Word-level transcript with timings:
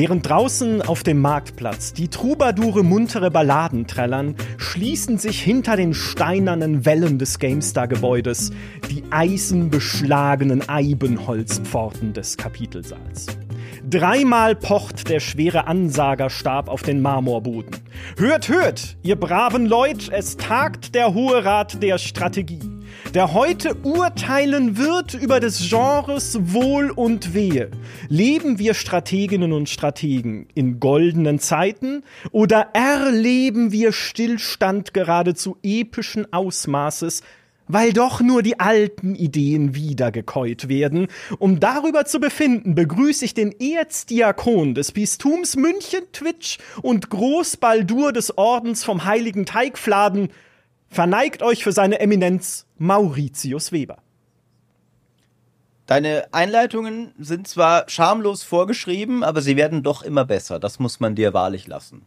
Während 0.00 0.28
draußen 0.28 0.80
auf 0.80 1.02
dem 1.02 1.20
Marktplatz 1.20 1.92
die 1.92 2.06
Troubadoure 2.06 2.84
muntere 2.84 3.32
Balladen 3.32 3.88
trällern, 3.88 4.36
schließen 4.56 5.18
sich 5.18 5.42
hinter 5.42 5.74
den 5.74 5.92
steinernen 5.92 6.86
Wellen 6.86 7.18
des 7.18 7.40
GameStar-Gebäudes 7.40 8.52
die 8.92 9.02
eisenbeschlagenen 9.10 10.68
Eibenholzpforten 10.68 12.12
des 12.12 12.36
Kapitelsaals. 12.36 13.26
Dreimal 13.90 14.54
pocht 14.54 15.08
der 15.08 15.18
schwere 15.18 15.66
Ansagerstab 15.66 16.68
auf 16.68 16.82
den 16.82 17.02
Marmorboden. 17.02 17.74
Hört, 18.16 18.48
hört, 18.48 18.98
ihr 19.02 19.16
braven 19.16 19.66
Leut, 19.66 20.10
es 20.12 20.36
tagt 20.36 20.94
der 20.94 21.12
Hohe 21.12 21.44
Rat 21.44 21.82
der 21.82 21.98
Strategie 21.98 22.77
der 23.14 23.32
heute 23.32 23.74
urteilen 23.84 24.76
wird 24.76 25.14
über 25.14 25.40
des 25.40 25.68
Genres 25.68 26.38
Wohl 26.52 26.90
und 26.90 27.32
Wehe. 27.32 27.70
Leben 28.08 28.58
wir 28.58 28.74
Strateginnen 28.74 29.52
und 29.52 29.68
Strategen 29.68 30.46
in 30.54 30.78
goldenen 30.78 31.38
Zeiten 31.38 32.02
oder 32.32 32.68
erleben 32.74 33.72
wir 33.72 33.92
Stillstand 33.92 34.92
geradezu 34.92 35.56
epischen 35.62 36.30
Ausmaßes, 36.32 37.22
weil 37.66 37.92
doch 37.92 38.20
nur 38.20 38.42
die 38.42 38.60
alten 38.60 39.14
Ideen 39.14 39.74
wiedergekäut 39.74 40.68
werden. 40.68 41.08
Um 41.38 41.60
darüber 41.60 42.04
zu 42.04 42.20
befinden, 42.20 42.74
begrüße 42.74 43.24
ich 43.24 43.34
den 43.34 43.52
Erzdiakon 43.58 44.74
des 44.74 44.92
Bistums 44.92 45.56
München, 45.56 46.02
Twitch 46.12 46.58
und 46.82 47.08
Großbaldur 47.08 48.12
des 48.12 48.36
Ordens 48.36 48.84
vom 48.84 49.04
Heiligen 49.04 49.46
Teigfladen, 49.46 50.28
Verneigt 50.88 51.42
euch 51.42 51.62
für 51.62 51.72
seine 51.72 52.00
Eminenz 52.00 52.66
Mauritius 52.78 53.72
Weber. 53.72 53.98
Deine 55.86 56.28
Einleitungen 56.32 57.14
sind 57.18 57.48
zwar 57.48 57.88
schamlos 57.88 58.42
vorgeschrieben, 58.42 59.22
aber 59.22 59.40
sie 59.40 59.56
werden 59.56 59.82
doch 59.82 60.02
immer 60.02 60.24
besser. 60.24 60.58
Das 60.58 60.78
muss 60.78 61.00
man 61.00 61.14
dir 61.14 61.32
wahrlich 61.32 61.66
lassen. 61.66 62.02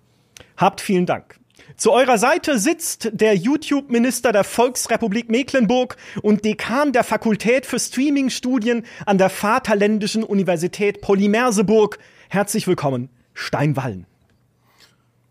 Habt 0.58 0.82
vielen 0.82 1.06
Dank. 1.06 1.40
Zu 1.78 1.92
eurer 1.92 2.18
Seite 2.18 2.60
sitzt 2.60 3.10
der 3.14 3.36
YouTube-Minister 3.36 4.32
der 4.32 4.44
Volksrepublik 4.44 5.30
Mecklenburg 5.30 5.98
und 6.22 6.44
Dekan 6.44 6.92
der 6.92 7.04
Fakultät 7.04 7.66
für 7.66 7.80
Streaming-Studien 7.80 8.86
an 9.06 9.18
der 9.18 9.30
Vaterländischen 9.30 10.24
Universität 10.24 11.02
Polymerseburg. 11.02 11.98
Herzlich 12.30 12.68
willkommen, 12.68 13.10
Steinwallen. 13.34 14.06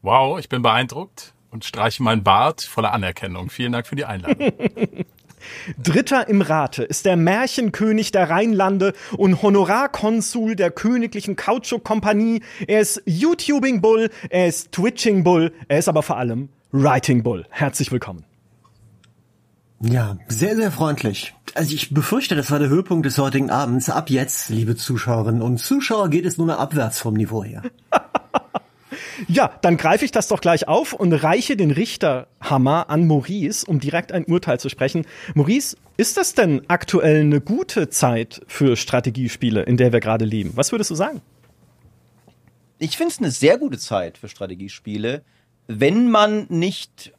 Wow, 0.03 0.39
ich 0.39 0.49
bin 0.49 0.63
beeindruckt 0.63 1.35
und 1.51 1.65
streiche 1.65 2.03
meinen 2.03 2.23
Bart 2.23 2.63
voller 2.63 2.93
Anerkennung. 2.93 3.51
Vielen 3.51 3.73
Dank 3.73 3.87
für 3.87 3.97
die 3.97 4.05
Einladung. 4.05 4.37
Dritter 5.83 6.29
im 6.29 6.43
Rate 6.43 6.83
ist 6.83 7.07
der 7.07 7.17
Märchenkönig 7.17 8.13
der 8.13 8.29
Rheinlande 8.29 8.93
und 9.17 9.43
Honorarkonsul 9.43 10.55
der 10.55 10.71
königlichen 10.71 11.37
Kautschuk-Kompanie. 11.37 12.43
Er 12.67 12.81
ist 12.81 13.03
YouTubing 13.07 13.81
Bull, 13.81 14.11
er 14.29 14.49
ist 14.49 14.73
Twitching 14.73 15.25
Bull, 15.25 15.53
er 15.69 15.79
ist 15.79 15.89
aber 15.89 16.03
vor 16.03 16.19
allem 16.19 16.51
Writing 16.73 17.23
Bull. 17.23 17.47
Herzlich 17.51 17.91
willkommen. 17.91 18.25
Ja, 19.83 20.19
sehr, 20.29 20.57
sehr 20.57 20.71
freundlich. 20.71 21.35
Also 21.55 21.75
ich 21.75 21.93
befürchte, 21.93 22.37
das 22.37 22.51
war 22.51 22.59
der 22.59 22.69
Höhepunkt 22.69 23.07
des 23.07 23.17
heutigen 23.17 23.51
Abends. 23.51 23.89
Ab 23.89 24.11
jetzt, 24.11 24.51
liebe 24.51 24.77
Zuschauerinnen 24.77 25.41
und 25.41 25.59
Zuschauer, 25.59 26.11
geht 26.11 26.27
es 26.27 26.37
nur 26.37 26.47
noch 26.47 26.59
abwärts 26.59 27.01
vom 27.01 27.15
Niveau 27.15 27.43
her. 27.43 27.63
Ja, 29.29 29.53
dann 29.63 29.77
greife 29.77 30.05
ich 30.05 30.13
das 30.13 30.29
doch 30.29 30.41
gleich 30.41 30.69
auf 30.69 30.93
und 30.93 31.13
reiche 31.13 31.57
den 31.57 31.71
Richterhammer 31.71 32.91
an 32.91 33.07
Maurice, 33.07 33.67
um 33.67 33.81
direkt 33.81 34.13
ein 34.13 34.25
Urteil 34.25 34.59
zu 34.59 34.69
sprechen. 34.69 35.07
Maurice, 35.35 35.77
ist 35.97 36.17
das 36.17 36.35
denn 36.35 36.63
aktuell 36.69 37.21
eine 37.21 37.41
gute 37.41 37.91
Zeit 37.91 38.43
für 38.47 38.77
Strategiespiele, 38.77 39.63
in 39.63 39.77
der 39.77 39.93
wir 39.93 40.01
gerade 40.01 40.25
leben? 40.25 40.53
Was 40.55 40.73
würdest 40.73 40.91
du 40.91 40.95
sagen? 40.95 41.21
Ich 42.79 42.97
finde 42.97 43.13
es 43.13 43.19
eine 43.19 43.31
sehr 43.31 43.59
gute 43.59 43.79
Zeit 43.79 44.17
für 44.17 44.29
Strategiespiele, 44.29 45.23
wenn 45.67 46.11
man 46.11 46.47
nicht 46.49 47.13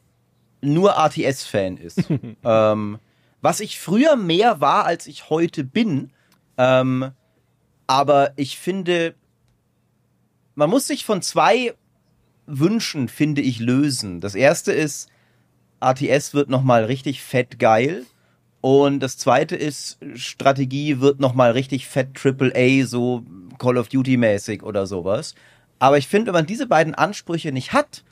nur 0.60 0.92
RTS-Fan 0.96 1.76
ist. 1.76 2.02
ähm, 2.44 2.98
was 3.40 3.60
ich 3.60 3.78
früher 3.78 4.16
mehr 4.16 4.60
war, 4.60 4.86
als 4.86 5.06
ich 5.06 5.30
heute 5.30 5.64
bin. 5.64 6.10
Ähm, 6.56 7.12
aber 7.86 8.32
ich 8.36 8.58
finde, 8.58 9.14
man 10.54 10.70
muss 10.70 10.86
sich 10.86 11.04
von 11.04 11.22
zwei 11.22 11.74
Wünschen, 12.46 13.08
finde 13.08 13.40
ich, 13.40 13.60
lösen. 13.60 14.20
Das 14.20 14.34
erste 14.34 14.72
ist, 14.72 15.08
ATS 15.80 16.34
wird 16.34 16.48
nochmal 16.48 16.84
richtig 16.84 17.22
fett 17.22 17.58
geil. 17.58 18.04
Und 18.60 19.00
das 19.00 19.18
zweite 19.18 19.56
ist, 19.56 19.98
Strategie 20.14 21.00
wird 21.00 21.18
nochmal 21.18 21.52
richtig 21.52 21.88
fett 21.88 22.10
AAA, 22.24 22.86
so 22.86 23.24
Call 23.58 23.76
of 23.76 23.88
Duty 23.88 24.16
mäßig 24.16 24.62
oder 24.62 24.86
sowas. 24.86 25.34
Aber 25.78 25.98
ich 25.98 26.06
finde, 26.06 26.28
wenn 26.28 26.40
man 26.40 26.46
diese 26.46 26.66
beiden 26.66 26.94
Ansprüche 26.94 27.50
nicht 27.50 27.72
hat, 27.72 28.04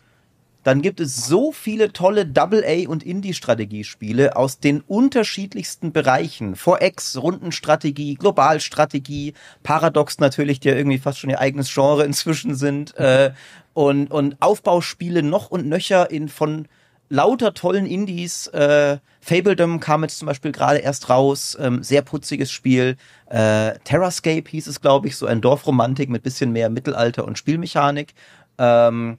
dann 0.63 0.83
gibt 0.83 1.01
es 1.01 1.27
so 1.27 1.53
viele 1.53 1.93
tolle 1.93 2.27
Double-A 2.27 2.89
und 2.89 3.03
Indie-Strategiespiele 3.03 4.37
aus 4.37 4.61
den 4.61 4.83
unterschiedlichsten 4.83 5.93
Bereichen. 5.93 6.55
4X, 6.55 7.19
Rundenstrategie, 7.19 8.15
Globalstrategie, 8.15 9.35
Paradox 9.63 10.19
natürlich, 10.19 10.61
die 10.61 10.69
ja 10.69 10.75
irgendwie 10.75 10.99
fast 10.99 11.19
schon 11.19 11.31
ihr 11.31 11.41
eigenes 11.41 11.73
Genre 11.73 12.05
inzwischen 12.05 12.55
sind. 12.55 12.95
Äh, 12.97 13.33
und, 13.73 14.11
und 14.11 14.37
Aufbauspiele 14.41 15.23
noch 15.23 15.51
und 15.51 15.67
nöcher 15.67 16.11
in 16.11 16.29
von 16.29 16.69
lauter 17.09 17.55
tollen 17.55 17.87
Indies. 17.87 18.47
Äh, 18.49 18.99
Fabledom 19.21 19.81
kam 19.81 20.03
jetzt 20.03 20.19
zum 20.19 20.27
Beispiel 20.27 20.53
gerade 20.53 20.79
erst 20.79 21.09
raus, 21.09 21.57
ähm, 21.61 21.83
sehr 21.83 22.03
putziges 22.03 22.51
Spiel. 22.51 22.97
Äh, 23.27 23.79
Terrascape 23.85 24.49
hieß 24.49 24.67
es, 24.67 24.81
glaube 24.81 25.09
ich, 25.09 25.17
so 25.17 25.27
ein 25.27 25.41
Dorfromantik 25.41 26.09
mit 26.09 26.23
bisschen 26.23 26.53
mehr 26.53 26.71
Mittelalter 26.71 27.25
und 27.25 27.37
Spielmechanik. 27.37 28.15
Ähm, 28.59 29.19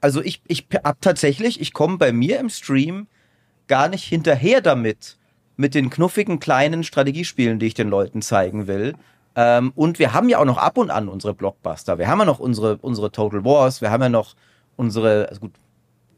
also 0.00 0.22
ich, 0.22 0.42
ich 0.46 0.66
hab 0.84 1.00
tatsächlich, 1.00 1.60
ich 1.60 1.72
komme 1.72 1.98
bei 1.98 2.12
mir 2.12 2.38
im 2.38 2.48
Stream 2.48 3.06
gar 3.66 3.88
nicht 3.88 4.04
hinterher 4.04 4.60
damit, 4.60 5.16
mit 5.56 5.74
den 5.74 5.90
knuffigen 5.90 6.38
kleinen 6.38 6.84
Strategiespielen, 6.84 7.58
die 7.58 7.66
ich 7.66 7.74
den 7.74 7.88
Leuten 7.88 8.22
zeigen 8.22 8.66
will. 8.66 8.94
Ähm, 9.34 9.72
und 9.74 9.98
wir 9.98 10.12
haben 10.12 10.28
ja 10.28 10.38
auch 10.38 10.44
noch 10.44 10.58
ab 10.58 10.78
und 10.78 10.90
an 10.90 11.08
unsere 11.08 11.34
Blockbuster. 11.34 11.98
Wir 11.98 12.08
haben 12.08 12.18
ja 12.18 12.24
noch 12.24 12.38
unsere, 12.38 12.76
unsere 12.78 13.10
Total 13.10 13.44
Wars, 13.44 13.80
wir 13.80 13.90
haben 13.90 14.02
ja 14.02 14.08
noch 14.08 14.34
unsere, 14.76 15.28
also 15.28 15.40
gut, 15.40 15.52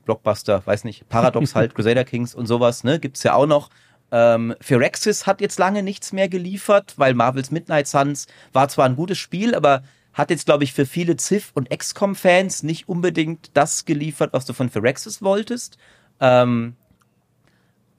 Blockbuster, 0.04 0.62
weiß 0.64 0.84
nicht, 0.84 1.08
Paradox 1.08 1.54
halt, 1.54 1.74
Crusader 1.74 2.04
Kings 2.04 2.34
und 2.34 2.46
sowas, 2.46 2.84
ne, 2.84 2.98
gibt's 2.98 3.22
ja 3.22 3.34
auch 3.34 3.46
noch. 3.46 3.70
Ähm, 4.10 4.54
Phyrexis 4.60 5.26
hat 5.26 5.40
jetzt 5.40 5.58
lange 5.58 5.82
nichts 5.82 6.12
mehr 6.12 6.28
geliefert, 6.28 6.94
weil 6.96 7.12
Marvels 7.12 7.50
Midnight 7.50 7.86
Suns 7.86 8.26
war 8.52 8.68
zwar 8.68 8.86
ein 8.86 8.96
gutes 8.96 9.18
Spiel, 9.18 9.54
aber 9.54 9.82
hat 10.18 10.30
jetzt, 10.30 10.46
glaube 10.46 10.64
ich, 10.64 10.72
für 10.72 10.84
viele 10.84 11.16
Civ- 11.16 11.52
und 11.54 11.70
XCOM-Fans 11.70 12.64
nicht 12.64 12.88
unbedingt 12.88 13.52
das 13.54 13.84
geliefert, 13.84 14.32
was 14.32 14.44
du 14.44 14.52
von 14.52 14.68
Phyrexis 14.68 15.22
wolltest. 15.22 15.78
Ähm, 16.20 16.74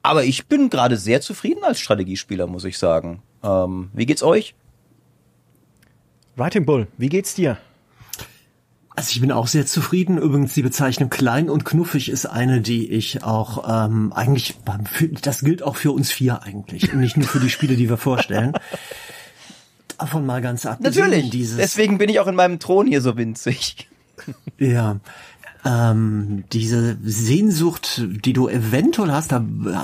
aber 0.03 0.25
ich 0.25 0.47
bin 0.47 0.69
gerade 0.69 0.97
sehr 0.97 1.21
zufrieden 1.21 1.63
als 1.63 1.79
Strategiespieler, 1.79 2.45
muss 2.45 2.65
ich 2.65 2.77
sagen. 2.77 3.23
Ähm, 3.41 3.89
wie 3.93 4.05
geht's 4.05 4.21
euch? 4.21 4.53
Writing 6.35 6.65
Bull, 6.65 6.87
wie 6.97 7.09
geht's 7.09 7.35
dir? 7.35 7.57
Also 8.95 9.11
ich 9.11 9.21
bin 9.21 9.31
auch 9.31 9.47
sehr 9.47 9.65
zufrieden. 9.65 10.17
Übrigens 10.17 10.53
die 10.53 10.61
Bezeichnung 10.61 11.09
klein 11.09 11.49
und 11.49 11.63
knuffig 11.63 12.09
ist 12.09 12.25
eine, 12.25 12.59
die 12.59 12.91
ich 12.91 13.23
auch 13.23 13.85
ähm, 13.85 14.11
eigentlich, 14.11 14.57
das 15.21 15.39
gilt 15.39 15.63
auch 15.63 15.77
für 15.77 15.93
uns 15.93 16.11
vier 16.11 16.43
eigentlich 16.43 16.91
und 16.91 16.99
nicht 16.99 17.15
nur 17.15 17.27
für 17.27 17.39
die 17.39 17.49
Spiele, 17.49 17.77
die 17.77 17.87
wir 17.87 17.97
vorstellen. 17.97 18.53
Davon 19.99 20.25
mal 20.25 20.41
ganz 20.41 20.65
abgesehen. 20.65 21.09
Natürlich. 21.09 21.29
Dieses 21.29 21.57
Deswegen 21.57 21.97
bin 21.97 22.09
ich 22.09 22.19
auch 22.19 22.27
in 22.27 22.35
meinem 22.35 22.59
Thron 22.59 22.87
hier 22.87 23.01
so 23.01 23.17
winzig. 23.17 23.87
Ja, 24.57 24.99
ähm, 25.65 26.45
diese 26.53 26.97
Sehnsucht, 27.03 28.01
die 28.05 28.31
du 28.31 28.47
eventuell 28.47 29.11
hast, 29.11 29.31
da 29.31 29.39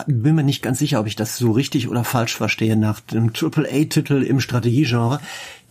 bin 0.08 0.36
mir 0.36 0.44
nicht 0.44 0.62
ganz 0.62 0.80
sicher, 0.80 1.02
ob 1.02 1.08
ich 1.08 1.18
das 1.18 1.38
so 1.38 1.52
richtig 1.52 1.90
oder 1.90 2.06
falsch 2.06 2.36
verstehe, 2.36 2.78
nach 2.78 3.02
dem 3.02 3.32
AAA-Titel 3.34 4.24
im 4.24 4.40
Strategiegenre, 4.40 5.20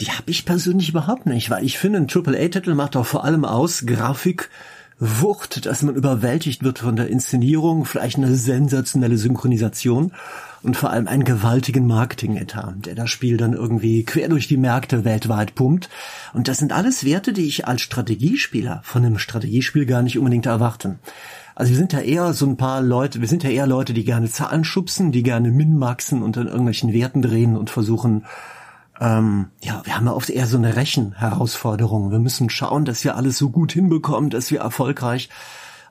die 0.00 0.10
habe 0.10 0.30
ich 0.30 0.44
persönlich 0.44 0.90
überhaupt 0.90 1.24
nicht, 1.24 1.48
weil 1.48 1.64
ich 1.64 1.78
finde, 1.78 2.00
ein 2.00 2.08
AAA-Titel 2.08 2.74
macht 2.74 2.96
doch 2.96 3.06
vor 3.06 3.24
allem 3.24 3.46
aus 3.46 3.86
Grafik, 3.86 4.50
Wucht, 5.00 5.66
dass 5.66 5.82
man 5.82 5.96
überwältigt 5.96 6.62
wird 6.62 6.78
von 6.78 6.94
der 6.94 7.08
Inszenierung, 7.08 7.84
vielleicht 7.84 8.16
eine 8.16 8.34
sensationelle 8.34 9.18
Synchronisation 9.18 10.12
und 10.62 10.76
vor 10.76 10.90
allem 10.90 11.08
einen 11.08 11.24
gewaltigen 11.24 11.86
Marketing-Etat, 11.86 12.86
der 12.86 12.94
das 12.94 13.10
Spiel 13.10 13.36
dann 13.36 13.54
irgendwie 13.54 14.04
quer 14.04 14.28
durch 14.28 14.46
die 14.46 14.56
Märkte 14.56 15.04
weltweit 15.04 15.54
pumpt. 15.56 15.90
Und 16.32 16.46
das 16.46 16.58
sind 16.58 16.72
alles 16.72 17.04
Werte, 17.04 17.32
die 17.32 17.46
ich 17.46 17.66
als 17.66 17.82
Strategiespieler 17.82 18.82
von 18.84 19.04
einem 19.04 19.18
Strategiespiel 19.18 19.84
gar 19.84 20.02
nicht 20.02 20.16
unbedingt 20.16 20.46
erwarten. 20.46 21.00
Also 21.56 21.70
wir 21.70 21.76
sind 21.76 21.92
ja 21.92 22.00
eher 22.00 22.32
so 22.32 22.46
ein 22.46 22.56
paar 22.56 22.80
Leute, 22.80 23.20
wir 23.20 23.28
sind 23.28 23.42
ja 23.42 23.50
eher 23.50 23.66
Leute, 23.66 23.94
die 23.94 24.04
gerne 24.04 24.28
Zahlen 24.30 24.64
schubsen, 24.64 25.12
die 25.12 25.22
gerne 25.22 25.50
minmaxen 25.50 26.22
und 26.22 26.38
an 26.38 26.46
irgendwelchen 26.46 26.92
Werten 26.92 27.20
drehen 27.20 27.56
und 27.56 27.70
versuchen, 27.70 28.24
ähm, 29.00 29.46
ja, 29.60 29.82
wir 29.84 29.96
haben 29.96 30.06
ja 30.06 30.12
oft 30.12 30.30
eher 30.30 30.46
so 30.46 30.56
eine 30.56 30.76
Rechenherausforderung. 30.76 32.10
Wir 32.10 32.20
müssen 32.20 32.50
schauen, 32.50 32.84
dass 32.84 33.04
wir 33.04 33.16
alles 33.16 33.38
so 33.38 33.50
gut 33.50 33.72
hinbekommen, 33.72 34.30
dass 34.30 34.50
wir 34.50 34.60
erfolgreich 34.60 35.28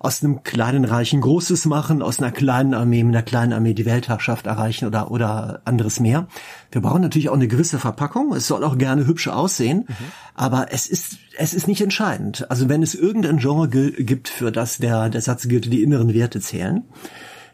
aus 0.04 0.22
einem 0.22 0.44
kleinen 0.44 0.84
Reich 0.84 1.14
ein 1.14 1.22
großes 1.22 1.66
machen, 1.66 2.02
aus 2.02 2.20
einer 2.20 2.32
kleinen 2.32 2.74
Armee 2.74 3.04
mit 3.06 3.16
einer 3.16 3.24
kleinen 3.24 3.54
Armee 3.54 3.74
die 3.74 3.86
Weltherrschaft 3.86 4.48
erreichen 4.48 4.86
oder, 4.86 5.12
oder 5.12 5.62
anderes 5.64 6.02
mehr. 6.02 6.28
Wir 6.72 6.82
brauchen 6.82 7.02
natürlich 7.02 7.30
auch 7.30 7.36
eine 7.36 7.48
gewisse 7.48 7.80
Verpackung. 7.80 8.34
Es 8.34 8.48
soll 8.48 8.66
auch 8.66 8.78
gerne 8.78 9.08
hübsch 9.08 9.30
aussehen, 9.30 9.86
mhm. 9.88 9.94
aber 10.36 10.74
es 10.74 10.88
ist, 10.88 11.20
es 11.38 11.54
ist 11.54 11.70
nicht 11.70 11.80
entscheidend. 11.80 12.52
Also 12.52 12.68
wenn 12.68 12.84
es 12.84 12.96
irgendein 12.96 13.38
Genre 13.38 13.70
gibt, 13.70 14.28
für 14.28 14.52
das 14.52 14.78
der, 14.78 15.10
der 15.10 15.22
Satz 15.22 15.48
gilt, 15.48 15.72
die 15.72 15.84
inneren 15.84 16.14
Werte 16.14 16.42
zählen, 16.42 16.84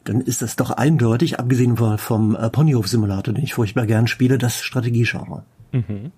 dann 0.04 0.22
ist 0.22 0.42
das 0.42 0.56
doch 0.56 0.72
eindeutig, 0.72 1.40
abgesehen 1.40 1.78
vom, 1.78 1.98
vom 1.98 2.36
äh, 2.36 2.50
Ponyhof-Simulator, 2.50 3.34
den 3.34 3.44
ich 3.44 3.54
furchtbar 3.54 3.86
gern 3.86 4.08
spiele, 4.08 4.38
das 4.38 4.62
Strategiegenre. 4.64 5.44
Mhm. 5.72 6.12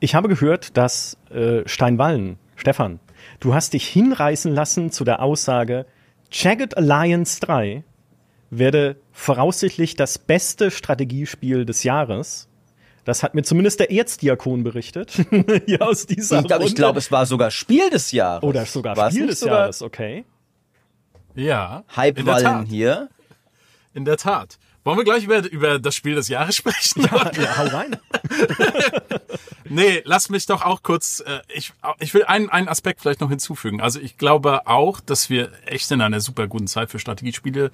Ich 0.00 0.14
habe 0.14 0.28
gehört, 0.28 0.76
dass 0.76 1.16
äh, 1.30 1.62
Steinwallen, 1.66 2.36
Stefan, 2.56 3.00
du 3.40 3.54
hast 3.54 3.72
dich 3.72 3.86
hinreißen 3.88 4.52
lassen 4.52 4.90
zu 4.90 5.04
der 5.04 5.22
Aussage, 5.22 5.86
Jagged 6.30 6.76
Alliance 6.76 7.40
3 7.40 7.84
werde 8.50 8.96
voraussichtlich 9.12 9.96
das 9.96 10.18
beste 10.18 10.70
Strategiespiel 10.70 11.64
des 11.64 11.84
Jahres. 11.84 12.48
Das 13.04 13.22
hat 13.22 13.34
mir 13.34 13.42
zumindest 13.42 13.80
der 13.80 13.90
Erzdiakon 13.90 14.64
berichtet. 14.64 15.14
ja, 15.66 15.80
aus 15.80 16.06
dieser 16.06 16.40
ich 16.40 16.46
glaube, 16.46 16.70
glaub, 16.72 16.96
es 16.96 17.12
war 17.12 17.26
sogar 17.26 17.50
Spiel 17.50 17.90
des 17.90 18.12
Jahres. 18.12 18.42
Oder 18.42 18.64
sogar 18.64 18.96
War's 18.96 19.14
Spiel 19.14 19.26
des 19.26 19.40
sogar? 19.40 19.60
Jahres, 19.60 19.82
okay. 19.82 20.24
Ja. 21.34 21.84
Hypewallen 21.94 22.64
hier. 22.64 23.08
In 23.92 24.04
der 24.04 24.16
Tat. 24.16 24.58
Wollen 24.84 24.98
wir 24.98 25.04
gleich 25.04 25.24
über, 25.24 25.50
über 25.50 25.78
das 25.78 25.94
Spiel 25.94 26.14
des 26.14 26.28
Jahres 26.28 26.56
sprechen? 26.56 27.02
Ja, 27.02 27.30
ja 27.32 27.56
hau 27.56 27.66
rein. 27.66 27.96
nee, 29.64 30.02
lass 30.04 30.28
mich 30.28 30.46
doch 30.46 30.62
auch 30.62 30.82
kurz, 30.82 31.20
äh, 31.20 31.40
ich, 31.54 31.72
ich 32.00 32.12
will 32.12 32.24
einen, 32.24 32.50
einen 32.50 32.68
Aspekt 32.68 33.00
vielleicht 33.00 33.20
noch 33.20 33.30
hinzufügen. 33.30 33.80
Also 33.80 33.98
ich 33.98 34.18
glaube 34.18 34.66
auch, 34.66 35.00
dass 35.00 35.30
wir 35.30 35.50
echt 35.64 35.90
in 35.90 36.02
einer 36.02 36.20
super 36.20 36.46
guten 36.48 36.66
Zeit 36.66 36.90
für 36.90 36.98
Strategiespiele 36.98 37.70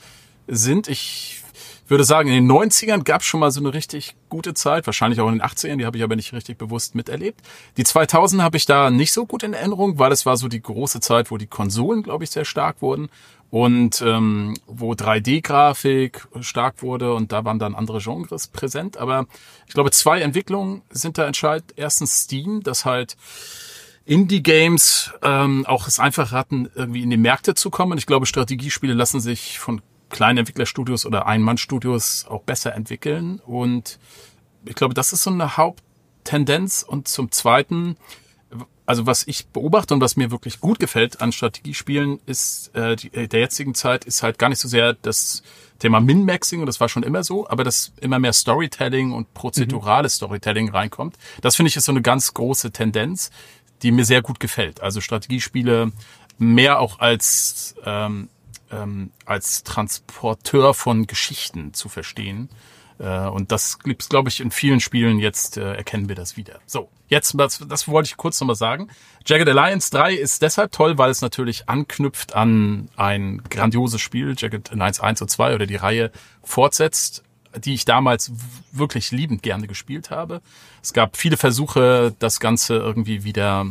sind. 0.47 0.89
Ich 0.89 1.43
würde 1.89 2.05
sagen, 2.05 2.29
in 2.29 2.47
den 2.47 2.53
90ern 2.53 3.03
gab 3.03 3.23
es 3.23 3.27
schon 3.27 3.41
mal 3.41 3.51
so 3.51 3.59
eine 3.59 3.75
richtig 3.75 4.15
gute 4.29 4.55
Zeit, 4.55 4.87
wahrscheinlich 4.87 5.21
auch 5.21 5.27
in 5.29 5.39
den 5.39 5.43
80ern, 5.43 5.79
die 5.79 5.87
habe 5.87 5.97
ich 5.97 6.05
aber 6.05 6.15
nicht 6.15 6.33
richtig 6.33 6.57
bewusst 6.57 6.95
miterlebt. 6.95 7.41
Die 7.77 7.83
2000 7.83 8.43
habe 8.43 8.57
ich 8.57 8.65
da 8.65 8.91
nicht 8.91 9.13
so 9.13 9.27
gut 9.27 9.43
in 9.43 9.55
Erinnerung, 9.55 9.99
weil 9.99 10.13
es 10.13 10.25
war 10.25 10.37
so 10.37 10.47
die 10.47 10.63
große 10.63 11.01
Zeit, 11.01 11.33
wo 11.33 11.37
die 11.37 11.49
Konsolen, 11.49 12.05
glaube 12.05 12.23
ich, 12.23 12.31
sehr 12.31 12.45
stark 12.45 12.81
wurden 12.81 13.09
und 13.51 14.01
ähm, 14.03 14.55
wo 14.67 14.93
3D-Grafik 14.93 16.29
stark 16.41 16.83
wurde 16.83 17.15
und 17.15 17.33
da 17.33 17.45
waren 17.45 17.59
dann 17.59 17.75
andere 17.75 17.99
Genres 17.99 18.47
präsent. 18.47 18.97
Aber 18.97 19.27
ich 19.67 19.75
glaube, 19.75 19.91
zwei 19.91 20.21
Entwicklungen 20.21 20.83
sind 20.91 21.19
da 21.19 21.27
entscheidend. 21.27 21.75
Erstens 21.77 22.23
Steam, 22.23 22.63
das 22.63 22.85
halt 22.85 23.17
Indie-Games 24.05 25.13
ähm, 25.23 25.67
auch 25.67 25.89
es 25.89 25.99
einfach 25.99 26.33
hatten, 26.33 26.71
irgendwie 26.75 27.03
in 27.03 27.11
die 27.11 27.17
Märkte 27.17 27.55
zu 27.55 27.71
kommen. 27.71 27.93
Und 27.93 27.99
ich 27.99 28.07
glaube, 28.07 28.27
Strategiespiele 28.27 28.95
lassen 28.95 29.21
sich 29.21 29.59
von 29.59 29.83
kleinen 30.11 30.39
Entwicklerstudios 30.39 31.05
oder 31.05 31.27
Ein-Mann-Studios 31.27 32.27
auch 32.29 32.43
besser 32.43 32.75
entwickeln. 32.75 33.41
Und 33.45 33.99
ich 34.65 34.75
glaube, 34.75 34.95
das 34.95 35.13
ist 35.13 35.23
so 35.23 35.31
eine 35.31 35.57
Haupttendenz. 35.57 36.85
Und 36.87 37.09
zum 37.09 37.31
Zweiten, 37.33 37.97
also 38.91 39.07
was 39.07 39.25
ich 39.29 39.47
beobachte 39.47 39.95
und 39.95 40.01
was 40.01 40.17
mir 40.17 40.33
wirklich 40.33 40.61
gut 40.61 40.81
gefällt 40.81 41.21
an 41.21 41.31
Strategiespielen 41.31 42.19
ist 42.27 42.75
äh, 42.75 42.97
die, 42.97 43.15
äh, 43.15 43.29
der 43.29 43.39
jetzigen 43.39 43.77
Zeit 43.77 44.05
ist 44.05 44.25
halt 44.25 44.37
gar 44.37 44.49
nicht 44.49 44.59
so 44.59 44.67
sehr 44.67 44.95
das 44.95 45.45
Thema 45.79 46.01
Min-Maxing 46.01 46.59
und 46.59 46.67
das 46.67 46.81
war 46.81 46.89
schon 46.89 47.05
immer 47.05 47.23
so, 47.23 47.49
aber 47.49 47.63
dass 47.63 47.93
immer 48.01 48.19
mehr 48.19 48.33
Storytelling 48.33 49.13
und 49.13 49.33
prozedurales 49.33 50.15
mhm. 50.15 50.17
Storytelling 50.17 50.71
reinkommt. 50.71 51.17
Das 51.41 51.55
finde 51.55 51.69
ich 51.69 51.77
ist 51.77 51.85
so 51.85 51.93
eine 51.93 52.03
ganz 52.03 52.35
große 52.35 52.73
Tendenz, 52.73 53.31
die 53.83 53.93
mir 53.93 54.05
sehr 54.05 54.23
gut 54.23 54.41
gefällt. 54.41 54.83
Also 54.83 55.01
Strategiespiele 55.01 55.93
mehr 56.39 56.81
auch 56.81 56.99
als 56.99 57.77
ähm, 57.85 58.29
ähm, 58.73 59.13
als 59.25 59.63
Transporteur 59.63 60.75
von 60.75 61.07
Geschichten 61.07 61.75
zu 61.75 61.89
verstehen. 61.89 62.49
Äh, 63.01 63.27
und 63.29 63.51
das 63.51 63.81
gibt's, 63.81 64.09
glaube 64.09 64.29
ich, 64.29 64.41
in 64.41 64.53
vielen 64.53 64.81
Spielen 64.81 65.19
jetzt 65.19 65.57
äh, 65.57 65.75
erkennen 65.75 66.09
wir 66.09 66.15
das 66.15 66.37
wieder. 66.37 66.61
So, 66.67 66.89
Jetzt, 67.11 67.35
das, 67.37 67.59
das 67.69 67.89
wollte 67.89 68.07
ich 68.07 68.17
kurz 68.17 68.41
nochmal 68.41 68.55
sagen. 68.55 68.89
Jagged 69.27 69.49
Alliance 69.49 69.91
3 69.91 70.15
ist 70.15 70.43
deshalb 70.43 70.71
toll, 70.71 70.97
weil 70.97 71.11
es 71.11 71.23
natürlich 71.23 71.69
anknüpft 71.69 72.37
an 72.37 72.89
ein 72.95 73.43
grandioses 73.51 74.01
Spiel, 74.01 74.37
Jagged 74.39 74.71
Alliance 74.71 75.03
1 75.03 75.21
und 75.21 75.29
2 75.29 75.57
oder 75.57 75.67
die 75.67 75.75
Reihe 75.75 76.13
fortsetzt, 76.45 77.25
die 77.57 77.75
ich 77.75 77.85
damals 77.85 78.31
wirklich 78.71 79.11
liebend 79.11 79.43
gerne 79.43 79.67
gespielt 79.67 80.11
habe. 80.11 80.41
Es 80.85 80.93
gab 80.93 81.17
viele 81.17 81.37
Versuche, 81.37 82.15
das 82.21 82.39
Ganze 82.39 82.77
irgendwie 82.77 83.25
wieder, 83.25 83.67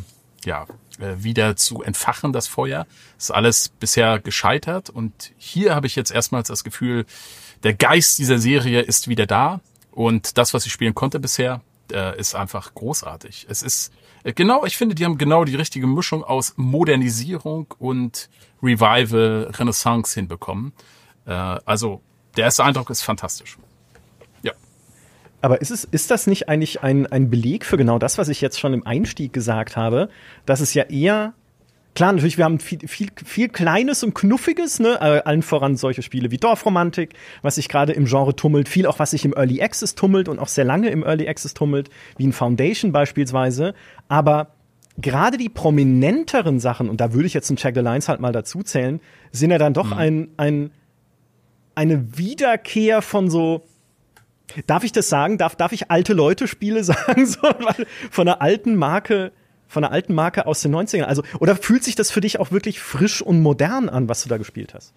ja, 0.45 0.65
äh, 0.99 1.15
wieder 1.17 1.55
zu 1.55 1.81
entfachen, 1.81 2.33
das 2.33 2.47
Feuer. 2.47 2.87
ist 3.17 3.31
alles 3.31 3.69
bisher 3.69 4.19
gescheitert 4.19 4.89
und 4.89 5.31
hier 5.37 5.75
habe 5.75 5.87
ich 5.87 5.95
jetzt 5.95 6.11
erstmals 6.11 6.47
das 6.47 6.63
Gefühl, 6.63 7.05
der 7.63 7.73
Geist 7.73 8.19
dieser 8.19 8.39
Serie 8.39 8.81
ist 8.81 9.07
wieder 9.07 9.25
da 9.25 9.61
und 9.91 10.37
das, 10.37 10.53
was 10.53 10.65
ich 10.65 10.71
spielen 10.71 10.95
konnte 10.95 11.19
bisher, 11.19 11.61
äh, 11.91 12.17
ist 12.19 12.35
einfach 12.35 12.73
großartig. 12.73 13.47
Es 13.49 13.61
ist 13.61 13.91
äh, 14.23 14.33
genau, 14.33 14.65
ich 14.65 14.77
finde, 14.77 14.95
die 14.95 15.05
haben 15.05 15.17
genau 15.17 15.45
die 15.45 15.55
richtige 15.55 15.87
Mischung 15.87 16.23
aus 16.23 16.53
Modernisierung 16.55 17.73
und 17.79 18.29
Revival, 18.61 19.51
Renaissance 19.57 20.13
hinbekommen. 20.15 20.73
Also 21.25 22.01
der 22.35 22.45
erste 22.45 22.63
Eindruck 22.63 22.89
ist 22.89 23.03
fantastisch. 23.03 23.57
Aber 25.41 25.61
ist 25.61 25.71
es, 25.71 25.85
ist 25.85 26.11
das 26.11 26.27
nicht 26.27 26.49
eigentlich 26.49 26.81
ein, 26.83 27.07
ein 27.07 27.29
Beleg 27.29 27.65
für 27.65 27.77
genau 27.77 27.99
das, 27.99 28.17
was 28.17 28.29
ich 28.29 28.41
jetzt 28.41 28.59
schon 28.59 28.73
im 28.73 28.85
Einstieg 28.85 29.31
gesagt 29.31 29.77
habe, 29.77 30.09
dass 30.45 30.59
es 30.59 30.73
ja 30.73 30.83
eher 30.83 31.33
Klar, 31.95 32.13
natürlich, 32.13 32.37
wir 32.37 32.45
haben 32.45 32.59
viel, 32.59 32.87
viel, 32.87 33.09
viel 33.25 33.49
Kleines 33.49 34.03
und 34.03 34.13
Knuffiges, 34.13 34.79
ne? 34.79 34.99
Äh, 35.01 35.21
allen 35.25 35.41
voran 35.41 35.75
solche 35.75 36.01
Spiele 36.01 36.31
wie 36.31 36.37
Dorfromantik, 36.37 37.13
was 37.41 37.55
sich 37.55 37.67
gerade 37.67 37.93
im 37.93 38.05
Genre 38.05 38.35
tummelt, 38.35 38.69
viel 38.69 38.85
auch 38.85 38.99
was 38.99 39.11
sich 39.11 39.25
im 39.25 39.33
Early 39.33 39.61
Access 39.61 39.95
tummelt 39.95 40.29
und 40.29 40.39
auch 40.39 40.47
sehr 40.47 40.63
lange 40.63 40.89
im 40.91 41.03
Early 41.03 41.27
Access 41.27 41.53
tummelt, 41.53 41.89
wie 42.15 42.27
ein 42.27 42.31
Foundation 42.31 42.91
beispielsweise. 42.91 43.73
Aber 44.07 44.51
gerade 44.97 45.37
die 45.37 45.49
prominenteren 45.49 46.59
Sachen, 46.59 46.89
und 46.89 47.01
da 47.01 47.11
würde 47.11 47.27
ich 47.27 47.33
jetzt 47.33 47.49
ein 47.49 47.57
Check 47.57 47.75
the 47.75 47.81
Lines 47.81 48.07
halt 48.07 48.21
mal 48.21 48.31
dazu 48.31 48.61
zählen, 48.63 49.01
sind 49.31 49.51
ja 49.51 49.57
dann 49.57 49.73
doch 49.73 49.87
mhm. 49.87 49.97
ein, 49.97 50.27
ein, 50.37 50.71
eine 51.75 52.17
Wiederkehr 52.17 53.01
von 53.01 53.29
so 53.29 53.63
Darf 54.67 54.83
ich 54.83 54.91
das 54.91 55.09
sagen? 55.09 55.37
Darf, 55.37 55.55
darf 55.55 55.71
ich 55.71 55.91
alte 55.91 56.13
Leute 56.13 56.47
Spiele 56.47 56.83
sagen? 56.85 57.25
So, 57.25 57.41
weil 57.41 57.87
von 58.11 58.27
einer 58.27 58.41
alten 58.41 58.75
Marke, 58.75 59.31
von 59.67 59.83
einer 59.83 59.93
alten 59.93 60.13
Marke 60.13 60.45
aus 60.47 60.61
den 60.61 60.75
90ern. 60.75 61.03
Also, 61.03 61.23
oder 61.39 61.55
fühlt 61.55 61.83
sich 61.83 61.95
das 61.95 62.11
für 62.11 62.21
dich 62.21 62.39
auch 62.39 62.51
wirklich 62.51 62.79
frisch 62.79 63.21
und 63.21 63.41
modern 63.41 63.89
an, 63.89 64.09
was 64.09 64.23
du 64.23 64.29
da 64.29 64.37
gespielt 64.37 64.73
hast? 64.73 64.93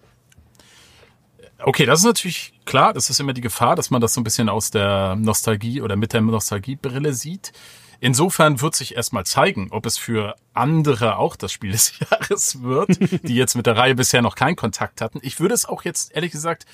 Okay, 1.59 1.85
das 1.85 1.99
ist 1.99 2.05
natürlich 2.05 2.53
klar. 2.65 2.93
Das 2.93 3.09
ist 3.09 3.19
immer 3.19 3.33
die 3.33 3.41
Gefahr, 3.41 3.75
dass 3.75 3.89
man 3.89 4.01
das 4.01 4.13
so 4.13 4.21
ein 4.21 4.23
bisschen 4.23 4.49
aus 4.49 4.71
der 4.71 5.15
Nostalgie 5.15 5.81
oder 5.81 5.95
mit 5.95 6.13
der 6.13 6.21
Nostalgiebrille 6.21 7.13
sieht. 7.13 7.53
Insofern 8.01 8.59
wird 8.59 8.75
sich 8.75 8.97
erstmal 8.97 9.25
zeigen, 9.25 9.69
ob 9.71 9.85
es 9.85 9.97
für 9.97 10.35
andere 10.53 11.17
auch 11.17 11.37
das 11.37 11.53
Spiel 11.53 11.71
des 11.71 11.93
Jahres 12.11 12.61
wird, 12.61 12.97
die 13.25 13.35
jetzt 13.35 13.55
mit 13.55 13.65
der 13.65 13.77
Reihe 13.77 13.95
bisher 13.95 14.21
noch 14.21 14.35
keinen 14.35 14.57
Kontakt 14.57 14.99
hatten. 14.99 15.19
Ich 15.21 15.39
würde 15.39 15.53
es 15.53 15.65
auch 15.65 15.83
jetzt 15.83 16.13
ehrlich 16.13 16.33
gesagt 16.33 16.65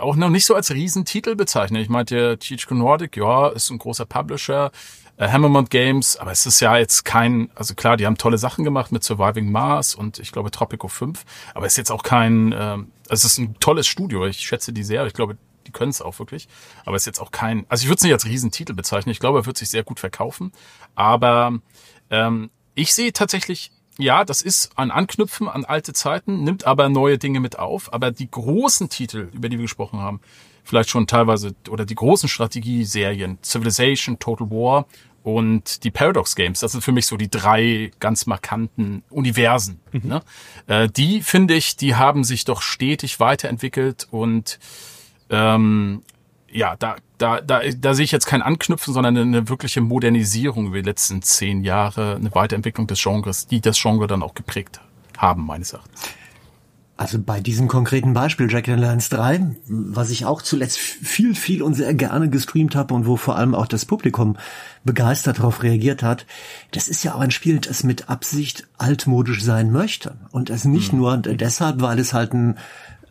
auch 0.00 0.16
noch 0.16 0.30
nicht 0.30 0.46
so 0.46 0.54
als 0.54 0.70
Riesentitel 0.70 1.34
bezeichnen. 1.34 1.80
Ich 1.80 1.88
meinte, 1.88 2.38
THQ 2.38 2.72
Nordic, 2.72 3.16
ja, 3.16 3.48
ist 3.48 3.70
ein 3.70 3.78
großer 3.78 4.06
Publisher, 4.06 4.70
äh, 5.16 5.28
Hammermont 5.28 5.70
Games, 5.70 6.16
aber 6.16 6.32
es 6.32 6.46
ist 6.46 6.60
ja 6.60 6.76
jetzt 6.76 7.04
kein, 7.04 7.50
also 7.54 7.74
klar, 7.74 7.96
die 7.96 8.06
haben 8.06 8.16
tolle 8.16 8.38
Sachen 8.38 8.64
gemacht 8.64 8.92
mit 8.92 9.04
Surviving 9.04 9.50
Mars 9.52 9.94
und 9.94 10.18
ich 10.18 10.32
glaube 10.32 10.50
Tropico 10.50 10.88
5, 10.88 11.24
aber 11.54 11.66
es 11.66 11.74
ist 11.74 11.78
jetzt 11.78 11.92
auch 11.92 12.02
kein, 12.02 12.52
äh, 12.52 12.78
es 13.08 13.24
ist 13.24 13.38
ein 13.38 13.58
tolles 13.60 13.86
Studio, 13.86 14.26
ich 14.26 14.38
schätze 14.38 14.72
die 14.72 14.82
sehr, 14.82 15.06
ich 15.06 15.14
glaube, 15.14 15.36
die 15.66 15.72
können 15.72 15.90
es 15.90 16.02
auch 16.02 16.18
wirklich. 16.18 16.48
Aber 16.84 16.96
es 16.96 17.02
ist 17.02 17.06
jetzt 17.06 17.20
auch 17.20 17.30
kein, 17.30 17.64
also 17.68 17.82
ich 17.82 17.88
würde 17.88 17.98
es 17.98 18.02
nicht 18.02 18.12
als 18.12 18.26
Riesentitel 18.26 18.74
bezeichnen. 18.74 19.12
Ich 19.12 19.20
glaube, 19.20 19.40
er 19.40 19.46
wird 19.46 19.56
sich 19.56 19.70
sehr 19.70 19.84
gut 19.84 20.00
verkaufen. 20.00 20.52
Aber 20.94 21.58
ähm, 22.10 22.50
ich 22.74 22.92
sehe 22.94 23.12
tatsächlich, 23.12 23.70
ja, 24.00 24.24
das 24.24 24.42
ist 24.42 24.76
ein 24.76 24.90
Anknüpfen 24.90 25.48
an 25.48 25.64
alte 25.64 25.92
Zeiten, 25.92 26.44
nimmt 26.44 26.66
aber 26.66 26.88
neue 26.88 27.18
Dinge 27.18 27.40
mit 27.40 27.58
auf. 27.58 27.92
Aber 27.92 28.10
die 28.10 28.30
großen 28.30 28.88
Titel, 28.88 29.30
über 29.32 29.48
die 29.48 29.58
wir 29.58 29.64
gesprochen 29.64 30.00
haben, 30.00 30.20
vielleicht 30.64 30.90
schon 30.90 31.06
teilweise, 31.06 31.54
oder 31.68 31.84
die 31.84 31.94
großen 31.94 32.28
Strategieserien, 32.28 33.38
Civilization, 33.42 34.18
Total 34.18 34.50
War 34.50 34.86
und 35.22 35.84
die 35.84 35.90
Paradox 35.90 36.34
Games, 36.34 36.60
das 36.60 36.72
sind 36.72 36.82
für 36.82 36.92
mich 36.92 37.06
so 37.06 37.16
die 37.16 37.30
drei 37.30 37.90
ganz 38.00 38.26
markanten 38.26 39.02
Universen. 39.10 39.80
Mhm. 39.92 40.00
Ne? 40.04 40.22
Äh, 40.66 40.88
die 40.88 41.22
finde 41.22 41.54
ich, 41.54 41.76
die 41.76 41.94
haben 41.94 42.24
sich 42.24 42.44
doch 42.44 42.62
stetig 42.62 43.20
weiterentwickelt 43.20 44.08
und 44.10 44.58
ähm, 45.28 46.02
ja, 46.50 46.76
da, 46.76 46.96
da, 47.20 47.40
da, 47.40 47.60
da 47.76 47.94
sehe 47.94 48.04
ich 48.04 48.12
jetzt 48.12 48.26
kein 48.26 48.42
Anknüpfen, 48.42 48.94
sondern 48.94 49.16
eine 49.16 49.48
wirkliche 49.48 49.80
Modernisierung 49.80 50.68
über 50.68 50.76
die 50.76 50.88
letzten 50.88 51.22
zehn 51.22 51.62
Jahre, 51.62 52.16
eine 52.16 52.34
Weiterentwicklung 52.34 52.86
des 52.86 53.02
Genres, 53.02 53.46
die 53.46 53.60
das 53.60 53.80
Genre 53.80 54.06
dann 54.06 54.22
auch 54.22 54.34
geprägt 54.34 54.80
haben, 55.18 55.44
meines 55.44 55.72
Erachtens. 55.72 56.02
Also 57.00 57.18
bei 57.18 57.40
diesem 57.40 57.66
konkreten 57.66 58.12
Beispiel 58.12 58.52
Jack 58.52 58.68
Alliance 58.68 59.08
3, 59.08 59.56
was 59.66 60.10
ich 60.10 60.26
auch 60.26 60.42
zuletzt 60.42 60.78
viel, 60.78 61.34
viel 61.34 61.62
und 61.62 61.72
sehr 61.72 61.94
gerne 61.94 62.28
gestreamt 62.28 62.74
habe 62.74 62.92
und 62.92 63.06
wo 63.06 63.16
vor 63.16 63.36
allem 63.36 63.54
auch 63.54 63.66
das 63.66 63.86
Publikum 63.86 64.36
begeistert 64.84 65.38
darauf 65.38 65.62
reagiert 65.62 66.02
hat, 66.02 66.26
das 66.72 66.88
ist 66.88 67.02
ja 67.02 67.14
auch 67.14 67.20
ein 67.20 67.30
Spiel, 67.30 67.58
das 67.58 67.84
mit 67.84 68.10
Absicht 68.10 68.68
altmodisch 68.76 69.42
sein 69.42 69.72
möchte. 69.72 70.18
Und 70.30 70.50
es 70.50 70.66
nicht 70.66 70.92
hm. 70.92 70.98
nur 70.98 71.16
deshalb, 71.16 71.80
weil 71.80 71.98
es 71.98 72.12
halt 72.12 72.34
ein 72.34 72.58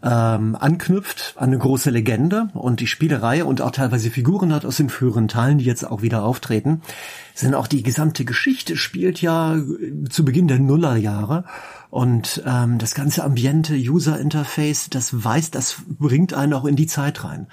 ähm, 0.04 0.56
anknüpft 0.56 1.34
an 1.38 1.50
eine 1.50 1.58
große 1.58 1.90
Legende 1.90 2.50
und 2.54 2.80
die 2.80 2.88
Spielerei 2.88 3.44
und 3.44 3.62
auch 3.62 3.72
teilweise 3.72 4.10
Figuren 4.10 4.54
hat 4.54 4.66
aus 4.66 4.78
den 4.78 4.90
früheren 4.90 5.28
Teilen, 5.28 5.58
die 5.58 5.66
jetzt 5.66 5.86
auch 5.86 6.02
wieder 6.02 6.24
auftreten, 6.24 6.82
sind 7.34 7.56
auch 7.56 7.68
die 7.68 7.84
gesamte 7.84 8.26
Geschichte 8.26 8.78
spielt 8.78 9.22
ja 9.22 9.58
zu 10.10 10.26
Beginn 10.26 10.48
der 10.48 10.60
Nullerjahre 10.60 11.46
und 11.90 12.44
ähm, 12.46 12.78
das 12.78 12.94
ganze 12.94 13.24
Ambiente, 13.24 13.76
User 13.76 14.20
Interface, 14.20 14.90
das 14.90 15.24
weiß, 15.24 15.52
das 15.52 15.78
bringt 15.88 16.34
einen 16.34 16.54
auch 16.54 16.66
in 16.66 16.76
die 16.76 16.88
Zeit 16.88 17.24
rein. 17.24 17.48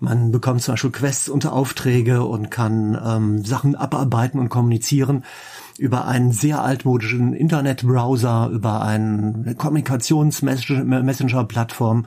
Man 0.00 0.30
bekommt 0.30 0.62
zum 0.62 0.74
Beispiel 0.74 0.92
Quests 0.92 1.28
unter 1.28 1.52
Aufträge 1.52 2.22
und 2.22 2.50
kann 2.50 2.96
ähm, 3.04 3.44
Sachen 3.44 3.74
abarbeiten 3.74 4.38
und 4.38 4.48
kommunizieren 4.48 5.24
über 5.78 6.06
einen 6.06 6.32
sehr 6.32 6.62
altmodischen 6.62 7.32
Internetbrowser, 7.32 8.50
über 8.52 8.82
eine 8.82 9.54
Kommunikations-Messenger-Plattform, 9.56 12.04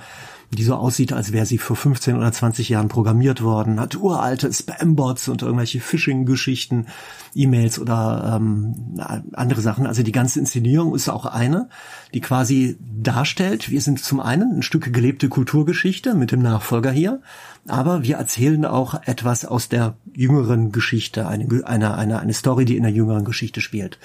die 0.53 0.63
so 0.63 0.75
aussieht, 0.75 1.13
als 1.13 1.31
wäre 1.31 1.45
sie 1.45 1.57
vor 1.57 1.77
15 1.77 2.17
oder 2.17 2.29
20 2.29 2.67
Jahren 2.67 2.89
programmiert 2.89 3.41
worden, 3.41 3.79
hat 3.79 3.95
uralte 3.95 4.51
Spam-Bots 4.51 5.29
und 5.29 5.41
irgendwelche 5.41 5.79
Phishing-Geschichten, 5.79 6.87
E-Mails 7.33 7.79
oder 7.79 8.33
ähm, 8.35 8.99
andere 9.31 9.61
Sachen. 9.61 9.87
Also 9.87 10.03
die 10.03 10.11
ganze 10.11 10.39
Inszenierung 10.39 10.93
ist 10.93 11.07
auch 11.07 11.25
eine, 11.25 11.69
die 12.13 12.19
quasi 12.19 12.75
darstellt, 12.81 13.69
wir 13.69 13.79
sind 13.79 14.03
zum 14.03 14.19
einen 14.19 14.57
ein 14.57 14.61
Stück 14.61 14.91
gelebte 14.91 15.29
Kulturgeschichte 15.29 16.15
mit 16.15 16.33
dem 16.33 16.41
Nachfolger 16.41 16.91
hier, 16.91 17.21
aber 17.67 18.03
wir 18.03 18.17
erzählen 18.17 18.65
auch 18.65 18.95
etwas 19.05 19.45
aus 19.45 19.69
der 19.69 19.95
jüngeren 20.13 20.71
Geschichte, 20.71 21.27
eine, 21.27 21.47
eine, 21.65 21.95
eine, 21.95 22.19
eine 22.19 22.33
Story, 22.33 22.65
die 22.65 22.75
in 22.75 22.83
der 22.83 22.91
jüngeren 22.91 23.23
Geschichte 23.23 23.61
spielt. 23.61 23.99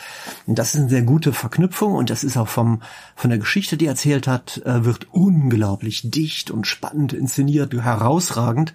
Und 0.47 0.59
das 0.59 0.75
ist 0.75 0.81
eine 0.81 0.91
sehr 0.91 1.03
gute 1.03 1.33
Verknüpfung 1.33 1.95
und 1.95 2.11
das 2.11 2.23
ist 2.23 2.37
auch 2.37 2.49
vom, 2.49 2.83
von 3.15 3.31
der 3.31 3.39
Geschichte, 3.39 3.77
die 3.77 3.87
erzählt 3.87 4.27
hat, 4.27 4.63
äh, 4.67 4.85
wird 4.85 5.09
unglaublich 5.11 6.11
dicht 6.11 6.51
und 6.51 6.67
spannend 6.67 7.15
inszeniert, 7.15 7.73
herausragend 7.73 8.75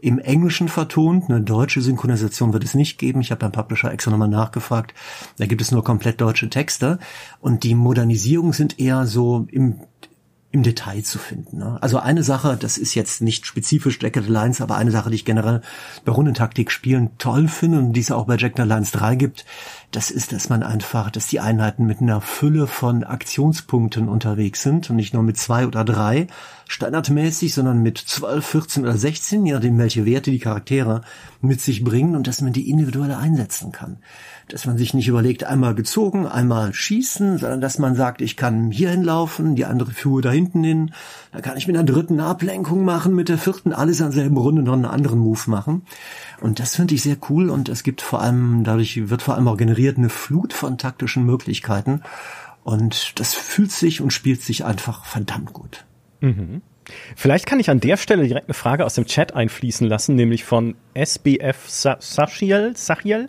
im 0.00 0.18
Englischen 0.18 0.68
vertont. 0.68 1.28
Eine 1.28 1.42
deutsche 1.42 1.82
Synchronisation 1.82 2.52
wird 2.52 2.64
es 2.64 2.74
nicht 2.74 2.98
geben. 2.98 3.20
Ich 3.20 3.30
habe 3.30 3.40
beim 3.40 3.52
Publisher 3.52 3.92
extra 3.92 4.10
nochmal 4.10 4.28
nachgefragt. 4.28 4.94
Da 5.38 5.46
gibt 5.46 5.60
es 5.60 5.70
nur 5.70 5.84
komplett 5.84 6.20
deutsche 6.20 6.48
Texte. 6.48 6.98
Und 7.40 7.64
die 7.64 7.74
Modernisierungen 7.74 8.52
sind 8.52 8.80
eher 8.80 9.06
so 9.06 9.46
im 9.50 9.80
im 10.52 10.62
Detail 10.62 11.02
zu 11.02 11.18
finden. 11.18 11.58
Ne? 11.58 11.78
Also 11.80 11.98
eine 11.98 12.22
Sache, 12.22 12.58
das 12.60 12.76
ist 12.76 12.94
jetzt 12.94 13.22
nicht 13.22 13.46
spezifisch 13.46 13.98
Jack 14.00 14.18
Alliance, 14.18 14.62
aber 14.62 14.76
eine 14.76 14.90
Sache, 14.90 15.08
die 15.08 15.16
ich 15.16 15.24
generell 15.24 15.62
bei 16.04 16.12
Rundentaktik 16.12 16.70
spielen 16.70 17.10
toll 17.16 17.48
finde 17.48 17.78
und 17.78 17.94
die 17.94 18.00
es 18.00 18.10
auch 18.10 18.26
bei 18.26 18.36
Jack 18.36 18.60
Alliance 18.60 18.92
3 18.92 19.16
gibt, 19.16 19.46
das 19.92 20.10
ist, 20.10 20.32
dass 20.32 20.50
man 20.50 20.62
einfach, 20.62 21.10
dass 21.10 21.26
die 21.26 21.40
Einheiten 21.40 21.86
mit 21.86 22.02
einer 22.02 22.20
Fülle 22.20 22.66
von 22.66 23.02
Aktionspunkten 23.02 24.08
unterwegs 24.08 24.62
sind 24.62 24.90
und 24.90 24.96
nicht 24.96 25.14
nur 25.14 25.22
mit 25.22 25.38
zwei 25.38 25.66
oder 25.66 25.84
drei 25.84 26.26
standardmäßig, 26.68 27.54
sondern 27.54 27.82
mit 27.82 27.98
zwölf, 27.98 28.46
14 28.46 28.82
oder 28.82 28.96
16, 28.96 29.46
je 29.46 29.52
nachdem 29.52 29.78
welche 29.78 30.04
Werte 30.04 30.30
die 30.30 30.38
Charaktere 30.38 31.00
mit 31.40 31.62
sich 31.62 31.82
bringen 31.82 32.14
und 32.14 32.26
dass 32.26 32.42
man 32.42 32.52
die 32.52 32.68
individuell 32.70 33.12
einsetzen 33.12 33.72
kann 33.72 33.98
dass 34.52 34.66
man 34.66 34.76
sich 34.76 34.92
nicht 34.92 35.08
überlegt, 35.08 35.44
einmal 35.44 35.74
gezogen, 35.74 36.26
einmal 36.26 36.74
schießen, 36.74 37.38
sondern 37.38 37.62
dass 37.62 37.78
man 37.78 37.94
sagt, 37.94 38.20
ich 38.20 38.36
kann 38.36 38.70
hier 38.70 38.90
hinlaufen, 38.90 39.56
die 39.56 39.64
andere 39.64 39.92
Figur 39.92 40.20
da 40.20 40.30
hinten 40.30 40.62
hin, 40.62 40.92
da 41.32 41.40
kann 41.40 41.56
ich 41.56 41.66
mit 41.66 41.74
einer 41.74 41.86
dritten 41.86 42.20
Ablenkung 42.20 42.84
machen, 42.84 43.14
mit 43.14 43.30
der 43.30 43.38
vierten 43.38 43.72
alles 43.72 44.02
an 44.02 44.12
selben 44.12 44.36
Runde 44.36 44.62
noch 44.62 44.74
einen 44.74 44.84
anderen 44.84 45.20
Move 45.20 45.40
machen. 45.46 45.82
Und 46.40 46.60
das 46.60 46.76
finde 46.76 46.94
ich 46.94 47.02
sehr 47.02 47.16
cool 47.30 47.48
und 47.48 47.70
es 47.70 47.82
gibt 47.82 48.02
vor 48.02 48.20
allem, 48.20 48.62
dadurch 48.62 49.08
wird 49.08 49.22
vor 49.22 49.36
allem 49.36 49.48
auch 49.48 49.56
generiert 49.56 49.96
eine 49.96 50.10
Flut 50.10 50.52
von 50.52 50.76
taktischen 50.76 51.24
Möglichkeiten 51.24 52.02
und 52.62 53.18
das 53.20 53.32
fühlt 53.32 53.72
sich 53.72 54.02
und 54.02 54.12
spielt 54.12 54.42
sich 54.42 54.66
einfach 54.66 55.06
verdammt 55.06 55.54
gut. 55.54 55.86
Mhm. 56.20 56.60
Vielleicht 57.16 57.46
kann 57.46 57.60
ich 57.60 57.70
an 57.70 57.80
der 57.80 57.96
Stelle 57.96 58.26
direkt 58.26 58.48
eine 58.48 58.54
Frage 58.54 58.84
aus 58.84 58.94
dem 58.94 59.06
Chat 59.06 59.34
einfließen 59.34 59.86
lassen, 59.86 60.14
nämlich 60.14 60.44
von 60.44 60.74
SBF 60.94 61.68
Sachiel. 61.68 62.72
Sachiel. 62.76 63.28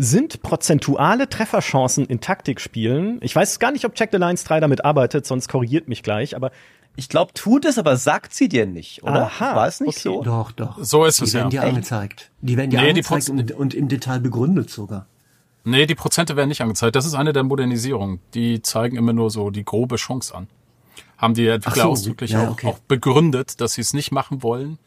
Sind 0.00 0.42
prozentuale 0.42 1.28
Trefferchancen 1.28 2.06
in 2.06 2.20
Taktikspielen, 2.20 3.18
ich 3.20 3.34
weiß 3.34 3.58
gar 3.58 3.72
nicht, 3.72 3.84
ob 3.84 3.94
Check 3.94 4.10
the 4.12 4.18
Lines 4.18 4.44
3 4.44 4.60
damit 4.60 4.84
arbeitet, 4.84 5.26
sonst 5.26 5.48
korrigiert 5.48 5.88
mich 5.88 6.04
gleich, 6.04 6.36
aber 6.36 6.52
ich 6.98 7.08
glaube, 7.08 7.32
tut 7.32 7.64
es, 7.64 7.78
aber 7.78 7.96
sagt 7.96 8.34
sie 8.34 8.48
dir 8.48 8.66
nicht, 8.66 9.04
oder? 9.04 9.26
Aha, 9.26 9.54
War 9.54 9.68
es 9.68 9.80
nicht 9.80 10.04
okay. 10.04 10.16
so? 10.16 10.22
Doch, 10.24 10.50
doch. 10.50 10.78
So 10.80 11.04
ist 11.04 11.20
die 11.20 11.24
es 11.24 11.34
werden 11.34 11.50
ja. 11.52 11.60
dir 11.60 11.66
Echt? 11.66 11.76
angezeigt. 11.76 12.30
Die 12.40 12.56
werden 12.56 12.70
dir 12.70 12.80
Nee, 12.80 12.92
die 12.92 13.04
angezeigt 13.06 13.30
und, 13.30 13.52
und 13.52 13.74
im 13.74 13.86
Detail 13.86 14.18
begründet 14.18 14.68
sogar. 14.68 15.06
Nee, 15.62 15.86
die 15.86 15.94
Prozente 15.94 16.34
werden 16.34 16.48
nicht 16.48 16.60
angezeigt. 16.60 16.96
Das 16.96 17.06
ist 17.06 17.14
eine 17.14 17.32
der 17.32 17.44
Modernisierungen. 17.44 18.20
Die 18.34 18.62
zeigen 18.62 18.96
immer 18.96 19.12
nur 19.12 19.30
so 19.30 19.50
die 19.50 19.64
grobe 19.64 19.94
Chance 19.94 20.34
an. 20.34 20.48
Haben 21.18 21.34
die 21.34 21.46
Entwickler 21.46 21.84
so, 21.84 21.90
ausdrücklich 21.90 22.32
ja, 22.32 22.48
auch, 22.48 22.52
okay. 22.52 22.66
auch 22.66 22.78
begründet, 22.80 23.60
dass 23.60 23.74
sie 23.74 23.80
es 23.80 23.92
nicht 23.92 24.10
machen 24.10 24.42
wollen, 24.42 24.78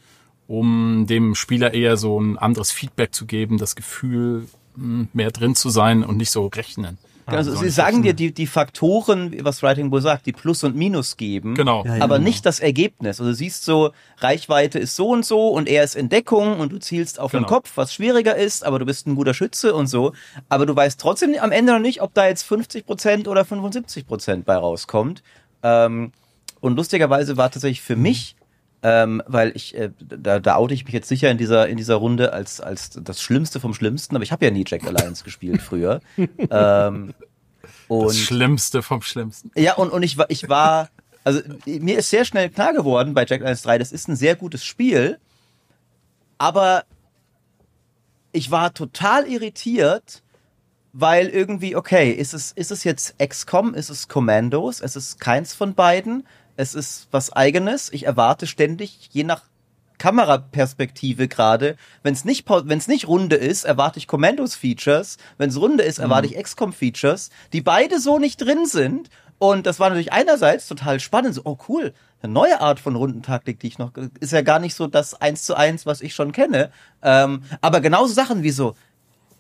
um 0.48 1.06
dem 1.08 1.34
Spieler 1.36 1.74
eher 1.74 1.96
so 1.96 2.20
ein 2.20 2.38
anderes 2.38 2.72
Feedback 2.72 3.14
zu 3.14 3.26
geben, 3.26 3.58
das 3.58 3.76
Gefühl, 3.76 4.48
mehr 4.76 5.32
drin 5.32 5.56
zu 5.56 5.70
sein 5.70 6.04
und 6.04 6.18
nicht 6.18 6.32
so 6.32 6.48
rechnen. 6.48 6.98
Also 7.26 7.52
so 7.52 7.62
sie 7.62 7.70
sagen 7.70 8.02
dir 8.04 8.14
die, 8.14 8.34
die 8.34 8.48
Faktoren, 8.48 9.34
was 9.44 9.64
Writing 9.64 9.90
Bull 9.90 10.02
sagt, 10.02 10.26
die 10.26 10.32
Plus 10.32 10.64
und 10.64 10.76
Minus 10.76 11.18
geben. 11.18 11.56
Genau. 11.56 11.84
Ja, 11.86 11.98
ja, 11.98 12.04
aber 12.04 12.18
genau. 12.18 12.28
nicht 12.28 12.46
das 12.46 12.60
Ergebnis. 12.60 13.20
Also 13.20 13.32
du 13.32 13.36
siehst 13.36 13.64
so, 13.64 13.92
Reichweite 14.18 14.80
ist 14.80 14.96
so 14.96 15.10
und 15.10 15.26
so 15.26 15.50
und 15.50 15.68
er 15.68 15.84
ist 15.84 15.96
in 15.96 16.10
Deckung 16.10 16.60
und 16.60 16.72
du 16.72 16.80
zielst 16.80 17.20
auf 17.20 17.32
den 17.32 17.42
Genau. 17.42 17.48
Kopf, 17.50 17.72
was 17.76 17.94
schwieriger 17.94 18.36
ist, 18.36 18.66
aber 18.66 18.80
du 18.80 18.86
bist 18.86 19.08
ein 19.08 19.16
guter 19.16 19.34
Schütze 19.34 19.74
und 19.74 19.88
so. 19.88 20.14
Aber 20.50 20.66
du 20.66 20.76
weißt 20.76 21.00
trotzdem 21.00 21.36
am 21.40 21.52
Ende 21.52 21.74
noch 21.74 21.80
nicht, 21.80 22.02
ob 22.02 22.14
da 22.14 22.28
jetzt 22.28 22.46
50% 22.50 23.28
oder 23.28 23.44
75% 23.44 24.44
bei 24.44 24.56
rauskommt. 24.56 25.24
Ähm, 25.64 26.12
und 26.60 26.76
lustigerweise 26.76 27.38
war 27.38 27.50
tatsächlich 27.50 27.82
für 27.82 27.96
mich, 27.96 28.36
ähm, 28.84 29.22
weil 29.28 29.52
ich, 29.56 29.76
äh, 29.78 29.92
da, 30.00 30.40
da 30.40 30.56
oute 30.56 30.74
ich 30.74 30.86
mich 30.86 30.94
jetzt 30.94 31.08
sicher 31.08 31.30
in 31.30 31.38
dieser, 31.38 31.68
in 31.68 31.78
dieser 31.78 31.96
Runde 31.96 32.34
als, 32.34 32.60
als 32.62 32.90
das 32.90 33.22
Schlimmste 33.22 33.60
vom 33.60 33.74
Schlimmsten, 33.74 34.16
aber 34.16 34.24
ich 34.24 34.32
habe 34.32 34.46
ja 34.46 34.52
nie 34.52 34.66
Jack 34.68 34.86
Alliance 34.86 35.24
gespielt 35.24 35.62
früher. 35.62 36.02
ähm, 36.50 37.14
und 37.88 38.08
Das 38.08 38.18
Schlimmste 38.18 38.82
vom 38.82 39.02
Schlimmsten. 39.02 39.52
ja, 39.56 39.76
und, 39.76 39.92
und 39.92 40.02
ich 40.02 40.18
war, 40.18 40.26
ich 40.30 40.50
war, 40.50 40.90
also 41.24 41.42
mir 41.66 42.00
ist 42.00 42.10
sehr 42.10 42.26
schnell 42.26 42.50
klar 42.50 42.74
geworden 42.74 43.14
bei 43.14 43.26
Jack 43.26 43.42
Alliance 43.42 43.64
3, 43.64 43.78
das 43.78 43.92
ist 43.92 44.08
ein 44.08 44.16
sehr 44.16 44.36
gutes 44.36 44.64
Spiel, 44.64 45.20
aber 46.38 46.84
ich 48.32 48.50
war 48.50 48.74
total 48.74 49.28
irritiert, 49.28 50.24
weil 50.94 51.28
irgendwie, 51.28 51.76
okay, 51.76 52.12
ist 52.12 52.34
es, 52.34 52.52
ist 52.52 52.72
es 52.72 52.84
jetzt 52.84 53.20
XCOM, 53.20 53.74
ist 53.74 53.90
es 53.90 54.08
Commandos, 54.08 54.82
es 54.82 54.96
ist 54.96 55.20
keins 55.20 55.54
von 55.54 55.76
beiden, 55.76 56.26
es 56.56 56.76
ist 56.76 57.08
was 57.12 57.32
eigenes. 57.32 57.92
Ich 57.92 58.06
erwarte 58.06 58.48
ständig, 58.48 59.10
je 59.12 59.24
nach 59.24 59.44
Kameraperspektive 60.02 61.28
gerade, 61.28 61.76
wenn 62.02 62.14
es 62.14 62.26
nicht, 62.26 62.50
wenn's 62.50 62.88
nicht 62.88 63.08
Runde 63.08 63.36
ist, 63.36 63.66
erwarte 63.66 64.00
ich 64.00 64.08
Commandos-Features, 64.08 65.18
wenn 65.38 65.50
es 65.50 65.62
Runde 65.62 65.84
ist, 65.84 66.00
erwarte 66.00 66.28
ich 66.28 66.42
XCOM-Features, 66.42 67.30
die 67.54 67.62
beide 67.62 68.00
so 68.00 68.18
nicht 68.18 68.38
drin 68.38 68.66
sind. 68.66 69.10
Und 69.38 69.68
das 69.68 69.80
war 69.80 69.90
natürlich 69.90 70.12
einerseits 70.12 70.68
total 70.68 71.00
spannend, 71.00 71.36
so, 71.36 71.42
oh 71.46 71.58
cool, 71.68 71.94
eine 72.24 72.34
neue 72.34 72.62
Art 72.62 72.80
von 72.80 72.96
Rundentaktik, 72.96 73.60
die 73.60 73.68
ich 73.68 73.78
noch, 73.78 73.92
ist 74.20 74.34
ja 74.34 74.42
gar 74.42 74.58
nicht 74.58 74.76
so 74.76 74.88
das 74.88 75.20
eins 75.20 75.44
zu 75.44 75.56
eins, 75.56 75.86
was 75.86 76.02
ich 76.02 76.16
schon 76.16 76.32
kenne. 76.32 76.72
Ähm, 77.04 77.44
aber 77.62 77.80
genauso 77.82 78.14
Sachen 78.14 78.42
wie 78.42 78.52
so, 78.52 78.76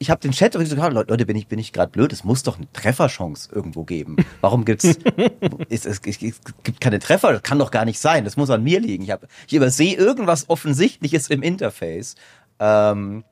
ich 0.01 0.09
habe 0.09 0.19
den 0.19 0.31
Chat 0.31 0.55
und 0.55 0.65
so 0.65 0.73
gesagt, 0.73 0.93
Leute, 0.93 1.27
bin 1.27 1.37
ich, 1.37 1.45
bin 1.45 1.59
ich 1.59 1.73
gerade 1.73 1.91
blöd? 1.91 2.11
Es 2.11 2.23
muss 2.23 2.41
doch 2.41 2.57
eine 2.57 2.65
Trefferchance 2.73 3.53
irgendwo 3.53 3.83
geben. 3.83 4.15
Warum 4.41 4.65
gibt's, 4.65 4.85
ist, 5.69 5.85
es, 5.85 6.01
es, 6.03 6.21
es 6.23 6.41
gibt 6.63 6.81
keine 6.81 6.97
Treffer? 6.97 7.31
Das 7.31 7.43
kann 7.43 7.59
doch 7.59 7.69
gar 7.69 7.85
nicht 7.85 7.99
sein. 7.99 8.25
Das 8.25 8.35
muss 8.35 8.49
an 8.49 8.63
mir 8.63 8.79
liegen. 8.79 9.03
Ich, 9.03 9.11
hab, 9.11 9.27
ich 9.45 9.53
übersehe 9.53 9.95
irgendwas 9.95 10.49
Offensichtliches 10.49 11.29
im 11.29 11.43
Interface. 11.43 12.15
Ähm, 12.59 13.23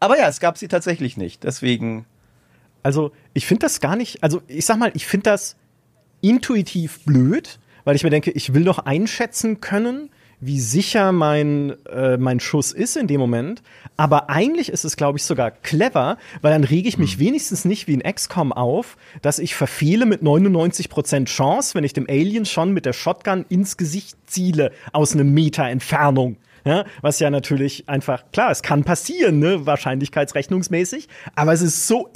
aber 0.00 0.16
ja, 0.16 0.26
es 0.28 0.40
gab 0.40 0.56
sie 0.56 0.68
tatsächlich 0.68 1.18
nicht. 1.18 1.44
Deswegen. 1.44 2.06
Also, 2.82 3.12
ich 3.34 3.46
finde 3.46 3.66
das 3.66 3.80
gar 3.80 3.94
nicht, 3.94 4.22
also 4.22 4.40
ich 4.46 4.64
sag 4.64 4.78
mal, 4.78 4.90
ich 4.94 5.06
finde 5.06 5.24
das 5.24 5.56
intuitiv 6.22 7.04
blöd, 7.04 7.58
weil 7.84 7.94
ich 7.94 8.04
mir 8.04 8.10
denke, 8.10 8.30
ich 8.30 8.54
will 8.54 8.64
doch 8.64 8.78
einschätzen 8.78 9.60
können, 9.60 10.08
wie 10.40 10.60
sicher 10.60 11.12
mein, 11.12 11.74
äh, 11.86 12.16
mein 12.16 12.40
Schuss 12.40 12.72
ist 12.72 12.96
in 12.96 13.06
dem 13.06 13.20
Moment. 13.20 13.62
Aber 13.96 14.30
eigentlich 14.30 14.68
ist 14.68 14.84
es, 14.84 14.96
glaube 14.96 15.18
ich, 15.18 15.24
sogar 15.24 15.50
clever, 15.50 16.18
weil 16.42 16.52
dann 16.52 16.64
rege 16.64 16.88
ich 16.88 16.98
mich 16.98 17.14
hm. 17.14 17.20
wenigstens 17.20 17.64
nicht 17.64 17.88
wie 17.88 17.96
ein 17.96 18.14
XCOM 18.14 18.52
auf, 18.52 18.96
dass 19.22 19.38
ich 19.38 19.54
verfehle 19.54 20.06
mit 20.06 20.22
99% 20.22 21.24
Chance, 21.26 21.74
wenn 21.74 21.84
ich 21.84 21.92
dem 21.92 22.06
Alien 22.08 22.46
schon 22.46 22.72
mit 22.72 22.86
der 22.86 22.92
Shotgun 22.92 23.44
ins 23.48 23.76
Gesicht 23.76 24.16
ziele 24.26 24.72
aus 24.92 25.12
einem 25.12 25.34
Meter 25.34 25.64
Entfernung. 25.64 26.36
Ja, 26.64 26.84
was 27.02 27.20
ja 27.20 27.30
natürlich 27.30 27.88
einfach, 27.88 28.24
klar, 28.32 28.50
es 28.50 28.62
kann 28.62 28.84
passieren, 28.84 29.38
ne, 29.38 29.66
wahrscheinlichkeitsrechnungsmäßig, 29.66 31.08
aber 31.34 31.52
es 31.52 31.62
ist 31.62 31.86
so 31.86 32.10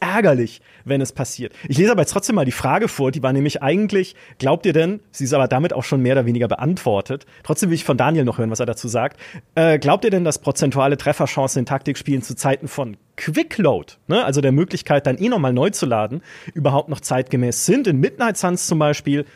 ärgerlich, 0.00 0.60
wenn 0.84 1.00
es 1.00 1.12
passiert. 1.12 1.52
Ich 1.68 1.78
lese 1.78 1.92
aber 1.92 2.02
jetzt 2.02 2.12
trotzdem 2.12 2.36
mal 2.36 2.44
die 2.44 2.52
Frage 2.52 2.88
vor, 2.88 3.10
die 3.10 3.22
war 3.22 3.32
nämlich 3.32 3.62
eigentlich, 3.62 4.14
glaubt 4.38 4.66
ihr 4.66 4.72
denn, 4.72 5.00
sie 5.10 5.24
ist 5.24 5.34
aber 5.34 5.48
damit 5.48 5.72
auch 5.72 5.84
schon 5.84 6.00
mehr 6.00 6.14
oder 6.14 6.26
weniger 6.26 6.48
beantwortet, 6.48 7.26
trotzdem 7.42 7.70
will 7.70 7.74
ich 7.74 7.84
von 7.84 7.96
Daniel 7.96 8.24
noch 8.24 8.38
hören, 8.38 8.50
was 8.50 8.60
er 8.60 8.66
dazu 8.66 8.88
sagt, 8.88 9.20
äh, 9.54 9.78
glaubt 9.78 10.04
ihr 10.04 10.10
denn, 10.10 10.24
dass 10.24 10.38
prozentuale 10.38 10.96
Trefferchancen 10.96 11.60
in 11.60 11.66
Taktikspielen 11.66 12.22
zu 12.22 12.34
Zeiten 12.34 12.68
von 12.68 12.96
Quickload, 13.16 13.94
ne, 14.08 14.24
also 14.24 14.40
der 14.40 14.52
Möglichkeit, 14.52 15.06
dann 15.06 15.18
eh 15.18 15.28
nochmal 15.28 15.52
neu 15.52 15.70
zu 15.70 15.86
laden, 15.86 16.22
überhaupt 16.54 16.88
noch 16.88 17.00
zeitgemäß 17.00 17.66
sind? 17.66 17.86
In 17.86 17.98
Midnight 17.98 18.36
Suns 18.36 18.66
zum 18.66 18.78
Beispiel 18.78 19.26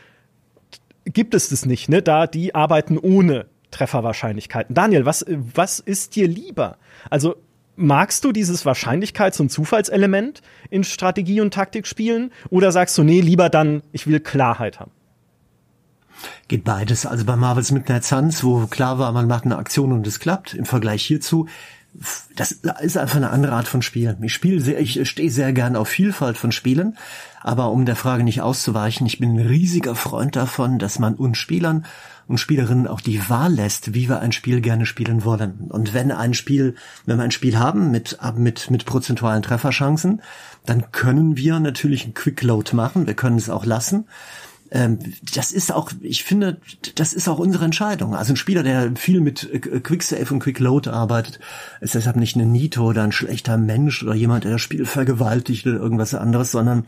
gibt 1.05 1.35
es 1.35 1.51
das 1.51 1.67
nicht, 1.67 1.89
ne, 1.89 2.03
da 2.03 2.27
die 2.27 2.55
arbeiten 2.55 2.99
ohne 2.99 3.47
Trefferwahrscheinlichkeiten. 3.76 4.75
Daniel, 4.75 5.04
was, 5.04 5.25
was 5.28 5.78
ist 5.78 6.16
dir 6.16 6.28
lieber? 6.28 6.78
Also 7.11 7.37
magst 7.76 8.25
du 8.25 8.33
dieses 8.33 8.64
Wahrscheinlichkeits- 8.64 9.40
und 9.40 9.50
Zufallselement 9.50 10.40
in 10.71 10.83
Strategie- 10.83 11.40
und 11.42 11.52
Taktikspielen 11.52 12.33
oder 12.49 12.73
sagst 12.73 12.97
du, 12.97 13.02
nee, 13.02 13.21
lieber 13.21 13.50
dann, 13.50 13.83
ich 13.92 14.06
will 14.06 14.21
Klarheit 14.21 14.80
haben? 14.80 14.92
Geht 16.49 16.64
beides. 16.64 17.04
Also 17.04 17.26
bei 17.26 17.37
Marvels 17.37 17.71
Midnight 17.71 18.04
Suns, 18.04 18.42
wo 18.42 18.66
klar 18.66 18.99
war, 18.99 19.12
man 19.12 19.26
macht 19.26 19.45
eine 19.45 19.59
Aktion 19.59 19.92
und 19.92 20.06
es 20.06 20.21
klappt, 20.21 20.54
im 20.54 20.64
Vergleich 20.64 21.04
hierzu, 21.04 21.47
das 22.35 22.52
ist 22.80 22.99
einfach 22.99 23.16
eine 23.16 23.30
andere 23.30 23.52
Art 23.52 23.68
von 23.68 23.83
Spiel. 23.83 24.16
Ich 24.23 24.33
spiele 24.33 24.61
sehr, 24.61 24.80
ich 24.80 25.09
stehe 25.09 25.30
sehr 25.30 25.52
gern 25.52 25.76
auf 25.76 25.88
Vielfalt 25.88 26.37
von 26.37 26.52
Spielen, 26.52 26.97
aber 27.42 27.71
um 27.71 27.87
der 27.87 27.97
Frage 27.97 28.25
nicht 28.25 28.42
auszuweichen, 28.42 29.06
ich 29.06 29.18
bin 29.18 29.35
ein 29.35 29.47
riesiger 29.47 29.95
Freund 29.95 30.37
davon, 30.37 30.78
dass 30.78 30.98
man 30.98 31.14
uns 31.14 31.38
Spielern 31.38 31.87
und 32.29 32.39
Spielerinnen 32.39 32.87
auch 32.87 33.01
die 33.01 33.29
Wahl 33.29 33.55
lässt, 33.55 33.95
wie 33.95 34.09
wir 34.09 34.21
ein 34.21 34.33
Spiel 34.33 34.61
gerne 34.61 34.87
spielen 34.87 35.25
wollen. 35.25 35.69
Und 35.69 35.95
wenn 35.95 36.11
ein 36.11 36.35
Spiel, 36.35 36.75
wenn 37.05 37.19
wir 37.19 37.25
ein 37.25 37.31
Spiel 37.31 37.59
haben 37.59 37.91
mit, 37.91 38.19
mit, 38.37 38.71
mit 38.71 38.85
prozentualen 38.85 39.43
Trefferchancen, 39.43 40.23
dann 40.65 40.91
können 40.91 41.37
wir 41.37 41.61
natürlich 41.61 42.05
einen 42.05 42.15
Quick 42.15 42.43
Load 42.43 42.75
machen. 42.75 43.07
Wir 43.07 43.15
können 43.15 43.37
es 43.37 43.51
auch 43.51 43.65
lassen. 43.65 44.07
Ähm, 44.71 44.99
das 45.35 45.53
ist 45.53 45.73
auch, 45.73 45.93
ich 46.01 46.25
finde, 46.25 46.59
das 46.97 47.12
ist 47.12 47.29
auch 47.29 47.39
unsere 47.39 47.65
Entscheidung. 47.65 48.17
Also 48.17 48.33
ein 48.33 48.37
Spieler, 48.37 48.62
der 48.62 48.97
viel 48.97 49.21
mit 49.21 49.49
äh, 49.53 49.59
Quick 49.59 50.03
Save 50.03 50.35
und 50.35 50.41
Quick 50.41 50.59
Load 50.59 50.91
arbeitet, 50.91 51.39
ist 51.81 51.95
deshalb 51.95 52.17
nicht 52.17 52.35
eine 52.35 52.47
Nito 52.47 52.85
oder 52.85 53.05
ein 53.05 53.12
schlechter 53.12 53.59
Mensch 53.59 54.03
oder 54.03 54.15
jemand, 54.15 54.45
der 54.45 54.53
das 54.53 54.61
Spiel 54.61 54.85
vergewaltigt 54.85 55.67
oder 55.67 55.77
irgendwas 55.77 56.15
anderes, 56.15 56.51
sondern 56.51 56.85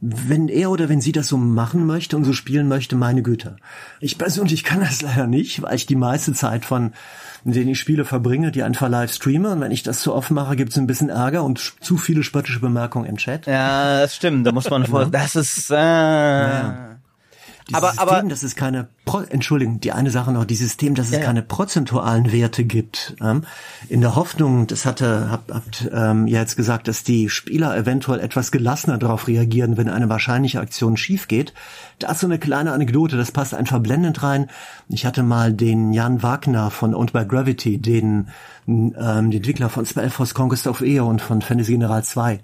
wenn 0.00 0.48
er 0.48 0.70
oder 0.70 0.88
wenn 0.88 1.00
sie 1.00 1.12
das 1.12 1.28
so 1.28 1.36
machen 1.36 1.86
möchte 1.86 2.16
und 2.16 2.24
so 2.24 2.32
spielen 2.32 2.68
möchte, 2.68 2.96
meine 2.96 3.22
Güte. 3.22 3.56
Ich 4.00 4.18
persönlich 4.18 4.64
kann 4.64 4.80
das 4.80 5.02
leider 5.02 5.26
nicht, 5.26 5.62
weil 5.62 5.74
ich 5.74 5.86
die 5.86 5.96
meiste 5.96 6.32
Zeit 6.32 6.64
von 6.64 6.92
in 7.44 7.52
denen 7.52 7.68
ich 7.68 7.78
Spiele 7.78 8.04
verbringe, 8.04 8.50
die 8.50 8.62
einfach 8.62 8.88
live 8.88 9.12
streame. 9.12 9.50
Und 9.50 9.60
wenn 9.60 9.70
ich 9.70 9.82
das 9.82 10.00
zu 10.00 10.14
oft 10.14 10.30
mache, 10.30 10.56
gibt 10.56 10.72
es 10.72 10.78
ein 10.78 10.86
bisschen 10.86 11.08
Ärger 11.08 11.44
und 11.44 11.74
zu 11.80 11.96
viele 11.96 12.22
spöttische 12.22 12.60
Bemerkungen 12.60 13.06
im 13.06 13.16
Chat. 13.16 13.46
Ja, 13.46 14.00
das 14.00 14.16
stimmt. 14.16 14.46
Da 14.46 14.52
muss 14.52 14.68
man 14.68 14.84
vor. 14.86 15.06
Das 15.06 15.36
ist. 15.36 15.70
Äh, 15.70 15.74
ja. 15.76 16.96
Dieses 17.68 17.82
aber, 17.82 17.88
System, 17.88 18.08
aber, 18.08 18.22
dass 18.28 18.42
es 18.42 18.56
keine, 18.56 18.88
Pro 19.08 19.20
Entschuldigung, 19.20 19.80
die 19.80 19.92
eine 19.92 20.10
Sache 20.10 20.32
noch, 20.32 20.44
dieses 20.44 20.68
System, 20.68 20.94
dass 20.94 21.06
es 21.06 21.14
ja. 21.14 21.20
keine 21.20 21.42
prozentualen 21.42 22.30
Werte 22.30 22.64
gibt. 22.64 23.16
Ähm, 23.22 23.44
in 23.88 24.02
der 24.02 24.14
Hoffnung, 24.14 24.66
das 24.66 24.84
hatte, 24.84 25.30
habt, 25.30 25.50
habt 25.50 25.88
ähm, 25.92 26.26
ja 26.26 26.40
jetzt 26.40 26.56
gesagt, 26.56 26.88
dass 26.88 27.04
die 27.04 27.30
Spieler 27.30 27.74
eventuell 27.76 28.20
etwas 28.20 28.52
gelassener 28.52 28.98
darauf 28.98 29.26
reagieren, 29.26 29.78
wenn 29.78 29.88
eine 29.88 30.10
wahrscheinliche 30.10 30.60
Aktion 30.60 30.96
schief 30.98 31.26
geht. 31.26 31.54
Da 31.98 32.12
ist 32.12 32.20
so 32.20 32.26
eine 32.26 32.38
kleine 32.38 32.72
Anekdote, 32.72 33.16
das 33.16 33.32
passt 33.32 33.54
einfach 33.54 33.78
blendend 33.78 34.22
rein. 34.22 34.50
Ich 34.88 35.06
hatte 35.06 35.22
mal 35.22 35.52
den 35.54 35.92
Jan 35.92 36.22
Wagner 36.22 36.70
von 36.70 36.94
Owned 36.94 37.12
by 37.14 37.24
Gravity, 37.24 37.78
den, 37.78 38.28
ähm, 38.68 39.32
Entwickler 39.32 39.70
von 39.70 39.86
Spellforce 39.86 40.34
Conquest 40.34 40.66
of 40.66 40.82
Eo 40.82 41.08
und 41.08 41.22
von 41.22 41.40
Fantasy 41.40 41.72
General 41.72 42.04
2, 42.04 42.40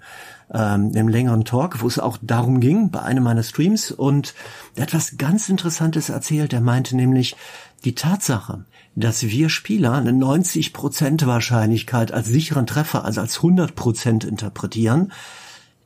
ähm, 0.53 0.91
im 0.93 1.07
längeren 1.07 1.45
Talk, 1.45 1.81
wo 1.81 1.87
es 1.87 1.99
auch 1.99 2.17
darum 2.21 2.59
ging, 2.59 2.91
bei 2.91 3.01
einem 3.01 3.23
meiner 3.23 3.43
Streams. 3.43 3.91
Und 3.91 4.33
er 4.75 4.83
hat 4.83 4.93
was 4.93 5.17
ganz 5.17 5.49
Interessantes 5.49 6.09
erzählt. 6.09 6.53
Er 6.53 6.61
meinte 6.61 6.95
nämlich, 6.95 7.35
die 7.83 7.95
Tatsache, 7.95 8.65
dass 8.95 9.23
wir 9.23 9.49
Spieler 9.49 9.93
eine 9.93 10.11
90% 10.11 11.25
Wahrscheinlichkeit 11.25 12.11
als 12.11 12.27
sicheren 12.27 12.65
Treffer, 12.65 13.05
also 13.05 13.21
als 13.21 13.39
100% 13.39 14.25
interpretieren, 14.25 15.11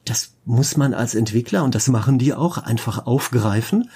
das 0.06 0.32
muss 0.46 0.78
man 0.78 0.94
als 0.94 1.14
Entwickler, 1.14 1.64
und 1.64 1.76
das 1.76 1.88
machen 1.88 2.18
die 2.18 2.34
auch, 2.34 2.58
einfach 2.58 3.06
aufgreifen 3.06 3.90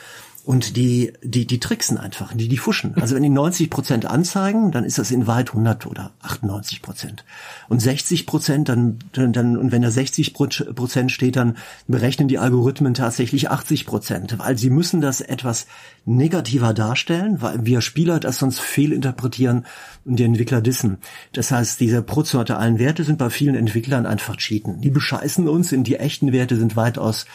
und 0.45 0.75
die, 0.75 1.13
die, 1.23 1.47
die 1.47 1.59
tricksen 1.59 1.97
einfach, 1.97 2.33
die, 2.33 2.49
die 2.49 2.57
fuschen. 2.57 2.95
Also 2.99 3.15
wenn 3.15 3.23
die 3.23 3.29
90 3.29 3.69
Prozent 3.69 4.05
anzeigen, 4.05 4.71
dann 4.71 4.83
ist 4.83 4.97
das 4.97 5.09
in 5.09 5.25
weit 5.25 5.49
100 5.49 5.85
oder 5.85 6.11
98 6.21 6.81
Prozent. 6.81 7.23
Und 7.69 7.81
60 7.81 8.25
Prozent, 8.25 8.67
dann, 8.67 8.99
dann, 9.13 9.55
und 9.55 9.71
wenn 9.71 9.81
da 9.81 9.89
60 9.89 10.33
Prozent 10.33 11.13
steht, 11.13 11.37
dann 11.37 11.55
berechnen 11.87 12.27
die 12.27 12.39
Algorithmen 12.39 12.93
tatsächlich 12.93 13.51
80 13.51 13.85
Prozent, 13.85 14.37
weil 14.37 14.57
sie 14.57 14.69
müssen 14.69 14.99
das 14.99 15.21
etwas 15.21 15.65
negativer 16.03 16.73
darstellen, 16.73 17.41
weil 17.41 17.65
wir 17.65 17.79
Spieler 17.79 18.19
das 18.19 18.39
sonst 18.39 18.59
fehlinterpretieren 18.59 19.65
und 20.03 20.17
die 20.17 20.25
Entwickler 20.25 20.59
dissen. 20.59 20.97
Das 21.31 21.51
heißt, 21.51 21.79
diese 21.79 22.01
prozentualen 22.01 22.79
Werte 22.79 23.05
sind 23.05 23.17
bei 23.17 23.29
vielen 23.29 23.55
Entwicklern 23.55 24.05
einfach 24.05 24.35
cheaten. 24.35 24.81
Die 24.81 24.89
bescheißen 24.89 25.47
uns, 25.47 25.71
in 25.71 25.85
die 25.85 25.95
echten 25.95 26.33
Werte 26.33 26.57
sind 26.57 26.75
weitaus 26.75 27.27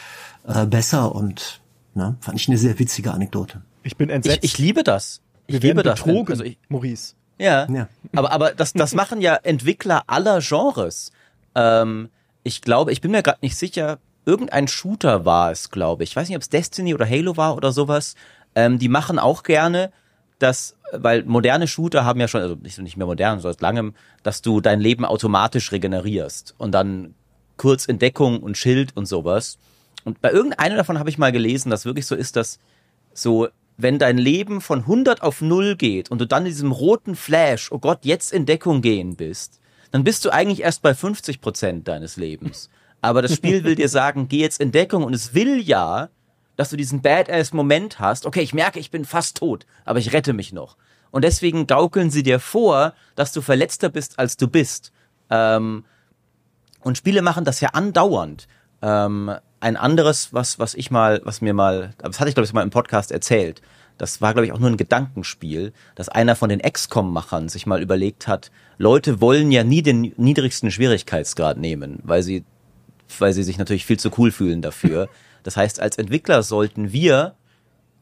äh, 0.47 0.67
besser 0.67 1.15
und 1.15 1.59
Ne? 1.93 2.15
Fand 2.21 2.39
ich 2.39 2.47
eine 2.47 2.57
sehr 2.57 2.77
witzige 2.79 3.11
Anekdote. 3.11 3.61
Ich 3.83 3.97
bin 3.97 4.09
entsetzt. 4.09 4.43
Ich, 4.43 4.53
ich 4.53 4.57
liebe 4.57 4.83
das. 4.83 5.21
Ich 5.47 5.53
Wir 5.53 5.61
liebe 5.61 5.83
das. 5.83 6.03
Betrogen, 6.03 6.31
also 6.31 6.43
ich, 6.43 6.57
Maurice. 6.69 7.15
Ja. 7.37 7.67
ja. 7.69 7.87
Aber, 8.15 8.31
aber 8.31 8.51
das, 8.51 8.73
das 8.73 8.93
machen 8.93 9.21
ja 9.21 9.35
Entwickler 9.35 10.03
aller 10.07 10.39
Genres. 10.41 11.11
Ähm, 11.55 12.09
ich 12.43 12.61
glaube, 12.61 12.91
ich 12.91 13.01
bin 13.01 13.11
mir 13.11 13.23
gerade 13.23 13.39
nicht 13.41 13.55
sicher, 13.55 13.99
irgendein 14.25 14.67
Shooter 14.67 15.25
war 15.25 15.51
es, 15.51 15.71
glaube 15.71 16.03
ich. 16.03 16.11
Ich 16.11 16.15
weiß 16.15 16.27
nicht, 16.27 16.35
ob 16.35 16.41
es 16.41 16.49
Destiny 16.49 16.93
oder 16.93 17.09
Halo 17.09 17.37
war 17.37 17.55
oder 17.55 17.71
sowas. 17.71 18.15
Ähm, 18.55 18.77
die 18.77 18.89
machen 18.89 19.19
auch 19.19 19.43
gerne, 19.43 19.91
dass, 20.37 20.75
weil 20.91 21.23
moderne 21.23 21.67
Shooter 21.67 22.05
haben 22.05 22.19
ja 22.19 22.27
schon, 22.27 22.41
also 22.41 22.55
nicht, 22.55 22.77
nicht 22.79 22.97
mehr 22.97 23.07
modern, 23.07 23.39
sondern 23.39 23.53
seit 23.53 23.61
langem, 23.61 23.93
dass 24.23 24.41
du 24.41 24.61
dein 24.61 24.79
Leben 24.79 25.05
automatisch 25.05 25.71
regenerierst 25.71 26.55
und 26.57 26.71
dann 26.71 27.13
kurz 27.57 27.87
Entdeckung 27.87 28.39
und 28.39 28.57
Schild 28.57 28.95
und 28.95 29.05
sowas. 29.05 29.57
Und 30.03 30.21
bei 30.21 30.31
irgendeiner 30.31 30.75
davon 30.75 30.99
habe 30.99 31.09
ich 31.09 31.17
mal 31.17 31.31
gelesen, 31.31 31.69
dass 31.69 31.85
wirklich 31.85 32.05
so 32.05 32.15
ist, 32.15 32.35
dass 32.35 32.59
so, 33.13 33.49
wenn 33.77 33.99
dein 33.99 34.17
Leben 34.17 34.61
von 34.61 34.79
100 34.79 35.21
auf 35.21 35.41
0 35.41 35.75
geht 35.75 36.09
und 36.11 36.19
du 36.19 36.25
dann 36.25 36.45
in 36.45 36.51
diesem 36.51 36.71
roten 36.71 37.15
Flash, 37.15 37.71
oh 37.71 37.79
Gott, 37.79 37.99
jetzt 38.03 38.31
in 38.31 38.45
Deckung 38.45 38.81
gehen 38.81 39.15
bist, 39.15 39.59
dann 39.91 40.03
bist 40.03 40.23
du 40.25 40.29
eigentlich 40.29 40.61
erst 40.61 40.81
bei 40.81 40.93
50 40.93 41.41
Prozent 41.41 41.87
deines 41.87 42.17
Lebens. 42.17 42.69
Aber 43.01 43.21
das 43.21 43.33
Spiel 43.33 43.63
will 43.63 43.75
dir 43.75 43.89
sagen, 43.89 44.27
geh 44.27 44.39
jetzt 44.39 44.59
in 44.59 44.71
Deckung 44.71 45.03
und 45.03 45.13
es 45.13 45.33
will 45.33 45.61
ja, 45.61 46.09
dass 46.55 46.69
du 46.69 46.75
diesen 46.75 47.01
Badass-Moment 47.01 47.99
hast. 47.99 48.25
Okay, 48.25 48.41
ich 48.41 48.53
merke, 48.53 48.79
ich 48.79 48.91
bin 48.91 49.05
fast 49.05 49.37
tot, 49.37 49.65
aber 49.85 49.99
ich 49.99 50.11
rette 50.11 50.33
mich 50.33 50.51
noch. 50.51 50.75
Und 51.11 51.23
deswegen 51.23 51.65
gaukeln 51.65 52.11
sie 52.11 52.23
dir 52.23 52.39
vor, 52.39 52.93
dass 53.15 53.31
du 53.31 53.41
verletzter 53.41 53.89
bist, 53.89 54.19
als 54.19 54.37
du 54.37 54.47
bist. 54.47 54.91
Ähm, 55.29 55.85
und 56.81 56.97
Spiele 56.97 57.21
machen 57.21 57.45
das 57.45 57.61
ja 57.61 57.69
andauernd. 57.69 58.47
Ähm, 58.81 59.31
ein 59.59 59.77
anderes, 59.77 60.33
was, 60.33 60.59
was 60.59 60.73
ich 60.73 60.91
mal, 60.91 61.21
was 61.23 61.41
mir 61.41 61.53
mal, 61.53 61.93
das 61.97 62.19
hatte 62.19 62.29
ich 62.29 62.35
glaube 62.35 62.45
ich 62.45 62.53
mal 62.53 62.63
im 62.63 62.69
Podcast 62.69 63.11
erzählt. 63.11 63.61
Das 63.97 64.21
war 64.21 64.33
glaube 64.33 64.45
ich 64.45 64.53
auch 64.53 64.59
nur 64.59 64.69
ein 64.69 64.77
Gedankenspiel, 64.77 65.73
dass 65.95 66.09
einer 66.09 66.35
von 66.35 66.49
den 66.49 66.61
XCOM-Machern 66.61 67.49
sich 67.49 67.65
mal 67.65 67.81
überlegt 67.81 68.27
hat, 68.27 68.51
Leute 68.77 69.19
wollen 69.19 69.51
ja 69.51 69.63
nie 69.63 69.81
den 69.81 70.13
niedrigsten 70.15 70.71
Schwierigkeitsgrad 70.71 71.57
nehmen, 71.57 71.99
weil 72.03 72.23
sie, 72.23 72.45
weil 73.19 73.33
sie 73.33 73.43
sich 73.43 73.57
natürlich 73.57 73.85
viel 73.85 73.99
zu 73.99 74.11
cool 74.17 74.31
fühlen 74.31 74.61
dafür. 74.61 75.09
Das 75.41 75.55
heißt, 75.55 75.79
als 75.79 75.97
Entwickler 75.97 76.43
sollten 76.43 76.91
wir 76.91 77.33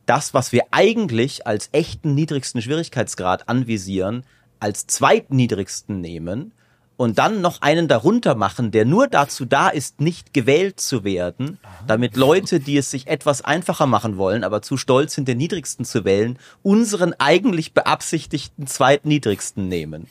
das, 0.08 0.34
was 0.34 0.52
wir 0.52 0.64
eigentlich 0.72 1.46
als 1.46 1.70
echten 1.72 2.16
niedrigsten 2.16 2.64
Schwierigkeitsgrad 2.64 3.48
anvisieren, 3.48 4.24
als 4.60 4.88
zweitniedrigsten 4.88 6.02
nehmen 6.02 6.52
und 6.98 7.20
dann 7.20 7.42
noch 7.42 7.62
einen 7.62 7.88
darunter 7.88 8.36
machen, 8.36 8.72
der 8.72 8.84
nur 8.84 9.08
dazu 9.08 9.46
da 9.46 9.70
ist, 9.70 10.02
nicht 10.02 10.34
gewählt 10.34 10.80
zu 10.80 11.04
werden, 11.04 11.60
damit 11.86 12.18
Leute, 12.18 12.60
die 12.60 12.78
es 12.78 12.92
sich 12.92 13.08
etwas 13.08 13.44
einfacher 13.44 13.86
machen 13.86 14.18
wollen, 14.18 14.44
aber 14.44 14.62
zu 14.62 14.78
stolz 14.78 15.14
sind, 15.14 15.28
den 15.28 15.38
niedrigsten 15.38 15.86
zu 15.86 16.04
wählen, 16.04 16.40
unseren 16.64 17.14
eigentlich 17.20 17.74
beabsichtigten 17.74 18.68
zweitniedrigsten 18.68 19.68
nehmen. 19.68 20.08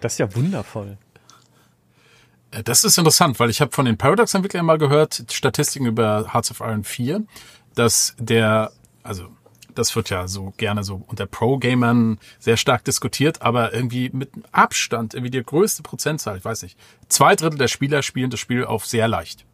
Das 0.00 0.12
ist 0.12 0.18
ja 0.18 0.34
wundervoll. 0.34 0.98
Äh, 2.50 2.62
das 2.62 2.84
ist 2.84 2.98
interessant, 2.98 3.40
weil 3.40 3.50
ich 3.50 3.60
habe 3.60 3.72
von 3.72 3.86
den 3.86 3.96
Paradox-Entwicklern 3.96 4.66
mal 4.66 4.78
gehört, 4.78 5.24
Statistiken 5.30 5.86
über 5.86 6.32
Hearts 6.32 6.50
of 6.50 6.60
Iron 6.60 6.84
4, 6.84 7.22
dass 7.74 8.14
der, 8.18 8.70
also 9.02 9.28
das 9.78 9.94
wird 9.94 10.10
ja 10.10 10.26
so 10.26 10.52
gerne 10.56 10.82
so 10.82 11.02
unter 11.06 11.26
Pro-Gamern 11.26 12.18
sehr 12.40 12.56
stark 12.56 12.84
diskutiert, 12.84 13.42
aber 13.42 13.72
irgendwie 13.72 14.10
mit 14.12 14.30
Abstand, 14.50 15.14
irgendwie 15.14 15.30
die 15.30 15.42
größte 15.42 15.82
Prozentzahl, 15.82 16.36
ich 16.36 16.44
weiß 16.44 16.62
nicht, 16.62 16.76
zwei 17.08 17.36
Drittel 17.36 17.58
der 17.58 17.68
Spieler 17.68 18.02
spielen 18.02 18.30
das 18.30 18.40
Spiel 18.40 18.64
auf 18.64 18.86
sehr 18.86 19.06
leicht. 19.06 19.46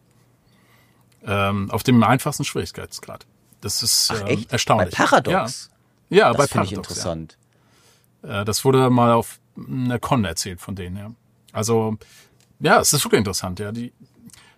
Ähm, 1.23 1.69
auf 1.71 1.83
dem 1.83 2.03
einfachsten 2.03 2.43
Schwierigkeitsgrad. 2.43 3.25
Das 3.61 3.83
ist 3.83 4.11
Ach, 4.13 4.27
ähm, 4.27 4.45
erstaunlich. 4.49 4.95
Bei 4.95 5.05
Paradox? 5.05 5.69
Ja, 6.09 6.17
ja 6.17 6.27
das 6.29 6.37
bei 6.37 6.47
finde 6.47 6.65
ich 6.65 6.71
Paradox. 6.71 6.89
interessant. 6.89 7.37
Ja. 8.23 8.41
Äh, 8.41 8.45
das 8.45 8.65
wurde 8.65 8.89
mal 8.89 9.13
auf 9.13 9.39
einer 9.55 9.99
Con 9.99 10.25
erzählt 10.25 10.59
von 10.59 10.75
denen, 10.75 10.97
ja. 10.97 11.11
Also, 11.51 11.97
ja, 12.59 12.79
es 12.79 12.93
ist 12.93 13.05
wirklich 13.05 13.19
interessant, 13.19 13.59
ja. 13.59 13.71
Die, 13.71 13.93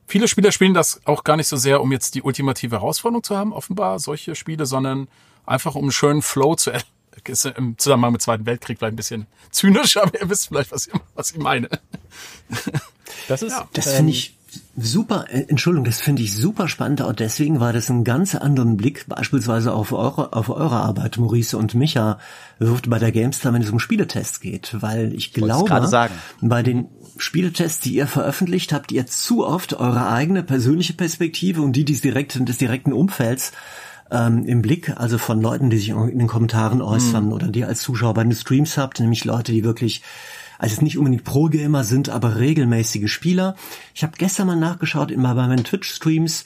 viele 0.08 0.28
Spieler 0.28 0.52
spielen 0.52 0.74
das 0.74 1.02
auch 1.06 1.24
gar 1.24 1.36
nicht 1.36 1.48
so 1.48 1.58
sehr, 1.58 1.82
um 1.82 1.92
jetzt 1.92 2.16
die 2.16 2.22
ultimative 2.22 2.78
Herausforderung 2.78 3.24
zu 3.24 3.38
haben, 3.38 3.54
offenbar, 3.54 4.00
solche 4.00 4.36
Spiele, 4.36 4.66
sondern 4.66 5.08
einfach 5.48 5.76
um 5.76 5.86
einen 5.86 5.92
schönen 5.92 6.22
Flow 6.22 6.56
zu 6.56 6.72
ist 7.26 7.46
im 7.46 7.78
Zusammenhang 7.78 8.14
mit 8.14 8.22
Zweiten 8.22 8.46
Weltkrieg 8.46 8.78
vielleicht 8.78 8.94
ein 8.94 8.98
bisschen 8.98 9.28
zynisch, 9.52 9.98
aber 10.02 10.20
ihr 10.20 10.30
wisst 10.30 10.48
vielleicht, 10.48 10.72
was 10.72 10.88
ich, 10.88 10.94
was 11.16 11.32
ich 11.32 11.38
meine. 11.38 11.68
Das 13.28 13.42
ist, 13.42 13.52
Ja. 13.52 13.68
Das 13.74 13.94
finde 13.94 14.12
ich 14.12 14.38
super, 14.76 15.26
äh, 15.30 15.46
Entschuldigung, 15.48 15.86
das 15.86 16.00
finde 16.00 16.22
ich 16.22 16.36
super 16.36 16.68
spannend. 16.68 17.02
Und 17.02 17.20
deswegen 17.20 17.60
war 17.60 17.74
das 17.74 17.90
ein 17.90 18.04
ganz 18.04 18.36
anderen 18.36 18.78
Blick, 18.78 19.06
beispielsweise 19.08 19.74
auf 19.74 19.92
eure, 19.92 20.34
auf 20.34 20.50
eure 20.50 20.78
Arbeit, 20.78 21.18
Maurice 21.18 21.58
und 21.58 21.76
Micha, 21.76 22.20
wirft 22.60 22.90
bei 22.90 23.00
der 23.00 23.12
GameStar, 23.12 23.54
wenn 23.54 23.62
es 23.62 23.70
um 23.70 23.80
Spieletests 23.80 24.40
geht. 24.40 24.76
Weil 24.80 25.14
ich 25.14 25.34
glaube, 25.34 26.10
bei 26.42 26.64
den 26.64 26.88
Spieletests, 27.18 27.80
die 27.82 27.96
ihr 27.96 28.08
veröffentlicht, 28.08 28.74
habt 28.74 28.92
ihr 28.92 29.08
zu 29.08 29.46
oft 29.46 29.74
eure 29.74 30.08
eigene 30.10 30.44
persönliche 30.44 30.94
Perspektive 30.94 31.62
und 31.62 31.74
die 31.74 31.86
des 31.86 32.02
direkten, 32.02 32.46
des 32.46 32.58
direkten 32.58 32.94
Umfelds 32.94 33.52
ähm, 34.12 34.46
im 34.46 34.62
Blick, 34.62 34.98
also 34.98 35.18
von 35.18 35.42
Leuten, 35.42 35.70
die 35.70 35.78
sich 35.78 35.90
in 35.90 36.20
den 36.20 36.28
Kommentaren 36.28 36.82
äußern 36.82 37.32
oder 37.32 37.48
die 37.48 37.66
als 37.66 37.82
Zuschauer 37.82 38.14
bei 38.14 38.24
den 38.24 38.34
Streams 38.34 38.78
habt, 38.78 39.00
nämlich 39.00 39.26
Leute, 39.26 39.52
die 39.52 39.64
wirklich 39.64 40.02
also 40.60 40.82
nicht 40.82 40.98
unbedingt 40.98 41.24
Pro-Gamer 41.24 41.84
sind, 41.84 42.10
aber 42.10 42.38
regelmäßige 42.38 43.12
Spieler. 43.12 43.56
Ich 43.94 44.04
habe 44.04 44.18
gestern 44.18 44.48
mal 44.48 44.56
nachgeschaut 44.56 45.12
in, 45.12 45.22
bei 45.22 45.34
meinen 45.34 45.64
Twitch-Streams, 45.64 46.46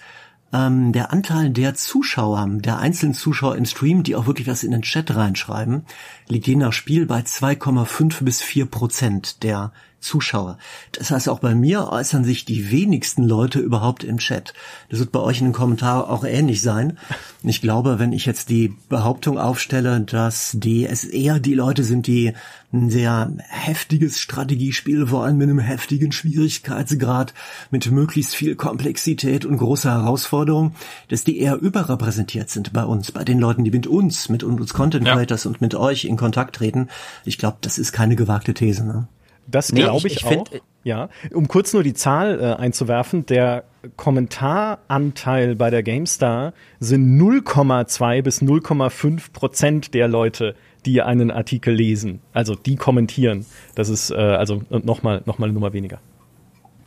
ähm, 0.54 0.91
der 0.91 1.13
Anteil 1.13 1.50
der 1.50 1.76
Zuschauer, 1.76 2.45
der 2.50 2.80
einzelnen 2.80 3.13
Zuschauer 3.13 3.56
im 3.56 3.65
Stream, 3.65 4.04
die 4.04 4.15
auch 4.15 4.28
wirklich 4.28 4.47
was 4.47 4.63
in 4.63 4.71
den 4.71 4.82
Chat 4.82 5.15
reinschreiben, 5.15 5.86
liegt 6.28 6.47
je 6.47 6.56
nach 6.56 6.74
Spiel 6.74 7.06
bei 7.06 7.21
2,5 7.21 8.24
bis 8.24 8.41
4 8.41 8.65
Prozent 8.65 9.43
der 9.43 9.71
Zuschauer. 10.02 10.58
Das 10.92 11.12
heißt, 11.12 11.30
auch 11.30 11.40
bei 11.40 11.56
mir 11.56 11.88
äußern 11.88 12.24
sich 12.24 12.44
die 12.44 12.72
wenigsten 12.72 13.24
Leute 13.24 13.60
überhaupt 13.60 14.04
im 14.04 14.18
Chat. 14.18 14.54
Das 14.90 15.00
wird 15.00 15.12
bei 15.12 15.20
euch 15.20 15.40
in 15.40 15.46
den 15.46 15.54
Kommentaren 15.54 16.10
auch 16.10 16.26
ähnlich 16.26 16.62
sein. 16.62 16.98
Und 17.44 17.50
ich 17.50 17.62
glaube, 17.62 18.00
wenn 18.00 18.12
ich 18.12 18.26
jetzt 18.26 18.50
die 18.50 18.76
Behauptung 18.90 19.38
aufstelle, 19.38 20.02
dass 20.02 20.52
die 20.54 20.86
es 20.88 21.04
eher 21.06 21.40
die 21.40 21.54
Leute 21.54 21.84
sind, 21.84 22.08
die 22.08 22.34
ein 22.74 22.90
sehr 22.90 23.32
heftiges 23.50 24.20
Strategiespiel, 24.20 25.08
vor 25.08 25.24
allem 25.24 25.38
mit 25.38 25.50
einem 25.50 25.60
heftigen 25.60 26.12
Schwierigkeitsgrad, 26.12 27.34
mit 27.70 27.92
möglichst 27.92 28.34
viel 28.34 28.56
Komplexität 28.56 29.46
und 29.46 29.58
großer 29.58 29.92
Herausforderung, 29.92 30.74
dass 31.10 31.24
die 31.24 31.40
eher 31.40 31.58
überrepräsentiert 31.58 32.50
sind 32.50 32.74
bei 32.74 32.84
uns, 32.84 33.12
bei 33.12 33.24
den 33.24 33.40
Leuten, 33.40 33.66
die 33.66 33.72
mit 33.72 33.88
uns, 33.88 34.30
mit 34.30 34.44
uns 34.44 34.74
Content 34.74 35.06
Ja. 35.06 35.16
Creators 35.16 35.46
und 35.46 35.62
mit 35.62 35.76
euch 35.76 36.06
in 36.06 36.18
Kontakt 36.18 36.56
treten. 36.56 36.88
Ich 37.26 37.38
glaube, 37.38 37.58
das 37.62 37.78
ist 37.78 37.92
keine 37.92 38.16
gewagte 38.16 38.54
These. 38.54 38.86
Ne? 38.86 39.08
Das 39.52 39.72
Nee, 39.72 39.82
glaube 39.82 40.08
ich- 40.08 40.16
ich, 40.18 40.22
ich 40.24 40.28
find- 40.28 40.50
auch. 40.54 40.60
ja, 40.84 41.10
um 41.34 41.48
kurz 41.48 41.74
nur 41.74 41.84
die 41.84 41.94
Zahl 41.94 42.40
äh, 42.40 42.54
einzuwerfen, 42.62 43.26
der 43.26 43.64
Kommentaranteil 43.98 45.56
bei 45.56 45.70
der 45.70 45.84
GameStar 45.84 46.54
sind 46.80 47.18
0,2 47.18 48.22
bis 48.22 48.42
0,5 48.42 49.32
Prozent 49.34 49.94
der 49.94 50.08
Leute, 50.08 50.56
die 50.86 51.02
einen 51.02 51.32
Artikel 51.32 51.74
lesen. 51.74 52.22
Also 52.34 52.56
die 52.56 52.76
kommentieren. 52.76 53.46
Das 53.76 53.90
ist 53.90 54.12
äh, 54.12 54.16
also 54.16 54.62
nochmal 54.70 55.22
noch 55.26 55.38
mal 55.38 55.46
eine 55.46 55.54
Nummer 55.54 55.74
weniger. 55.74 56.00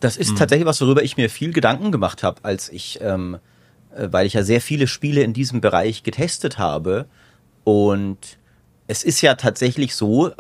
Das 0.00 0.16
ist 0.16 0.36
tatsächlich 0.36 0.66
was, 0.66 0.80
worüber 0.80 1.02
ich 1.02 1.16
mir 1.16 1.30
viel 1.30 1.52
Gedanken 1.52 1.90
gemacht 1.90 2.22
habe, 2.22 2.40
als 2.42 2.68
ich, 2.68 2.98
ähm, 3.00 3.38
äh, 3.96 4.08
weil 4.10 4.26
ich 4.26 4.34
ja 4.34 4.42
sehr 4.42 4.60
viele 4.60 4.86
Spiele 4.86 5.22
in 5.22 5.32
diesem 5.32 5.60
Bereich 5.60 6.02
getestet 6.02 6.58
habe. 6.58 7.06
Und 7.62 8.38
es 8.86 9.02
ist 9.02 9.20
ja 9.20 9.34
tatsächlich 9.34 9.94
so, 9.94 10.28
äh, 10.28 10.32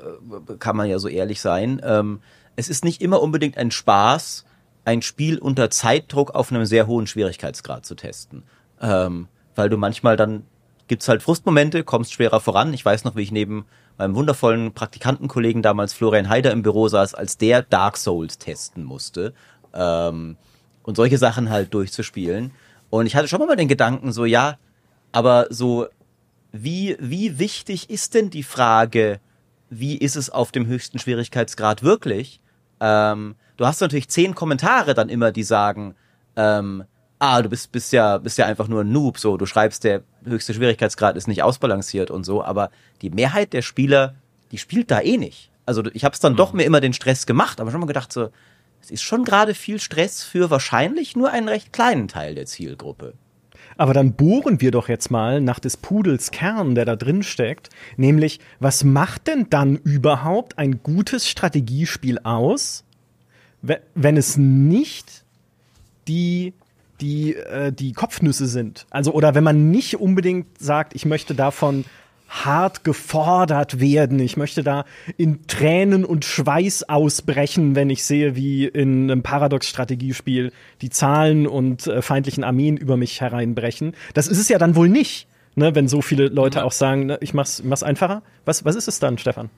kann 0.58 0.76
man 0.76 0.88
ja 0.88 0.98
so 0.98 1.08
ehrlich 1.08 1.40
sein, 1.40 1.80
ähm, 1.84 2.20
es 2.56 2.68
ist 2.68 2.84
nicht 2.84 3.02
immer 3.02 3.20
unbedingt 3.20 3.58
ein 3.58 3.70
Spaß, 3.70 4.44
ein 4.84 5.02
Spiel 5.02 5.38
unter 5.38 5.70
Zeitdruck 5.70 6.34
auf 6.34 6.52
einem 6.52 6.66
sehr 6.66 6.86
hohen 6.86 7.06
Schwierigkeitsgrad 7.06 7.86
zu 7.86 7.94
testen. 7.94 8.42
Ähm, 8.80 9.28
weil 9.54 9.68
du 9.68 9.76
manchmal 9.76 10.16
dann 10.16 10.44
gibt's 10.86 11.08
halt 11.08 11.22
Frustmomente, 11.22 11.84
kommst 11.84 12.12
schwerer 12.12 12.40
voran. 12.40 12.74
Ich 12.74 12.84
weiß 12.84 13.04
noch, 13.04 13.16
wie 13.16 13.22
ich 13.22 13.32
neben 13.32 13.64
meinem 13.96 14.14
wundervollen 14.14 14.74
Praktikantenkollegen 14.74 15.62
damals 15.62 15.92
Florian 15.92 16.28
Heider 16.28 16.52
im 16.52 16.62
Büro 16.62 16.88
saß, 16.88 17.14
als 17.14 17.38
der 17.38 17.62
Dark 17.62 17.96
Souls 17.96 18.38
testen 18.38 18.84
musste. 18.84 19.32
Ähm, 19.72 20.36
und 20.82 20.96
solche 20.96 21.18
Sachen 21.18 21.48
halt 21.48 21.72
durchzuspielen. 21.72 22.52
Und 22.90 23.06
ich 23.06 23.16
hatte 23.16 23.28
schon 23.28 23.40
mal 23.40 23.56
den 23.56 23.68
Gedanken, 23.68 24.12
so 24.12 24.26
ja, 24.26 24.58
aber 25.12 25.46
so, 25.50 25.86
wie, 26.56 26.96
wie 27.00 27.40
wichtig 27.40 27.90
ist 27.90 28.14
denn 28.14 28.30
die 28.30 28.44
Frage, 28.44 29.18
wie 29.70 29.96
ist 29.96 30.14
es 30.14 30.30
auf 30.30 30.52
dem 30.52 30.66
höchsten 30.66 31.00
Schwierigkeitsgrad 31.00 31.82
wirklich? 31.82 32.40
Ähm, 32.78 33.34
du 33.56 33.66
hast 33.66 33.80
natürlich 33.80 34.08
zehn 34.08 34.36
Kommentare 34.36 34.94
dann 34.94 35.08
immer, 35.08 35.32
die 35.32 35.42
sagen, 35.42 35.96
ähm, 36.36 36.84
ah, 37.18 37.42
du 37.42 37.48
bist, 37.48 37.72
bist 37.72 37.92
ja, 37.92 38.18
bist 38.18 38.38
ja 38.38 38.46
einfach 38.46 38.68
nur 38.68 38.82
ein 38.82 38.92
Noob, 38.92 39.18
so, 39.18 39.36
du 39.36 39.46
schreibst, 39.46 39.82
der 39.82 40.02
höchste 40.24 40.54
Schwierigkeitsgrad 40.54 41.16
ist 41.16 41.26
nicht 41.26 41.42
ausbalanciert 41.42 42.12
und 42.12 42.22
so, 42.22 42.44
aber 42.44 42.70
die 43.02 43.10
Mehrheit 43.10 43.52
der 43.52 43.62
Spieler, 43.62 44.14
die 44.52 44.58
spielt 44.58 44.92
da 44.92 45.00
eh 45.00 45.16
nicht. 45.16 45.50
Also 45.66 45.82
ich 45.92 46.04
habe 46.04 46.12
es 46.12 46.20
dann 46.20 46.36
doch 46.36 46.52
mir 46.52 46.62
immer 46.62 46.80
den 46.80 46.92
Stress 46.92 47.26
gemacht, 47.26 47.60
aber 47.60 47.72
schon 47.72 47.80
mal 47.80 47.86
gedacht, 47.86 48.12
so, 48.12 48.30
es 48.80 48.92
ist 48.92 49.02
schon 49.02 49.24
gerade 49.24 49.54
viel 49.54 49.80
Stress 49.80 50.22
für 50.22 50.50
wahrscheinlich 50.50 51.16
nur 51.16 51.32
einen 51.32 51.48
recht 51.48 51.72
kleinen 51.72 52.06
Teil 52.06 52.36
der 52.36 52.46
Zielgruppe. 52.46 53.14
Aber 53.76 53.92
dann 53.92 54.12
bohren 54.12 54.60
wir 54.60 54.70
doch 54.70 54.88
jetzt 54.88 55.10
mal 55.10 55.40
nach 55.40 55.58
des 55.58 55.76
Pudels 55.76 56.30
Kern, 56.30 56.74
der 56.74 56.84
da 56.84 56.96
drin 56.96 57.22
steckt, 57.22 57.70
nämlich 57.96 58.40
was 58.60 58.84
macht 58.84 59.26
denn 59.26 59.46
dann 59.50 59.76
überhaupt 59.76 60.58
ein 60.58 60.80
gutes 60.82 61.28
Strategiespiel 61.28 62.18
aus, 62.22 62.84
we- 63.62 63.80
wenn 63.94 64.16
es 64.16 64.36
nicht 64.36 65.24
die 66.08 66.52
die 67.00 67.34
äh, 67.34 67.72
die 67.72 67.92
Kopfnüsse 67.92 68.46
sind? 68.46 68.86
Also 68.90 69.12
oder 69.12 69.34
wenn 69.34 69.44
man 69.44 69.70
nicht 69.70 70.00
unbedingt 70.00 70.46
sagt, 70.60 70.94
ich 70.94 71.04
möchte 71.04 71.34
davon 71.34 71.84
hart 72.28 72.84
gefordert 72.84 73.80
werden. 73.80 74.18
Ich 74.18 74.36
möchte 74.36 74.62
da 74.62 74.84
in 75.16 75.46
Tränen 75.46 76.04
und 76.04 76.24
Schweiß 76.24 76.88
ausbrechen, 76.88 77.76
wenn 77.76 77.90
ich 77.90 78.04
sehe, 78.04 78.34
wie 78.36 78.66
in 78.66 79.10
einem 79.10 79.22
Paradox-Strategiespiel 79.22 80.52
die 80.80 80.90
Zahlen 80.90 81.46
und 81.46 81.86
äh, 81.86 82.02
feindlichen 82.02 82.44
Armeen 82.44 82.76
über 82.76 82.96
mich 82.96 83.20
hereinbrechen. 83.20 83.94
Das 84.14 84.26
ist 84.26 84.38
es 84.38 84.48
ja 84.48 84.58
dann 84.58 84.76
wohl 84.76 84.88
nicht, 84.88 85.28
ne, 85.54 85.74
wenn 85.74 85.88
so 85.88 86.02
viele 86.02 86.28
Leute 86.28 86.64
auch 86.64 86.72
sagen, 86.72 87.06
ne, 87.06 87.18
ich 87.20 87.34
mach's, 87.34 87.62
mach's 87.62 87.82
einfacher. 87.82 88.22
Was, 88.44 88.64
was 88.64 88.76
ist 88.76 88.88
es 88.88 88.98
dann, 88.98 89.18
Stefan? 89.18 89.50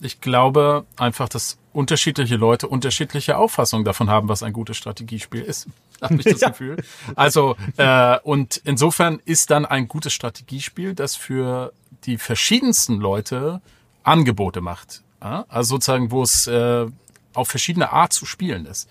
Ich 0.00 0.20
glaube 0.20 0.84
einfach, 0.96 1.28
dass 1.28 1.58
unterschiedliche 1.76 2.36
Leute 2.36 2.68
unterschiedliche 2.68 3.36
Auffassungen 3.36 3.84
davon 3.84 4.08
haben, 4.08 4.28
was 4.28 4.42
ein 4.42 4.54
gutes 4.54 4.78
Strategiespiel 4.78 5.42
ist. 5.42 5.66
Habe 6.00 6.14
ich 6.16 6.24
das 6.24 6.40
Ja. 6.40 6.48
Gefühl. 6.48 6.82
Also, 7.14 7.56
äh, 7.76 8.18
und 8.20 8.60
insofern 8.64 9.20
ist 9.24 9.50
dann 9.50 9.66
ein 9.66 9.86
gutes 9.86 10.12
Strategiespiel, 10.14 10.94
das 10.94 11.16
für 11.16 11.72
die 12.04 12.16
verschiedensten 12.16 12.96
Leute 12.98 13.60
Angebote 14.02 14.60
macht. 14.62 15.02
Ja? 15.22 15.44
Also 15.48 15.76
sozusagen, 15.76 16.10
wo 16.10 16.22
es 16.22 16.46
äh, 16.46 16.86
auf 17.34 17.48
verschiedene 17.48 17.92
Art 17.92 18.12
zu 18.12 18.24
spielen 18.24 18.64
ist. 18.66 18.88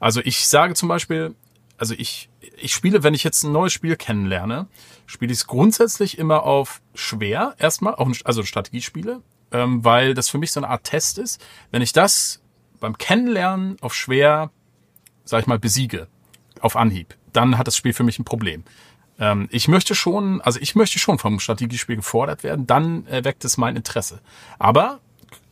Also 0.00 0.20
ich 0.20 0.48
sage 0.48 0.74
zum 0.74 0.88
Beispiel, 0.88 1.34
also 1.78 1.94
ich, 1.96 2.28
ich 2.56 2.72
spiele, 2.74 3.02
wenn 3.04 3.14
ich 3.14 3.22
jetzt 3.24 3.44
ein 3.44 3.52
neues 3.52 3.72
Spiel 3.72 3.94
kennenlerne, 3.96 4.66
spiele 5.06 5.32
ich 5.32 5.38
es 5.38 5.46
grundsätzlich 5.46 6.18
immer 6.18 6.42
auf 6.42 6.80
schwer 6.94 7.54
erstmal, 7.58 7.94
auch 7.94 8.10
also 8.24 8.42
Strategiespiele, 8.42 9.22
ähm, 9.52 9.84
weil 9.84 10.14
das 10.14 10.28
für 10.28 10.38
mich 10.38 10.52
so 10.52 10.60
eine 10.60 10.68
Art 10.68 10.84
Test 10.84 11.18
ist. 11.18 11.44
Wenn 11.70 11.82
ich 11.82 11.92
das 11.92 12.42
beim 12.80 12.98
Kennenlernen 12.98 13.76
auf 13.80 13.94
schwer, 13.94 14.50
sag 15.24 15.40
ich 15.40 15.46
mal, 15.46 15.58
besiege, 15.58 16.08
auf 16.60 16.76
Anhieb, 16.76 17.16
dann 17.32 17.58
hat 17.58 17.66
das 17.66 17.76
Spiel 17.76 17.92
für 17.92 18.04
mich 18.04 18.18
ein 18.18 18.24
Problem. 18.24 18.64
Ähm, 19.18 19.48
ich 19.50 19.68
möchte 19.68 19.94
schon, 19.94 20.40
also 20.40 20.58
ich 20.60 20.74
möchte 20.74 20.98
schon 20.98 21.18
vom 21.18 21.40
Strategiespiel 21.40 21.96
gefordert 21.96 22.42
werden, 22.42 22.66
dann 22.66 23.06
äh, 23.06 23.24
weckt 23.24 23.44
es 23.44 23.56
mein 23.56 23.76
Interesse. 23.76 24.20
Aber, 24.58 25.00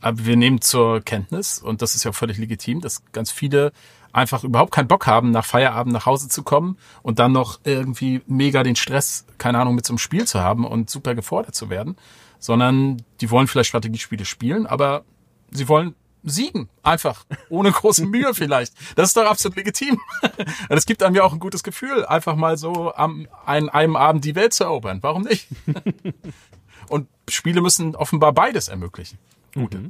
äh, 0.02 0.12
wir 0.14 0.36
nehmen 0.36 0.60
zur 0.60 1.00
Kenntnis, 1.00 1.58
und 1.58 1.82
das 1.82 1.94
ist 1.94 2.04
ja 2.04 2.12
völlig 2.12 2.38
legitim, 2.38 2.80
dass 2.80 3.02
ganz 3.12 3.30
viele 3.30 3.72
einfach 4.12 4.44
überhaupt 4.44 4.72
keinen 4.72 4.88
Bock 4.88 5.06
haben, 5.06 5.30
nach 5.30 5.44
Feierabend 5.44 5.92
nach 5.92 6.06
Hause 6.06 6.28
zu 6.28 6.42
kommen 6.42 6.76
und 7.02 7.18
dann 7.18 7.32
noch 7.32 7.60
irgendwie 7.64 8.20
mega 8.26 8.62
den 8.62 8.76
Stress, 8.76 9.24
keine 9.38 9.58
Ahnung, 9.58 9.74
mit 9.74 9.86
so 9.86 9.92
einem 9.92 9.98
Spiel 9.98 10.26
zu 10.26 10.40
haben 10.40 10.66
und 10.66 10.90
super 10.90 11.14
gefordert 11.14 11.54
zu 11.54 11.70
werden, 11.70 11.96
sondern 12.42 13.00
die 13.20 13.30
wollen 13.30 13.46
vielleicht 13.46 13.68
Strategiespiele 13.68 14.24
spielen, 14.24 14.66
aber 14.66 15.04
sie 15.52 15.68
wollen 15.68 15.94
siegen. 16.24 16.68
Einfach. 16.82 17.24
Ohne 17.48 17.70
große 17.70 18.04
Mühe 18.04 18.34
vielleicht. 18.34 18.74
Das 18.96 19.08
ist 19.08 19.16
doch 19.16 19.26
absolut 19.26 19.56
legitim. 19.56 20.00
Und 20.22 20.36
es 20.76 20.84
gibt 20.84 21.04
einem 21.04 21.14
ja 21.14 21.22
auch 21.22 21.32
ein 21.32 21.38
gutes 21.38 21.62
Gefühl, 21.62 22.04
einfach 22.04 22.34
mal 22.34 22.58
so 22.58 22.92
am 22.94 23.28
an 23.46 23.68
einem 23.68 23.94
Abend 23.94 24.24
die 24.24 24.34
Welt 24.34 24.52
zu 24.52 24.64
erobern. 24.64 24.98
Warum 25.02 25.22
nicht? 25.22 25.46
Und 26.88 27.08
Spiele 27.28 27.60
müssen 27.60 27.94
offenbar 27.94 28.32
beides 28.32 28.66
ermöglichen. 28.66 29.18
Gute. 29.54 29.78
Mhm. 29.78 29.88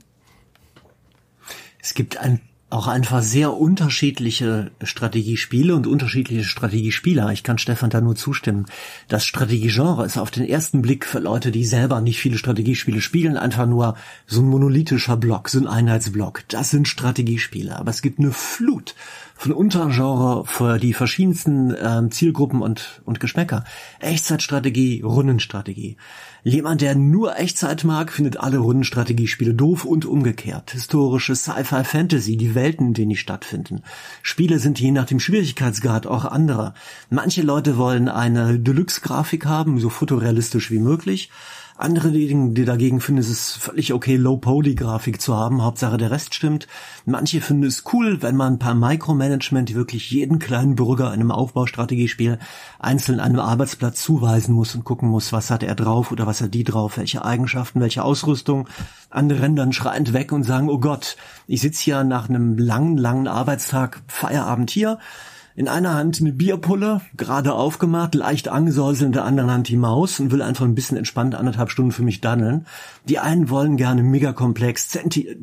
Es 1.81 1.95
gibt 1.95 2.19
ein 2.19 2.43
auch 2.73 2.87
einfach 2.87 3.23
sehr 3.23 3.53
unterschiedliche 3.53 4.71
Strategiespiele 4.83 5.77
und 5.77 5.87
unterschiedliche 5.87 6.45
Strategiespieler. 6.45 7.31
Ich 7.31 7.43
kann 7.43 7.59
Stefan 7.59 7.91
da 7.91 8.01
nur 8.01 8.17
zustimmen. 8.17 8.65
Das 9.09 9.27
Strategiegenre 9.27 10.07
ist 10.07 10.17
auf 10.17 10.31
den 10.31 10.49
ersten 10.49 10.81
Blick 10.81 11.05
für 11.05 11.19
Leute, 11.19 11.51
die 11.51 11.67
selber 11.67 12.01
nicht 12.01 12.19
viele 12.19 12.39
Strategiespiele 12.39 13.03
spielen, 13.03 13.37
einfach 13.37 13.67
nur 13.67 13.97
so 14.27 14.41
ein 14.41 14.49
monolithischer 14.49 15.19
Block, 15.19 15.51
so 15.51 15.59
ein 15.59 15.67
Einheitsblock. 15.67 16.45
Das 16.49 16.71
sind 16.71 16.89
Strategiespiele. 16.89 17.77
Aber 17.77 17.91
es 17.91 18.01
gibt 18.01 18.19
eine 18.19 18.33
Flut 18.33 18.95
von 19.43 19.51
Untergenre 19.51 20.45
für 20.47 20.79
die 20.79 20.93
verschiedensten 20.93 21.75
äh, 21.75 22.09
Zielgruppen 22.11 22.63
und, 22.63 23.03
und 23.05 23.19
Geschmäcker. 23.19 23.65
Echtzeitstrategie, 23.99 25.03
Rundenstrategie. 25.03 25.97
Jemand, 26.45 26.81
der 26.81 26.95
nur 26.95 27.37
Echtzeit 27.37 27.83
mag, 27.83 28.13
findet 28.13 28.37
alle 28.37 28.59
Rundenstrategiespiele 28.59 29.53
doof 29.53 29.85
und 29.85 30.05
umgekehrt. 30.05 30.71
Historische 30.71 31.35
Sci-Fi 31.35 31.83
Fantasy, 31.83 32.37
die 32.37 32.55
Welten, 32.55 32.89
in 32.89 32.95
denen 32.95 33.11
die 33.11 33.17
stattfinden. 33.17 33.83
Spiele 34.23 34.61
sind 34.61 34.79
je 34.79 34.93
nach 34.93 35.07
dem 35.07 35.19
Schwierigkeitsgrad 35.19 36.07
auch 36.07 36.25
andere. 36.25 36.75
Manche 37.11 37.43
Leute 37.43 37.77
wollen 37.77 38.09
eine 38.09 38.61
Deluxe-Grafik 38.61 39.45
haben, 39.45 39.81
so 39.81 39.89
fotorealistisch 39.89 40.71
wie 40.71 40.79
möglich. 40.79 41.31
Andere, 41.83 42.12
die, 42.12 42.55
die 42.55 42.64
dagegen 42.64 43.01
finden, 43.01 43.21
es 43.21 43.29
ist 43.29 43.57
völlig 43.57 43.92
okay, 43.92 44.14
Low-Poly-Grafik 44.14 45.21
zu 45.21 45.37
haben. 45.37 45.62
Hauptsache 45.62 45.97
der 45.97 46.12
Rest 46.12 46.33
stimmt. 46.33 46.68
Manche 47.07 47.40
finden 47.40 47.64
es 47.64 47.83
cool, 47.92 48.23
wenn 48.23 48.37
man 48.37 48.61
paar 48.61 48.77
Micromanagement 48.77 49.75
wirklich 49.75 50.12
jeden 50.12 50.38
kleinen 50.38 50.77
Bürger 50.77 51.09
in 51.09 51.21
einem 51.21 51.33
Aufbaustrategiespiel 51.33 52.38
einzeln 52.79 53.18
einem 53.18 53.40
Arbeitsplatz 53.40 54.01
zuweisen 54.01 54.55
muss 54.55 54.77
und 54.77 54.85
gucken 54.85 55.09
muss, 55.09 55.33
was 55.33 55.51
hat 55.51 55.64
er 55.64 55.75
drauf 55.75 56.12
oder 56.12 56.25
was 56.25 56.40
hat 56.40 56.55
die 56.55 56.62
drauf, 56.62 56.99
welche 56.99 57.25
Eigenschaften, 57.25 57.81
welche 57.81 58.05
Ausrüstung. 58.05 58.68
Andere 59.11 59.42
rennen 59.42 59.57
dann 59.57 59.73
schreiend 59.73 60.12
weg 60.12 60.31
und 60.31 60.45
sagen, 60.45 60.68
oh 60.68 60.79
Gott, 60.79 61.16
ich 61.49 61.62
sitze 61.62 61.83
hier 61.83 62.05
nach 62.05 62.29
einem 62.29 62.59
langen, 62.59 62.97
langen 62.97 63.27
Arbeitstag 63.27 64.03
Feierabend 64.07 64.71
hier 64.71 64.99
in 65.55 65.69
einer 65.69 65.95
Hand 65.95 66.21
eine 66.21 66.33
Bierpulle, 66.33 67.03
gerade 67.17 67.53
aufgemacht, 67.53 68.15
leicht 68.15 68.49
angesäuselt, 68.49 69.09
in 69.09 69.12
der 69.12 69.25
anderen 69.25 69.51
Hand 69.51 69.69
die 69.69 69.77
Maus 69.77 70.19
und 70.21 70.31
will 70.31 70.43
einfach 70.43 70.65
ein 70.65 70.75
bisschen 70.75 70.97
entspannt 70.97 71.35
anderthalb 71.35 71.71
Stunden 71.71 71.93
für 71.93 72.03
mich 72.03 72.21
daddeln. 72.21 72.67
Die 73.09 73.19
einen 73.19 73.51
wollen 73.51 73.77
gerne 73.77 74.03
megakomplex, 74.03 74.97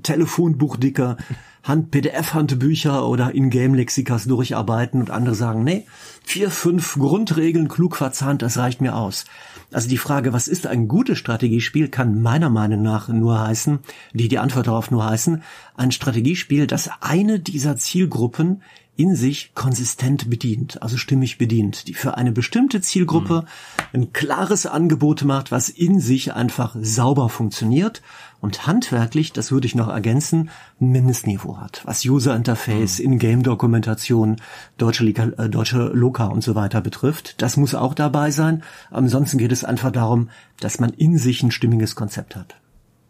Telefonbuchdicke, 0.04 1.17
Hand-PDF-Handbücher 1.63 3.08
oder 3.08 3.36
In-Game-Lexikas 3.36 4.26
durcharbeiten 4.26 5.02
und 5.02 5.12
andere 5.12 5.36
sagen, 5.36 5.63
nee, 5.63 5.86
vier, 6.24 6.50
fünf 6.50 6.95
Grundregeln 6.95 7.67
klug 7.67 7.95
verzahnt, 7.95 8.41
das 8.41 8.58
reicht 8.58 8.82
mir 8.82 8.95
aus. 8.95 9.26
Also 9.72 9.88
die 9.88 9.98
Frage, 9.98 10.34
was 10.34 10.48
ist 10.48 10.65
ein 10.65 10.88
gutes 10.88 11.19
Strategiespiel, 11.19 11.89
kann 11.89 12.22
meiner 12.22 12.50
Meinung 12.50 12.82
nach 12.82 13.08
nur 13.10 13.39
heißen, 13.39 13.80
die 14.13 14.28
die 14.28 14.39
Antwort 14.39 14.67
darauf 14.67 14.89
nur 14.89 15.06
heißen, 15.06 15.43
ein 15.76 15.91
Strategiespiel, 15.91 16.65
das 16.65 16.89
eine 17.02 17.39
dieser 17.39 17.76
Zielgruppen 17.76 18.63
in 19.00 19.16
sich 19.16 19.56
konsistent 19.56 20.30
bedient, 20.30 20.84
also 20.84 20.98
stimmig 20.98 21.38
bedient, 21.38 21.88
die 21.88 21.94
für 21.94 22.18
eine 22.18 22.34
bestimmte 22.34 22.82
Zielgruppe 22.82 23.46
mhm. 23.94 24.02
ein 24.02 24.12
klares 24.12 24.66
Angebot 24.66 25.24
macht, 25.24 25.54
was 25.54 25.70
in 25.70 26.02
sich 26.02 26.34
einfach 26.34 26.76
sauber 26.82 27.30
funktioniert 27.30 28.02
und 28.42 28.68
handwerklich, 28.68 29.32
das 29.32 29.54
würde 29.54 29.68
ich 29.68 29.74
noch 29.74 29.88
ergänzen, 29.88 30.50
ein 30.82 30.90
Mindestniveau 30.90 31.60
hat, 31.60 31.82
was 31.86 32.04
User 32.04 32.36
Interface, 32.36 33.00
mhm. 33.00 33.06
In-Game-Dokumentation, 33.06 34.42
deutsche, 34.78 35.06
äh, 35.06 35.48
deutsche 35.48 35.92
Loka 35.94 36.26
und 36.26 36.44
so 36.44 36.56
weiter 36.56 36.82
betrifft. 36.82 37.42
Das 37.42 37.56
muss 37.56 37.76
auch 37.76 37.94
dabei 37.94 38.32
sein. 38.32 38.64
Ansonsten 38.92 39.38
geht 39.38 39.54
es 39.54 39.64
einfach 39.64 39.94
darum, 39.94 40.30
dass 40.60 40.82
man 40.82 40.90
in 40.90 41.18
sich 41.18 41.42
ein 41.42 41.52
stimmiges 41.52 41.96
Konzept 41.96 42.36
hat. 42.36 42.58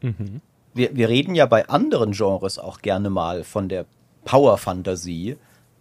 Mhm. 0.04 0.41
Wir, 0.75 0.95
wir 0.95 1.10
reden 1.10 1.34
ja 1.34 1.47
bei 1.47 1.67
anderen 1.67 2.12
Genres 2.12 2.60
auch 2.60 2.84
gerne 2.84 3.10
mal 3.10 3.43
von 3.43 3.69
der 3.69 3.88
Power-Fantasie 4.25 5.38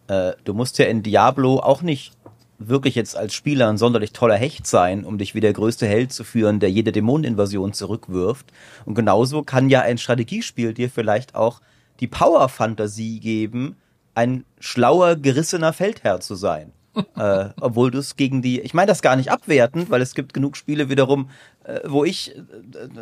äh, 0.08 0.32
du 0.44 0.54
musst 0.54 0.78
ja 0.78 0.86
in 0.86 1.02
Diablo 1.02 1.60
auch 1.60 1.82
nicht 1.82 2.12
wirklich 2.58 2.96
jetzt 2.96 3.16
als 3.16 3.34
Spieler 3.34 3.68
ein 3.68 3.78
sonderlich 3.78 4.12
toller 4.12 4.34
Hecht 4.36 4.66
sein, 4.66 5.04
um 5.04 5.16
dich 5.16 5.34
wie 5.34 5.40
der 5.40 5.52
größte 5.52 5.86
Held 5.86 6.12
zu 6.12 6.24
führen, 6.24 6.58
der 6.58 6.70
jede 6.70 6.90
Dämoneninvasion 6.90 7.72
zurückwirft. 7.72 8.46
Und 8.84 8.94
genauso 8.94 9.42
kann 9.42 9.70
ja 9.70 9.82
ein 9.82 9.98
Strategiespiel 9.98 10.74
dir 10.74 10.90
vielleicht 10.90 11.34
auch 11.34 11.60
die 12.00 12.08
Power-Fantasie 12.08 13.20
geben, 13.20 13.76
ein 14.14 14.44
schlauer, 14.58 15.14
gerissener 15.14 15.72
Feldherr 15.72 16.20
zu 16.20 16.34
sein. 16.34 16.72
äh, 17.16 17.50
obwohl 17.60 17.92
du 17.92 17.98
es 17.98 18.16
gegen 18.16 18.42
die, 18.42 18.60
ich 18.60 18.74
meine 18.74 18.88
das 18.88 19.02
gar 19.02 19.14
nicht 19.14 19.30
abwertend, 19.30 19.90
weil 19.90 20.02
es 20.02 20.14
gibt 20.14 20.34
genug 20.34 20.56
Spiele 20.56 20.88
wiederum, 20.88 21.30
äh, 21.62 21.80
wo 21.84 22.04
ich, 22.04 22.34
äh, 22.34 22.42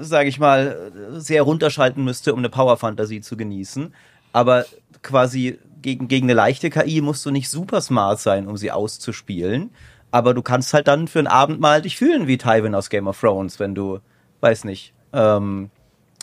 sage 0.01 0.29
ich 0.29 0.39
mal, 0.39 0.93
sehr 1.13 1.43
runterschalten 1.43 2.05
müsste, 2.05 2.35
um 2.35 2.41
eine 2.41 2.51
Power-Fantasie 2.51 3.23
zu 3.23 3.39
genießen. 3.39 3.95
Aber 4.33 4.67
quasi 5.03 5.59
gegen, 5.87 6.09
gegen 6.09 6.27
eine 6.27 6.35
leichte 6.35 6.69
KI 6.69 7.01
musst 7.01 7.25
du 7.25 7.31
nicht 7.31 7.49
super 7.49 7.81
smart 7.81 8.19
sein, 8.19 8.49
um 8.49 8.57
sie 8.57 8.73
auszuspielen. 8.73 9.71
Aber 10.11 10.35
du 10.35 10.43
kannst 10.43 10.75
halt 10.75 10.89
dann 10.89 11.07
für 11.07 11.21
einen 11.21 11.29
Abend 11.29 11.61
mal 11.61 11.81
dich 11.81 11.97
fühlen 11.97 12.27
wie 12.27 12.39
Tywin 12.39 12.75
aus 12.75 12.91
Game 12.91 13.07
of 13.07 13.21
Thrones, 13.21 13.61
wenn 13.61 13.77
du, 13.77 14.01
weiß 14.41 14.65
nicht, 14.65 14.95
ähm, 15.13 15.71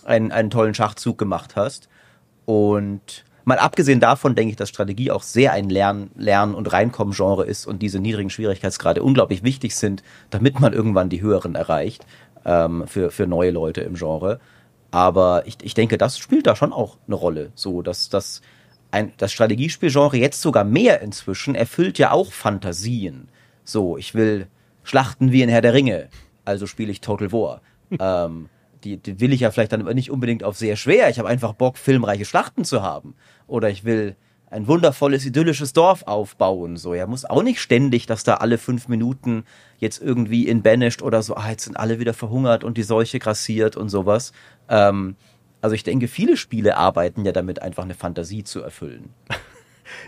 einen, 0.04 0.34
einen 0.34 0.50
tollen 0.50 0.74
Schachzug 0.74 1.18
gemacht 1.18 1.56
hast. 1.56 1.88
Und 2.44 3.24
mal 3.46 3.58
abgesehen 3.58 4.02
davon 4.02 4.36
denke 4.36 4.52
ich, 4.52 4.58
dass 4.58 4.68
Strategie 4.68 5.12
auch 5.12 5.24
sehr 5.24 5.54
ein 5.54 5.70
Lern-, 5.70 6.12
Lern 6.18 6.56
und 6.56 6.74
Reinkommen-Genre 6.74 7.46
ist 7.46 7.66
und 7.66 7.82
diese 7.82 8.02
niedrigen 8.02 8.30
Schwierigkeitsgrade 8.30 9.02
unglaublich 9.02 9.44
wichtig 9.44 9.78
sind, 9.78 10.04
damit 10.30 10.60
man 10.60 10.74
irgendwann 10.74 11.08
die 11.08 11.22
höheren 11.22 11.56
erreicht 11.56 12.06
ähm, 12.44 12.84
für, 12.86 13.12
für 13.12 13.28
neue 13.28 13.52
Leute 13.52 13.80
im 13.80 13.94
Genre. 13.94 14.42
Aber 14.92 15.48
ich, 15.48 15.56
ich 15.64 15.74
denke, 15.74 15.98
das 15.98 16.18
spielt 16.18 16.48
da 16.48 16.58
schon 16.58 16.74
auch 16.74 16.98
eine 17.08 17.16
Rolle. 17.16 17.54
So, 17.56 17.82
dass, 17.82 18.10
dass 18.10 18.42
ein, 18.94 19.12
das 19.18 19.34
Strategiespielgenre 19.34 20.18
jetzt 20.18 20.42
sogar 20.42 20.64
mehr 20.64 21.02
inzwischen 21.02 21.56
erfüllt 21.56 21.98
ja 21.98 22.12
auch 22.12 22.32
Fantasien. 22.32 23.28
So, 23.64 23.98
ich 23.98 24.14
will 24.14 24.48
Schlachten 24.84 25.32
wie 25.32 25.42
in 25.42 25.50
Herr 25.50 25.62
der 25.62 25.74
Ringe, 25.74 26.10
also 26.46 26.68
spiele 26.68 26.92
ich 26.92 27.02
Total 27.02 27.32
War. 27.32 27.62
ähm, 28.00 28.50
die, 28.84 28.98
die 28.98 29.20
will 29.20 29.34
ich 29.34 29.40
ja 29.40 29.52
vielleicht 29.52 29.72
dann 29.72 29.84
nicht 29.96 30.12
unbedingt 30.12 30.44
auf 30.44 30.58
sehr 30.58 30.76
schwer. 30.76 31.10
Ich 31.10 31.18
habe 31.18 31.30
einfach 31.30 31.54
Bock, 31.54 31.78
filmreiche 31.78 32.26
Schlachten 32.26 32.66
zu 32.66 32.84
haben. 32.84 33.16
Oder 33.48 33.70
ich 33.70 33.84
will 33.84 34.16
ein 34.52 34.68
wundervolles, 34.68 35.26
idyllisches 35.26 35.74
Dorf 35.74 36.04
aufbauen. 36.04 36.78
So, 36.78 36.94
ja, 36.94 37.08
muss 37.08 37.26
auch 37.26 37.42
nicht 37.42 37.62
ständig, 37.62 38.06
dass 38.06 38.24
da 38.24 38.36
alle 38.36 38.60
fünf 38.60 38.88
Minuten 38.88 39.46
jetzt 39.80 40.02
irgendwie 40.02 40.48
in 40.48 40.62
Banished 40.62 41.02
oder 41.02 41.24
so, 41.24 41.36
ah, 41.36 41.50
jetzt 41.50 41.64
sind 41.64 41.78
alle 41.78 42.00
wieder 42.00 42.14
verhungert 42.14 42.64
und 42.64 42.78
die 42.78 42.84
Seuche 42.84 43.18
grassiert 43.20 43.76
und 43.76 43.90
sowas. 43.90 44.34
Ähm, 44.70 45.16
also 45.64 45.76
ich 45.76 45.84
denke, 45.84 46.10
viele 46.10 46.36
Spiele 46.36 46.76
arbeiten 46.76 47.24
ja 47.24 47.32
damit, 47.32 47.62
einfach 47.62 47.84
eine 47.84 47.94
Fantasie 47.94 48.44
zu 48.44 48.62
erfüllen. 48.62 49.10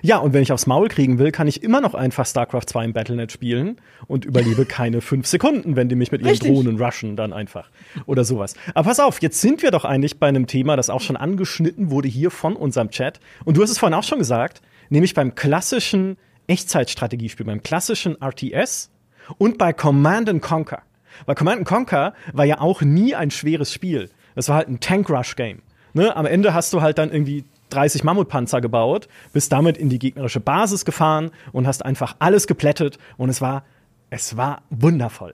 Ja, 0.02 0.18
und 0.18 0.34
wenn 0.34 0.41
ich 0.41 0.52
aufs 0.54 0.68
Maul 0.68 0.88
kriegen 0.88 1.20
will, 1.20 1.32
kann 1.32 1.48
ich 1.48 1.62
immer 1.62 1.80
noch 1.82 1.94
einfach 1.94 2.26
StarCraft 2.26 2.63
2 2.65 2.86
im 2.86 2.94
Battlenet 2.94 3.32
spielen 3.32 3.78
und 4.08 4.26
überlebe 4.26 4.65
keine 4.65 5.02
fünf 5.02 5.28
Sekunden, 5.28 5.76
wenn 5.76 5.89
die 5.89 5.96
mich 5.96 6.12
mit 6.12 6.22
ihren 6.22 6.30
Richtig. 6.30 6.50
Drohnen 6.50 6.82
rushen, 6.82 7.18
dann 7.18 7.34
einfach. 7.34 7.70
Oder 8.06 8.24
sowas. 8.24 8.56
Aber 8.74 8.88
pass 8.88 9.02
auf, 9.02 9.22
jetzt 9.22 9.41
sind 9.41 9.62
wir 9.62 9.72
doch 9.72 9.84
eigentlich 9.84 10.18
bei 10.18 10.28
einem 10.28 10.48
Thema, 10.48 10.76
das 10.76 10.89
auch 10.89 11.02
schon 11.02 11.18
angeschnitten 11.18 11.91
wurde 11.91 12.08
hier 12.08 12.32
von 12.32 12.56
unserem 12.56 12.89
Chat. 12.89 13.20
Und 13.44 13.58
du 13.58 13.62
hast 13.62 13.70
es 13.70 13.78
vorhin 13.78 13.94
auch 13.94 14.04
schon 14.04 14.18
gesagt, 14.18 14.62
nämlich 14.89 15.13
beim 15.13 15.36
klassischen 15.36 16.18
Echtzeitstrategiespiel, 16.48 17.46
beim 17.46 17.62
klassischen 17.62 18.15
RTS 18.20 18.89
und 19.38 19.58
bei 19.58 19.74
Command 19.74 20.41
Conquer. 20.41 20.82
Weil 21.26 21.36
Command 21.36 21.65
Conquer 21.65 22.13
war 22.34 22.46
ja 22.46 22.60
auch 22.60 22.82
nie 22.82 23.13
ein 23.13 23.30
schweres 23.30 23.72
Spiel 23.72 24.10
Das 24.36 24.50
war 24.50 24.58
halt 24.58 24.67
ein 24.67 24.80
Tank-Rush-Game. 24.80 25.62
Ne? 25.93 26.15
Am 26.15 26.26
Ende 26.26 26.54
hast 26.54 26.74
du 26.74 26.82
halt 26.82 26.98
dann 26.98 27.12
irgendwie 27.12 27.45
30 27.69 28.04
Mammutpanzer 28.04 28.62
gebaut, 28.62 29.08
bist 29.34 29.52
damit 29.52 29.78
in 29.78 29.89
die 29.89 30.00
gegnerische 30.00 30.39
Basis 30.39 30.86
gefahren 30.86 31.32
und 31.52 31.67
hast 31.67 31.84
einfach 31.86 32.15
alles 32.19 32.48
geplättet 32.48 32.98
und 33.17 33.30
es 33.30 33.41
war, 33.41 33.63
es 34.10 34.38
war 34.38 34.62
wundervoll. 34.69 35.34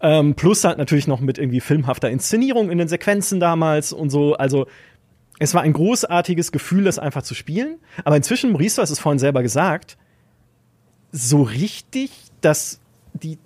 Ähm, 0.00 0.34
plus 0.34 0.64
halt 0.64 0.78
natürlich 0.78 1.06
noch 1.06 1.20
mit 1.20 1.38
irgendwie 1.38 1.60
filmhafter 1.60 2.10
Inszenierung 2.10 2.70
in 2.70 2.78
den 2.78 2.88
Sequenzen 2.88 3.40
damals 3.40 3.92
und 3.92 4.10
so. 4.10 4.34
Also 4.34 4.66
es 5.38 5.54
war 5.54 5.62
ein 5.62 5.72
großartiges 5.72 6.52
Gefühl, 6.52 6.84
das 6.84 6.98
einfach 6.98 7.22
zu 7.22 7.34
spielen. 7.34 7.78
Aber 8.04 8.16
inzwischen, 8.16 8.52
Maurice, 8.52 8.76
du 8.76 8.82
hast 8.82 8.90
es 8.90 8.98
vorhin 8.98 9.18
selber 9.18 9.42
gesagt, 9.42 9.96
so 11.12 11.42
richtig, 11.42 12.10
dass 12.40 12.80
die, 13.14 13.38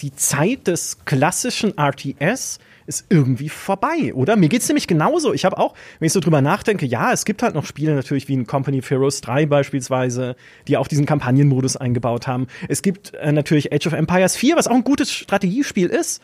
die 0.00 0.14
Zeit 0.14 0.66
des 0.66 1.04
klassischen 1.04 1.76
RTS 1.76 2.58
ist 2.90 3.06
irgendwie 3.08 3.48
vorbei, 3.48 4.12
oder? 4.14 4.34
Mir 4.34 4.48
geht's 4.48 4.68
nämlich 4.68 4.88
genauso. 4.88 5.32
Ich 5.32 5.44
habe 5.44 5.58
auch, 5.58 5.74
wenn 6.00 6.06
ich 6.06 6.12
so 6.12 6.18
drüber 6.18 6.40
nachdenke, 6.40 6.84
ja, 6.86 7.12
es 7.12 7.24
gibt 7.24 7.42
halt 7.42 7.54
noch 7.54 7.64
Spiele 7.64 7.94
natürlich 7.94 8.26
wie 8.26 8.34
in 8.34 8.48
Company 8.48 8.80
of 8.80 8.90
Heroes 8.90 9.20
3 9.20 9.46
beispielsweise, 9.46 10.34
die 10.66 10.76
auch 10.76 10.88
diesen 10.88 11.06
Kampagnenmodus 11.06 11.76
eingebaut 11.76 12.26
haben. 12.26 12.48
Es 12.68 12.82
gibt 12.82 13.14
äh, 13.14 13.30
natürlich 13.30 13.72
Age 13.72 13.86
of 13.86 13.92
Empires 13.92 14.36
4, 14.36 14.56
was 14.56 14.66
auch 14.66 14.74
ein 14.74 14.82
gutes 14.82 15.12
Strategiespiel 15.12 15.86
ist. 15.86 16.20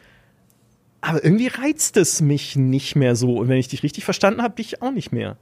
Aber 1.00 1.22
irgendwie 1.22 1.46
reizt 1.46 1.96
es 1.96 2.20
mich 2.20 2.56
nicht 2.56 2.96
mehr 2.96 3.14
so. 3.14 3.36
Und 3.36 3.48
wenn 3.48 3.58
ich 3.58 3.68
dich 3.68 3.84
richtig 3.84 4.04
verstanden 4.04 4.42
habe, 4.42 4.56
dich 4.56 4.82
auch 4.82 4.90
nicht 4.90 5.12
mehr. 5.12 5.36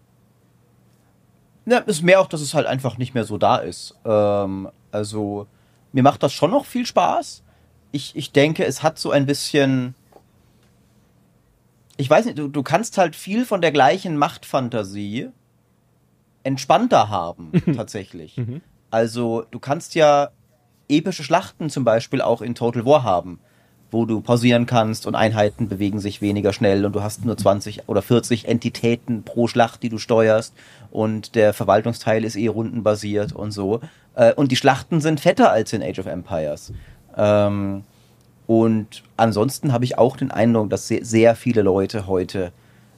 Ja, 1.65 1.79
ist 1.79 2.03
mehr 2.03 2.21
auch, 2.21 2.29
dass 2.29 2.43
es 2.43 2.53
halt 2.53 2.67
einfach 2.67 2.99
nicht 2.99 3.15
mehr 3.15 3.25
so 3.25 3.39
da 3.39 3.57
ist. 3.57 3.95
Ähm, 4.05 4.69
also, 4.93 5.47
mir 5.93 6.03
macht 6.03 6.23
das 6.23 6.35
schon 6.35 6.51
noch 6.51 6.67
viel 6.67 6.85
Spaß. 6.85 7.43
Ich, 7.93 8.15
ich 8.15 8.33
denke, 8.33 8.67
es 8.67 8.83
hat 8.83 8.99
so 8.99 9.11
ein 9.11 9.25
bisschen 9.25 9.95
ich 11.97 12.11
weiß 12.11 12.27
nicht, 12.27 12.39
du, 12.39 12.49
du 12.49 12.63
kannst 12.63 12.99
halt 12.99 13.15
viel 13.17 13.45
von 13.45 13.61
der 13.61 13.73
gleichen 13.73 14.17
Machtfantasie 14.17 15.29
entspannter 16.43 17.09
haben, 17.09 17.53
tatsächlich. 17.75 18.37
Mhm. 18.37 18.61
Also, 18.91 19.45
du 19.51 19.59
kannst 19.59 19.95
ja 19.95 20.31
epische 20.89 21.25
Schlachten 21.25 21.71
zum 21.71 21.85
Beispiel 21.85 22.21
auch 22.21 22.43
in 22.43 22.55
Total 22.55 22.85
War 22.85 23.03
haben, 23.03 23.39
wo 23.91 24.05
du 24.05 24.21
pausieren 24.21 24.67
kannst 24.67 25.07
und 25.07 25.15
Einheiten 25.15 25.69
bewegen 25.69 26.01
sich 26.01 26.21
weniger 26.21 26.53
schnell 26.53 26.85
und 26.85 26.95
du 26.95 27.03
hast 27.03 27.25
nur 27.25 27.37
20 27.37 27.89
oder 27.89 28.03
40 28.03 28.47
Entitäten 28.47 29.23
pro 29.23 29.47
Schlacht, 29.47 29.83
die 29.83 29.89
du 29.89 29.99
steuerst 29.99 30.55
und 30.91 31.35
der 31.35 31.55
Verwaltungsteil 31.55 32.25
ist 32.25 32.37
eh 32.37 32.49
rundenbasiert 32.49 33.33
und 33.33 33.53
so. 33.53 33.81
Äh, 34.15 34.35
und 34.35 34.53
die 34.53 34.57
Schlachten 34.57 35.01
sind 35.01 35.21
fetter 35.21 35.51
als 35.51 35.73
in 35.73 35.83
Age 35.83 36.01
of 36.01 36.07
Empires. 36.07 36.73
Ähm, 37.17 37.85
und 38.47 39.03
ansonsten 39.17 39.73
habe 39.73 39.85
ich 39.85 39.97
auch 39.97 40.17
den 40.17 40.31
Eindruck, 40.31 40.71
dass 40.71 40.89
sehr, 40.89 41.05
sehr 41.05 41.35
viele 41.37 41.63
Leute 41.63 42.07
heute 42.07 42.53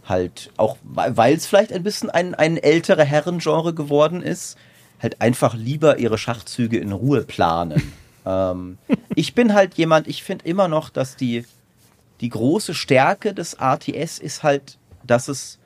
halt, 0.05 0.51
auch 0.57 0.77
weil 0.85 1.35
es 1.35 1.47
vielleicht 1.47 1.73
ein 1.73 1.83
bisschen 1.83 2.11
ein, 2.11 2.35
ein 2.35 2.57
ältere 2.57 3.05
Herrengenre 3.05 3.75
geworden 3.75 4.23
ist, 4.23 4.57
halt 5.01 5.21
einfach 5.21 5.55
lieber 5.55 5.99
ihre 5.99 6.19
Schachzüge 6.19 6.79
in 6.79 6.93
Ruhe 6.93 7.23
planen. 7.23 7.93
ähm, 8.27 8.79
ich 9.15 9.35
bin 9.35 9.55
halt 9.55 9.75
jemand, 9.75 10.09
ich 10.09 10.23
finde 10.23 10.47
immer 10.47 10.69
noch, 10.69 10.91
dass 10.91 11.17
die, 11.17 11.45
die 12.21 12.29
große 12.29 12.75
Stärke 12.75 13.35
des 13.35 13.55
RTS 13.61 14.19
ist 14.19 14.43
halt, 14.43 14.79
dass 15.05 15.29
es 15.29 15.59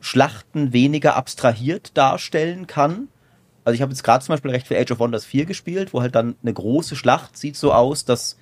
Schlachten 0.00 0.72
weniger 0.72 1.16
abstrahiert 1.16 1.96
darstellen 1.96 2.66
kann. 2.66 3.08
Also 3.64 3.74
ich 3.74 3.82
habe 3.82 3.92
jetzt 3.92 4.04
gerade 4.04 4.22
zum 4.22 4.34
Beispiel 4.34 4.50
recht 4.50 4.66
für 4.66 4.78
Age 4.78 4.92
of 4.92 4.98
Wonders 4.98 5.24
4 5.24 5.46
gespielt, 5.46 5.94
wo 5.94 6.02
halt 6.02 6.14
dann 6.14 6.36
eine 6.42 6.52
große 6.52 6.96
Schlacht 6.96 7.38
sieht 7.38 7.56
so 7.56 7.72
aus, 7.72 8.04
dass 8.04 8.36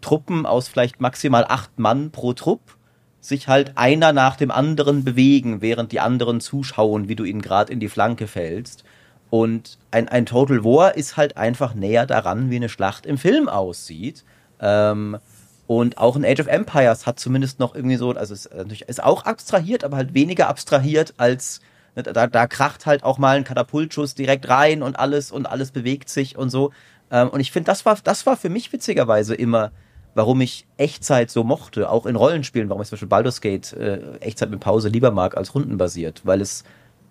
Truppen 0.00 0.46
aus 0.46 0.68
vielleicht 0.68 1.00
maximal 1.00 1.44
acht 1.48 1.78
Mann 1.78 2.10
pro 2.10 2.32
Trupp 2.32 2.76
sich 3.20 3.48
halt 3.48 3.72
einer 3.76 4.12
nach 4.12 4.36
dem 4.36 4.50
anderen 4.50 5.04
bewegen, 5.04 5.60
während 5.60 5.92
die 5.92 6.00
anderen 6.00 6.40
zuschauen, 6.40 7.08
wie 7.08 7.16
du 7.16 7.24
ihnen 7.24 7.42
gerade 7.42 7.72
in 7.72 7.80
die 7.80 7.88
Flanke 7.88 8.26
fällst. 8.26 8.84
Und 9.30 9.78
ein, 9.90 10.08
ein 10.08 10.26
Total 10.26 10.64
War 10.64 10.96
ist 10.96 11.16
halt 11.16 11.36
einfach 11.36 11.74
näher 11.74 12.06
daran, 12.06 12.50
wie 12.50 12.56
eine 12.56 12.68
Schlacht 12.68 13.04
im 13.04 13.18
Film 13.18 13.48
aussieht. 13.48 14.24
Ähm, 14.60 15.18
und 15.66 15.98
auch 15.98 16.14
ein 16.14 16.24
Age 16.24 16.40
of 16.40 16.46
Empires 16.46 17.06
hat 17.06 17.18
zumindest 17.18 17.58
noch 17.58 17.74
irgendwie 17.74 17.96
so, 17.96 18.12
also 18.12 18.34
es 18.34 18.46
ist 18.46 19.02
auch 19.02 19.24
abstrahiert, 19.24 19.82
aber 19.82 19.96
halt 19.96 20.14
weniger 20.14 20.48
abstrahiert 20.48 21.14
als 21.16 21.60
ne, 21.96 22.04
da, 22.04 22.28
da 22.28 22.46
kracht 22.46 22.86
halt 22.86 23.02
auch 23.02 23.18
mal 23.18 23.36
ein 23.36 23.44
Katapultschuss 23.44 24.14
direkt 24.14 24.48
rein 24.48 24.82
und 24.82 24.96
alles 24.96 25.32
und 25.32 25.46
alles 25.46 25.72
bewegt 25.72 26.08
sich 26.08 26.38
und 26.38 26.50
so. 26.50 26.70
Ähm, 27.10 27.28
und 27.30 27.40
ich 27.40 27.50
finde, 27.50 27.66
das 27.66 27.84
war, 27.84 27.98
das 28.04 28.26
war 28.26 28.36
für 28.36 28.48
mich 28.48 28.72
witzigerweise 28.72 29.34
immer 29.34 29.72
warum 30.16 30.40
ich 30.40 30.66
Echtzeit 30.78 31.30
so 31.30 31.44
mochte, 31.44 31.90
auch 31.90 32.06
in 32.06 32.16
Rollenspielen, 32.16 32.70
warum 32.70 32.80
ich 32.80 32.88
zum 32.88 32.96
Beispiel 32.96 33.08
Baldur's 33.08 33.42
Gate 33.42 33.74
äh, 33.74 34.16
Echtzeit 34.20 34.50
mit 34.50 34.60
Pause 34.60 34.88
lieber 34.88 35.10
mag 35.10 35.36
als 35.36 35.54
rundenbasiert, 35.54 36.22
weil 36.24 36.40
es 36.40 36.64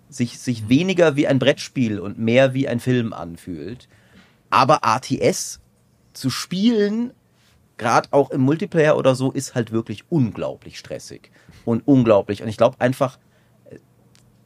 sich, 0.10 0.40
sich 0.40 0.70
weniger 0.70 1.16
wie 1.16 1.28
ein 1.28 1.38
Brettspiel 1.38 2.00
und 2.00 2.18
mehr 2.18 2.56
wie 2.56 2.68
ein 2.68 2.80
Film 2.80 3.14
anfühlt. 3.14 3.88
Aber 4.50 4.84
ATS 4.84 5.60
zu 6.14 6.32
spielen, 6.32 7.12
gerade 7.78 8.10
auch 8.10 8.32
im 8.32 8.42
Multiplayer 8.42 8.98
oder 8.98 9.14
so, 9.14 9.32
ist 9.32 9.54
halt 9.54 9.72
wirklich 9.72 10.06
unglaublich 10.10 10.80
stressig 10.80 11.30
und 11.64 11.88
unglaublich. 11.88 12.42
Und 12.42 12.48
ich 12.50 12.58
glaube 12.58 12.82
einfach, 12.82 13.20
äh, 13.66 13.78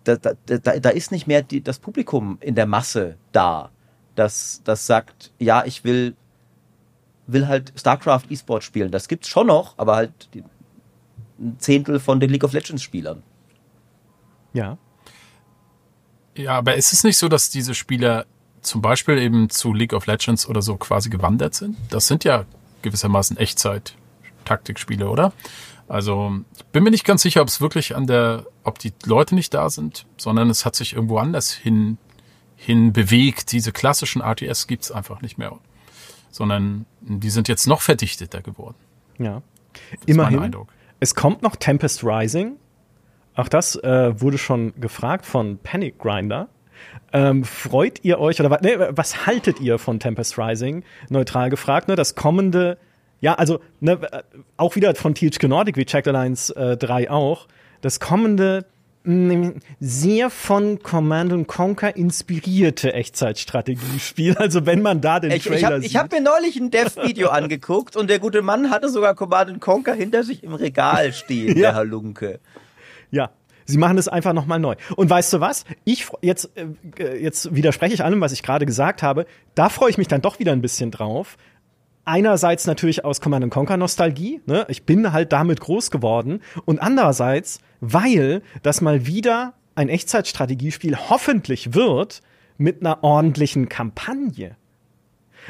da, 0.04 0.18
da, 0.18 0.34
da, 0.46 0.80
da 0.80 0.90
ist 0.90 1.14
nicht 1.14 1.28
mehr 1.28 1.44
die, 1.44 1.64
das 1.64 1.80
Publikum 1.80 2.38
in 2.42 2.56
der 2.56 2.66
Masse 2.66 3.16
da, 3.32 3.72
das, 4.16 4.60
das 4.66 4.86
sagt, 4.86 5.32
ja, 5.40 5.64
ich 5.64 5.86
will 5.86 6.18
will 7.32 7.48
halt 7.48 7.74
StarCraft 7.76 8.24
E-Sport 8.30 8.64
spielen. 8.64 8.92
Das 8.92 9.08
gibt's 9.08 9.28
schon 9.28 9.48
noch, 9.48 9.76
aber 9.78 9.96
halt 9.96 10.30
die, 10.34 10.44
ein 11.40 11.56
Zehntel 11.60 12.00
von 12.00 12.20
den 12.20 12.30
League 12.30 12.44
of 12.44 12.54
Legends 12.54 12.84
Spielern. 12.84 13.24
Ja. 14.54 14.78
Ja, 16.36 16.58
aber 16.58 16.76
ist 16.76 16.94
es 16.94 17.04
nicht 17.04 17.18
so, 17.18 17.28
dass 17.28 17.50
diese 17.50 17.76
Spieler 17.76 18.26
zum 18.62 18.82
Beispiel 18.82 19.18
eben 19.18 19.50
zu 19.50 19.74
League 19.74 19.94
of 19.94 20.06
Legends 20.06 20.48
oder 20.48 20.62
so 20.62 20.76
quasi 20.78 21.10
gewandert 21.10 21.54
sind? 21.56 21.78
Das 21.90 22.08
sind 22.08 22.24
ja 22.24 22.46
gewissermaßen 22.82 23.38
Echtzeit-Taktikspiele, 23.38 25.10
oder? 25.10 25.34
Also 25.88 26.40
ich 26.56 26.66
bin 26.66 26.84
mir 26.84 26.92
nicht 26.92 27.06
ganz 27.06 27.24
sicher, 27.24 27.42
ob 27.42 27.48
es 27.48 27.62
wirklich 27.62 27.96
an 27.96 28.06
der, 28.06 28.46
ob 28.64 28.80
die 28.80 28.94
Leute 29.06 29.36
nicht 29.36 29.54
da 29.54 29.70
sind, 29.70 30.06
sondern 30.18 30.50
es 30.50 30.66
hat 30.66 30.76
sich 30.76 30.94
irgendwo 30.94 31.18
anders 31.18 31.52
hin, 31.52 31.98
hin 32.56 32.94
bewegt. 32.94 33.52
Diese 33.52 33.72
klassischen 33.72 34.22
RTS 34.22 34.68
gibt's 34.68 34.92
einfach 34.92 35.22
nicht 35.22 35.38
mehr 35.38 35.58
sondern 36.30 36.86
die 37.02 37.30
sind 37.30 37.48
jetzt 37.48 37.68
noch 37.68 37.82
verdichteter 37.82 38.42
geworden. 38.42 38.76
Ja. 39.18 39.42
Das 39.92 40.00
Immerhin. 40.06 40.56
Es 41.00 41.16
kommt 41.16 41.42
noch 41.42 41.56
Tempest 41.56 42.04
Rising. 42.04 42.58
Auch 43.36 43.48
das 43.48 43.76
äh, 43.76 44.20
wurde 44.20 44.38
schon 44.38 44.74
gefragt 44.80 45.26
von 45.26 45.60
Panic 45.60 45.98
Grinder. 45.98 46.50
Ähm, 47.12 47.44
freut 47.44 48.04
ihr 48.04 48.20
euch 48.20 48.40
oder 48.40 48.60
nee, 48.62 48.76
was 48.92 49.26
haltet 49.26 49.60
ihr 49.60 49.80
von 49.80 50.00
Tempest 50.00 50.38
Rising? 50.38 50.84
Neutral 51.10 51.50
gefragt, 51.50 51.88
ne? 51.88 51.96
Das 51.96 52.16
kommende, 52.16 52.78
ja, 53.20 53.36
also 53.36 53.60
ne, 53.80 53.94
äh, 54.12 54.24
auch 54.58 54.76
wieder 54.76 54.94
von 54.96 55.16
THQ 55.16 55.44
Nordic 55.44 55.78
wie 55.78 55.86
Checked 55.86 56.08
Alliance 56.08 56.56
äh, 56.56 56.78
3 56.78 57.10
auch. 57.10 57.48
Das 57.82 58.00
kommende 58.00 58.66
sehr 59.80 60.30
von 60.30 60.80
Command 60.84 61.48
Conquer 61.48 61.96
inspirierte 61.96 62.94
Echtzeitstrategiespiel. 62.94 64.36
Also 64.40 64.66
wenn 64.66 64.82
man 64.82 65.02
da 65.02 65.20
den 65.20 65.32
ich, 65.32 65.44
Trailer 65.44 65.58
ich 65.58 65.66
hab, 65.66 65.74
sieht. 65.82 65.86
Ich 65.86 65.96
habe 65.96 66.16
mir 66.16 66.22
neulich 66.22 66.58
ein 66.58 66.70
Dev-Video 66.70 67.30
angeguckt 67.30 67.96
und 67.96 68.10
der 68.10 68.20
gute 68.20 68.42
Mann 68.42 68.70
hatte 68.70 68.90
sogar 68.90 69.16
Command 69.16 69.60
Conquer 69.62 69.94
hinter 69.94 70.24
sich 70.24 70.44
im 70.44 70.54
Regal 70.54 71.14
stehen, 71.14 71.48
ja. 71.58 71.72
der 71.72 71.76
Halunke. 71.76 72.40
Ja, 73.12 73.32
Sie 73.66 73.78
machen 73.78 74.00
es 74.00 74.08
einfach 74.08 74.34
nochmal 74.34 74.60
neu. 74.60 74.76
Und 74.96 75.12
weißt 75.12 75.32
du 75.34 75.42
was? 75.42 75.64
Ich 75.84 76.08
jetzt 76.22 76.50
äh, 76.56 77.22
jetzt 77.22 77.54
widerspreche 77.54 77.94
ich 77.94 78.04
allem, 78.04 78.20
was 78.20 78.32
ich 78.32 78.42
gerade 78.42 78.66
gesagt 78.66 79.04
habe. 79.04 79.28
Da 79.54 79.70
freue 79.70 79.92
ich 79.92 79.98
mich 80.00 80.08
dann 80.08 80.22
doch 80.22 80.40
wieder 80.40 80.54
ein 80.54 80.62
bisschen 80.62 80.90
drauf. 80.90 81.38
Einerseits 82.10 82.66
natürlich 82.66 83.06
aus 83.06 83.22
Command 83.22 83.50
Conquer 83.52 83.78
Nostalgie. 83.78 84.42
Ne? 84.48 84.66
Ich 84.68 84.84
bin 84.84 85.14
halt 85.14 85.32
damit 85.32 85.60
groß 85.62 85.92
geworden. 85.92 86.42
Und 86.66 86.80
andererseits 86.80 87.60
weil 87.82 88.42
das 88.64 88.82
mal 88.82 89.06
wieder 89.06 89.54
ein 89.76 89.90
Echtzeitstrategiespiel 89.90 90.98
hoffentlich 91.10 91.74
wird 91.74 92.22
mit 92.58 92.82
einer 92.82 93.04
ordentlichen 93.04 93.70
Kampagne. 93.70 94.58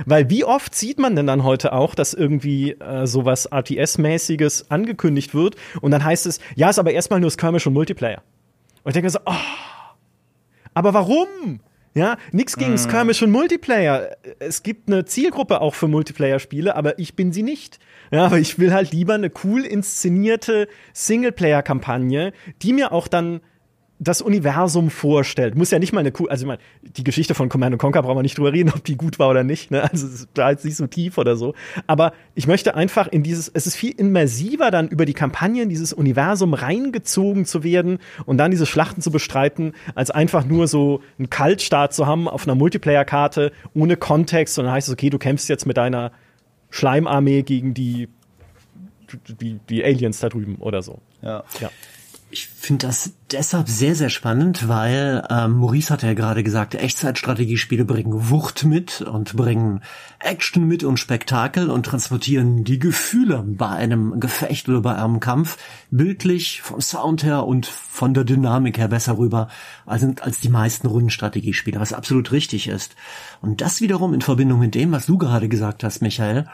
Weil 0.06 0.30
wie 0.30 0.44
oft 0.44 0.76
sieht 0.76 1.00
man 1.00 1.16
denn 1.16 1.28
dann 1.28 1.44
heute 1.44 1.74
auch, 1.74 1.96
dass 1.96 2.14
irgendwie 2.14 2.74
äh, 2.74 3.08
sowas 3.08 3.52
RTS-mäßiges 3.52 4.70
angekündigt 4.70 5.34
wird 5.34 5.56
und 5.82 5.92
dann 5.92 6.04
heißt 6.04 6.26
es, 6.26 6.40
ja, 6.56 6.70
ist 6.70 6.80
aber 6.80 6.92
erstmal 6.92 7.20
nur 7.20 7.32
Skirmish 7.32 7.66
und 7.68 7.74
Multiplayer. 7.74 8.22
Und 8.84 8.92
ich 8.92 8.94
denke 8.94 9.10
so, 9.10 9.20
oh, 9.26 9.34
aber 10.74 10.94
warum? 10.94 11.62
Ja, 11.96 12.18
nix 12.32 12.56
gegen 12.56 12.74
mm. 12.74 12.78
Skirmish 12.78 13.22
und 13.24 13.32
Multiplayer. 13.32 14.16
Es 14.38 14.64
gibt 14.64 14.90
eine 14.90 15.06
Zielgruppe 15.06 15.60
auch 15.62 15.74
für 15.74 15.88
Multiplayer-Spiele, 15.88 16.76
aber 16.76 17.00
ich 17.00 17.16
bin 17.16 17.34
sie 17.34 17.44
nicht. 17.44 17.80
Ja, 18.12 18.26
aber 18.26 18.40
ich 18.40 18.60
will 18.60 18.74
halt 18.74 18.92
lieber 18.92 19.16
eine 19.16 19.32
cool 19.44 19.66
inszenierte 19.66 20.68
Singleplayer-Kampagne, 20.94 22.34
die 22.62 22.74
mir 22.74 22.92
auch 22.92 23.08
dann 23.08 23.42
das 24.02 24.22
Universum 24.22 24.90
vorstellt. 24.90 25.56
Muss 25.56 25.72
ja 25.72 25.80
nicht 25.80 25.92
mal 25.92 26.00
eine 26.00 26.14
cool, 26.18 26.30
also 26.30 26.44
ich 26.44 26.48
meine, 26.48 26.62
die 26.82 27.04
Geschichte 27.04 27.36
von 27.36 27.50
Command 27.50 27.78
Conquer 27.78 28.02
brauchen 28.02 28.18
wir 28.18 28.22
nicht 28.24 28.38
drüber 28.38 28.54
reden, 28.54 28.72
ob 28.74 28.84
die 28.86 28.96
gut 28.96 29.20
war 29.20 29.30
oder 29.30 29.44
nicht. 29.44 29.72
Ne? 29.72 29.84
Also 29.92 30.08
es 30.08 30.14
ist 30.14 30.30
da 30.34 30.50
jetzt 30.50 30.64
nicht 30.64 30.78
so 30.78 30.88
tief 30.88 31.18
oder 31.18 31.36
so. 31.36 31.54
Aber 31.86 32.14
ich 32.34 32.48
möchte 32.48 32.76
einfach 32.76 33.08
in 33.08 33.24
dieses, 33.24 33.50
es 33.50 33.68
ist 33.68 33.76
viel 33.76 33.92
immersiver, 33.92 34.72
dann 34.72 34.88
über 34.88 35.06
die 35.06 35.14
Kampagnen 35.14 35.68
dieses 35.68 35.92
Universum 35.92 36.54
reingezogen 36.54 37.46
zu 37.46 37.64
werden 37.64 38.00
und 38.26 38.38
dann 38.38 38.52
diese 38.52 38.66
Schlachten 38.66 39.02
zu 39.02 39.12
bestreiten, 39.12 39.74
als 39.96 40.12
einfach 40.12 40.46
nur 40.46 40.68
so 40.68 41.02
einen 41.18 41.30
Kaltstart 41.30 41.94
zu 41.94 42.08
haben 42.08 42.30
auf 42.30 42.48
einer 42.48 42.56
Multiplayer-Karte 42.56 43.52
ohne 43.74 43.98
Kontext. 43.98 44.58
Und 44.58 44.66
dann 44.66 44.74
heißt 44.74 44.88
es, 44.88 44.94
okay, 44.94 45.10
du 45.10 45.18
kämpfst 45.18 45.50
jetzt 45.50 45.66
mit 45.66 45.76
deiner 45.76 46.14
Schleimarmee 46.70 47.42
gegen 47.42 47.74
die, 47.74 48.08
die, 49.42 49.60
die 49.68 49.84
Aliens 49.84 50.20
da 50.22 50.30
drüben 50.30 50.56
oder 50.56 50.82
so. 50.82 51.00
Ja. 51.22 51.44
ja. 51.60 51.70
Ich 52.32 52.48
finde 52.48 52.86
das 52.86 53.14
deshalb 53.32 53.70
sehr, 53.70 53.96
sehr 53.96 54.12
spannend, 54.12 54.68
weil 54.68 55.26
ähm, 55.32 55.54
Maurice 55.54 55.92
hat 55.92 56.04
ja 56.04 56.14
gerade 56.14 56.44
gesagt, 56.44 56.76
Echtzeitstrategiespiele 56.76 57.86
bringen 57.86 58.30
Wucht 58.30 58.66
mit 58.66 59.02
und 59.02 59.36
bringen 59.36 59.82
Action 60.20 60.68
mit 60.68 60.84
und 60.84 60.98
Spektakel 60.98 61.72
und 61.72 61.88
transportieren 61.88 62.64
die 62.64 62.78
Gefühle 62.78 63.44
bei 63.48 63.70
einem 63.70 64.20
Gefecht 64.20 64.70
oder 64.70 64.82
bei 64.82 64.96
einem 64.96 65.20
Kampf 65.20 65.58
bildlich 65.90 66.62
vom 66.62 66.82
Sound 66.82 67.24
her 67.24 67.48
und 67.48 67.66
von 67.66 68.14
der 68.14 68.26
Dynamik 68.26 68.78
her 68.78 68.90
besser 68.90 69.18
rüber 69.18 69.48
als, 69.88 70.04
als 70.22 70.40
die 70.40 70.50
meisten 70.50 70.86
Rundenstrategiespiele, 70.86 71.80
was 71.80 71.94
absolut 71.94 72.32
richtig 72.32 72.68
ist. 72.68 72.96
Und 73.42 73.62
das 73.62 73.82
wiederum 73.82 74.14
in 74.14 74.22
Verbindung 74.22 74.60
mit 74.60 74.76
dem, 74.76 74.92
was 74.92 75.08
du 75.08 75.18
gerade 75.18 75.50
gesagt 75.50 75.84
hast, 75.84 76.04
Michael, 76.04 76.46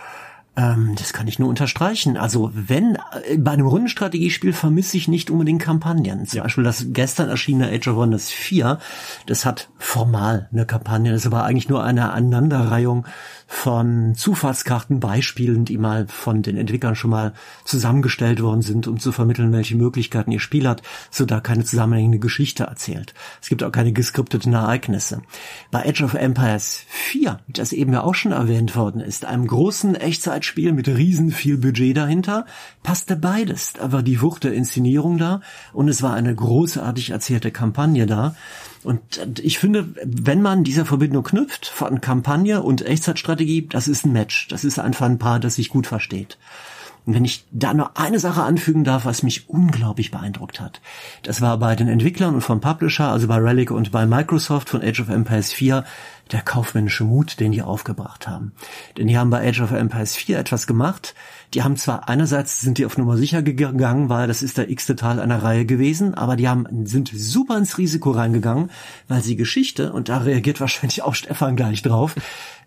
ähm, 0.58 0.94
das 0.98 1.12
kann 1.12 1.28
ich 1.28 1.38
nur 1.38 1.50
unterstreichen. 1.50 2.18
Also 2.18 2.52
wenn 2.54 2.96
äh, 2.96 3.38
bei 3.38 3.52
einem 3.52 3.68
Rundenstrategiespiel 3.68 4.54
vermisse 4.54 4.98
ich 4.98 5.08
nicht 5.08 5.30
unbedingt 5.30 5.62
Kampagnen. 5.62 6.26
Zum 6.26 6.38
ja. 6.38 6.44
Beispiel 6.44 6.64
das 6.64 6.86
gestern 6.90 7.30
erschienene 7.30 7.72
Age 7.72 7.90
of 7.90 7.96
Wonders 7.98 8.30
4, 8.30 8.80
das 9.26 9.46
hat 9.46 9.70
formal 9.78 10.50
eine 10.52 10.66
Kampagne, 10.66 11.12
das 11.12 11.22
ist 11.22 11.28
aber 11.28 11.44
eigentlich 11.44 11.70
nur 11.70 11.84
eine 11.84 12.12
Aneinanderreihung 12.12 13.06
von 13.48 14.16
Zufallskartenbeispielen, 14.16 15.66
die 15.66 15.78
mal 15.78 16.08
von 16.08 16.42
den 16.42 16.58
Entwicklern 16.58 16.96
schon 16.96 17.12
mal 17.12 17.34
zusammengestellt 17.64 18.42
worden 18.42 18.62
sind, 18.62 18.88
um 18.88 19.00
zu 19.00 19.12
vermitteln, 19.12 19.52
welche 19.52 19.76
Möglichkeiten 19.76 20.32
ihr 20.32 20.40
Spiel 20.40 20.68
hat, 20.68 20.82
so 21.12 21.26
da 21.26 21.42
keine 21.42 21.64
zusammenhängende 21.64 22.20
Geschichte 22.20 22.64
erzählt. 22.64 23.14
Es 23.42 23.50
gibt 23.50 23.64
auch 23.64 23.72
keine 23.72 23.94
geskripteten 23.94 24.54
Ereignisse. 24.54 25.22
Bei 25.70 25.86
Age 25.88 26.02
of 26.02 26.14
Empires 26.16 26.82
4, 26.88 27.40
das 27.48 27.72
eben 27.72 27.94
ja 27.94 28.02
auch 28.02 28.16
schon 28.16 28.32
erwähnt 28.32 28.76
worden 28.76 29.02
ist, 29.02 29.26
einem 29.26 29.46
großen 29.48 29.96
Echtzeitspiel 30.46 30.74
mit 30.74 30.88
riesen 30.88 31.32
viel 31.32 31.58
Budget 31.58 31.98
dahinter, 31.98 32.46
passte 32.84 33.16
beides. 33.16 33.74
Da 33.74 33.92
war 33.92 34.04
die 34.04 34.22
Wucht 34.22 34.44
der 34.44 34.54
Inszenierung 34.54 35.18
da 35.18 35.42
und 35.74 35.90
es 35.90 36.04
war 36.04 36.14
eine 36.14 36.34
großartig 36.34 37.10
erzählte 37.10 37.52
Kampagne 37.52 38.06
da. 38.06 38.36
Und 38.84 39.40
ich 39.42 39.58
finde, 39.58 39.88
wenn 40.04 40.44
man 40.44 40.64
diese 40.64 40.86
Verbindung 40.86 41.24
knüpft 41.24 41.66
von 41.66 42.00
Kampagne 42.02 42.62
und 42.62 42.86
Echtzeitstrategie, 42.86 43.68
das 43.68 43.88
ist 43.88 44.06
ein 44.06 44.14
Match. 44.14 44.48
Das 44.50 44.64
ist 44.64 44.78
einfach 44.78 45.08
ein 45.08 45.18
Paar, 45.18 45.40
das 45.40 45.56
sich 45.56 45.70
gut 45.70 45.88
versteht. 45.88 46.38
Und 47.06 47.14
wenn 47.14 47.26
ich 47.26 47.46
da 47.52 47.74
nur 47.74 47.98
eine 47.98 48.20
Sache 48.20 48.42
anfügen 48.42 48.84
darf, 48.84 49.06
was 49.06 49.22
mich 49.22 49.48
unglaublich 49.48 50.10
beeindruckt 50.10 50.60
hat. 50.60 50.82
Das 51.22 51.40
war 51.40 51.58
bei 51.60 51.76
den 51.76 51.88
Entwicklern 51.88 52.34
und 52.34 52.42
vom 52.42 52.62
Publisher, 52.62 53.10
also 53.10 53.28
bei 53.28 53.38
Relic 53.38 53.70
und 53.70 53.92
bei 53.92 54.08
Microsoft 54.08 54.70
von 54.70 54.82
Age 54.82 55.02
of 55.02 55.10
Empires 55.10 55.54
4, 55.54 55.86
der 56.32 56.42
kaufmännische 56.42 57.04
Mut, 57.04 57.40
den 57.40 57.52
die 57.52 57.62
aufgebracht 57.62 58.28
haben. 58.28 58.54
Denn 58.98 59.08
die 59.08 59.18
haben 59.18 59.30
bei 59.30 59.48
Age 59.48 59.62
of 59.62 59.72
Empires 59.72 60.16
4 60.16 60.40
etwas 60.40 60.68
gemacht. 60.68 61.14
Die 61.54 61.64
haben 61.64 61.78
zwar 61.78 62.10
einerseits 62.10 62.62
sind 62.62 62.78
die 62.78 62.86
auf 62.86 62.98
Nummer 62.98 63.18
sicher 63.18 63.42
gegangen, 63.42 64.10
weil 64.10 64.28
das 64.28 64.42
ist 64.42 64.58
der 64.58 64.70
x-te 64.70 64.96
Teil 64.96 65.20
einer 65.20 65.44
Reihe 65.44 65.66
gewesen, 65.66 66.16
aber 66.16 66.36
die 66.36 66.50
haben, 66.50 66.86
sind 66.86 67.12
super 67.14 67.58
ins 67.58 67.78
Risiko 67.78 68.12
reingegangen, 68.12 68.72
weil 69.08 69.22
sie 69.22 69.36
Geschichte, 69.36 69.94
und 69.94 70.10
da 70.10 70.20
reagiert 70.20 70.60
wahrscheinlich 70.60 71.04
auch 71.04 71.16
Stefan 71.16 71.56
gleich 71.56 71.82
drauf, 71.82 72.16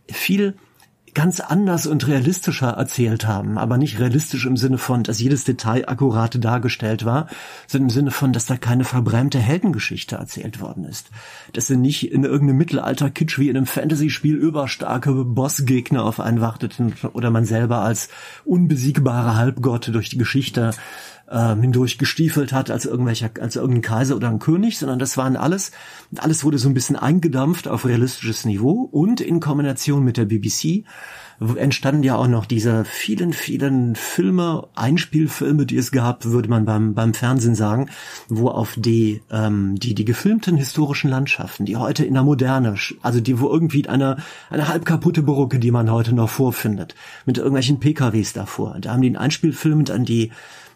viel 0.07 0.55
ganz 1.15 1.41
anders 1.41 1.87
und 1.87 2.07
realistischer 2.07 2.69
erzählt 2.69 3.27
haben, 3.27 3.59
aber 3.59 3.79
nicht 3.79 3.99
realistisch 3.99 4.47
im 4.47 4.57
Sinne 4.57 4.79
von, 4.79 5.03
dass 5.03 5.21
jedes 5.21 5.45
Detail 5.45 5.89
akkurat 5.89 6.43
dargestellt 6.43 7.05
war, 7.05 7.29
sondern 7.67 7.89
im 7.89 7.95
Sinne 7.95 8.11
von, 8.11 8.33
dass 8.33 8.47
da 8.47 8.57
keine 8.57 8.85
verbrämte 8.85 9.39
Heldengeschichte 9.39 10.17
erzählt 10.17 10.61
worden 10.61 10.85
ist. 10.85 11.11
Dass 11.53 11.67
sie 11.67 11.77
nicht 11.77 12.11
in 12.11 12.25
irgendeinem 12.25 12.59
Mittelalter-Kitsch 12.59 13.39
wie 13.39 13.49
in 13.49 13.57
einem 13.57 13.67
Fantasy-Spiel 13.67 14.37
überstarke 14.37 15.13
Bossgegner 15.25 16.05
auf 16.05 16.21
einen 16.21 16.41
warteten 16.41 16.95
oder 17.13 17.31
man 17.31 17.45
selber 17.45 17.81
als 17.81 18.09
unbesiegbare 18.45 19.37
Halbgott 19.37 19.89
durch 19.93 20.09
die 20.09 20.19
Geschichte 20.19 20.73
ähm, 21.31 21.62
hindurch 21.62 21.99
gestiefelt 21.99 22.53
hat 22.53 22.70
als 22.70 22.85
irgendwelcher, 22.85 23.31
als 23.41 23.57
irgendein 23.57 23.83
Kaiser 23.83 24.16
oder 24.16 24.29
ein 24.29 24.39
König, 24.39 24.79
sondern 24.79 24.99
das 24.99 25.16
waren 25.16 25.37
alles, 25.37 25.72
alles 26.16 26.45
wurde 26.45 26.59
so 26.59 26.68
ein 26.68 26.74
bisschen 26.74 26.97
eingedampft 26.97 27.68
auf 27.68 27.85
realistisches 27.85 28.45
Niveau 28.45 28.89
und 28.91 29.20
in 29.20 29.41
Kombination 29.41 30.05
mit 30.05 30.16
der 30.16 30.24
BBC 30.24 30.85
entstanden 31.57 32.03
ja 32.03 32.16
auch 32.16 32.26
noch 32.26 32.47
diese 32.47 32.85
vielen, 32.85 33.33
vielen 33.33 33.95
Filme, 33.95 34.66
Einspielfilme, 34.74 35.66
die 35.66 35.76
es 35.76 35.93
gab, 35.93 36.24
würde 36.24 36.49
man 36.49 36.64
beim, 36.64 36.95
beim 36.95 37.14
Fernsehen 37.14 37.55
sagen, 37.55 37.91
wo 38.29 38.49
auf 38.49 38.74
die, 38.76 39.22
ähm, 39.31 39.76
die, 39.79 39.95
die 39.95 40.05
gefilmten 40.05 40.57
historischen 40.57 41.09
Landschaften, 41.09 41.64
die 41.64 41.76
heute 41.76 42.05
in 42.05 42.14
der 42.14 42.24
Moderne, 42.24 42.74
also 43.03 43.20
die, 43.20 43.39
wo 43.39 43.49
irgendwie 43.49 43.89
eine, 43.89 44.16
eine 44.51 44.66
halb 44.66 44.85
kaputte 44.85 45.22
Brücke, 45.22 45.61
die 45.61 45.70
man 45.70 45.91
heute 45.93 46.12
noch 46.12 46.29
vorfindet, 46.29 46.97
mit 47.24 47.39
irgendwelchen 47.39 47.79
PKWs 47.79 48.33
davor. 48.33 48.76
Da 48.81 48.93
haben 48.93 49.03
die 49.03 49.09
einen 49.09 49.16
Einspielfilm 49.16 49.85
dann 49.85 50.05
die, 50.05 50.33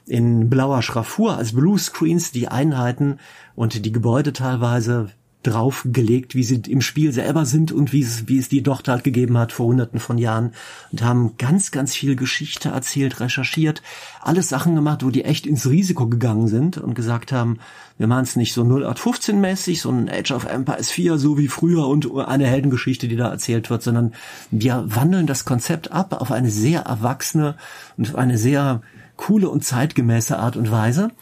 in 0.07 0.51
blauer 0.51 0.83
Schraffur 0.83 1.37
als 1.37 1.53
Bluescreens 1.53 2.33
die 2.33 2.49
Einheiten 2.49 3.19
und 3.55 3.85
die 3.85 3.93
Gebäude 3.93 4.33
teilweise 4.33 5.11
draufgelegt, 5.43 6.35
wie 6.35 6.45
sie 6.45 6.63
im 6.69 6.81
Spiel 6.81 7.13
selber 7.13 7.45
sind 7.47 7.73
und 7.73 7.93
wie 7.93 8.03
es, 8.03 8.29
wie 8.29 8.39
es 8.39 8.49
die 8.49 8.63
Tochter 8.63 8.93
halt 8.93 9.05
gegeben 9.05 9.37
hat 9.39 9.53
vor 9.53 9.67
hunderten 9.67 9.99
von 9.99 10.19
Jahren 10.19 10.53
und 10.93 11.03
haben 11.03 11.37
ganz, 11.37 11.71
ganz 11.73 11.95
viel 11.95 12.17
Geschichte 12.17 12.69
erzählt, 12.69 13.21
recherchiert, 13.21 13.83
alles 14.21 14.49
Sachen 14.49 14.75
gemacht, 14.75 15.05
wo 15.05 15.11
die 15.11 15.25
echt 15.25 15.47
ins 15.47 15.69
Risiko 15.69 16.07
gegangen 16.07 16.47
sind 16.47 16.79
und 16.79 16.95
gesagt 16.95 17.33
haben, 17.33 17.59
wir 17.99 18.07
machen 18.07 18.23
es 18.23 18.37
nicht 18.37 18.55
so 18.55 18.63
0815 18.63 19.41
mäßig, 19.41 19.81
so 19.81 19.91
ein 19.91 20.09
Age 20.09 20.31
of 20.31 20.45
Empires 20.45 20.91
4, 20.91 21.19
so 21.19 21.39
wie 21.39 21.49
früher 21.49 21.89
und 21.89 22.09
eine 22.17 22.47
Heldengeschichte, 22.47 23.09
die 23.09 23.17
da 23.17 23.29
erzählt 23.29 23.69
wird, 23.69 23.83
sondern 23.83 24.15
wir 24.51 24.85
wandeln 24.87 25.27
das 25.27 25.45
Konzept 25.45 25.91
ab 25.91 26.21
auf 26.21 26.31
eine 26.31 26.51
sehr 26.51 26.83
erwachsene 26.83 27.57
und 27.97 28.15
eine 28.15 28.39
sehr 28.39 28.83
coole 29.23 29.49
und 29.49 29.65
zeitgemäße 29.65 30.37
Art 30.37 30.57
und 30.57 30.73
Weise. 30.73 31.13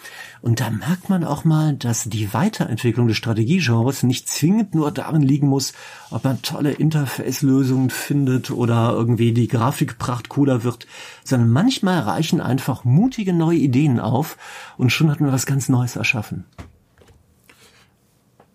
Und 0.41 0.61
da 0.61 0.71
merkt 0.71 1.11
man 1.11 1.23
auch 1.23 1.45
mal, 1.45 1.75
dass 1.75 2.05
die 2.05 2.33
Weiterentwicklung 2.33 3.09
des 3.09 3.19
Strategiegenres 3.19 4.05
nicht 4.05 4.27
zwingend 4.27 4.75
nur 4.75 4.91
darin 4.91 5.21
liegen 5.21 5.49
muss, 5.49 5.75
ob 6.11 6.25
man 6.25 6.41
tolle 6.41 6.73
Interface-Lösungen 6.73 7.91
findet 7.91 8.51
oder 8.51 8.93
irgendwie 8.95 9.33
die 9.33 9.49
Grafikpracht 9.49 10.31
cooler 10.31 10.65
wird, 10.65 10.87
sondern 11.25 11.51
manchmal 11.51 12.01
reichen 12.01 12.41
einfach 12.41 12.85
mutige 12.85 13.35
neue 13.35 13.59
Ideen 13.59 14.01
auf 14.01 14.39
und 14.79 14.89
schon 14.89 15.11
hat 15.11 15.21
man 15.21 15.31
was 15.31 15.45
ganz 15.45 15.69
Neues 15.69 15.97
erschaffen. 15.97 16.47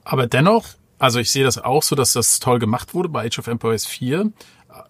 Aber 0.03 0.25
dennoch, 0.25 0.69
also 0.97 1.19
ich 1.19 1.29
sehe 1.29 1.43
das 1.43 1.59
auch 1.59 1.83
so, 1.83 1.95
dass 1.95 2.13
das 2.13 2.39
toll 2.39 2.57
gemacht 2.57 2.95
wurde 2.95 3.09
bei 3.09 3.27
Age 3.27 3.37
of 3.37 3.45
Empires 3.45 3.85
4 3.85 4.31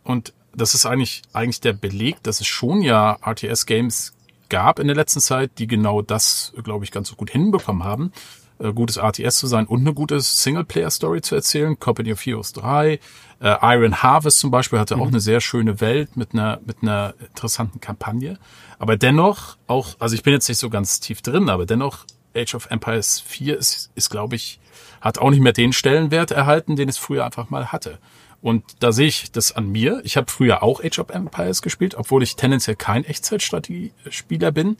und 0.05 0.33
das 0.55 0.75
ist 0.75 0.85
eigentlich, 0.85 1.23
eigentlich 1.33 1.59
der 1.59 1.73
Beleg, 1.73 2.23
dass 2.23 2.39
es 2.39 2.47
schon 2.47 2.81
ja 2.81 3.17
RTS-Games 3.21 4.13
gab 4.55 4.79
in 4.79 4.87
der 4.87 4.95
letzten 4.95 5.19
Zeit, 5.19 5.59
die 5.59 5.67
genau 5.67 6.01
das, 6.01 6.53
glaube 6.63 6.85
ich, 6.85 6.91
ganz 6.91 7.09
so 7.09 7.17
gut 7.17 7.29
hinbekommen 7.29 7.83
haben, 7.83 8.13
äh, 8.57 8.71
gutes 8.71 8.95
RTS 8.95 9.37
zu 9.37 9.47
sein 9.47 9.65
und 9.65 9.81
eine 9.81 9.93
gute 9.93 10.21
Singleplayer-Story 10.21 11.19
zu 11.19 11.35
erzählen. 11.35 11.77
Company 11.77 12.13
of 12.13 12.25
Heroes 12.25 12.53
3, 12.53 12.93
äh, 12.93 12.99
Iron 13.41 14.01
Harvest 14.01 14.39
zum 14.39 14.51
Beispiel 14.51 14.79
hatte 14.79 14.95
mhm. 14.95 15.01
auch 15.01 15.07
eine 15.07 15.19
sehr 15.19 15.41
schöne 15.41 15.81
Welt 15.81 16.15
mit 16.15 16.33
einer, 16.33 16.61
mit 16.65 16.77
einer 16.81 17.15
interessanten 17.19 17.81
Kampagne. 17.81 18.39
Aber 18.79 18.95
dennoch 18.95 19.57
auch, 19.67 19.97
also 19.99 20.15
ich 20.15 20.23
bin 20.23 20.31
jetzt 20.31 20.47
nicht 20.47 20.59
so 20.59 20.69
ganz 20.69 21.01
tief 21.01 21.21
drin, 21.21 21.49
aber 21.49 21.65
dennoch 21.65 22.05
Age 22.33 22.55
of 22.55 22.71
Empires 22.71 23.19
4 23.19 23.57
ist, 23.57 23.91
ist 23.93 24.09
glaube 24.09 24.37
ich, 24.37 24.61
hat 25.01 25.17
auch 25.17 25.31
nicht 25.31 25.41
mehr 25.41 25.51
den 25.51 25.73
Stellenwert 25.73 26.31
erhalten, 26.31 26.77
den 26.77 26.87
es 26.87 26.97
früher 26.97 27.25
einfach 27.25 27.49
mal 27.49 27.73
hatte. 27.73 27.99
Und 28.45 28.63
da 28.81 28.91
sehe 28.91 29.07
ich 29.07 29.31
das 29.31 29.53
an 29.53 29.71
mir. 29.71 30.01
Ich 30.03 30.17
habe 30.17 30.29
früher 30.29 30.61
auch 30.61 30.83
Age 30.83 30.99
of 30.99 31.09
Empires 31.09 31.63
gespielt, 31.63 31.95
obwohl 31.95 32.21
ich 32.21 32.35
tendenziell 32.35 32.75
kein 32.75 33.03
Echtzeitstrategiespieler 33.03 34.51
bin, 34.51 34.77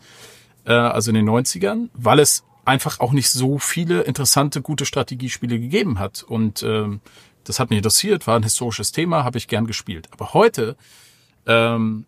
äh, 0.66 0.74
also 0.74 1.10
in 1.10 1.16
den 1.16 1.28
90ern, 1.28 1.90
weil 1.96 2.20
es 2.20 2.44
einfach 2.64 3.00
auch 3.00 3.12
nicht 3.12 3.32
so 3.32 3.58
viele 3.58 4.02
interessante, 4.02 4.62
gute 4.62 4.86
Strategiespiele 4.86 5.60
gegeben 5.60 5.98
hat. 5.98 6.22
Und 6.22 6.62
ähm, 6.62 7.02
das 7.44 7.60
hat 7.60 7.72
mich 7.72 7.78
interessiert, 7.78 8.28
war 8.28 8.36
ein 8.36 8.44
historisches 8.44 8.92
Thema, 8.92 9.24
habe 9.24 9.40
ich 9.40 9.48
gern 9.48 9.66
gespielt. 9.66 10.10
Aber 10.12 10.36
heute, 10.36 10.76
ähm, 11.48 12.06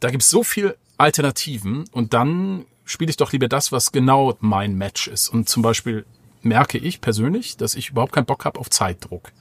da 0.00 0.10
gibt 0.10 0.22
es 0.22 0.28
so 0.28 0.42
viel 0.42 0.76
Alternativen 0.98 1.86
und 1.92 2.12
dann 2.12 2.66
spiele 2.84 3.08
ich 3.08 3.16
doch 3.16 3.32
lieber 3.32 3.48
das, 3.48 3.72
was 3.72 3.90
genau 3.90 4.36
mein 4.40 4.76
Match 4.76 5.08
ist. 5.08 5.30
Und 5.30 5.48
zum 5.48 5.62
Beispiel 5.62 6.04
merke 6.42 6.76
ich 6.76 7.00
persönlich, 7.00 7.56
dass 7.56 7.74
ich 7.74 7.88
überhaupt 7.88 8.12
keinen 8.12 8.26
Bock 8.26 8.44
habe 8.44 8.60
auf 8.60 8.68
Zeitdruck. 8.68 9.32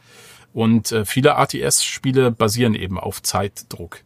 Und 0.53 0.91
äh, 0.91 1.05
viele 1.05 1.35
ATS-Spiele 1.35 2.31
basieren 2.31 2.75
eben 2.75 2.99
auf 2.99 3.21
Zeitdruck. 3.21 4.01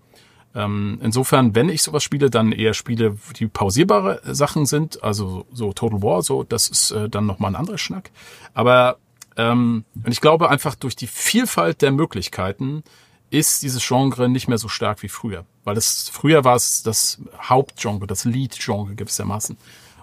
Ähm, 0.56 1.00
insofern, 1.04 1.54
wenn 1.56 1.70
ich 1.70 1.84
sowas 1.84 2.04
spiele, 2.04 2.30
dann 2.30 2.52
eher 2.52 2.74
Spiele, 2.74 3.18
die 3.38 3.48
pausierbare 3.48 4.22
Sachen 4.34 4.66
sind, 4.66 5.04
also 5.04 5.46
so 5.52 5.74
Total 5.74 6.02
War, 6.02 6.24
so, 6.24 6.44
das 6.44 6.70
ist 6.70 6.92
äh, 6.92 7.10
dann 7.10 7.26
nochmal 7.26 7.52
ein 7.52 7.56
anderer 7.56 7.78
Schnack. 7.78 8.12
Aber 8.54 8.98
ähm, 9.38 9.86
und 10.04 10.12
ich 10.12 10.20
glaube 10.20 10.50
einfach 10.50 10.76
durch 10.76 10.96
die 10.96 11.08
Vielfalt 11.08 11.82
der 11.82 11.92
Möglichkeiten 11.92 12.84
ist 13.30 13.62
dieses 13.62 13.86
Genre 13.86 14.30
nicht 14.30 14.48
mehr 14.48 14.58
so 14.58 14.68
stark 14.68 15.04
wie 15.04 15.10
früher. 15.10 15.46
Weil 15.64 15.76
das 15.76 16.10
früher 16.10 16.44
war 16.44 16.56
es 16.56 16.82
das 16.82 17.22
Hauptgenre, 17.40 18.08
das 18.08 18.26
Lead-Genre 18.26 18.96
gewissermaßen. 18.96 19.58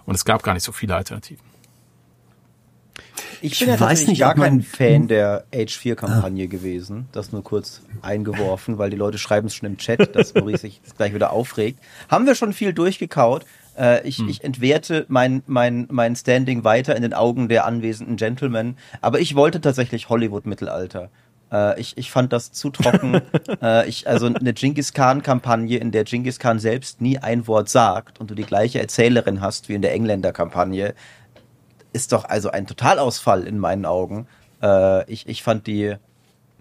Und 0.05 0.15
es 0.15 0.25
gab 0.25 0.43
gar 0.43 0.53
nicht 0.53 0.63
so 0.63 0.71
viele 0.71 0.95
Alternativen. 0.95 1.43
Ich 3.41 3.59
bin 3.59 3.69
ich 3.69 3.75
ja 3.75 3.79
weiß 3.79 4.07
nicht, 4.07 4.19
gar 4.19 4.35
kein 4.35 4.61
Fan 4.61 5.07
der 5.07 5.45
Age 5.53 5.77
4 5.77 5.95
Kampagne 5.95 6.45
ah. 6.45 6.47
gewesen. 6.47 7.07
Das 7.11 7.31
nur 7.31 7.43
kurz 7.43 7.81
eingeworfen, 8.01 8.77
weil 8.77 8.89
die 8.89 8.97
Leute 8.97 9.17
schreiben 9.17 9.47
es 9.47 9.55
schon 9.55 9.67
im 9.67 9.77
Chat, 9.77 10.15
dass 10.15 10.33
Maurice 10.33 10.61
sich 10.61 10.81
gleich 10.97 11.13
wieder 11.13 11.31
aufregt. 11.31 11.79
Haben 12.09 12.25
wir 12.25 12.35
schon 12.35 12.53
viel 12.53 12.73
durchgekaut. 12.73 13.45
Äh, 13.77 14.07
ich, 14.07 14.17
hm. 14.17 14.29
ich 14.29 14.43
entwerte 14.43 15.05
mein, 15.09 15.43
mein, 15.47 15.87
mein 15.91 16.15
Standing 16.15 16.63
weiter 16.63 16.95
in 16.95 17.01
den 17.01 17.13
Augen 17.13 17.49
der 17.49 17.65
anwesenden 17.65 18.15
Gentlemen. 18.15 18.77
Aber 19.01 19.19
ich 19.19 19.35
wollte 19.35 19.61
tatsächlich 19.61 20.09
Hollywood-Mittelalter. 20.09 21.09
Äh, 21.51 21.79
ich, 21.79 21.97
ich 21.97 22.11
fand 22.11 22.33
das 22.33 22.51
zu 22.51 22.69
trocken. 22.69 23.21
äh, 23.61 23.87
ich, 23.87 24.07
also 24.07 24.27
eine 24.27 24.53
Genghis 24.53 24.93
Khan-Kampagne, 24.93 25.77
in 25.77 25.91
der 25.91 26.03
Genghis 26.03 26.39
Khan 26.39 26.59
selbst 26.59 27.01
nie 27.01 27.17
ein 27.17 27.47
Wort 27.47 27.69
sagt 27.69 28.19
und 28.19 28.31
du 28.31 28.35
die 28.35 28.43
gleiche 28.43 28.79
Erzählerin 28.79 29.41
hast 29.41 29.69
wie 29.69 29.73
in 29.73 29.81
der 29.81 29.93
Engländer-Kampagne, 29.93 30.93
ist 31.95 32.11
doch 32.11 32.25
also 32.25 32.51
ein 32.51 32.67
Totalausfall 32.67 33.47
in 33.47 33.57
meinen 33.57 33.85
Augen. 33.85 34.27
Äh, 34.61 35.09
ich, 35.09 35.27
ich 35.27 35.41
fand 35.41 35.65
die, 35.65 35.95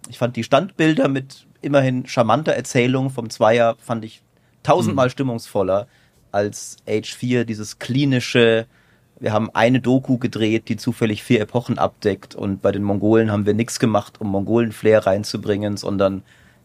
ich 0.09 0.17
fand 0.17 0.37
die 0.37 0.45
Standbilder 0.45 1.09
mit 1.09 1.47
immerhin 1.61 2.07
charmanter 2.07 2.53
Erzählung 2.53 3.11
vom 3.11 3.31
Zweier 3.31 3.77
fand 3.81 4.05
ich 4.05 4.23
tausendmal 4.63 5.07
hm. 5.07 5.11
stimmungsvoller 5.11 5.89
als 6.31 6.77
Age 6.89 7.15
4, 7.15 7.45
dieses 7.45 7.79
klinische, 7.79 8.67
wir 9.21 9.33
haben 9.33 9.51
eine 9.55 9.81
Doku 9.81 10.19
gedreht, 10.19 10.69
die 10.69 10.77
zufällig 10.77 11.23
vier 11.23 11.41
Epochen 11.41 11.79
abdeckt 11.79 12.35
und 12.35 12.61
bei 12.63 12.73
den 12.73 12.83
Mongolen 12.83 13.31
haben 13.31 13.47
wir 13.47 13.55
nichts 13.55 13.79
gemacht, 13.79 14.21
um 14.21 14.29
Mongolen-Flair 14.29 15.07
reinzubringen, 15.07 15.77
sondern 15.77 16.23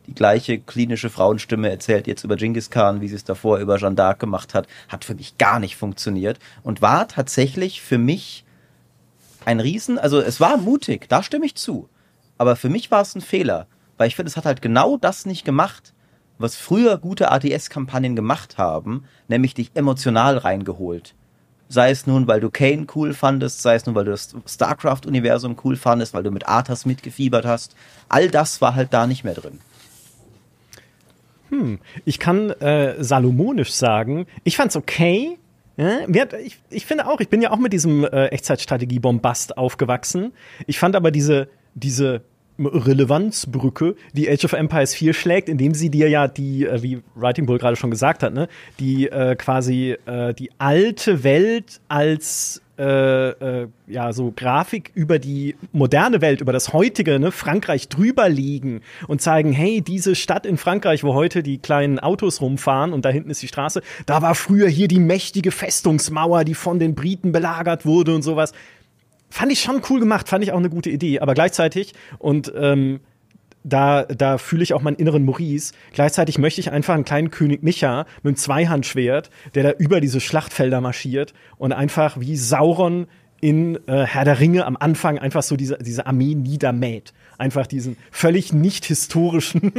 die 0.08 0.16
gleiche 0.16 0.58
klinische 0.60 1.12
Frauenstimme 1.12 1.70
erzählt 1.70 2.08
jetzt 2.08 2.24
über 2.24 2.36
Genghis 2.36 2.72
Khan, 2.72 3.00
wie 3.02 3.08
sie 3.08 3.16
es 3.16 3.24
davor 3.24 3.60
über 3.60 3.78
Jeanne 3.78 3.96
d'Arc 3.96 4.18
gemacht 4.18 4.56
hat, 4.56 4.68
hat 4.88 5.06
für 5.06 5.14
mich 5.14 5.38
gar 5.38 5.60
nicht 5.60 5.76
funktioniert 5.76 6.40
und 6.64 6.82
war 6.82 7.08
tatsächlich 7.08 7.82
für 7.82 8.00
mich 8.00 8.44
ein 9.46 9.60
Riesen, 9.60 9.98
also 9.98 10.20
es 10.20 10.40
war 10.40 10.58
mutig, 10.58 11.08
da 11.10 11.24
stimme 11.24 11.46
ich 11.46 11.56
zu, 11.56 11.90
aber 12.38 12.56
für 12.56 12.70
mich 12.70 12.92
war 12.92 13.02
es 13.02 13.16
ein 13.16 13.22
Fehler, 13.22 13.68
weil 13.98 14.08
ich 14.08 14.16
finde, 14.16 14.30
es 14.30 14.38
hat 14.38 14.46
halt 14.46 14.62
genau 14.62 14.98
das 14.98 15.26
nicht 15.26 15.46
gemacht, 15.46 15.94
was 16.38 16.56
früher 16.56 16.98
gute 16.98 17.32
ATS-Kampagnen 17.32 18.16
gemacht 18.16 18.58
haben, 18.58 19.04
nämlich 19.28 19.54
dich 19.54 19.72
emotional 19.76 20.38
reingeholt. 20.38 21.16
Sei 21.68 21.92
es 21.92 22.08
nun, 22.08 22.28
weil 22.28 22.40
du 22.40 22.50
Kane 22.50 22.88
cool 22.96 23.14
fandest, 23.14 23.62
sei 23.62 23.76
es 23.76 23.86
nun, 23.86 23.94
weil 23.94 24.06
du 24.06 24.12
das 24.12 24.34
StarCraft-Universum 24.48 25.56
cool 25.64 25.76
fandest, 25.76 26.14
weil 26.14 26.24
du 26.24 26.32
mit 26.32 26.48
Arthas 26.48 26.86
mitgefiebert 26.86 27.46
hast. 27.46 27.76
All 28.08 28.30
das 28.30 28.60
war 28.62 28.74
halt 28.74 28.92
da 28.92 29.06
nicht 29.06 29.24
mehr 29.24 29.36
drin. 29.36 29.60
Hm, 31.50 31.80
ich 32.06 32.20
kann 32.20 32.50
äh, 32.52 33.04
salomonisch 33.04 33.74
sagen, 33.74 34.26
ich 34.44 34.56
fand's 34.56 34.76
okay. 34.76 35.38
Ja, 35.80 36.28
ich, 36.44 36.60
ich 36.70 36.86
finde 36.86 37.08
auch, 37.08 37.22
ich 37.22 37.30
bin 37.30 37.42
ja 37.42 37.52
auch 37.52 37.58
mit 37.58 37.72
diesem 37.72 38.04
äh, 38.04 38.28
Echtzeitstrategie-Bombast 38.28 39.58
aufgewachsen. 39.58 40.34
Ich 40.68 40.78
fand 40.78 40.96
aber 40.96 41.10
diese, 41.10 41.48
diese 41.74 42.22
Relevanzbrücke, 42.60 43.96
die 44.14 44.30
Age 44.30 44.46
of 44.46 44.54
Empires 44.54 44.94
4 44.94 45.14
schlägt, 45.14 45.48
indem 45.48 45.74
sie 45.74 45.90
dir 45.90 46.10
ja 46.10 46.28
die, 46.28 46.66
äh, 46.66 46.84
wie 46.84 47.02
Writing 47.16 47.46
Bull 47.46 47.58
gerade 47.58 47.78
schon 47.78 47.92
gesagt 47.92 48.24
hat, 48.24 48.34
ne, 48.34 48.50
die 48.80 49.08
äh, 49.08 49.36
quasi 49.36 49.96
äh, 50.06 50.34
die 50.34 50.52
alte 50.58 51.24
Welt 51.24 51.80
als 51.88 52.62
äh, 52.80 53.64
äh, 53.64 53.68
ja 53.88 54.14
so 54.14 54.32
Grafik 54.34 54.92
über 54.94 55.20
die 55.20 55.56
moderne 55.74 56.22
Welt, 56.22 56.40
über 56.40 56.54
das 56.54 56.72
heutige 56.72 57.20
ne, 57.20 57.32
Frankreich 57.32 57.90
drüber 57.90 58.30
liegen 58.30 58.82
und 59.08 59.22
zeigen, 59.22 59.52
hey, 59.52 59.82
diese 59.82 60.16
Stadt 60.16 60.46
in 60.46 60.58
Frankreich, 60.58 61.04
wo 61.04 61.14
heute 61.14 61.44
die 61.44 61.58
kleinen 61.58 62.00
Autos 62.00 62.40
rumfahren 62.40 62.94
und 62.94 63.04
da 63.04 63.10
hinten 63.10 63.32
ist 63.32 63.42
die 63.42 63.50
Straße, 63.50 63.82
da 64.06 64.22
war 64.22 64.34
früher 64.34 64.70
hier 64.70 64.88
die 64.88 65.00
mächtige 65.00 65.52
Festungsmauer, 65.52 66.46
die 66.46 66.56
von 66.56 66.80
den 66.80 66.96
Briten 66.96 67.34
belagert 67.34 67.86
wurde 67.86 68.16
und 68.16 68.22
sowas. 68.22 68.54
Fand 69.30 69.52
ich 69.52 69.60
schon 69.60 69.82
cool 69.90 70.00
gemacht, 70.00 70.30
fand 70.30 70.44
ich 70.44 70.54
auch 70.54 70.58
eine 70.58 70.70
gute 70.70 70.90
Idee, 70.90 71.20
aber 71.20 71.34
gleichzeitig 71.34 71.94
und 72.18 72.52
ähm, 72.56 73.02
da, 73.64 74.04
da 74.04 74.38
fühle 74.38 74.64
ich 74.64 74.74
auch 74.74 74.82
meinen 74.82 74.96
inneren 74.96 75.26
Maurice. 75.26 75.74
Gleichzeitig 75.94 76.38
möchte 76.38 76.62
ich 76.62 76.72
einfach 76.72 76.94
einen 76.94 77.04
kleinen 77.06 77.32
König 77.32 77.64
Micha 77.64 78.06
mit 78.24 78.32
einem 78.32 78.38
Zweihandschwert, 78.38 79.30
der 79.56 79.64
da 79.64 79.72
über 79.72 80.00
diese 80.02 80.20
Schlachtfelder 80.20 80.82
marschiert 80.82 81.34
und 81.58 81.74
einfach 81.74 82.20
wie 82.20 82.38
Sauron 82.38 83.08
in 83.42 83.80
äh, 83.88 84.06
Herr 84.06 84.26
der 84.26 84.40
Ringe 84.40 84.66
am 84.66 84.78
Anfang 84.78 85.18
einfach 85.18 85.44
so 85.44 85.56
diese, 85.56 85.78
diese 85.78 86.06
Armee 86.08 86.36
niedermäht. 86.36 87.14
Einfach 87.38 87.68
diesen 87.68 87.96
völlig 88.12 88.52
nicht 88.54 88.86
historischen 88.86 89.72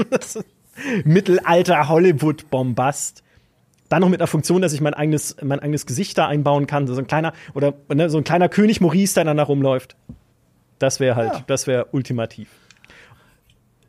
Mittelalter-Hollywood-Bombast 1.05 3.23
dann 3.91 4.03
noch 4.03 4.09
mit 4.09 4.21
einer 4.21 4.29
Funktion, 4.29 4.63
dass 4.63 4.73
ich 4.73 4.81
mein 4.81 4.95
eigenes, 4.95 5.37
mein 5.43 5.59
eigenes 5.59 5.85
Gesicht 5.85 6.17
da 6.17 6.29
einbauen 6.29 6.69
kann. 6.69 6.87
So 6.87 6.97
ein 6.97 7.09
kleiner, 7.09 7.33
oder 7.55 7.75
ne, 7.93 8.09
so 8.09 8.19
ein 8.19 8.25
kleiner 8.25 8.49
König 8.49 8.81
Maurice, 8.81 9.15
der 9.15 9.25
dann 9.25 9.37
da 9.37 9.43
rumläuft. 9.43 9.97
Das 10.79 11.01
wäre 11.01 11.17
halt, 11.17 11.33
ja. 11.33 11.45
das 11.49 11.67
wäre 11.67 11.89
ultimativ. 11.91 12.49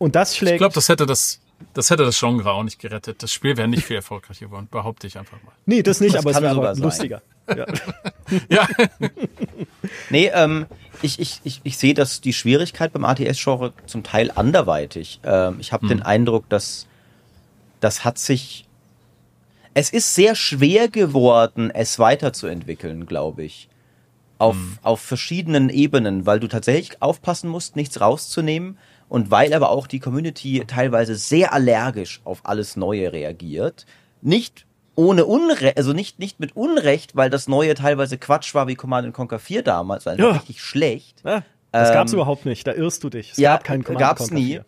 Und 0.01 0.15
das 0.15 0.35
schlägt. 0.35 0.53
Ich 0.53 0.57
glaube, 0.57 0.73
das 0.73 0.89
hätte 0.89 1.05
das, 1.05 1.41
das 1.75 1.91
hätte 1.91 2.03
das 2.03 2.19
Genre 2.19 2.51
auch 2.51 2.63
nicht 2.63 2.79
gerettet. 2.79 3.21
Das 3.21 3.31
Spiel 3.31 3.55
wäre 3.55 3.67
nicht 3.67 3.83
viel 3.85 3.97
erfolgreicher 3.97 4.47
geworden, 4.47 4.67
behaupte 4.71 5.05
ich 5.05 5.15
einfach 5.15 5.37
mal. 5.43 5.51
Nee, 5.67 5.83
das 5.83 6.01
nicht, 6.01 6.15
das 6.15 6.25
aber 6.25 6.31
es 6.31 6.41
wäre 6.41 6.55
aber 6.55 6.73
lustiger. 6.73 7.21
Ja. 7.47 7.67
ja. 8.49 8.67
nee, 10.09 10.31
ähm, 10.33 10.65
ich, 11.03 11.19
ich, 11.19 11.41
ich, 11.43 11.61
ich 11.63 11.77
sehe, 11.77 11.93
dass 11.93 12.19
die 12.19 12.33
Schwierigkeit 12.33 12.93
beim 12.93 13.05
ATS-Genre 13.05 13.73
zum 13.85 14.01
Teil 14.01 14.31
anderweitig. 14.33 15.19
Ähm, 15.23 15.57
ich 15.59 15.71
habe 15.71 15.83
hm. 15.83 15.89
den 15.89 16.01
Eindruck, 16.01 16.49
dass 16.49 16.87
das 17.79 18.03
hat 18.03 18.17
sich 18.17 18.65
es 19.75 19.91
ist 19.91 20.15
sehr 20.15 20.33
schwer 20.33 20.87
geworden, 20.87 21.69
es 21.69 21.99
weiterzuentwickeln, 21.99 23.05
glaube 23.05 23.43
ich. 23.43 23.69
Auf, 24.39 24.55
mhm. 24.55 24.79
auf 24.81 24.99
verschiedenen 24.99 25.69
Ebenen, 25.69 26.25
weil 26.25 26.39
du 26.39 26.47
tatsächlich 26.47 27.03
aufpassen 27.03 27.51
musst, 27.51 27.75
nichts 27.75 28.01
rauszunehmen 28.01 28.79
und 29.11 29.29
weil 29.29 29.53
aber 29.53 29.71
auch 29.71 29.87
die 29.87 29.99
Community 29.99 30.63
teilweise 30.65 31.15
sehr 31.15 31.51
allergisch 31.51 32.21
auf 32.23 32.39
alles 32.43 32.77
Neue 32.77 33.11
reagiert. 33.11 33.85
Nicht 34.21 34.65
ohne 34.95 35.25
Unrecht, 35.25 35.75
also 35.75 35.91
nicht, 35.91 36.17
nicht 36.17 36.39
mit 36.39 36.55
Unrecht, 36.55 37.13
weil 37.13 37.29
das 37.29 37.49
Neue 37.49 37.73
teilweise 37.73 38.17
Quatsch 38.17 38.55
war 38.55 38.69
wie 38.69 38.75
Command 38.75 39.13
Conquer 39.13 39.39
4 39.39 39.63
damals, 39.63 40.07
also 40.07 40.23
ja. 40.23 40.31
richtig 40.31 40.61
schlecht. 40.61 41.23
Ja, 41.25 41.43
das 41.73 41.89
ähm, 41.89 41.95
gab's 41.95 42.13
überhaupt 42.13 42.45
nicht, 42.45 42.65
da 42.65 42.71
irrst 42.71 43.03
du 43.03 43.09
dich. 43.09 43.33
Es 43.33 43.37
ja, 43.37 43.55
gab 43.55 43.65
keinen 43.65 43.83
Command 43.83 43.99
gab's 43.99 44.19
Conquer 44.21 44.35
nie. 44.35 44.47
4. 44.47 44.65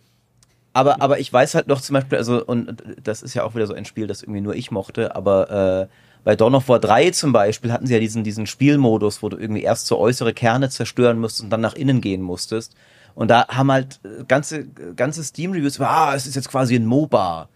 Aber, 0.73 1.01
aber 1.01 1.19
ich 1.19 1.31
weiß 1.31 1.55
halt 1.55 1.67
noch 1.67 1.79
zum 1.79 1.93
Beispiel, 1.93 2.17
also, 2.17 2.43
und 2.43 2.83
das 3.01 3.21
ist 3.21 3.35
ja 3.35 3.45
auch 3.45 3.55
wieder 3.55 3.67
so 3.67 3.73
ein 3.73 3.85
Spiel, 3.85 4.07
das 4.07 4.23
irgendwie 4.23 4.41
nur 4.41 4.55
ich 4.55 4.71
mochte, 4.71 5.15
aber 5.15 5.87
äh, 5.87 5.93
bei 6.25 6.35
Dawn 6.35 6.55
of 6.55 6.67
War 6.67 6.79
3 6.79 7.11
zum 7.11 7.31
Beispiel 7.31 7.71
hatten 7.71 7.87
sie 7.87 7.93
ja 7.93 7.99
diesen, 8.01 8.25
diesen 8.25 8.45
Spielmodus, 8.45 9.23
wo 9.23 9.29
du 9.29 9.37
irgendwie 9.37 9.63
erst 9.63 9.87
so 9.87 9.97
äußere 9.97 10.33
Kerne 10.33 10.69
zerstören 10.69 11.17
musst 11.17 11.39
und 11.39 11.49
dann 11.49 11.61
nach 11.61 11.75
innen 11.75 12.01
gehen 12.01 12.21
musstest. 12.21 12.75
Und 13.15 13.29
da 13.29 13.47
haben 13.47 13.71
halt 13.71 13.99
ganze, 14.27 14.65
ganze 14.67 15.23
Steam-Reviews, 15.23 15.79
ah, 15.79 16.15
es 16.15 16.25
ist 16.25 16.35
jetzt 16.35 16.49
quasi 16.49 16.75
ein 16.75 16.85
MOBA. 16.85 17.49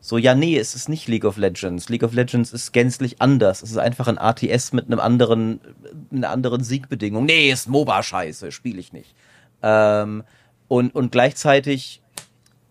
So, 0.00 0.18
ja, 0.18 0.34
nee, 0.34 0.58
es 0.58 0.74
ist 0.74 0.88
nicht 0.88 1.06
League 1.06 1.24
of 1.24 1.36
Legends. 1.36 1.88
League 1.88 2.02
of 2.02 2.12
Legends 2.12 2.52
ist 2.52 2.72
gänzlich 2.72 3.22
anders. 3.22 3.62
Es 3.62 3.70
ist 3.70 3.78
einfach 3.78 4.08
ein 4.08 4.18
ATS 4.18 4.72
mit 4.72 4.86
einem 4.86 4.98
anderen, 4.98 5.60
einer 6.10 6.30
anderen 6.30 6.64
Siegbedingung. 6.64 7.24
Nee, 7.24 7.50
ist 7.50 7.68
MOBA-Scheiße, 7.68 8.50
spiele 8.50 8.80
ich 8.80 8.92
nicht. 8.92 9.14
Ähm, 9.62 10.24
und, 10.66 10.94
und 10.94 11.12
gleichzeitig 11.12 12.02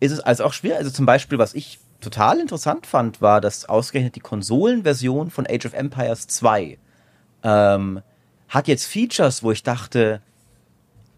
ist 0.01 0.11
es 0.11 0.19
also 0.19 0.43
auch 0.43 0.53
schwer. 0.53 0.77
Also 0.77 0.89
zum 0.89 1.05
Beispiel, 1.05 1.38
was 1.38 1.53
ich 1.53 1.79
total 2.01 2.39
interessant 2.39 2.86
fand, 2.86 3.21
war, 3.21 3.39
dass 3.39 3.69
ausgerechnet 3.69 4.15
die 4.15 4.21
Konsolenversion 4.21 5.29
von 5.29 5.47
Age 5.47 5.67
of 5.67 5.73
Empires 5.73 6.27
2 6.27 6.77
ähm, 7.43 8.01
hat 8.49 8.67
jetzt 8.67 8.86
Features, 8.86 9.43
wo 9.43 9.51
ich 9.51 9.63
dachte, 9.63 10.21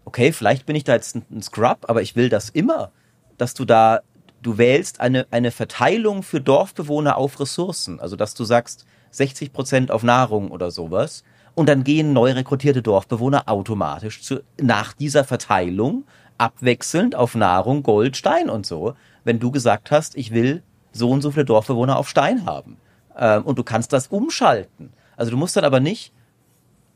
okay, 0.04 0.32
vielleicht 0.32 0.66
bin 0.66 0.76
ich 0.76 0.84
da 0.84 0.94
jetzt 0.94 1.16
ein, 1.16 1.42
Scrub, 1.42 1.86
aber 1.88 2.02
ich 2.02 2.16
will 2.16 2.28
das 2.28 2.50
immer, 2.50 2.90
dass 3.38 3.54
du 3.54 3.64
da, 3.64 4.00
du 4.42 4.58
wählst 4.58 5.00
eine, 5.00 5.26
eine 5.30 5.50
Verteilung 5.50 6.22
für 6.22 6.40
Dorfbewohner 6.40 7.16
auf 7.16 7.40
Ressourcen. 7.40 8.00
Also, 8.00 8.16
dass 8.16 8.34
du 8.34 8.44
sagst, 8.44 8.86
60 9.10 9.52
Prozent 9.52 9.90
auf 9.90 10.02
Nahrung 10.02 10.50
oder 10.50 10.70
sowas. 10.70 11.24
Und 11.54 11.68
dann 11.68 11.84
gehen 11.84 12.12
neu 12.12 12.32
rekrutierte 12.32 12.82
Dorfbewohner 12.82 13.48
automatisch 13.48 14.22
zu, 14.22 14.42
nach 14.60 14.92
dieser 14.92 15.24
Verteilung 15.24 16.04
abwechselnd 16.36 17.14
auf 17.14 17.36
Nahrung, 17.36 17.84
Gold, 17.84 18.16
Stein 18.16 18.50
und 18.50 18.66
so, 18.66 18.94
wenn 19.22 19.38
du 19.38 19.52
gesagt 19.52 19.92
hast, 19.92 20.16
ich 20.16 20.32
will 20.32 20.64
so 20.90 21.10
und 21.10 21.22
so 21.22 21.30
viele 21.30 21.44
Dorfbewohner 21.44 21.96
auf 21.96 22.08
Stein 22.08 22.44
haben. 22.44 22.76
Ähm, 23.16 23.44
und 23.44 23.58
du 23.58 23.62
kannst 23.62 23.92
das 23.92 24.08
umschalten. 24.08 24.92
Also 25.16 25.30
du 25.30 25.36
musst 25.36 25.56
dann 25.56 25.64
aber 25.64 25.78
nicht 25.78 26.12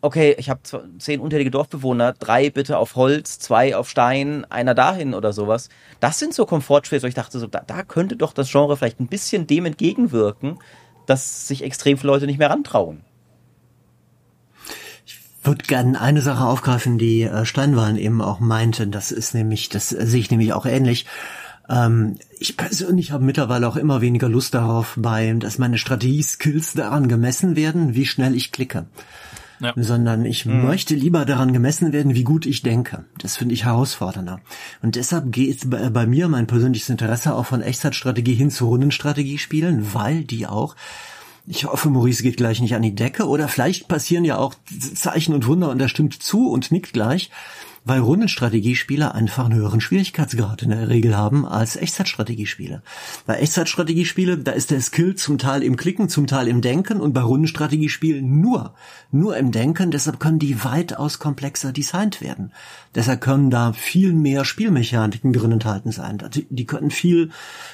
okay, 0.00 0.34
ich 0.38 0.48
habe 0.50 0.60
zehn 0.98 1.20
unterlige 1.20 1.50
Dorfbewohner, 1.50 2.12
drei 2.12 2.50
bitte 2.50 2.78
auf 2.78 2.94
Holz, 2.96 3.38
zwei 3.38 3.76
auf 3.76 3.88
Stein, 3.88 4.44
einer 4.50 4.74
dahin 4.74 5.14
oder 5.14 5.32
sowas. 5.32 5.68
Das 6.00 6.18
sind 6.18 6.34
so 6.34 6.46
Komfortspiele, 6.46 7.02
wo 7.02 7.06
ich 7.06 7.14
dachte, 7.14 7.38
so, 7.38 7.46
da, 7.46 7.62
da 7.66 7.82
könnte 7.82 8.16
doch 8.16 8.32
das 8.32 8.50
Genre 8.50 8.76
vielleicht 8.76 9.00
ein 9.00 9.08
bisschen 9.08 9.46
dem 9.46 9.66
entgegenwirken, 9.66 10.58
dass 11.06 11.48
sich 11.48 11.64
extrem 11.64 11.98
viele 11.98 12.12
Leute 12.12 12.26
nicht 12.26 12.38
mehr 12.38 12.50
rantrauen. 12.50 13.00
Ich 15.06 15.18
würde 15.42 15.64
gerne 15.64 16.00
eine 16.00 16.20
Sache 16.20 16.44
aufgreifen, 16.44 16.98
die 16.98 17.22
äh, 17.22 17.44
Steinwahlen 17.44 17.96
eben 17.96 18.20
auch 18.20 18.40
meinte. 18.40 18.86
Das 18.86 19.10
ist 19.10 19.34
nämlich, 19.34 19.68
das 19.68 19.88
sehe 19.88 20.20
ich 20.20 20.30
nämlich 20.30 20.52
auch 20.52 20.66
ähnlich. 20.66 21.06
Ähm, 21.68 22.18
ich 22.38 22.56
persönlich 22.56 23.10
habe 23.10 23.24
mittlerweile 23.24 23.66
auch 23.66 23.76
immer 23.76 24.00
weniger 24.00 24.28
Lust 24.28 24.54
darauf, 24.54 24.94
bei, 24.96 25.32
dass 25.32 25.58
meine 25.58 25.78
Strategie-Skills 25.78 26.74
daran 26.74 27.08
gemessen 27.08 27.56
werden, 27.56 27.94
wie 27.94 28.06
schnell 28.06 28.34
ich 28.36 28.52
klicke 28.52 28.86
ja. 29.60 29.72
sondern 29.76 30.24
ich 30.24 30.46
mhm. 30.46 30.64
möchte 30.64 30.94
lieber 30.94 31.24
daran 31.24 31.52
gemessen 31.52 31.92
werden, 31.92 32.14
wie 32.14 32.24
gut 32.24 32.46
ich 32.46 32.62
denke. 32.62 33.04
Das 33.18 33.36
finde 33.36 33.54
ich 33.54 33.64
herausfordernder. 33.64 34.40
Und 34.82 34.96
deshalb 34.96 35.32
geht 35.32 35.70
bei, 35.70 35.90
bei 35.90 36.06
mir 36.06 36.28
mein 36.28 36.46
persönliches 36.46 36.88
Interesse 36.88 37.34
auch 37.34 37.46
von 37.46 37.62
Echtzeitstrategie 37.62 38.34
hin 38.34 38.50
zu 38.50 38.66
Rundenstrategie 38.66 39.38
spielen, 39.38 39.94
weil 39.94 40.24
die 40.24 40.46
auch 40.46 40.76
ich 41.50 41.64
hoffe, 41.64 41.88
Maurice 41.88 42.22
geht 42.22 42.36
gleich 42.36 42.60
nicht 42.60 42.74
an 42.74 42.82
die 42.82 42.94
Decke 42.94 43.26
oder 43.26 43.48
vielleicht 43.48 43.88
passieren 43.88 44.24
ja 44.24 44.36
auch 44.36 44.54
Zeichen 44.94 45.32
und 45.32 45.46
Wunder 45.46 45.70
und 45.70 45.80
er 45.80 45.88
stimmt 45.88 46.22
zu 46.22 46.50
und 46.50 46.70
nickt 46.70 46.92
gleich 46.92 47.30
weil 47.88 48.00
Rundenstrategiespiele 48.00 49.14
einfach 49.14 49.46
einen 49.46 49.54
höheren 49.54 49.80
Schwierigkeitsgrad 49.80 50.62
in 50.62 50.70
der 50.70 50.90
Regel 50.90 51.16
haben 51.16 51.46
als 51.46 51.74
Echtzeitstrategiespiele. 51.76 52.82
Bei 53.24 53.36
Echtzeitstrategiespiele, 53.36 54.36
da 54.36 54.52
ist 54.52 54.70
der 54.70 54.82
Skill 54.82 55.14
zum 55.14 55.38
Teil 55.38 55.62
im 55.62 55.76
Klicken, 55.76 56.10
zum 56.10 56.26
Teil 56.26 56.48
im 56.48 56.60
Denken 56.60 57.00
und 57.00 57.14
bei 57.14 57.22
Rundenstrategiespielen 57.22 58.40
nur, 58.40 58.74
nur 59.10 59.38
im 59.38 59.52
Denken, 59.52 59.90
deshalb 59.90 60.20
können 60.20 60.38
die 60.38 60.64
weitaus 60.64 61.18
komplexer 61.18 61.72
designt 61.72 62.20
werden. 62.20 62.52
Deshalb 62.94 63.22
können 63.22 63.48
da 63.48 63.72
viel 63.72 64.12
mehr 64.12 64.44
Spielmechaniken 64.44 65.32
drin 65.32 65.52
enthalten 65.52 65.90
sein. 65.90 66.18
Die 66.50 66.66
können 66.66 66.90
viel, 66.90 67.30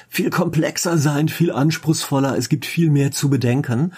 viel 0.07 0.29
komplexer 0.29 0.97
sein, 0.97 1.27
viel 1.27 1.51
anspruchsvoller, 1.51 2.37
es 2.37 2.47
gibt 2.47 2.65
viel 2.65 2.89
mehr 2.89 3.11
zu 3.11 3.29
bedenken. 3.29 3.91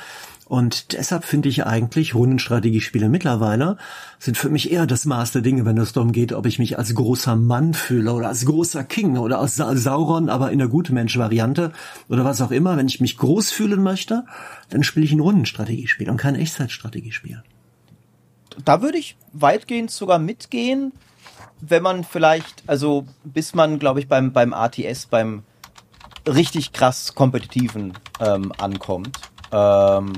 Und 0.47 0.93
deshalb 0.93 1.25
finde 1.25 1.49
ich 1.49 1.65
eigentlich 1.65 2.15
Rundenstrategiespiele 2.15 3.09
mittlerweile 3.09 3.77
sind 4.17 4.37
für 4.37 4.49
mich 4.49 4.71
eher 4.71 4.87
das 4.87 5.03
Maß 5.03 5.33
der 5.33 5.41
Dinge, 5.41 5.65
wenn 5.65 5.77
es 5.77 5.91
darum 5.91 6.13
geht, 6.13 6.31
ob 6.31 6.45
ich 6.45 6.57
mich 6.57 6.77
als 6.77 6.95
großer 6.95 7.35
Mann 7.35 7.73
fühle 7.73 8.13
oder 8.13 8.29
als 8.29 8.45
großer 8.45 8.85
King 8.85 9.17
oder 9.17 9.39
als 9.39 9.57
Sauron, 9.57 10.29
aber 10.29 10.51
in 10.51 10.59
der 10.59 10.69
Gutmensch-Variante 10.69 11.73
oder 12.07 12.23
was 12.23 12.41
auch 12.41 12.51
immer. 12.51 12.77
Wenn 12.77 12.87
ich 12.87 13.01
mich 13.01 13.17
groß 13.17 13.51
fühlen 13.51 13.83
möchte, 13.83 14.23
dann 14.69 14.83
spiele 14.83 15.05
ich 15.05 15.11
ein 15.11 15.19
Rundenstrategiespiel 15.19 16.09
und 16.09 16.15
kein 16.15 16.35
Echtzeitstrategiespiel. 16.35 17.43
Da 18.63 18.81
würde 18.81 18.99
ich 18.99 19.17
weitgehend 19.33 19.91
sogar 19.91 20.17
mitgehen, 20.17 20.93
wenn 21.59 21.83
man 21.83 22.05
vielleicht, 22.05 22.63
also 22.67 23.05
bis 23.25 23.53
man, 23.53 23.79
glaube 23.79 23.99
ich, 23.99 24.07
beim, 24.07 24.31
beim 24.31 24.53
ATS, 24.53 25.07
beim 25.07 25.43
richtig 26.25 26.71
krass 26.71 27.15
kompetitiven 27.15 27.93
ähm, 28.21 28.53
ankommt. 28.57 29.17
Ähm, 29.51 30.13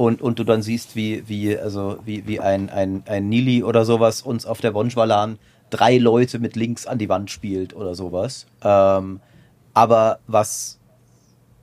und, 0.00 0.22
und 0.22 0.38
du 0.38 0.44
dann 0.44 0.62
siehst, 0.62 0.96
wie, 0.96 1.28
wie, 1.28 1.58
also, 1.58 1.98
wie, 2.06 2.26
wie 2.26 2.40
ein, 2.40 2.70
ein, 2.70 3.02
ein 3.04 3.28
Nili 3.28 3.62
oder 3.62 3.84
sowas 3.84 4.22
uns 4.22 4.46
auf 4.46 4.62
der 4.62 4.72
Wonjwalan 4.72 5.38
drei 5.68 5.98
Leute 5.98 6.38
mit 6.38 6.56
links 6.56 6.86
an 6.86 6.96
die 6.96 7.10
Wand 7.10 7.30
spielt 7.30 7.76
oder 7.76 7.94
sowas. 7.94 8.46
Ähm, 8.64 9.20
aber 9.74 10.20
was 10.26 10.78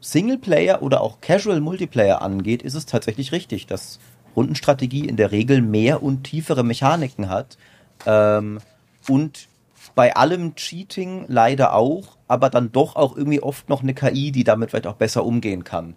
Singleplayer 0.02 0.84
oder 0.84 1.02
auch 1.02 1.20
Casual 1.20 1.62
Multiplayer 1.62 2.22
angeht, 2.22 2.62
ist 2.62 2.76
es 2.76 2.86
tatsächlich 2.86 3.32
richtig, 3.32 3.66
dass 3.66 3.98
Rundenstrategie 4.36 5.08
in 5.08 5.18
der 5.18 5.32
Regel 5.32 5.64
mehr 5.64 6.04
und 6.04 6.24
tiefere 6.24 6.64
Mechaniken 6.64 7.30
hat. 7.30 7.58
Ähm, 8.06 8.60
und 9.10 9.48
bei 9.96 10.16
allem 10.16 10.54
Cheating 10.54 11.26
leider 11.28 11.74
auch, 11.74 12.18
aber 12.28 12.52
dann 12.52 12.72
doch 12.72 12.98
auch 12.98 13.18
irgendwie 13.18 13.42
oft 13.42 13.68
noch 13.68 13.82
eine 13.82 13.96
KI, 13.96 14.32
die 14.32 14.44
damit 14.44 14.70
vielleicht 14.70 14.86
auch 14.86 14.94
besser 14.94 15.26
umgehen 15.26 15.64
kann. 15.64 15.96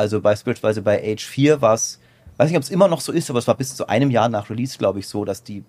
Also 0.00 0.22
beispielsweise 0.22 0.80
bei 0.80 1.12
Age 1.12 1.22
4 1.22 1.60
war 1.60 1.74
es, 1.74 2.00
weiß 2.38 2.48
nicht, 2.48 2.56
ob 2.56 2.62
es 2.62 2.70
immer 2.70 2.88
noch 2.88 3.02
so 3.02 3.12
ist, 3.12 3.28
aber 3.28 3.38
es 3.38 3.46
war 3.46 3.54
bis 3.54 3.76
zu 3.76 3.86
einem 3.86 4.10
Jahr 4.10 4.30
nach 4.30 4.48
Release, 4.48 4.78
glaube 4.78 4.98
ich, 4.98 5.06
so, 5.06 5.26
dass 5.26 5.44
die 5.44 5.62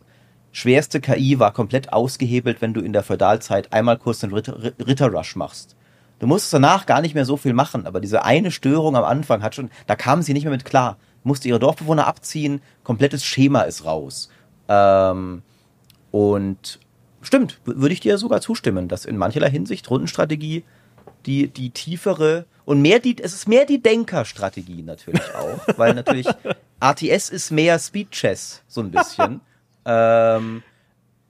schwerste 0.53 1.01
KI 1.01 1.37
war 1.37 1.51
komplett 1.51 1.91
ausgehebelt, 1.91 2.61
wenn 2.61 2.73
du 2.73 2.79
in 2.79 2.93
der 2.93 3.03
Feudalzeit 3.03 3.73
einmal 3.73 3.97
kurz 3.97 4.19
den 4.19 4.31
Ritter, 4.31 4.71
Ritterrush 4.79 5.35
machst. 5.35 5.75
Du 6.19 6.27
musstest 6.27 6.53
danach 6.53 6.85
gar 6.85 7.01
nicht 7.01 7.13
mehr 7.13 7.25
so 7.25 7.35
viel 7.35 7.51
machen, 7.51 7.85
aber 7.85 7.99
diese 7.99 8.23
eine 8.23 8.51
Störung 8.51 8.95
am 8.95 9.03
Anfang 9.03 9.43
hat 9.43 9.53
schon, 9.53 9.69
da 9.85 9.97
kamen 9.97 10.21
sie 10.21 10.31
nicht 10.31 10.45
mehr 10.45 10.53
mit 10.53 10.63
klar. 10.63 10.95
Musste 11.25 11.49
ihre 11.49 11.59
Dorfbewohner 11.59 12.07
abziehen, 12.07 12.61
komplettes 12.85 13.25
Schema 13.25 13.63
ist 13.63 13.83
raus. 13.83 14.29
Ähm, 14.69 15.41
und 16.11 16.79
stimmt, 17.21 17.59
würde 17.65 17.93
ich 17.93 17.99
dir 17.99 18.17
sogar 18.17 18.39
zustimmen, 18.39 18.87
dass 18.87 19.03
in 19.03 19.17
mancherlei 19.17 19.49
Hinsicht 19.49 19.89
Rundenstrategie 19.89 20.63
die, 21.25 21.47
die 21.47 21.69
tiefere 21.71 22.45
und 22.65 22.81
mehr 22.81 22.99
die, 22.99 23.15
es 23.21 23.33
ist 23.33 23.47
mehr 23.47 23.65
die 23.65 23.81
Denkerstrategie 23.81 24.83
natürlich 24.83 25.23
auch, 25.35 25.77
weil 25.77 25.93
natürlich 25.93 26.27
RTS 26.79 27.29
ist 27.29 27.51
mehr 27.51 27.77
Speed 27.79 28.11
Chess, 28.11 28.63
so 28.67 28.81
ein 28.81 28.91
bisschen. 28.91 29.41
ähm, 29.85 30.63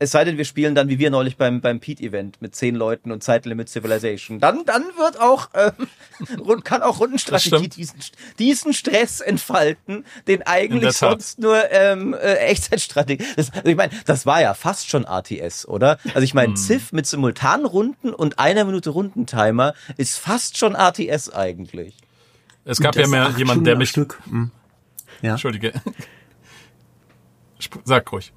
es 0.02 0.10
sei 0.10 0.26
denn, 0.26 0.40
wir 0.40 0.46
spielen 0.46 0.74
dann 0.74 0.90
wie 0.90 0.98
wir 0.98 1.12
neulich 1.12 1.38
beim, 1.38 1.62
beim 1.62 1.80
Pete-Event 1.80 2.42
mit 2.42 2.56
zehn 2.56 2.74
Leuten 2.74 3.12
und 3.12 3.22
Zeitlimit 3.22 3.70
Civilization. 3.70 4.40
Dann, 4.40 4.66
dann 4.66 4.82
wird 4.98 5.22
auch, 5.22 5.50
ähm, 5.54 6.60
kann 6.64 6.82
auch 6.82 7.00
Rundenstrategie 7.00 7.68
diesen, 7.68 8.00
diesen 8.40 8.74
Stress 8.74 9.22
entfalten, 9.22 10.04
den 10.28 10.42
eigentlich 10.42 10.98
sonst 10.98 11.38
nur 11.38 11.70
ähm, 11.70 12.16
äh, 12.16 12.34
Echtzeitstrategie. 12.38 13.24
Das, 13.36 13.52
also 13.52 13.68
ich 13.68 13.76
meine, 13.76 13.94
das 14.08 14.26
war 14.26 14.42
ja 14.42 14.56
fast 14.56 14.90
schon 14.90 15.06
RTS, 15.06 15.68
oder? 15.68 16.00
Also 16.16 16.22
ich 16.22 16.34
meine, 16.34 16.54
hm. 16.54 16.58
Civ 16.58 16.94
mit 16.94 17.06
simultanen 17.06 17.68
Runden 17.68 18.12
und 18.12 18.40
einer 18.40 18.66
Minute 18.66 18.90
Rundentimer 18.90 19.76
ist 19.98 20.18
fast 20.18 20.58
schon 20.58 20.74
RTS 20.74 21.30
eigentlich. 21.30 21.96
Es 22.66 22.80
gab 22.80 22.96
ja 22.96 23.06
mehr 23.06 23.36
jemand, 23.38 23.68
der 23.68 23.76
mich. 23.76 23.90
Stück. 23.90 24.20
Hm. 24.28 24.50
Ja. 25.22 25.34
Entschuldige. 25.34 25.74
Sag 27.86 28.12
ruhig. 28.12 28.34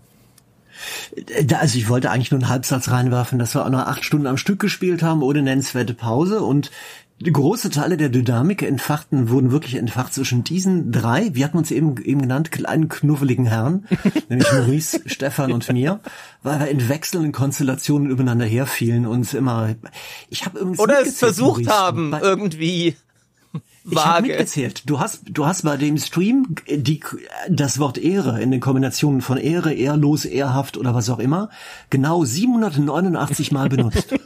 Also 1.52 1.78
ich 1.78 1.88
wollte 1.88 2.10
eigentlich 2.10 2.30
nur 2.30 2.40
einen 2.40 2.48
Halbsatz 2.48 2.90
reinwerfen, 2.90 3.38
dass 3.38 3.54
wir 3.54 3.64
auch 3.64 3.70
noch 3.70 3.86
acht 3.86 4.04
Stunden 4.04 4.26
am 4.26 4.36
Stück 4.36 4.60
gespielt 4.60 5.02
haben, 5.02 5.22
ohne 5.22 5.42
nennenswerte 5.42 5.94
Pause. 5.94 6.40
Und 6.40 6.70
große 7.22 7.70
Teile 7.70 7.96
der 7.96 8.08
Dynamik 8.08 8.62
entfachten, 8.62 9.28
wurden 9.28 9.50
wirklich 9.50 9.76
entfacht 9.76 10.12
zwischen 10.12 10.44
diesen 10.44 10.90
drei, 10.90 11.34
wir 11.34 11.44
hatten 11.44 11.58
uns 11.58 11.70
eben, 11.70 11.96
eben 12.02 12.22
genannt, 12.22 12.50
kleinen 12.50 12.88
knuffeligen 12.88 13.46
Herren, 13.46 13.86
nämlich 14.28 14.50
Maurice, 14.52 15.00
Stefan 15.06 15.52
und 15.52 15.72
mir, 15.72 16.00
weil 16.42 16.60
wir 16.60 16.68
in 16.68 16.88
wechselnden 16.88 17.32
Konstellationen 17.32 18.10
übereinander 18.10 18.44
herfielen 18.44 19.06
und 19.06 19.32
immer, 19.32 19.74
ich 20.28 20.44
habe 20.44 20.58
irgendwie 20.58 20.80
Oder 20.80 21.02
es 21.02 21.18
versucht 21.18 21.64
Maurice, 21.64 21.70
haben, 21.70 22.12
irgendwie 22.20 22.96
ich 23.90 24.04
habe 24.04 24.26
mitgezählt. 24.26 24.88
Du 24.88 24.98
hast, 24.98 25.22
du 25.26 25.46
hast 25.46 25.62
bei 25.62 25.76
dem 25.76 25.98
Stream 25.98 26.54
die, 26.68 27.00
das 27.48 27.78
Wort 27.78 27.98
Ehre 27.98 28.40
in 28.40 28.50
den 28.50 28.60
Kombinationen 28.60 29.20
von 29.20 29.36
Ehre, 29.36 29.74
ehrlos, 29.74 30.24
ehrhaft 30.24 30.76
oder 30.76 30.94
was 30.94 31.10
auch 31.10 31.18
immer 31.18 31.50
genau 31.90 32.24
789 32.24 33.52
Mal 33.52 33.68
benutzt. 33.68 34.08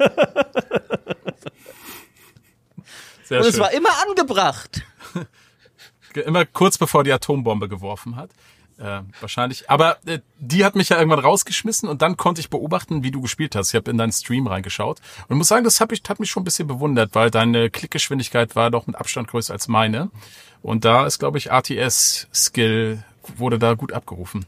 Sehr 3.24 3.38
Und 3.38 3.44
schön. 3.44 3.52
es 3.52 3.59
war 3.59 3.72
immer 3.72 3.90
angebracht. 4.09 4.82
immer 6.24 6.46
kurz 6.46 6.78
bevor 6.78 7.04
die 7.04 7.12
Atombombe 7.12 7.68
geworfen 7.68 8.16
hat. 8.16 8.30
Äh, 8.79 9.01
wahrscheinlich. 9.20 9.68
Aber 9.68 9.99
äh, 10.07 10.20
die 10.39 10.64
hat 10.64 10.76
mich 10.76 10.89
ja 10.89 10.99
irgendwann 10.99 11.18
rausgeschmissen 11.18 11.89
und 11.89 12.01
dann 12.01 12.16
konnte 12.16 12.41
ich 12.41 12.49
beobachten, 12.49 13.03
wie 13.03 13.11
du 13.11 13.20
gespielt 13.20 13.57
hast. 13.57 13.70
Ich 13.70 13.74
habe 13.74 13.91
in 13.91 13.99
deinen 13.99 14.12
Stream 14.12 14.47
reingeschaut 14.47 15.01
und 15.29 15.37
muss 15.37 15.49
sagen, 15.49 15.64
das 15.64 15.81
hab 15.81 15.91
ich, 15.91 16.03
hat 16.09 16.20
mich 16.20 16.31
schon 16.31 16.43
ein 16.43 16.45
bisschen 16.45 16.68
bewundert, 16.68 17.14
weil 17.14 17.31
deine 17.31 17.70
Klickgeschwindigkeit 17.70 18.55
war 18.55 18.70
doch 18.70 18.87
mit 18.87 18.95
Abstand 18.95 19.29
größer 19.29 19.53
als 19.53 19.66
meine. 19.66 20.11
Und 20.62 20.85
da 20.85 21.07
ist, 21.07 21.18
glaube 21.18 21.39
ich, 21.39 21.51
RTS-Skill 21.51 23.03
wurde 23.37 23.59
da 23.59 23.74
gut 23.74 23.93
abgerufen. 23.93 24.47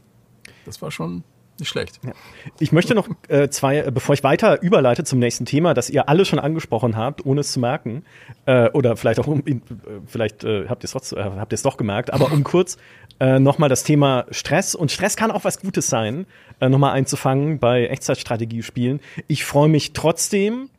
Das 0.65 0.81
war 0.81 0.91
schon 0.91 1.23
nicht 1.59 1.69
schlecht. 1.69 1.99
Ja. 2.03 2.13
Ich 2.59 2.71
möchte 2.71 2.95
noch 2.95 3.07
äh, 3.27 3.49
zwei, 3.49 3.79
äh, 3.79 3.91
bevor 3.91 4.13
ich 4.13 4.23
weiter 4.23 4.61
überleite 4.61 5.03
zum 5.03 5.19
nächsten 5.19 5.45
Thema, 5.45 5.73
das 5.73 5.89
ihr 5.89 6.09
alle 6.09 6.25
schon 6.25 6.39
angesprochen 6.39 6.97
habt, 6.97 7.25
ohne 7.25 7.41
es 7.41 7.51
zu 7.51 7.59
merken, 7.59 8.03
äh, 8.45 8.69
oder 8.71 8.97
vielleicht 8.97 9.19
auch, 9.19 9.27
um, 9.27 9.45
äh, 9.45 9.59
vielleicht 10.07 10.43
äh, 10.43 10.67
habt 10.67 10.83
ihr 10.83 10.89
es 10.93 11.11
äh, 11.13 11.23
habt 11.23 11.53
ihr 11.53 11.55
es 11.55 11.61
doch 11.61 11.77
gemerkt, 11.77 12.11
aber 12.11 12.31
um 12.31 12.43
kurz 12.43 12.77
äh, 13.21 13.39
nochmal 13.39 13.69
das 13.69 13.83
Thema 13.83 14.25
Stress 14.31 14.73
und 14.73 14.91
Stress 14.91 15.15
kann 15.15 15.29
auch 15.29 15.43
was 15.43 15.59
Gutes 15.59 15.87
sein, 15.87 16.25
äh, 16.59 16.69
nochmal 16.69 16.93
einzufangen 16.93 17.59
bei 17.59 17.85
Echtzeitstrategiespielen. 17.85 18.99
Ich 19.27 19.45
freue 19.45 19.69
mich 19.69 19.93
trotzdem 19.93 20.69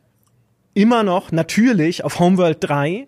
immer 0.73 1.03
noch 1.03 1.31
natürlich 1.31 2.03
auf 2.03 2.19
Homeworld 2.19 2.57
3 2.59 3.07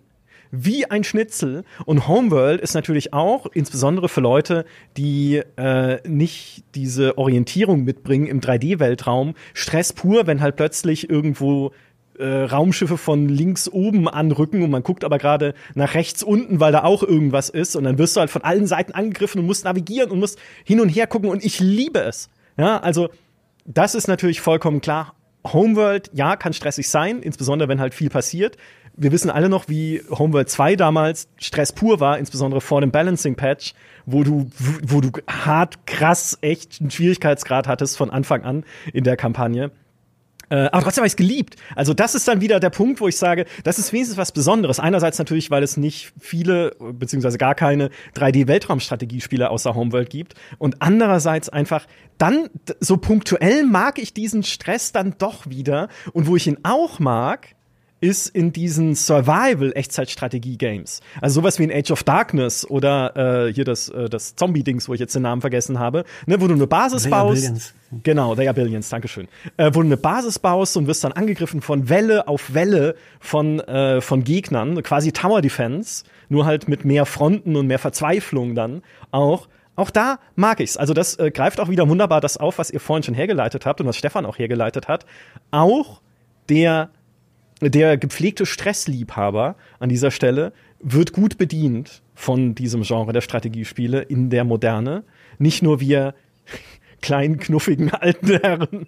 wie 0.52 0.90
ein 0.90 1.04
Schnitzel. 1.04 1.64
Und 1.84 2.08
Homeworld 2.08 2.62
ist 2.62 2.72
natürlich 2.72 3.12
auch, 3.12 3.46
insbesondere 3.52 4.08
für 4.08 4.22
Leute, 4.22 4.64
die 4.96 5.42
äh, 5.56 5.98
nicht 6.08 6.64
diese 6.74 7.18
Orientierung 7.18 7.84
mitbringen 7.84 8.28
im 8.28 8.40
3D-Weltraum, 8.40 9.34
Stress 9.52 9.92
pur, 9.92 10.26
wenn 10.26 10.40
halt 10.40 10.56
plötzlich 10.56 11.10
irgendwo 11.10 11.72
äh, 12.18 12.42
Raumschiffe 12.44 12.98
von 12.98 13.28
links 13.28 13.68
oben 13.68 14.08
anrücken 14.08 14.62
und 14.62 14.70
man 14.70 14.82
guckt 14.82 15.04
aber 15.04 15.18
gerade 15.18 15.54
nach 15.74 15.94
rechts 15.94 16.22
unten, 16.22 16.60
weil 16.60 16.72
da 16.72 16.84
auch 16.84 17.02
irgendwas 17.02 17.48
ist 17.48 17.76
und 17.76 17.84
dann 17.84 17.98
wirst 17.98 18.16
du 18.16 18.20
halt 18.20 18.30
von 18.30 18.42
allen 18.42 18.66
Seiten 18.66 18.92
angegriffen 18.92 19.40
und 19.40 19.46
musst 19.46 19.64
navigieren 19.64 20.10
und 20.10 20.20
musst 20.20 20.38
hin 20.64 20.80
und 20.80 20.88
her 20.88 21.06
gucken 21.06 21.30
und 21.30 21.44
ich 21.44 21.60
liebe 21.60 22.00
es. 22.00 22.30
Ja, 22.56 22.78
also 22.78 23.08
das 23.64 23.94
ist 23.94 24.08
natürlich 24.08 24.40
vollkommen 24.40 24.80
klar. 24.80 25.14
Homeworld, 25.52 26.10
ja, 26.12 26.36
kann 26.36 26.52
stressig 26.52 26.88
sein, 26.88 27.20
insbesondere 27.20 27.68
wenn 27.68 27.80
halt 27.80 27.94
viel 27.94 28.10
passiert. 28.10 28.56
Wir 28.96 29.12
wissen 29.12 29.30
alle 29.30 29.48
noch, 29.48 29.68
wie 29.68 30.02
Homeworld 30.10 30.48
2 30.48 30.74
damals 30.76 31.28
Stress 31.36 31.72
pur 31.72 32.00
war, 32.00 32.18
insbesondere 32.18 32.60
vor 32.60 32.80
dem 32.80 32.90
Balancing 32.90 33.36
Patch, 33.36 33.74
wo 34.06 34.24
du, 34.24 34.50
wo 34.82 35.00
du 35.00 35.10
hart, 35.28 35.86
krass, 35.86 36.38
echt 36.40 36.80
einen 36.80 36.90
Schwierigkeitsgrad 36.90 37.68
hattest 37.68 37.96
von 37.96 38.10
Anfang 38.10 38.44
an 38.44 38.64
in 38.92 39.04
der 39.04 39.16
Kampagne. 39.16 39.70
Äh, 40.48 40.66
aber 40.66 40.82
trotzdem 40.82 41.02
habe 41.02 41.06
ich 41.06 41.12
es 41.14 41.16
geliebt. 41.16 41.56
Also 41.74 41.92
das 41.94 42.14
ist 42.14 42.28
dann 42.28 42.40
wieder 42.40 42.60
der 42.60 42.70
Punkt, 42.70 43.00
wo 43.00 43.08
ich 43.08 43.16
sage, 43.16 43.46
das 43.64 43.78
ist 43.78 43.92
wenigstens 43.92 44.16
was 44.16 44.32
Besonderes. 44.32 44.78
Einerseits 44.78 45.18
natürlich, 45.18 45.50
weil 45.50 45.62
es 45.62 45.76
nicht 45.76 46.12
viele 46.20 46.76
beziehungsweise 46.78 47.38
gar 47.38 47.54
keine 47.54 47.90
3D-Weltraumstrategiespiele 48.14 49.48
außer 49.48 49.74
Homeworld 49.74 50.10
gibt. 50.10 50.34
Und 50.58 50.82
andererseits 50.82 51.48
einfach 51.48 51.86
dann 52.18 52.48
so 52.80 52.96
punktuell 52.96 53.64
mag 53.64 53.98
ich 53.98 54.14
diesen 54.14 54.42
Stress 54.42 54.92
dann 54.92 55.16
doch 55.18 55.48
wieder. 55.48 55.88
Und 56.12 56.26
wo 56.26 56.36
ich 56.36 56.46
ihn 56.46 56.58
auch 56.62 56.98
mag, 56.98 57.55
ist 58.06 58.28
in 58.28 58.52
diesen 58.52 58.94
Survival-Echtzeitstrategie-Games. 58.94 61.00
Also 61.20 61.40
sowas 61.40 61.58
wie 61.58 61.64
in 61.64 61.72
Age 61.72 61.90
of 61.90 62.04
Darkness 62.04 62.64
oder 62.64 63.48
äh, 63.48 63.52
hier 63.52 63.64
das, 63.64 63.88
äh, 63.88 64.08
das 64.08 64.36
Zombie-Dings, 64.36 64.88
wo 64.88 64.94
ich 64.94 65.00
jetzt 65.00 65.16
den 65.16 65.22
Namen 65.22 65.40
vergessen 65.40 65.80
habe, 65.80 66.04
ne, 66.26 66.40
wo 66.40 66.46
du 66.46 66.54
eine 66.54 66.68
Basis 66.68 67.02
They 67.02 67.10
baust. 67.10 67.42
Billions. 67.42 67.74
Genau, 68.04 68.36
They 68.36 68.46
are 68.46 68.54
Billions, 68.54 68.88
Dankeschön. 68.88 69.26
Äh, 69.56 69.72
wo 69.74 69.80
du 69.80 69.86
eine 69.86 69.96
Basis 69.96 70.38
baust 70.38 70.76
und 70.76 70.86
wirst 70.86 71.02
dann 71.02 71.10
angegriffen 71.12 71.62
von 71.62 71.88
Welle 71.88 72.28
auf 72.28 72.54
Welle 72.54 72.94
von, 73.18 73.58
äh, 73.58 74.00
von 74.00 74.22
Gegnern, 74.22 74.80
quasi 74.84 75.10
Tower 75.10 75.42
Defense, 75.42 76.04
nur 76.28 76.46
halt 76.46 76.68
mit 76.68 76.84
mehr 76.84 77.06
Fronten 77.06 77.56
und 77.56 77.66
mehr 77.66 77.80
Verzweiflung 77.80 78.54
dann 78.54 78.82
auch. 79.10 79.48
Auch 79.74 79.90
da 79.90 80.20
mag 80.36 80.60
ich's. 80.60 80.76
Also 80.76 80.94
das 80.94 81.18
äh, 81.18 81.32
greift 81.32 81.58
auch 81.58 81.68
wieder 81.68 81.88
wunderbar 81.88 82.20
das 82.20 82.36
auf, 82.36 82.58
was 82.58 82.70
ihr 82.70 82.78
vorhin 82.78 83.02
schon 83.02 83.14
hergeleitet 83.14 83.66
habt 83.66 83.80
und 83.80 83.88
was 83.88 83.96
Stefan 83.96 84.26
auch 84.26 84.38
hergeleitet 84.38 84.86
hat. 84.86 85.06
Auch 85.50 86.00
der 86.48 86.90
der 87.60 87.96
gepflegte 87.96 88.46
Stressliebhaber 88.46 89.56
an 89.78 89.88
dieser 89.88 90.10
Stelle 90.10 90.52
wird 90.80 91.12
gut 91.12 91.38
bedient 91.38 92.02
von 92.14 92.54
diesem 92.54 92.82
Genre 92.82 93.12
der 93.12 93.20
Strategiespiele 93.22 94.02
in 94.02 94.30
der 94.30 94.44
Moderne. 94.44 95.04
Nicht 95.38 95.62
nur 95.62 95.80
wir 95.80 96.14
kleinen, 97.02 97.38
knuffigen 97.38 97.92
alten 97.92 98.26
Herren, 98.40 98.86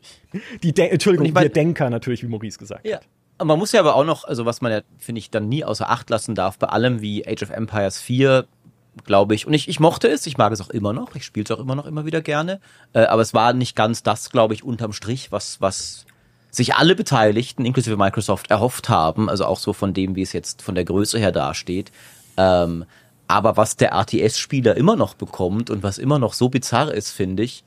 die, 0.62 0.72
De 0.72 0.88
Entschuldigung, 0.88 1.24
Und 1.24 1.28
ich 1.28 1.34
mein- 1.34 1.44
wir 1.44 1.50
Denker 1.50 1.90
natürlich, 1.90 2.22
wie 2.22 2.28
Maurice 2.28 2.58
gesagt 2.58 2.86
Ja. 2.86 2.96
hat. 2.96 3.06
Man 3.46 3.58
muss 3.58 3.70
ja 3.72 3.78
aber 3.80 3.94
auch 3.94 4.04
noch, 4.04 4.24
also 4.24 4.46
was 4.46 4.60
man 4.60 4.72
ja, 4.72 4.80
finde 4.98 5.20
ich, 5.20 5.30
dann 5.30 5.48
nie 5.48 5.64
außer 5.64 5.88
Acht 5.88 6.10
lassen 6.10 6.34
darf, 6.34 6.58
bei 6.58 6.66
allem 6.68 7.00
wie 7.00 7.24
Age 7.26 7.44
of 7.44 7.50
Empires 7.50 8.00
4, 8.00 8.46
glaube 9.04 9.36
ich, 9.36 9.46
und 9.46 9.52
ich, 9.54 9.68
ich 9.68 9.78
mochte 9.78 10.08
es, 10.08 10.26
ich 10.26 10.36
mag 10.38 10.52
es 10.52 10.60
auch 10.60 10.70
immer 10.70 10.92
noch, 10.92 11.14
ich 11.14 11.24
spiele 11.24 11.44
es 11.44 11.50
auch 11.52 11.60
immer 11.60 11.76
noch 11.76 11.86
immer 11.86 12.04
wieder 12.04 12.20
gerne, 12.20 12.60
äh, 12.94 13.00
aber 13.04 13.22
es 13.22 13.34
war 13.34 13.52
nicht 13.52 13.76
ganz 13.76 14.02
das, 14.02 14.30
glaube 14.30 14.54
ich, 14.54 14.64
unterm 14.64 14.92
Strich, 14.92 15.30
was, 15.30 15.60
was 15.60 16.04
sich 16.58 16.74
alle 16.74 16.94
Beteiligten, 16.94 17.64
inklusive 17.64 17.96
Microsoft, 17.96 18.50
erhofft 18.50 18.90
haben, 18.90 19.30
also 19.30 19.46
auch 19.46 19.58
so 19.58 19.72
von 19.72 19.94
dem, 19.94 20.14
wie 20.14 20.22
es 20.22 20.34
jetzt 20.34 20.60
von 20.60 20.74
der 20.74 20.84
Größe 20.84 21.18
her 21.18 21.32
dasteht. 21.32 21.90
Ähm, 22.36 22.84
aber 23.26 23.56
was 23.56 23.76
der 23.76 23.92
RTS-Spieler 23.92 24.76
immer 24.76 24.96
noch 24.96 25.14
bekommt 25.14 25.70
und 25.70 25.82
was 25.82 25.96
immer 25.96 26.18
noch 26.18 26.34
so 26.34 26.50
bizarr 26.50 26.92
ist, 26.92 27.10
finde 27.10 27.42
ich, 27.42 27.64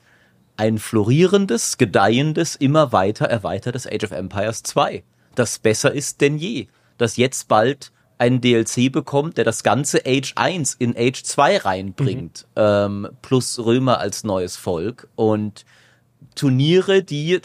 ein 0.56 0.78
florierendes, 0.78 1.78
gedeihendes, 1.78 2.54
immer 2.56 2.92
weiter 2.92 3.26
erweitertes 3.26 3.86
Age 3.86 4.04
of 4.04 4.10
Empires 4.12 4.62
2, 4.62 5.02
das 5.34 5.58
besser 5.58 5.92
ist 5.92 6.20
denn 6.20 6.36
je, 6.36 6.68
das 6.98 7.16
jetzt 7.16 7.48
bald 7.48 7.90
einen 8.18 8.40
DLC 8.40 8.92
bekommt, 8.92 9.36
der 9.36 9.44
das 9.44 9.62
ganze 9.62 10.02
Age 10.06 10.32
1 10.36 10.74
in 10.74 10.94
Age 10.96 11.22
2 11.22 11.58
reinbringt, 11.58 12.46
ähm, 12.54 13.08
plus 13.22 13.58
Römer 13.58 13.98
als 13.98 14.22
neues 14.22 14.56
Volk 14.56 15.08
und 15.16 15.64
Turniere, 16.34 17.02
die 17.02 17.34
äh, 17.34 17.40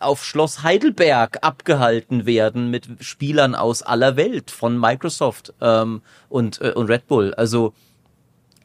auf 0.00 0.24
Schloss 0.24 0.62
Heidelberg 0.62 1.38
abgehalten 1.42 2.26
werden 2.26 2.70
mit 2.70 2.88
Spielern 3.00 3.54
aus 3.54 3.82
aller 3.82 4.16
Welt 4.16 4.50
von 4.50 4.78
Microsoft 4.78 5.54
ähm, 5.60 6.02
und, 6.28 6.60
äh, 6.60 6.72
und 6.72 6.88
Red 6.88 7.06
Bull. 7.06 7.34
Also 7.34 7.74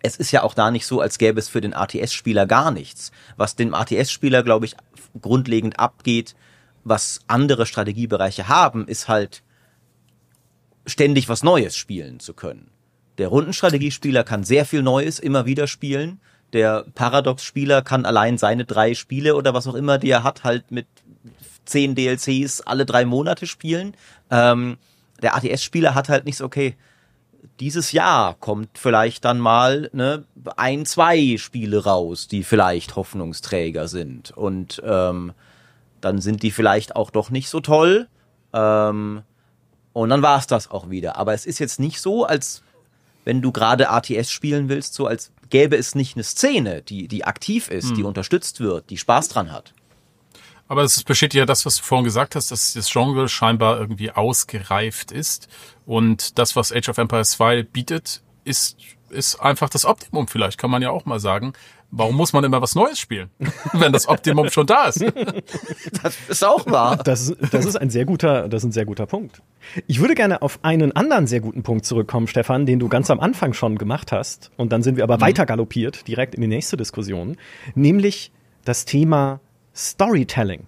es 0.02 0.18
ist 0.18 0.32
ja 0.32 0.44
auch 0.44 0.54
da 0.54 0.70
nicht 0.70 0.86
so, 0.86 1.02
als 1.02 1.18
gäbe 1.18 1.40
es 1.40 1.50
für 1.50 1.62
den 1.62 1.74
RTS-Spieler 1.74 2.46
gar 2.46 2.72
nichts. 2.72 3.12
Was 3.38 3.56
dem 3.56 3.74
RTS-Spieler, 3.74 4.44
glaube 4.44 4.68
ich, 4.68 4.76
grundlegend 5.20 5.80
abgeht, 5.80 6.36
was 6.84 7.22
andere 7.28 7.66
Strategiebereiche 7.66 8.48
haben, 8.48 8.88
ist 8.88 9.08
halt 9.08 9.42
ständig 10.86 11.28
was 11.28 11.42
Neues 11.42 11.76
spielen 11.76 12.20
zu 12.20 12.36
können. 12.36 12.70
Der 13.18 13.30
Rundenstrategiespieler 13.30 14.24
kann 14.24 14.44
sehr 14.44 14.66
viel 14.66 14.84
Neues 14.84 15.20
immer 15.20 15.46
wieder 15.46 15.68
spielen. 15.68 16.20
Der 16.56 16.86
Paradox-Spieler 16.96 17.82
kann 17.82 18.06
allein 18.06 18.38
seine 18.38 18.64
drei 18.64 18.94
Spiele 18.94 19.36
oder 19.36 19.54
was 19.54 19.68
auch 19.68 19.74
immer, 19.76 19.98
die 19.98 20.10
er 20.10 20.24
hat, 20.24 20.46
halt 20.46 20.72
mit 20.72 20.88
zehn 21.66 21.96
DLCs 21.96 22.62
alle 22.62 22.86
drei 22.86 23.04
Monate 23.04 23.46
spielen. 23.46 23.94
Ähm, 24.32 24.78
der 25.22 25.36
ATS-Spieler 25.36 25.96
hat 25.96 26.08
halt 26.08 26.24
nicht 26.24 26.38
so, 26.38 26.46
okay, 26.46 26.78
dieses 27.60 27.92
Jahr 27.92 28.36
kommt 28.36 28.70
vielleicht 28.78 29.26
dann 29.26 29.38
mal 29.38 29.90
ne, 29.92 30.24
ein, 30.56 30.86
zwei 30.86 31.36
Spiele 31.38 31.84
raus, 31.84 32.30
die 32.30 32.46
vielleicht 32.46 32.96
Hoffnungsträger 32.96 33.90
sind. 33.90 34.32
Und 34.32 34.82
ähm, 34.86 35.34
dann 36.00 36.22
sind 36.22 36.42
die 36.42 36.52
vielleicht 36.52 36.96
auch 36.96 37.12
doch 37.12 37.32
nicht 37.32 37.50
so 37.50 37.60
toll. 37.60 38.08
Ähm, 38.54 39.24
und 39.92 40.10
dann 40.10 40.22
war 40.22 40.40
es 40.40 40.48
das 40.48 40.72
auch 40.72 40.90
wieder. 40.90 41.18
Aber 41.18 41.34
es 41.34 41.46
ist 41.46 41.60
jetzt 41.60 41.82
nicht 41.82 42.00
so, 42.00 42.24
als 42.24 42.64
wenn 43.26 43.42
du 43.42 43.52
gerade 43.52 43.90
ATS 43.90 44.32
spielen 44.32 44.70
willst, 44.70 44.94
so 44.94 45.08
als 45.08 45.32
gäbe 45.50 45.76
es 45.76 45.96
nicht 45.96 46.16
eine 46.16 46.24
Szene, 46.24 46.82
die, 46.82 47.08
die 47.08 47.26
aktiv 47.26 47.70
ist, 47.70 47.96
die 47.98 48.04
unterstützt 48.04 48.60
wird, 48.60 48.90
die 48.90 48.98
Spaß 48.98 49.30
dran 49.30 49.52
hat. 49.52 49.74
Aber 50.68 50.84
es 50.84 51.04
bestätigt 51.04 51.40
ja 51.40 51.46
das, 51.46 51.66
was 51.66 51.78
du 51.78 51.84
vorhin 51.84 52.06
gesagt 52.06 52.36
hast, 52.36 52.52
dass 52.52 52.74
das 52.74 52.92
Genre 52.92 53.30
scheinbar 53.30 53.80
irgendwie 53.80 54.12
ausgereift 54.12 55.12
ist. 55.12 55.48
Und 55.86 56.40
das, 56.40 56.56
was 56.56 56.72
Age 56.72 56.90
of 56.90 56.98
Empires 56.98 57.32
2 57.32 57.64
bietet, 57.64 58.24
ist, 58.44 58.78
ist 59.10 59.36
einfach 59.40 59.70
das 59.70 59.86
Optimum 59.86 60.28
vielleicht, 60.28 60.58
kann 60.58 60.70
man 60.72 60.82
ja 60.82 60.90
auch 60.92 61.06
mal 61.06 61.20
sagen. 61.20 61.54
Warum 61.92 62.16
muss 62.16 62.34
man 62.34 62.44
immer 62.44 62.62
was 62.62 62.76
Neues 62.76 63.00
spielen, 63.00 63.30
wenn 63.74 63.94
das 63.94 64.08
Optimum 64.08 64.50
schon 64.50 64.66
da 64.66 64.86
ist? 64.88 65.06
Das 66.04 66.18
ist 66.28 66.44
auch 66.44 66.66
wahr. 66.66 66.98
Das, 66.98 67.30
ist- 67.30 67.54
das 67.54 67.66
ist 67.66 67.76
ein 67.76 67.90
sehr 67.90 68.06
guter, 68.06 68.50
das 68.50 68.64
ist 68.64 68.70
ein 68.70 68.72
sehr 68.72 68.86
guter 68.86 69.06
Punkt. 69.06 69.42
Ich 69.88 70.00
würde 70.02 70.14
gerne 70.16 70.42
auf 70.42 70.60
einen 70.64 70.92
anderen 70.96 71.28
sehr 71.28 71.40
guten 71.40 71.64
Punkt 71.64 71.86
zurückkommen, 71.86 72.28
Stefan, 72.28 72.66
den 72.66 72.80
du 72.80 72.90
ganz 72.90 73.10
am 73.10 73.20
Anfang 73.20 73.54
schon 73.54 73.78
gemacht 73.78 74.12
hast. 74.12 74.52
Und 74.58 74.72
dann 74.74 74.84
sind 74.84 74.98
wir 74.98 75.04
aber 75.04 75.22
weiter 75.22 75.46
galoppiert, 75.46 76.08
direkt 76.08 76.36
in 76.36 76.42
die 76.42 76.48
nächste 76.48 76.76
Diskussion, 76.78 77.38
nämlich 77.76 78.32
das 78.66 78.86
Thema 78.86 79.40
Storytelling 79.76 80.68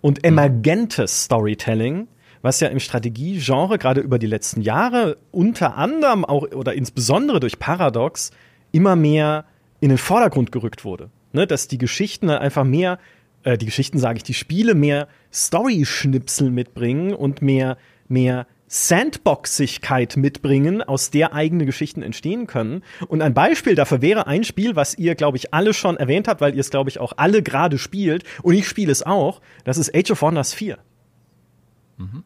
und 0.00 0.24
emergentes 0.24 1.24
Storytelling, 1.24 2.08
was 2.46 2.60
ja 2.60 2.68
im 2.68 2.78
Strategiegenre 2.78 3.76
gerade 3.76 4.00
über 4.00 4.20
die 4.20 4.28
letzten 4.28 4.62
Jahre 4.62 5.18
unter 5.32 5.76
anderem 5.76 6.24
auch 6.24 6.52
oder 6.52 6.74
insbesondere 6.74 7.40
durch 7.40 7.58
Paradox 7.58 8.30
immer 8.70 8.94
mehr 8.94 9.46
in 9.80 9.88
den 9.88 9.98
Vordergrund 9.98 10.52
gerückt 10.52 10.84
wurde. 10.84 11.10
Ne, 11.32 11.48
dass 11.48 11.66
die 11.66 11.76
Geschichten 11.76 12.30
einfach 12.30 12.62
mehr, 12.62 12.98
äh, 13.42 13.58
die 13.58 13.66
Geschichten 13.66 13.98
sage 13.98 14.18
ich, 14.18 14.22
die 14.22 14.32
Spiele 14.32 14.74
mehr 14.74 15.08
Story-Schnipsel 15.32 16.50
mitbringen 16.50 17.14
und 17.14 17.42
mehr, 17.42 17.78
mehr 18.06 18.46
Sandboxigkeit 18.68 20.16
mitbringen, 20.16 20.82
aus 20.82 21.10
der 21.10 21.34
eigene 21.34 21.66
Geschichten 21.66 22.02
entstehen 22.02 22.46
können. 22.46 22.84
Und 23.08 23.22
ein 23.22 23.34
Beispiel 23.34 23.74
dafür 23.74 24.02
wäre 24.02 24.28
ein 24.28 24.44
Spiel, 24.44 24.76
was 24.76 24.96
ihr, 24.96 25.16
glaube 25.16 25.36
ich, 25.36 25.52
alle 25.52 25.74
schon 25.74 25.96
erwähnt 25.96 26.28
habt, 26.28 26.40
weil 26.40 26.54
ihr 26.54 26.60
es, 26.60 26.70
glaube 26.70 26.90
ich, 26.90 27.00
auch 27.00 27.12
alle 27.16 27.42
gerade 27.42 27.76
spielt. 27.76 28.22
Und 28.42 28.54
ich 28.54 28.68
spiele 28.68 28.92
es 28.92 29.02
auch. 29.02 29.40
Das 29.64 29.78
ist 29.78 29.94
Age 29.94 30.12
of 30.12 30.22
Wonders 30.22 30.54
4. 30.54 30.78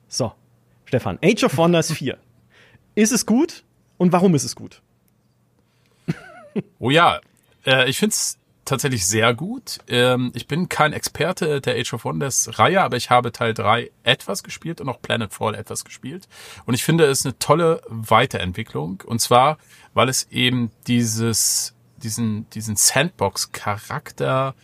So, 0.08 0.32
Stefan, 0.84 1.18
Age 1.22 1.44
of 1.44 1.56
Wonders 1.56 1.92
4. 1.92 2.18
Ist 2.94 3.12
es 3.12 3.26
gut? 3.26 3.64
Und 3.98 4.12
warum 4.12 4.34
ist 4.34 4.44
es 4.44 4.56
gut? 4.56 4.82
Oh 6.78 6.90
ja, 6.90 7.20
äh, 7.64 7.88
ich 7.88 7.98
find's 7.98 8.40
tatsächlich 8.64 9.06
sehr 9.06 9.34
gut. 9.34 9.78
Ähm, 9.88 10.32
ich 10.34 10.46
bin 10.46 10.68
kein 10.68 10.92
Experte 10.92 11.60
der 11.60 11.76
Age 11.76 11.94
of 11.94 12.04
Wonders 12.04 12.58
Reihe, 12.58 12.82
aber 12.82 12.96
ich 12.96 13.10
habe 13.10 13.32
Teil 13.32 13.54
3 13.54 13.90
etwas 14.02 14.42
gespielt 14.42 14.80
und 14.80 14.88
auch 14.88 15.02
Planetfall 15.02 15.54
etwas 15.54 15.84
gespielt. 15.84 16.28
Und 16.66 16.74
ich 16.74 16.84
finde 16.84 17.04
es 17.04 17.24
eine 17.24 17.38
tolle 17.38 17.82
Weiterentwicklung. 17.88 19.02
Und 19.04 19.20
zwar, 19.20 19.58
weil 19.94 20.08
es 20.08 20.28
eben 20.30 20.70
dieses, 20.86 21.74
diesen, 21.96 22.48
diesen 22.50 22.76
Sandbox-Charakter 22.76 24.54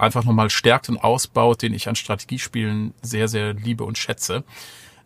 einfach 0.00 0.24
nochmal 0.24 0.50
stärkt 0.50 0.88
und 0.88 0.98
ausbaut, 0.98 1.62
den 1.62 1.74
ich 1.74 1.88
an 1.88 1.96
Strategiespielen 1.96 2.94
sehr, 3.02 3.28
sehr 3.28 3.54
liebe 3.54 3.84
und 3.84 3.98
schätze. 3.98 4.44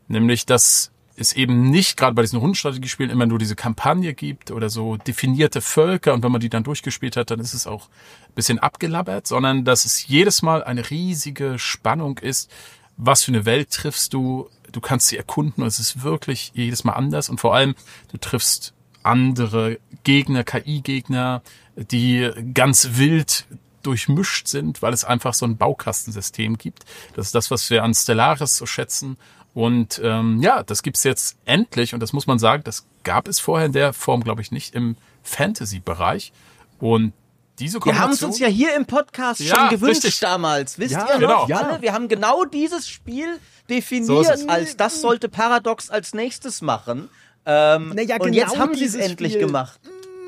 Nämlich, 0.08 0.46
dass 0.46 0.90
es 1.16 1.32
eben 1.32 1.70
nicht 1.70 1.96
gerade 1.96 2.14
bei 2.14 2.22
diesen 2.22 2.38
Rundenstrategiespielen 2.38 3.10
immer 3.10 3.26
nur 3.26 3.38
diese 3.38 3.54
Kampagne 3.54 4.14
gibt 4.14 4.50
oder 4.50 4.68
so 4.68 4.96
definierte 4.96 5.60
Völker 5.60 6.12
und 6.12 6.22
wenn 6.22 6.32
man 6.32 6.40
die 6.40 6.48
dann 6.48 6.64
durchgespielt 6.64 7.16
hat, 7.16 7.30
dann 7.30 7.40
ist 7.40 7.54
es 7.54 7.66
auch 7.66 7.88
ein 8.28 8.34
bisschen 8.34 8.58
abgelabbert, 8.58 9.26
sondern 9.26 9.64
dass 9.64 9.84
es 9.84 10.08
jedes 10.08 10.42
Mal 10.42 10.64
eine 10.64 10.90
riesige 10.90 11.58
Spannung 11.58 12.18
ist, 12.18 12.50
was 12.96 13.24
für 13.24 13.32
eine 13.32 13.44
Welt 13.44 13.70
triffst 13.70 14.12
du, 14.12 14.48
du 14.72 14.80
kannst 14.80 15.08
sie 15.08 15.16
erkunden 15.16 15.62
und 15.62 15.68
es 15.68 15.78
ist 15.78 16.02
wirklich 16.02 16.52
jedes 16.54 16.84
Mal 16.84 16.92
anders. 16.92 17.28
Und 17.28 17.40
vor 17.40 17.54
allem 17.54 17.74
du 18.10 18.18
triffst 18.18 18.74
andere 19.02 19.78
Gegner, 20.02 20.42
KI-Gegner, 20.42 21.42
die 21.76 22.30
ganz 22.54 22.90
wild 22.94 23.46
durchmischt 23.86 24.48
sind, 24.48 24.82
weil 24.82 24.92
es 24.92 25.04
einfach 25.04 25.34
so 25.34 25.46
ein 25.46 25.56
Baukastensystem 25.56 26.58
gibt. 26.58 26.84
Das 27.14 27.26
ist 27.26 27.34
das, 27.34 27.50
was 27.50 27.68
wir 27.70 27.82
an 27.84 27.94
Stellaris 27.94 28.56
so 28.56 28.66
schätzen. 28.66 29.16
Und 29.54 30.00
ähm, 30.02 30.40
ja, 30.42 30.62
das 30.64 30.82
gibt's 30.82 31.04
jetzt 31.04 31.36
endlich 31.44 31.94
und 31.94 32.00
das 32.00 32.12
muss 32.12 32.26
man 32.26 32.38
sagen, 32.40 32.64
das 32.64 32.86
gab 33.04 33.28
es 33.28 33.38
vorher 33.38 33.66
in 33.66 33.72
der 33.72 33.92
Form, 33.92 34.24
glaube 34.24 34.42
ich, 34.42 34.50
nicht 34.50 34.74
im 34.74 34.96
Fantasy-Bereich. 35.22 36.32
Und 36.80 37.12
diese 37.60 37.78
Wir 37.84 37.98
haben 38.00 38.12
es 38.12 38.22
uns 38.22 38.40
ja 38.40 38.48
hier 38.48 38.74
im 38.74 38.84
Podcast 38.86 39.38
Ja, 39.40 39.54
schon 39.54 39.68
gewünscht 39.68 40.02
richtig. 40.04 40.18
damals. 40.20 40.76
Wisst 40.78 40.92
Ja, 40.92 41.06
ihr 41.12 41.20
genau. 41.20 41.42
noch, 41.42 41.48
Ja. 41.48 41.58
alle? 41.58 41.82
Wir 41.82 41.92
haben 41.92 42.08
genau 42.08 42.44
dieses 42.44 42.88
Spiel 42.88 43.28
So 43.34 43.40
definiert 43.68 44.26
es. 44.34 44.48
als 44.48 44.76
das 44.76 45.00
sollte 45.00 45.28
Paradox 45.28 45.88
als 45.88 46.14
nächstes 46.14 46.60
machen. 46.62 47.08
Ähm, 47.46 47.90
Naja, 47.94 48.16
und 48.16 48.32
genau 48.32 48.36
jetzt 48.36 48.58
haben 48.58 48.74
sie 48.74 48.84
es 48.86 48.94
endlich 48.96 49.34
Spiel. 49.34 49.46
gemacht. 49.46 49.78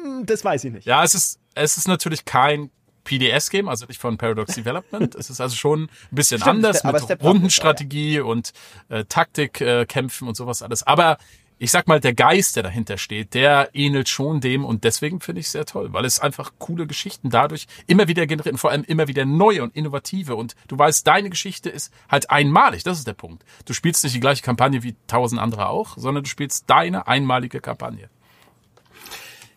Hm, 0.05 0.25
Das 0.27 0.45
weiß 0.45 0.63
ich 0.65 0.73
nicht. 0.73 0.87
Ja, 0.87 1.03
es 1.03 1.15
ist, 1.15 1.41
es 1.55 1.77
ist 1.77 1.89
natürlich 1.89 2.25
kein 2.25 2.71
PDS-Game, 3.07 3.69
also 3.69 3.87
nicht 3.87 4.01
von 4.01 4.19
Paradox 4.19 4.55
Development. 4.57 5.15
es 5.15 5.31
ist 5.31 5.41
also 5.41 5.57
schon 5.57 5.85
ein 5.85 5.89
bisschen 6.11 6.39
Stimmt, 6.39 6.57
anders 6.57 6.85
aber 6.85 7.01
mit 7.01 7.23
Rundenstrategie 7.23 8.21
und 8.21 8.53
äh, 8.89 9.05
Taktikkämpfen 9.05 10.27
äh, 10.27 10.29
und 10.29 10.35
sowas 10.37 10.63
alles. 10.63 10.83
Aber 10.83 11.17
ich 11.59 11.71
sag 11.71 11.89
mal, 11.89 12.01
der 12.01 12.13
Geist, 12.13 12.57
der 12.57 12.65
dahinter 12.65 12.99
steht, 12.99 13.33
der 13.33 13.71
ähnelt 13.73 14.09
schon 14.09 14.41
dem 14.41 14.65
und 14.65 14.85
deswegen 14.85 15.21
finde 15.21 15.41
ich 15.41 15.47
es 15.47 15.53
sehr 15.53 15.65
toll, 15.65 15.93
weil 15.93 16.05
es 16.05 16.21
einfach 16.21 16.53
coole 16.59 16.87
Geschichten 16.87 17.31
dadurch 17.31 17.67
immer 17.87 18.09
wieder 18.09 18.27
generiert 18.27 18.53
und 18.53 18.59
vor 18.59 18.71
allem 18.71 18.85
immer 18.85 19.09
wieder 19.09 19.25
neue 19.25 19.63
und 19.63 19.75
innovative 19.75 20.37
und 20.37 20.55
du 20.69 20.79
weißt, 20.79 21.07
deine 21.07 21.31
Geschichte 21.31 21.71
ist 21.71 21.93
halt 22.11 22.31
einmalig, 22.31 22.83
das 22.83 22.99
ist 22.99 23.07
der 23.07 23.15
Punkt. 23.15 23.45
Du 23.65 23.73
spielst 23.73 24.05
nicht 24.05 24.15
die 24.15 24.21
gleiche 24.21 24.43
Kampagne 24.43 24.83
wie 24.83 24.97
tausend 25.07 25.41
andere 25.41 25.69
auch, 25.71 25.97
sondern 25.97 26.25
du 26.25 26.29
spielst 26.29 26.69
deine 26.69 27.07
einmalige 27.07 27.61
Kampagne. 27.61 28.11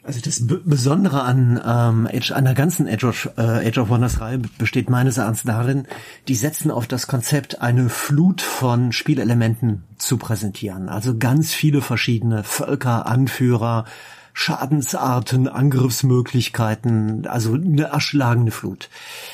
Also 0.09 0.21
das 0.21 0.41
Besondere 0.65 1.21
an, 1.21 1.61
ähm, 1.63 2.09
Age, 2.11 2.31
an 2.31 2.43
der 2.45 2.55
ganzen 2.55 2.87
Age 2.87 3.03
of, 3.03 3.29
äh, 3.37 3.67
Age 3.69 3.77
of 3.77 3.89
Wonders 3.89 4.19
Reihe 4.19 4.39
besteht 4.39 4.89
meines 4.89 5.19
Erachtens 5.19 5.43
darin, 5.43 5.85
die 6.27 6.33
setzen 6.33 6.71
auf 6.71 6.87
das 6.87 7.05
Konzept, 7.05 7.61
eine 7.61 7.89
Flut 7.89 8.41
von 8.41 8.91
Spielelementen 8.91 9.83
zu 9.97 10.17
präsentieren. 10.17 10.89
Also 10.89 11.15
ganz 11.15 11.53
viele 11.53 11.81
verschiedene 11.81 12.43
Völker, 12.43 13.05
Anführer, 13.05 13.85
Schadensarten, 14.33 15.47
Angriffsmöglichkeiten, 15.47 17.27
also 17.27 17.53
eine 17.53 17.83
erschlagene 17.83 18.51
Flut. 18.51 18.89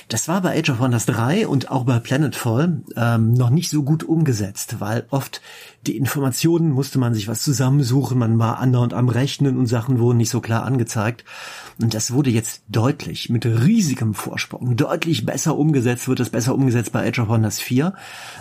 Das 0.10 0.28
war 0.28 0.42
bei 0.42 0.60
Age 0.60 0.72
of 0.72 0.80
Wonders 0.80 1.06
3 1.06 1.48
und 1.48 1.72
auch 1.72 1.86
bei 1.86 2.00
Planetfall 2.00 2.82
ähm, 2.98 3.34
noch 3.34 3.50
nicht 3.50 3.70
so 3.70 3.84
gut 3.84 4.04
umgesetzt, 4.04 4.78
weil 4.80 5.06
oft 5.10 5.42
die 5.88 5.98
Informationen 5.98 6.72
musste 6.72 7.00
man 7.00 7.14
sich 7.14 7.28
was 7.28 7.42
zusammensuchen, 7.42 8.18
man 8.18 8.40
war 8.40 8.60
andauernd 8.60 8.94
am 8.94 9.10
Rechnen 9.10 9.58
und 9.58 9.68
Sachen 9.68 10.00
wurden 10.00 10.18
nicht 10.18 10.30
so 10.30 10.42
klar 10.42 10.64
angezeigt. 10.64 11.24
Und 11.80 11.94
das 11.94 12.12
wurde 12.12 12.30
jetzt 12.30 12.64
deutlich, 12.70 13.30
mit 13.30 13.46
riesigem 13.46 14.14
Vorsprung, 14.14 14.76
deutlich 14.78 15.26
besser 15.26 15.58
umgesetzt, 15.58 16.08
wird 16.08 16.20
es 16.20 16.30
besser 16.30 16.56
umgesetzt 16.56 16.92
bei 16.92 17.08
Age 17.08 17.20
of 17.20 17.28
Wonders 17.28 17.60
4. 17.60 17.94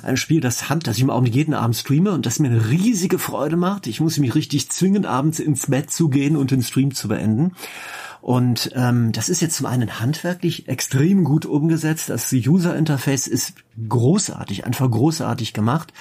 Ein 0.03 0.17
Spiel, 0.17 0.41
das 0.41 0.69
Hand, 0.69 0.87
das 0.87 0.97
ich 0.97 1.03
im 1.03 1.11
Augenblick 1.11 1.35
jeden 1.35 1.55
Abend 1.55 1.77
streame 1.77 2.13
und 2.13 2.27
das 2.27 2.39
mir 2.39 2.49
eine 2.49 2.71
riesige 2.71 3.19
Freude 3.19 3.57
macht. 3.57 3.87
Ich 3.87 4.01
muss 4.01 4.19
mich 4.19 4.35
richtig 4.35 4.71
zwingen, 4.71 5.05
abends 5.05 5.41
ins 5.41 5.67
Bett 5.67 5.91
zu 5.91 6.09
gehen 6.09 6.37
und 6.37 6.51
den 6.51 6.63
Stream 6.63 6.95
zu 6.95 7.09
beenden. 7.09 7.53
Und 8.25 8.71
ähm, 8.75 9.13
das 9.13 9.29
ist 9.29 9.43
jetzt 9.43 9.57
zum 9.57 9.67
einen 9.67 10.01
handwerklich 10.01 10.67
extrem 10.67 11.25
gut 11.25 11.45
umgesetzt. 11.45 12.09
Das 12.09 12.33
User-Interface 12.33 13.27
ist 13.27 13.53
großartig, 13.87 14.65
einfach 14.65 14.91
großartig 14.91 15.53
gemacht. 15.53 15.93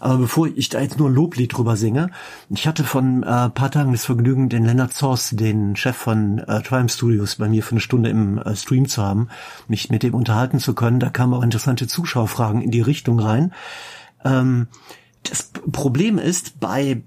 Aber 0.00 0.18
bevor 0.18 0.48
ich 0.48 0.68
da 0.68 0.80
jetzt 0.80 0.98
nur 0.98 1.08
ein 1.08 1.14
Loblied 1.14 1.56
drüber 1.56 1.76
singe, 1.76 2.10
ich 2.48 2.66
hatte 2.66 2.82
von 2.82 3.22
äh, 3.22 3.50
paar 3.50 3.70
Tagen 3.70 3.92
das 3.92 4.04
Vergnügen, 4.04 4.48
den 4.48 4.64
Leonard 4.64 4.92
Source, 4.92 5.30
den 5.30 5.76
Chef 5.76 5.94
von 5.94 6.40
äh, 6.40 6.60
Triumph 6.62 6.92
Studios, 6.92 7.36
bei 7.36 7.48
mir 7.48 7.62
für 7.62 7.70
eine 7.70 7.80
Stunde 7.80 8.10
im 8.10 8.38
äh, 8.38 8.56
Stream 8.56 8.88
zu 8.88 9.00
haben, 9.00 9.28
mich 9.68 9.90
mit 9.90 10.02
dem 10.02 10.14
unterhalten 10.14 10.58
zu 10.58 10.74
können. 10.74 10.98
Da 10.98 11.08
kamen 11.08 11.34
auch 11.34 11.44
interessante 11.44 11.86
Zuschauerfragen 11.86 12.62
in 12.62 12.72
die 12.72 12.80
Richtung 12.80 13.20
rein. 13.20 13.52
Ähm, 14.24 14.66
das 15.22 15.52
Problem 15.70 16.18
ist, 16.18 16.58
bei 16.58 17.02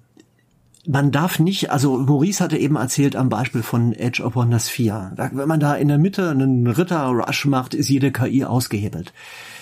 man 0.86 1.12
darf 1.12 1.40
nicht, 1.40 1.72
also 1.72 1.98
Maurice 1.98 2.44
hatte 2.44 2.58
eben 2.58 2.76
erzählt 2.76 3.16
am 3.16 3.30
Beispiel 3.30 3.64
von 3.64 3.94
Edge 3.94 4.22
of 4.22 4.36
Wonders 4.36 4.70
4. 4.70 5.14
Da, 5.16 5.30
wenn 5.34 5.48
man 5.48 5.60
da 5.60 5.76
in 5.76 5.88
der 5.88 5.98
Mitte 5.98 6.30
einen 6.30 6.68
Ritter-Rush 6.68 7.46
macht, 7.46 7.74
ist 7.74 7.90
jede 7.90 8.12
KI 8.12 8.44
ausgehebelt. 8.44 9.14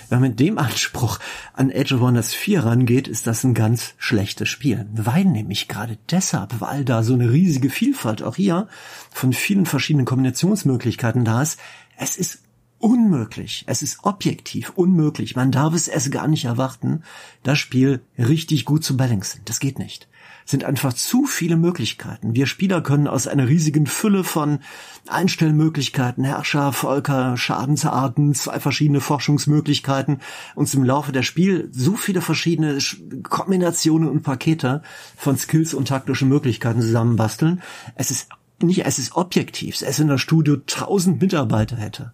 Wenn 0.09 0.19
man 0.19 0.29
mit 0.31 0.39
dem 0.39 0.57
Anspruch 0.57 1.19
an 1.53 1.69
Edge 1.69 1.95
of 1.95 2.01
Wonders 2.01 2.33
4 2.33 2.65
rangeht, 2.65 3.07
ist 3.07 3.27
das 3.27 3.43
ein 3.43 3.53
ganz 3.53 3.93
schlechtes 3.97 4.49
Spiel. 4.49 4.85
Weil 4.93 5.25
nämlich 5.25 5.67
gerade 5.67 5.97
deshalb, 6.09 6.59
weil 6.59 6.83
da 6.83 7.03
so 7.03 7.13
eine 7.13 7.31
riesige 7.31 7.69
Vielfalt 7.69 8.23
auch 8.23 8.35
hier 8.35 8.67
von 9.11 9.31
vielen 9.31 9.65
verschiedenen 9.65 10.05
Kombinationsmöglichkeiten 10.05 11.23
da 11.23 11.41
ist, 11.41 11.59
es 11.97 12.17
ist 12.17 12.41
unmöglich. 12.79 13.63
Es 13.67 13.81
ist 13.81 13.99
objektiv 14.03 14.71
unmöglich. 14.75 15.35
Man 15.35 15.51
darf 15.51 15.73
es 15.73 15.87
erst 15.87 16.11
gar 16.11 16.27
nicht 16.27 16.45
erwarten, 16.45 17.03
das 17.43 17.59
Spiel 17.59 18.01
richtig 18.17 18.65
gut 18.65 18.83
zu 18.83 18.97
balancen. 18.97 19.41
Das 19.45 19.59
geht 19.59 19.79
nicht. 19.79 20.09
Sind 20.45 20.63
einfach 20.63 20.93
zu 20.93 21.25
viele 21.25 21.55
Möglichkeiten. 21.55 22.35
Wir 22.35 22.45
Spieler 22.45 22.81
können 22.81 23.07
aus 23.07 23.27
einer 23.27 23.47
riesigen 23.47 23.85
Fülle 23.85 24.23
von 24.23 24.59
Einstellmöglichkeiten, 25.07 26.23
Herrscher, 26.23 26.73
Völker, 26.73 27.37
Schadensarten, 27.37 28.33
zwei 28.33 28.59
verschiedene 28.59 29.01
Forschungsmöglichkeiten 29.01 30.19
uns 30.55 30.73
im 30.73 30.83
Laufe 30.83 31.11
der 31.11 31.23
Spiel 31.23 31.69
so 31.71 31.95
viele 31.95 32.21
verschiedene 32.21 32.77
Sch- 32.77 33.23
Kombinationen 33.23 34.09
und 34.09 34.23
Pakete 34.23 34.81
von 35.17 35.37
Skills 35.37 35.73
und 35.73 35.87
taktischen 35.87 36.29
Möglichkeiten 36.29 36.81
zusammenbasteln. 36.81 37.61
Es 37.95 38.11
ist 38.11 38.29
nicht, 38.61 38.85
es 38.85 38.99
ist 38.99 39.15
objektiv. 39.15 39.81
Es 39.81 39.99
in 39.99 40.07
der 40.07 40.17
Studio 40.17 40.57
tausend 40.67 41.21
Mitarbeiter 41.21 41.77
hätte 41.77 42.13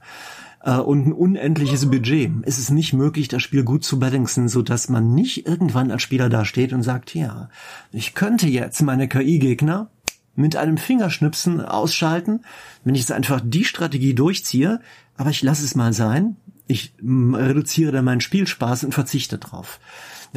äh, 0.67 0.77
und 0.77 1.07
ein 1.07 1.13
unendliches 1.13 1.89
Budget, 1.89 2.45
ist 2.45 2.59
es 2.59 2.69
nicht 2.69 2.93
möglich, 2.93 3.29
das 3.29 3.41
Spiel 3.41 3.63
gut 3.63 3.83
zu 3.83 3.97
balancen, 3.97 4.49
so 4.49 4.61
dass 4.61 4.89
man 4.89 5.15
nicht 5.15 5.47
irgendwann 5.47 5.89
als 5.89 6.03
Spieler 6.03 6.29
dasteht 6.29 6.73
und 6.73 6.83
sagt, 6.83 7.15
ja, 7.15 7.49
ich 7.91 8.13
könnte 8.13 8.47
jetzt 8.47 8.81
meine 8.81 9.07
KI-Gegner 9.07 9.89
mit 10.35 10.55
einem 10.55 10.77
Fingerschnipsen 10.77 11.61
ausschalten, 11.61 12.41
wenn 12.83 12.93
ich 12.93 13.01
jetzt 13.01 13.13
einfach 13.13 13.41
die 13.43 13.63
Strategie 13.63 14.13
durchziehe, 14.13 14.81
aber 15.15 15.31
ich 15.31 15.41
lasse 15.41 15.65
es 15.65 15.73
mal 15.73 15.93
sein. 15.93 16.35
Ich 16.67 16.93
mm, 17.01 17.33
reduziere 17.33 17.93
dann 17.93 18.05
meinen 18.05 18.21
Spielspaß 18.21 18.83
und 18.83 18.93
verzichte 18.93 19.37
drauf. 19.37 19.79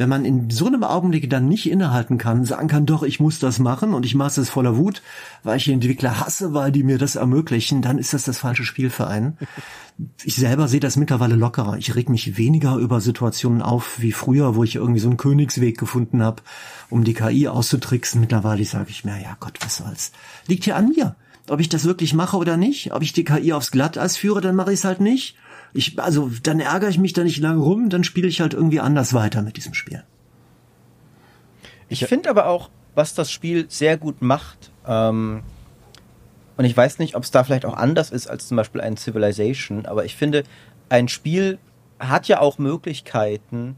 Wenn 0.01 0.09
man 0.09 0.25
in 0.25 0.49
so 0.49 0.65
einem 0.65 0.83
Augenblick 0.83 1.29
dann 1.29 1.47
nicht 1.47 1.69
innehalten 1.69 2.17
kann, 2.17 2.43
sagen 2.43 2.67
kann, 2.67 2.87
doch, 2.87 3.03
ich 3.03 3.19
muss 3.19 3.37
das 3.37 3.59
machen 3.59 3.93
und 3.93 4.03
ich 4.03 4.15
mache 4.15 4.41
es 4.41 4.49
voller 4.49 4.75
Wut, 4.75 5.03
weil 5.43 5.57
ich 5.57 5.65
die 5.65 5.73
Entwickler 5.73 6.19
hasse, 6.19 6.55
weil 6.55 6.71
die 6.71 6.81
mir 6.81 6.97
das 6.97 7.17
ermöglichen, 7.17 7.83
dann 7.83 7.99
ist 7.99 8.11
das 8.11 8.23
das 8.23 8.39
falsche 8.39 8.63
Spiel 8.63 8.89
für 8.89 9.05
einen. 9.05 9.37
Ich 10.23 10.37
selber 10.37 10.67
sehe 10.67 10.79
das 10.79 10.95
mittlerweile 10.95 11.35
lockerer. 11.35 11.77
Ich 11.77 11.93
reg 11.93 12.09
mich 12.09 12.35
weniger 12.35 12.77
über 12.77 13.01
Situationen 13.01 13.61
auf 13.61 14.01
wie 14.01 14.13
früher, 14.13 14.55
wo 14.55 14.63
ich 14.63 14.77
irgendwie 14.77 15.01
so 15.01 15.09
einen 15.09 15.17
Königsweg 15.17 15.77
gefunden 15.77 16.23
habe, 16.23 16.41
um 16.89 17.03
die 17.03 17.13
KI 17.13 17.47
auszutricksen. 17.47 18.19
Mittlerweile 18.19 18.65
sage 18.65 18.89
ich 18.89 19.05
mir, 19.05 19.21
ja 19.21 19.37
Gott, 19.39 19.59
was 19.61 19.77
soll's. 19.77 20.11
Liegt 20.47 20.63
hier 20.63 20.75
an 20.75 20.89
mir. 20.89 21.15
Ob 21.49 21.59
ich 21.59 21.69
das 21.69 21.85
wirklich 21.85 22.15
mache 22.15 22.37
oder 22.37 22.57
nicht, 22.57 22.93
ob 22.93 23.03
ich 23.03 23.13
die 23.13 23.25
KI 23.25 23.53
aufs 23.53 23.69
Glatteis 23.69 24.17
führe, 24.17 24.41
dann 24.41 24.55
mache 24.55 24.73
ich 24.73 24.79
es 24.79 24.85
halt 24.85 25.01
nicht. 25.01 25.35
Ich, 25.73 25.97
also, 25.99 26.29
dann 26.43 26.59
ärgere 26.59 26.89
ich 26.89 26.97
mich 26.97 27.13
da 27.13 27.23
nicht 27.23 27.39
lange 27.39 27.61
rum, 27.61 27.89
dann 27.89 28.03
spiele 28.03 28.27
ich 28.27 28.41
halt 28.41 28.53
irgendwie 28.53 28.79
anders 28.79 29.13
weiter 29.13 29.41
mit 29.41 29.57
diesem 29.57 29.73
Spiel. 29.73 30.03
Ich 31.87 32.05
finde 32.05 32.29
aber 32.29 32.47
auch, 32.47 32.69
was 32.95 33.13
das 33.13 33.31
Spiel 33.31 33.65
sehr 33.69 33.97
gut 33.97 34.21
macht, 34.21 34.71
ähm, 34.85 35.43
und 36.57 36.65
ich 36.65 36.75
weiß 36.75 36.99
nicht, 36.99 37.15
ob 37.15 37.23
es 37.23 37.31
da 37.31 37.43
vielleicht 37.43 37.65
auch 37.65 37.75
anders 37.75 38.11
ist 38.11 38.27
als 38.27 38.47
zum 38.47 38.57
Beispiel 38.57 38.81
ein 38.81 38.97
Civilization, 38.97 39.85
aber 39.85 40.05
ich 40.05 40.15
finde, 40.15 40.43
ein 40.89 41.07
Spiel 41.07 41.57
hat 41.99 42.27
ja 42.27 42.39
auch 42.39 42.57
Möglichkeiten, 42.57 43.77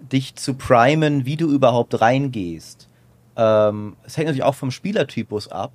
dich 0.00 0.34
zu 0.34 0.54
primen, 0.54 1.24
wie 1.26 1.36
du 1.36 1.50
überhaupt 1.50 2.00
reingehst. 2.00 2.88
Ähm, 3.36 3.96
es 4.04 4.16
hängt 4.16 4.26
natürlich 4.26 4.44
auch 4.44 4.54
vom 4.54 4.70
Spielertypus 4.70 5.48
ab, 5.48 5.72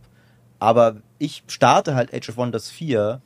aber 0.60 0.98
ich 1.18 1.44
starte 1.48 1.96
halt 1.96 2.14
Age 2.14 2.30
of 2.30 2.38
Wonders 2.38 2.70
4 2.70 3.22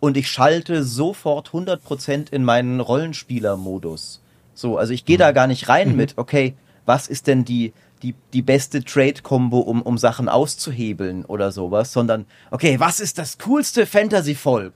und 0.00 0.16
ich 0.16 0.28
schalte 0.28 0.82
sofort 0.82 1.50
100% 1.50 2.32
in 2.32 2.44
meinen 2.44 2.80
Rollenspieler-Modus. 2.80 4.22
So, 4.54 4.78
also 4.78 4.92
ich 4.92 5.04
gehe 5.04 5.18
da 5.18 5.32
gar 5.32 5.46
nicht 5.46 5.68
rein 5.68 5.94
mit, 5.96 6.14
okay, 6.16 6.54
was 6.86 7.06
ist 7.06 7.26
denn 7.26 7.44
die, 7.44 7.72
die, 8.02 8.14
die 8.32 8.42
beste 8.42 8.82
Trade-Kombo, 8.82 9.58
um, 9.58 9.82
um 9.82 9.98
Sachen 9.98 10.28
auszuhebeln 10.28 11.24
oder 11.26 11.52
sowas, 11.52 11.92
sondern, 11.92 12.26
okay, 12.50 12.80
was 12.80 12.98
ist 12.98 13.18
das 13.18 13.38
coolste 13.38 13.86
Fantasy-Volk? 13.86 14.72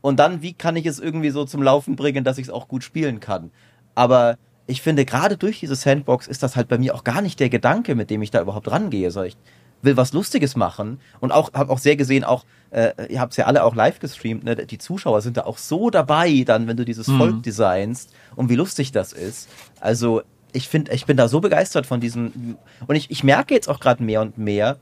Und 0.00 0.18
dann, 0.18 0.40
wie 0.40 0.54
kann 0.54 0.76
ich 0.76 0.86
es 0.86 0.98
irgendwie 0.98 1.30
so 1.30 1.44
zum 1.44 1.62
Laufen 1.62 1.96
bringen, 1.96 2.24
dass 2.24 2.38
ich 2.38 2.46
es 2.46 2.52
auch 2.52 2.68
gut 2.68 2.84
spielen 2.84 3.20
kann? 3.20 3.50
Aber 3.94 4.38
ich 4.66 4.82
finde, 4.82 5.04
gerade 5.04 5.36
durch 5.36 5.60
diese 5.60 5.74
Sandbox 5.74 6.26
ist 6.26 6.42
das 6.42 6.56
halt 6.56 6.68
bei 6.68 6.78
mir 6.78 6.94
auch 6.94 7.04
gar 7.04 7.20
nicht 7.20 7.40
der 7.40 7.50
Gedanke, 7.50 7.94
mit 7.94 8.08
dem 8.08 8.22
ich 8.22 8.30
da 8.30 8.40
überhaupt 8.40 8.70
rangehe. 8.70 9.10
So, 9.10 9.22
ich 9.22 9.36
will 9.82 9.96
was 9.96 10.12
Lustiges 10.12 10.56
machen 10.56 11.00
und 11.20 11.32
auch 11.32 11.52
habe 11.54 11.72
auch 11.72 11.78
sehr 11.78 11.96
gesehen, 11.96 12.24
auch 12.24 12.44
äh, 12.70 12.92
ihr 13.08 13.20
habt 13.20 13.32
es 13.32 13.36
ja 13.36 13.46
alle 13.46 13.64
auch 13.64 13.74
live 13.74 13.98
gestreamt, 13.98 14.44
ne? 14.44 14.54
die 14.54 14.78
Zuschauer 14.78 15.22
sind 15.22 15.36
da 15.36 15.44
auch 15.44 15.58
so 15.58 15.90
dabei, 15.90 16.44
dann 16.46 16.66
wenn 16.66 16.76
du 16.76 16.84
dieses 16.84 17.06
Volk 17.06 17.42
designst 17.42 18.12
und 18.36 18.48
wie 18.48 18.56
lustig 18.56 18.92
das 18.92 19.12
ist. 19.12 19.48
Also 19.80 20.22
ich 20.52 20.68
finde, 20.68 20.92
ich 20.92 21.06
bin 21.06 21.16
da 21.16 21.28
so 21.28 21.40
begeistert 21.40 21.86
von 21.86 22.00
diesem. 22.00 22.56
Und 22.86 22.96
ich, 22.96 23.10
ich 23.10 23.24
merke 23.24 23.54
jetzt 23.54 23.68
auch 23.68 23.80
gerade 23.80 24.02
mehr 24.02 24.20
und 24.20 24.38
mehr, 24.38 24.78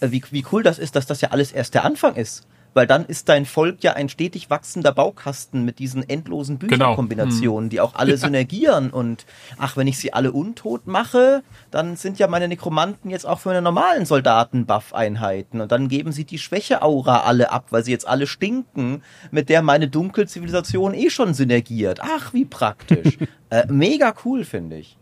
äh, 0.00 0.10
wie, 0.10 0.22
wie 0.30 0.44
cool 0.52 0.62
das 0.62 0.78
ist, 0.78 0.96
dass 0.96 1.06
das 1.06 1.20
ja 1.20 1.30
alles 1.30 1.52
erst 1.52 1.74
der 1.74 1.84
Anfang 1.84 2.16
ist. 2.16 2.46
Weil 2.74 2.86
dann 2.86 3.04
ist 3.04 3.28
dein 3.28 3.44
Volk 3.44 3.82
ja 3.82 3.92
ein 3.92 4.08
stetig 4.08 4.50
wachsender 4.50 4.92
Baukasten 4.92 5.64
mit 5.64 5.78
diesen 5.78 6.08
endlosen 6.08 6.58
Genau. 6.58 6.68
Bücherkombinationen, 6.68 7.68
die 7.70 7.80
auch 7.80 7.94
alle 7.94 8.16
synergieren. 8.16 8.90
Und 8.90 9.26
ach, 9.58 9.76
wenn 9.76 9.86
ich 9.86 9.98
sie 9.98 10.12
alle 10.12 10.32
untot 10.32 10.86
mache, 10.86 11.42
dann 11.70 11.96
sind 11.96 12.18
ja 12.18 12.28
meine 12.28 12.48
Nekromanten 12.48 13.10
jetzt 13.10 13.26
auch 13.26 13.40
für 13.40 13.50
meine 13.50 13.62
normalen 13.62 14.06
Soldaten 14.06 14.66
Buff-Einheiten. 14.66 15.60
Und 15.60 15.70
dann 15.72 15.88
geben 15.88 16.12
sie 16.12 16.24
die 16.24 16.38
Schwäche-Aura 16.38 17.20
alle 17.20 17.50
ab, 17.50 17.66
weil 17.70 17.84
sie 17.84 17.90
jetzt 17.90 18.06
alle 18.08 18.26
stinken, 18.26 19.02
mit 19.30 19.48
der 19.48 19.62
meine 19.62 19.88
Dunkelzivilisation 19.88 20.94
eh 20.94 21.10
schon 21.10 21.34
synergiert. 21.34 22.00
Ach, 22.02 22.32
wie 22.32 22.44
praktisch. 22.44 23.18
äh, 23.50 23.66
mega 23.68 24.14
cool, 24.24 24.44
finde 24.44 24.76
ich. 24.76 24.96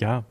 Ja. 0.00 0.24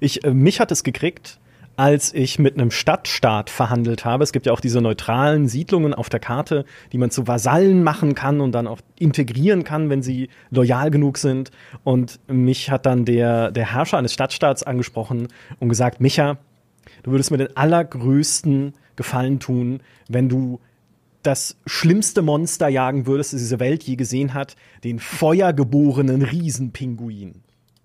Ich, 0.00 0.24
äh, 0.24 0.32
mich 0.32 0.60
hat 0.60 0.70
es 0.72 0.82
gekriegt, 0.82 1.38
als 1.76 2.12
ich 2.12 2.38
mit 2.38 2.54
einem 2.54 2.70
Stadtstaat 2.70 3.50
verhandelt 3.50 4.04
habe. 4.04 4.24
Es 4.24 4.32
gibt 4.32 4.46
ja 4.46 4.52
auch 4.52 4.60
diese 4.60 4.80
neutralen 4.80 5.48
Siedlungen 5.48 5.94
auf 5.94 6.08
der 6.08 6.20
Karte, 6.20 6.64
die 6.92 6.98
man 6.98 7.10
zu 7.10 7.26
Vasallen 7.26 7.82
machen 7.82 8.14
kann 8.14 8.40
und 8.40 8.52
dann 8.52 8.66
auch 8.66 8.80
integrieren 8.98 9.64
kann, 9.64 9.90
wenn 9.90 10.02
sie 10.02 10.28
loyal 10.50 10.90
genug 10.90 11.18
sind. 11.18 11.50
Und 11.84 12.20
mich 12.28 12.70
hat 12.70 12.86
dann 12.86 13.04
der, 13.04 13.50
der 13.50 13.72
Herrscher 13.72 13.98
eines 13.98 14.12
Stadtstaats 14.12 14.62
angesprochen 14.62 15.28
und 15.60 15.68
gesagt, 15.68 16.00
Micha, 16.00 16.38
du 17.02 17.10
würdest 17.10 17.30
mir 17.30 17.38
den 17.38 17.56
allergrößten 17.56 18.74
Gefallen 18.96 19.40
tun, 19.40 19.80
wenn 20.08 20.28
du 20.28 20.60
das 21.22 21.56
schlimmste 21.66 22.20
Monster 22.20 22.68
jagen 22.68 23.06
würdest, 23.06 23.32
das 23.32 23.40
diese 23.40 23.60
Welt 23.60 23.84
je 23.84 23.96
gesehen 23.96 24.34
hat, 24.34 24.56
den 24.84 24.98
feuergeborenen 24.98 26.22
Riesenpinguin. 26.22 27.42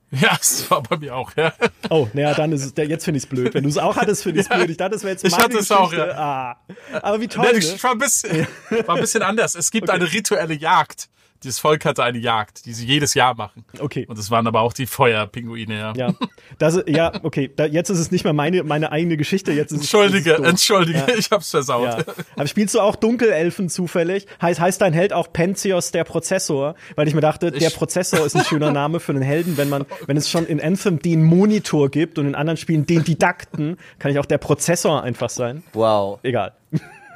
Ja, 0.11 0.35
das 0.37 0.69
war 0.71 0.81
bei 0.83 0.97
mir 0.97 1.15
auch, 1.15 1.35
ja. 1.35 1.53
Oh, 1.89 2.07
naja, 2.13 2.33
dann 2.33 2.53
ist 2.53 2.63
es, 2.63 2.73
jetzt 2.87 3.03
finde 3.03 3.17
ich 3.17 3.25
es 3.25 3.29
blöd. 3.29 3.53
Wenn 3.53 3.63
du 3.63 3.69
es 3.69 3.77
auch 3.77 3.97
hattest, 3.97 4.23
finde 4.23 4.39
ich 4.39 4.47
es 4.49 4.55
blöd. 4.55 4.69
Ich 4.69 4.77
dachte, 4.77 4.91
das 4.91 5.03
wäre 5.03 5.11
jetzt 5.11 5.25
Ich 5.25 5.31
meine 5.31 5.43
hatte 5.43 5.57
es 5.57 5.69
auch, 5.71 5.89
Geschichte. 5.89 6.11
ja. 6.11 6.57
Ah. 6.93 6.99
Aber 7.01 7.19
wie 7.19 7.27
toll, 7.27 7.51
ne? 7.51 7.57
ich 7.57 7.83
war, 7.83 7.91
ein 7.91 7.97
bisschen, 7.97 8.47
war 8.85 8.95
ein 8.95 9.01
bisschen 9.01 9.21
anders. 9.21 9.55
Es 9.55 9.69
gibt 9.69 9.89
eine 9.89 10.11
rituelle 10.11 10.53
Jagd. 10.53 11.09
Dieses 11.43 11.59
Volk 11.59 11.85
hatte 11.85 12.03
eine 12.03 12.17
Jagd, 12.17 12.65
die 12.65 12.73
sie 12.73 12.85
jedes 12.85 13.13
Jahr 13.13 13.35
machen. 13.35 13.63
Okay. 13.79 14.05
Und 14.07 14.17
es 14.17 14.31
waren 14.31 14.47
aber 14.47 14.61
auch 14.61 14.73
die 14.73 14.85
Feuerpinguine, 14.85 15.77
ja. 15.77 15.93
Ja, 15.95 16.13
das, 16.57 16.81
ja, 16.87 17.11
okay. 17.23 17.51
Da, 17.55 17.65
jetzt 17.65 17.89
ist 17.89 17.99
es 17.99 18.11
nicht 18.11 18.23
mehr 18.23 18.33
meine, 18.33 18.63
meine 18.63 18.91
eigene 18.91 19.17
Geschichte. 19.17 19.51
Jetzt 19.51 19.71
ist 19.71 19.79
Entschuldige, 19.81 20.33
es, 20.33 20.39
ist 20.39 20.47
entschuldige, 20.47 21.05
ich 21.17 21.29
hab's 21.31 21.51
versaut. 21.51 21.83
Ja. 21.85 22.13
Aber 22.35 22.47
spielst 22.47 22.75
du 22.75 22.79
auch 22.81 22.95
Dunkelelfen 22.95 23.69
zufällig? 23.69 24.25
Heißt, 24.41 24.59
heißt 24.59 24.81
dein 24.81 24.93
Held 24.93 25.13
auch 25.13 25.31
Penzios 25.31 25.91
der 25.91 26.03
Prozessor? 26.03 26.75
Weil 26.95 27.07
ich 27.07 27.13
mir 27.13 27.21
dachte, 27.21 27.51
der 27.51 27.67
Ich- 27.69 27.75
Prozessor 27.75 28.25
ist 28.25 28.35
ein 28.35 28.43
schöner 28.49 28.71
Name 28.71 28.99
für 28.99 29.11
einen 29.11 29.21
Helden. 29.21 29.57
Wenn 29.57 29.69
man, 29.69 29.85
wenn 30.05 30.17
es 30.17 30.29
schon 30.29 30.45
in 30.45 30.59
Anthem 30.61 30.99
den 30.99 31.23
Monitor 31.23 31.89
gibt 31.89 32.17
und 32.19 32.25
in 32.27 32.35
anderen 32.35 32.57
Spielen 32.57 32.85
den 32.85 33.03
Didakten, 33.03 33.77
kann 33.99 34.11
ich 34.11 34.19
auch 34.19 34.25
der 34.25 34.37
Prozessor 34.39 35.03
einfach 35.03 35.29
sein. 35.29 35.63
Wow. 35.73 36.19
Egal. 36.23 36.53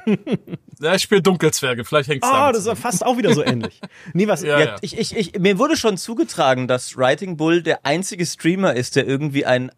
Ja, 0.82 0.94
ich 0.94 1.02
spiele 1.02 1.22
Dunkelzwerge, 1.22 1.84
vielleicht 1.84 2.08
hängt's 2.10 2.26
Ah, 2.28 2.52
damit 2.52 2.66
das 2.66 2.66
ist 2.66 2.82
fast 2.82 3.06
auch 3.06 3.16
wieder 3.16 3.34
so 3.34 3.42
ähnlich. 3.44 3.80
Nee, 4.14 4.26
was, 4.28 4.42
Ja, 4.42 4.58
Ja, 4.58 4.64
ja. 4.66 4.76
Ich, 4.82 4.98
ich, 4.98 5.16
ich, 5.16 5.38
mir 5.38 5.58
wurde 5.58 5.76
schon 5.76 5.96
zugetragen, 5.96 6.68
dass 6.68 6.96
Writing 6.96 7.36
Bull 7.36 7.62
der 7.62 7.86
einzige 7.86 8.26
Streamer 8.26 8.74
ist, 8.74 8.96
der 8.96 9.06
irgendwie 9.06 9.46
ein 9.46 9.70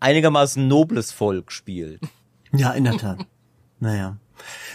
einigermaßen 0.00 0.66
nobles 0.68 1.12
Volk 1.12 1.50
spielt. 1.52 2.00
Ja, 2.52 2.72
in 2.72 2.84
der 2.84 2.96
Tat. 2.96 3.26
Naja. 3.80 4.16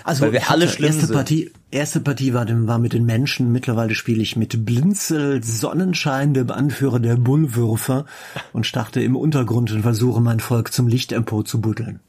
Also 0.04 0.26
Weil 0.26 0.34
wir 0.34 0.50
alle 0.52 0.68
schlimm 0.68 0.88
erste 0.92 1.06
sind. 1.06 1.16
Partie, 1.16 1.52
erste 1.72 2.02
Partie 2.02 2.34
war, 2.34 2.46
dem- 2.46 2.68
war 2.68 2.80
mit 2.80 2.92
den 2.94 3.06
Menschen. 3.06 3.52
Mittlerweile 3.52 3.96
spiele 3.96 4.22
ich 4.22 4.36
mit 4.36 4.66
Blinzel, 4.66 5.42
Sonnenschein, 5.44 6.34
dem 6.34 6.52
Anführer 6.52 7.00
der 7.00 7.16
Bullwürfer 7.16 8.06
und 8.52 8.66
starte 8.66 9.02
im 9.02 9.16
Untergrund 9.16 9.72
und 9.72 9.82
versuche 9.84 10.20
mein 10.20 10.42
Volk 10.42 10.74
zum 10.74 10.88
Licht 10.88 11.14
empor 11.14 11.46
zu 11.46 11.62
buddeln. 11.62 12.02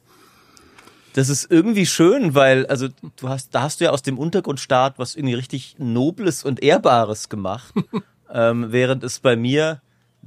Das 1.15 1.29
ist 1.29 1.49
irgendwie 1.49 1.87
schön, 1.87 2.35
weil, 2.35 2.67
also, 2.67 2.89
du 3.17 3.29
hast, 3.29 3.55
da 3.55 3.63
hast 3.63 3.81
du 3.81 3.85
ja 3.85 3.91
aus 3.91 4.03
dem 4.03 4.19
Untergrundstaat 4.19 4.99
was 4.99 5.15
irgendwie 5.15 5.35
richtig 5.35 5.77
Nobles 5.79 6.45
und 6.45 6.63
Ehrbares 6.63 7.29
gemacht. 7.29 7.73
ähm, 8.33 8.67
während 8.71 9.05
es 9.05 9.21
bei 9.21 9.37
mir 9.37 9.81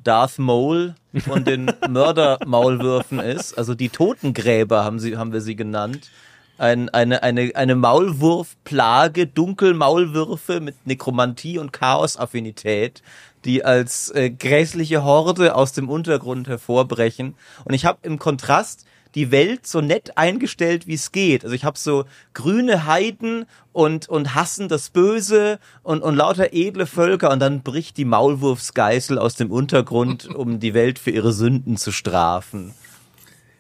Darth 0.03 0.39
Maul 0.39 0.95
von 1.19 1.43
den 1.43 1.71
Mördermaulwürfen 1.89 3.19
ist. 3.19 3.57
Also 3.57 3.75
die 3.75 3.89
Totengräber 3.89 4.83
haben 4.83 4.99
sie, 4.99 5.17
haben 5.17 5.33
wir 5.33 5.41
sie 5.41 5.55
genannt. 5.55 6.09
Ein, 6.57 6.89
eine, 6.89 7.21
eine, 7.21 7.51
eine 7.55 7.75
Maulwurfplage, 7.75 9.27
Dunkelmaulwürfe 9.27 10.59
mit 10.59 10.88
Nekromantie 10.88 11.59
und 11.59 11.73
Chaosaffinität, 11.73 13.03
die 13.45 13.63
als 13.63 14.09
äh, 14.11 14.31
grässliche 14.31 15.03
Horde 15.03 15.55
aus 15.55 15.73
dem 15.73 15.89
Untergrund 15.89 16.47
hervorbrechen. 16.47 17.35
Und 17.65 17.73
ich 17.73 17.85
habe 17.85 17.99
im 18.03 18.17
Kontrast 18.17 18.85
die 19.16 19.32
Welt 19.32 19.66
so 19.68 19.82
nett 19.82 20.18
eingestellt, 20.18 20.88
wie 20.88 20.93
es 20.93 21.12
geht. 21.12 21.43
Also 21.43 21.55
ich 21.55 21.64
habe 21.64 21.78
so 21.78 22.05
grüne 22.34 22.86
Heiden 22.86 23.45
und, 23.74 24.10
und 24.10 24.36
hassen 24.36 24.68
das 24.68 24.89
Böse 24.89 25.60
und, 25.84 26.01
und 26.01 26.16
lauter 26.16 26.53
edle 26.53 26.86
Völker 26.86 27.32
und 27.32 27.39
dann 27.39 27.62
bricht 27.62 27.97
die 27.97 28.05
Maulwurfsgeißel 28.05 29.18
aus 29.20 29.36
dem 29.36 29.51
Untergrund, 29.51 30.26
um 30.36 30.60
die 30.60 30.74
Welt 30.74 30.99
für 30.99 31.12
ihre 31.12 31.34
Sünden 31.34 31.78
zu 31.78 31.91
strafen. 31.91 32.74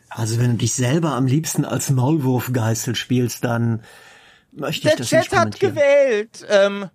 Also 0.09 0.39
wenn 0.39 0.51
du 0.51 0.57
dich 0.57 0.73
selber 0.73 1.13
am 1.13 1.27
liebsten 1.27 1.65
als 1.65 1.89
Maulwurfgeißel 1.91 2.95
spielst, 2.95 3.43
dann 3.43 3.81
möchte 4.51 4.87
ich 4.87 4.95
Der 4.95 4.97
das 4.97 5.11
nicht 5.11 5.29
Chat 5.29 5.31
hat 5.37 5.59
kommentieren. 5.59 5.75
gewählt. 5.75 6.45
Ähm, 6.49 6.89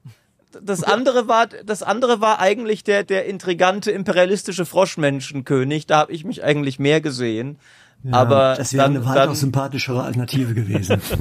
das 0.61 0.83
andere 0.83 1.29
war, 1.29 1.47
das 1.47 1.83
andere 1.83 2.21
war 2.21 2.39
eigentlich 2.41 2.85
der, 2.85 3.05
der 3.05 3.27
intrigante 3.27 3.91
imperialistische 3.91 4.67
Froschmenschenkönig. 4.67 5.87
Da 5.87 5.99
habe 5.99 6.13
ich 6.13 6.25
mich 6.25 6.45
eigentlich 6.45 6.79
mehr 6.79 7.01
gesehen. 7.01 7.59
Ja, 8.05 8.15
Aber 8.15 8.55
das 8.57 8.73
wäre 8.73 8.85
dann, 8.85 8.97
eine 8.97 9.05
weitaus 9.05 9.27
dann, 9.27 9.35
sympathischere 9.37 10.03
Alternative 10.03 10.55
gewesen. 10.55 11.01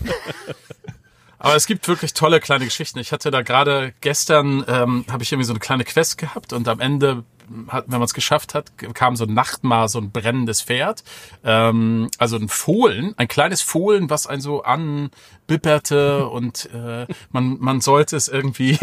Aber 1.43 1.55
es 1.55 1.65
gibt 1.65 1.87
wirklich 1.87 2.13
tolle 2.13 2.39
kleine 2.39 2.65
Geschichten. 2.65 2.99
Ich 2.99 3.11
hatte 3.11 3.31
da 3.31 3.41
gerade 3.41 3.93
gestern, 4.01 4.63
ähm, 4.67 5.05
habe 5.11 5.23
ich 5.23 5.31
irgendwie 5.31 5.47
so 5.47 5.53
eine 5.53 5.59
kleine 5.59 5.83
Quest 5.83 6.19
gehabt 6.19 6.53
und 6.53 6.67
am 6.67 6.79
Ende, 6.79 7.23
hat, 7.67 7.85
wenn 7.87 7.97
man 7.97 8.03
es 8.03 8.13
geschafft 8.13 8.53
hat, 8.53 8.71
kam 8.93 9.15
so 9.15 9.25
Nachtmar, 9.25 9.89
so 9.89 9.99
ein 9.99 10.11
brennendes 10.11 10.61
Pferd. 10.61 11.03
Ähm, 11.43 12.09
also 12.19 12.37
ein 12.37 12.47
Fohlen, 12.47 13.15
ein 13.17 13.27
kleines 13.27 13.63
Fohlen, 13.63 14.11
was 14.11 14.27
einen 14.27 14.41
so 14.41 14.63
anbipperte 15.51 16.27
und 16.27 16.69
äh, 16.73 17.05
man, 17.31 17.57
man 17.59 17.81
sollte 17.81 18.15
es 18.15 18.27
irgendwie, 18.27 18.77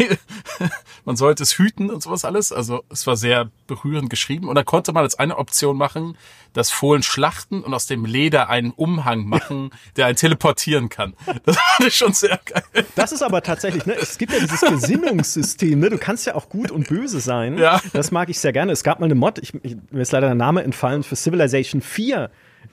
man 1.05 1.15
sollte 1.15 1.43
es 1.43 1.57
hüten 1.57 1.89
und 1.89 2.03
sowas 2.03 2.25
alles. 2.25 2.51
Also 2.51 2.83
es 2.89 3.07
war 3.07 3.17
sehr 3.17 3.49
berührend 3.67 4.09
geschrieben. 4.09 4.47
Und 4.47 4.55
da 4.55 4.63
konnte 4.63 4.91
man 4.91 5.03
als 5.03 5.17
eine 5.17 5.37
Option 5.37 5.77
machen, 5.77 6.17
das 6.53 6.71
Fohlen 6.71 7.03
schlachten 7.03 7.61
und 7.63 7.73
aus 7.73 7.85
dem 7.85 8.05
Leder 8.05 8.49
einen 8.49 8.71
Umhang 8.71 9.25
machen, 9.25 9.71
der 9.97 10.07
einen 10.07 10.15
teleportieren 10.15 10.89
kann. 10.89 11.13
Das 11.45 11.57
fand 11.57 11.87
ich 11.87 11.95
schon 11.95 12.13
sehr 12.13 12.39
geil. 12.45 12.85
Das 12.95 13.11
ist 13.11 13.21
aber 13.21 13.41
tatsächlich, 13.41 13.85
ne, 13.85 13.93
es 13.93 14.17
gibt 14.17 14.33
ja 14.33 14.39
dieses 14.39 14.61
Gesinnungssystem, 14.61 15.79
ne? 15.79 15.89
Du 15.89 15.97
kannst 15.97 16.25
ja 16.25 16.35
auch 16.35 16.49
gut 16.49 16.71
und 16.71 16.87
böse 16.87 17.19
sein. 17.19 17.57
Ja. 17.57 17.81
Das 17.93 18.11
mag 18.11 18.29
ich 18.29 18.39
sehr 18.39 18.53
gerne. 18.53 18.71
Es 18.71 18.83
gab 18.83 18.99
mal 18.99 19.05
eine 19.05 19.15
Mod, 19.15 19.39
ich, 19.39 19.53
ich, 19.63 19.75
mir 19.91 20.01
ist 20.01 20.11
leider 20.11 20.27
der 20.27 20.35
Name 20.35 20.63
entfallen, 20.63 21.03
für 21.03 21.15
Civilization 21.15 21.81
4, 21.81 22.29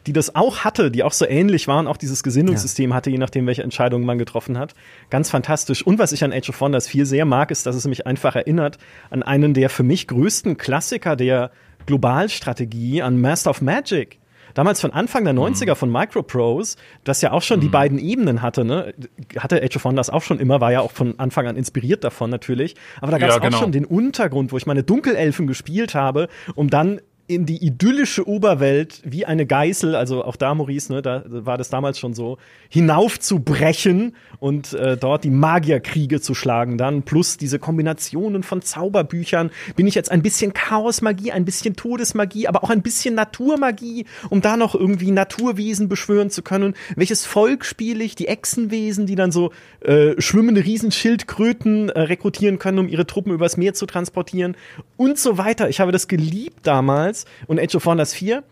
die 0.06 0.12
das 0.12 0.34
auch 0.36 0.58
hatte, 0.58 0.90
die 0.90 1.02
auch 1.02 1.12
so 1.12 1.26
ähnlich 1.26 1.68
waren, 1.68 1.86
auch 1.86 1.96
dieses 1.96 2.22
Gesinnungssystem 2.22 2.94
hatte, 2.94 3.10
je 3.10 3.18
nachdem, 3.18 3.46
welche 3.46 3.62
Entscheidungen 3.62 4.06
man 4.06 4.18
getroffen 4.18 4.58
hat. 4.58 4.74
Ganz 5.10 5.30
fantastisch. 5.30 5.84
Und 5.84 5.98
was 5.98 6.12
ich 6.12 6.22
an 6.24 6.32
Age 6.32 6.50
of 6.50 6.60
Wonders 6.60 6.88
4 6.88 7.06
sehr 7.06 7.24
mag, 7.24 7.50
ist, 7.50 7.66
dass 7.66 7.76
es 7.76 7.86
mich 7.86 8.06
einfach 8.06 8.36
erinnert 8.36 8.78
an 9.10 9.22
einen 9.22 9.54
der 9.54 9.68
für 9.68 9.82
mich 9.82 10.06
größten 10.06 10.56
Klassiker 10.56 11.16
der 11.16 11.50
Globalstrategie, 11.86 13.02
an 13.02 13.20
Master 13.20 13.50
of 13.50 13.60
Magic. 13.60 14.18
Damals 14.54 14.80
von 14.80 14.92
Anfang 14.92 15.24
der 15.24 15.34
90er 15.34 15.74
von 15.74 15.92
Microprose, 15.92 16.78
das 17.04 17.20
ja 17.20 17.32
auch 17.32 17.42
schon 17.42 17.60
die 17.60 17.68
beiden 17.68 17.98
Ebenen 17.98 18.40
hatte, 18.40 18.64
ne? 18.64 18.94
Hatte 19.36 19.62
Age 19.62 19.76
of 19.76 19.84
Wonders 19.84 20.08
auch 20.08 20.22
schon 20.22 20.40
immer, 20.40 20.62
war 20.62 20.72
ja 20.72 20.80
auch 20.80 20.92
von 20.92 21.18
Anfang 21.18 21.46
an 21.46 21.56
inspiriert 21.56 22.04
davon 22.04 22.30
natürlich. 22.30 22.74
Aber 23.02 23.10
da 23.10 23.18
gab 23.18 23.28
es 23.28 23.34
Ja, 23.34 23.40
genau. 23.42 23.56
auch 23.56 23.60
schon 23.60 23.72
den 23.72 23.84
Untergrund, 23.84 24.52
wo 24.52 24.56
ich 24.56 24.64
meine 24.64 24.82
Dunkelelfen 24.82 25.46
gespielt 25.46 25.94
habe, 25.94 26.28
um 26.54 26.70
dann 26.70 27.02
in 27.28 27.44
die 27.44 27.64
idyllische 27.64 28.28
Oberwelt 28.28 29.00
wie 29.04 29.26
eine 29.26 29.46
Geißel, 29.46 29.96
also 29.96 30.24
auch 30.24 30.36
da, 30.36 30.54
Maurice, 30.54 30.92
ne, 30.92 31.02
da 31.02 31.24
war 31.26 31.58
das 31.58 31.70
damals 31.70 31.98
schon 31.98 32.14
so, 32.14 32.38
hinaufzubrechen 32.68 34.14
und 34.38 34.72
äh, 34.74 34.96
dort 34.96 35.24
die 35.24 35.30
Magierkriege 35.30 36.20
zu 36.20 36.34
schlagen 36.34 36.78
dann, 36.78 37.02
plus 37.02 37.36
diese 37.36 37.58
Kombinationen 37.58 38.42
von 38.42 38.62
Zauberbüchern. 38.62 39.50
Bin 39.74 39.86
ich 39.86 39.94
jetzt 39.94 40.10
ein 40.10 40.22
bisschen 40.22 40.52
Chaosmagie, 40.52 41.32
ein 41.32 41.44
bisschen 41.44 41.74
Todesmagie, 41.74 42.46
aber 42.46 42.62
auch 42.62 42.70
ein 42.70 42.82
bisschen 42.82 43.14
Naturmagie, 43.14 44.06
um 44.30 44.40
da 44.40 44.56
noch 44.56 44.74
irgendwie 44.74 45.10
Naturwesen 45.10 45.88
beschwören 45.88 46.30
zu 46.30 46.42
können. 46.42 46.74
Welches 46.94 47.26
Volk 47.26 47.64
spiele 47.64 48.04
ich? 48.04 48.14
Die 48.14 48.28
Echsenwesen, 48.28 49.06
die 49.06 49.16
dann 49.16 49.32
so 49.32 49.50
äh, 49.80 50.20
schwimmende 50.20 50.64
Riesenschildkröten 50.64 51.88
äh, 51.88 52.00
rekrutieren 52.02 52.58
können, 52.58 52.78
um 52.78 52.88
ihre 52.88 53.06
Truppen 53.06 53.32
übers 53.32 53.56
Meer 53.56 53.74
zu 53.74 53.86
transportieren 53.86 54.56
und 54.96 55.18
so 55.18 55.38
weiter. 55.38 55.68
Ich 55.68 55.80
habe 55.80 55.92
das 55.92 56.08
geliebt 56.08 56.66
damals 56.66 57.15
und 57.46 57.58
Age 57.60 57.76
of 57.76 57.86
Wonders 57.86 58.12
4 58.12 58.42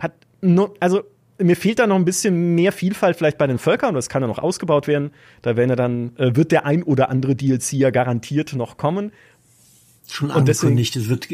hat 0.00 0.12
no, 0.40 0.74
also 0.80 1.02
mir 1.38 1.56
fehlt 1.56 1.78
da 1.80 1.86
noch 1.86 1.96
ein 1.96 2.06
bisschen 2.06 2.54
mehr 2.54 2.72
Vielfalt 2.72 3.16
vielleicht 3.16 3.36
bei 3.36 3.46
den 3.46 3.58
Völkern, 3.58 3.94
das 3.94 4.08
kann 4.08 4.22
ja 4.22 4.28
noch 4.28 4.38
ausgebaut 4.38 4.86
werden. 4.86 5.10
Da 5.42 5.56
werden 5.56 5.68
ja 5.68 5.76
dann, 5.76 6.16
äh, 6.16 6.34
wird 6.34 6.50
der 6.50 6.64
ein 6.64 6.82
oder 6.82 7.10
andere 7.10 7.34
DLC 7.36 7.74
ja 7.74 7.90
garantiert 7.90 8.54
noch 8.54 8.78
kommen. 8.78 9.12
Schon 10.08 10.30
Und 10.30 10.48
deswegen- 10.48 10.68
angekündigt, 10.72 10.96
es 10.96 11.08
wird, 11.08 11.28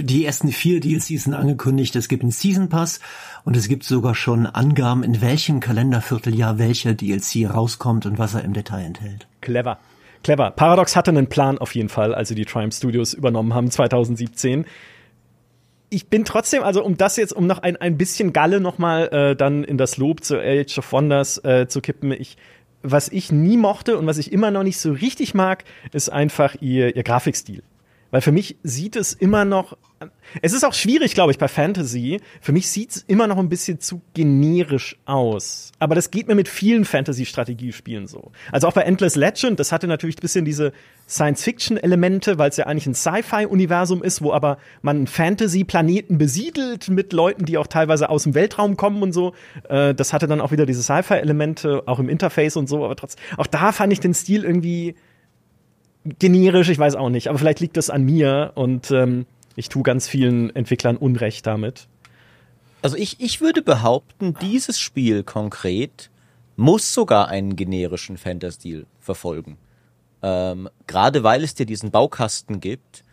Die 0.00 0.24
ersten 0.24 0.48
vier 0.52 0.80
DLCs 0.80 1.24
sind 1.24 1.34
angekündigt. 1.34 1.94
Es 1.96 2.08
gibt 2.08 2.22
einen 2.22 2.32
Season 2.32 2.70
Pass 2.70 2.98
und 3.44 3.58
es 3.58 3.68
gibt 3.68 3.84
sogar 3.84 4.14
schon 4.14 4.46
Angaben, 4.46 5.02
in 5.02 5.20
welchem 5.20 5.60
Kalendervierteljahr 5.60 6.58
welcher 6.58 6.94
DLC 6.94 7.44
rauskommt 7.44 8.06
und 8.06 8.18
was 8.18 8.32
er 8.32 8.42
im 8.42 8.54
Detail 8.54 8.86
enthält. 8.86 9.26
Clever. 9.42 9.78
Clever. 10.22 10.50
Paradox 10.52 10.96
hatte 10.96 11.10
einen 11.10 11.26
Plan 11.26 11.58
auf 11.58 11.74
jeden 11.74 11.90
Fall, 11.90 12.14
als 12.14 12.30
sie 12.30 12.34
die 12.34 12.46
Triumph 12.46 12.74
Studios 12.74 13.12
übernommen 13.12 13.52
haben 13.52 13.70
2017. 13.70 14.64
Ich 15.88 16.08
bin 16.08 16.24
trotzdem, 16.24 16.62
also 16.62 16.84
um 16.84 16.96
das 16.96 17.16
jetzt, 17.16 17.32
um 17.32 17.46
noch 17.46 17.60
ein, 17.60 17.76
ein 17.76 17.96
bisschen 17.96 18.32
Galle 18.32 18.60
nochmal 18.60 19.08
äh, 19.08 19.36
dann 19.36 19.62
in 19.62 19.78
das 19.78 19.96
Lob 19.96 20.24
zu 20.24 20.40
Age 20.40 20.78
of 20.78 20.92
Wonders 20.92 21.38
äh, 21.44 21.68
zu 21.68 21.80
kippen, 21.80 22.10
ich, 22.10 22.36
was 22.82 23.08
ich 23.08 23.30
nie 23.30 23.56
mochte 23.56 23.96
und 23.96 24.06
was 24.06 24.18
ich 24.18 24.32
immer 24.32 24.50
noch 24.50 24.64
nicht 24.64 24.78
so 24.78 24.92
richtig 24.92 25.34
mag, 25.34 25.64
ist 25.92 26.08
einfach 26.08 26.56
ihr, 26.60 26.96
ihr 26.96 27.02
Grafikstil. 27.02 27.62
Weil 28.10 28.20
für 28.20 28.32
mich 28.32 28.56
sieht 28.62 28.96
es 28.96 29.12
immer 29.12 29.44
noch. 29.44 29.76
Es 30.42 30.52
ist 30.52 30.64
auch 30.64 30.74
schwierig, 30.74 31.14
glaube 31.14 31.32
ich, 31.32 31.38
bei 31.38 31.48
Fantasy. 31.48 32.20
Für 32.42 32.52
mich 32.52 32.68
sieht 32.68 32.90
es 32.90 33.04
immer 33.06 33.26
noch 33.26 33.38
ein 33.38 33.48
bisschen 33.48 33.80
zu 33.80 34.02
generisch 34.12 34.96
aus. 35.06 35.72
Aber 35.78 35.94
das 35.94 36.10
geht 36.10 36.28
mir 36.28 36.34
mit 36.34 36.48
vielen 36.48 36.84
Fantasy-Strategiespielen 36.84 38.06
so. 38.06 38.30
Also 38.52 38.68
auch 38.68 38.74
bei 38.74 38.82
Endless 38.82 39.16
Legend, 39.16 39.58
das 39.58 39.72
hatte 39.72 39.86
natürlich 39.86 40.18
ein 40.18 40.20
bisschen 40.20 40.44
diese 40.44 40.72
Science-Fiction-Elemente, 41.08 42.36
weil 42.36 42.50
es 42.50 42.58
ja 42.58 42.66
eigentlich 42.66 42.86
ein 42.86 42.94
Sci-Fi-Universum 42.94 44.02
ist, 44.02 44.20
wo 44.20 44.32
aber 44.32 44.58
man 44.82 45.06
Fantasy-Planeten 45.06 46.18
besiedelt 46.18 46.88
mit 46.88 47.14
Leuten, 47.14 47.46
die 47.46 47.56
auch 47.56 47.66
teilweise 47.66 48.10
aus 48.10 48.24
dem 48.24 48.34
Weltraum 48.34 48.76
kommen 48.76 49.02
und 49.02 49.12
so. 49.12 49.32
Äh, 49.68 49.94
das 49.94 50.12
hatte 50.12 50.26
dann 50.26 50.42
auch 50.42 50.52
wieder 50.52 50.66
diese 50.66 50.82
Sci-Fi-Elemente, 50.82 51.84
auch 51.86 51.98
im 51.98 52.10
Interface 52.10 52.56
und 52.56 52.68
so. 52.68 52.84
Aber 52.84 52.96
trotzdem, 52.96 53.22
auch 53.38 53.46
da 53.46 53.72
fand 53.72 53.92
ich 53.94 54.00
den 54.00 54.12
Stil 54.12 54.44
irgendwie 54.44 54.94
generisch, 56.18 56.68
ich 56.68 56.78
weiß 56.78 56.94
auch 56.94 57.10
nicht, 57.10 57.28
aber 57.28 57.38
vielleicht 57.38 57.60
liegt 57.60 57.76
das 57.76 57.90
an 57.90 58.04
mir 58.04 58.52
und 58.54 58.90
ähm, 58.90 59.26
ich 59.56 59.68
tue 59.68 59.82
ganz 59.82 60.06
vielen 60.06 60.54
Entwicklern 60.54 60.96
Unrecht 60.96 61.46
damit. 61.46 61.88
Also 62.82 62.96
ich, 62.96 63.20
ich 63.20 63.40
würde 63.40 63.62
behaupten, 63.62 64.34
dieses 64.40 64.78
Spiel 64.78 65.24
konkret 65.24 66.10
muss 66.56 66.94
sogar 66.94 67.28
einen 67.28 67.56
generischen 67.56 68.16
Fantasy-Stil 68.16 68.86
verfolgen. 69.00 69.58
Ähm, 70.22 70.68
Gerade 70.86 71.22
weil 71.22 71.42
es 71.42 71.54
dir 71.54 71.66
diesen 71.66 71.90
Baukasten 71.90 72.60
gibt 72.60 73.04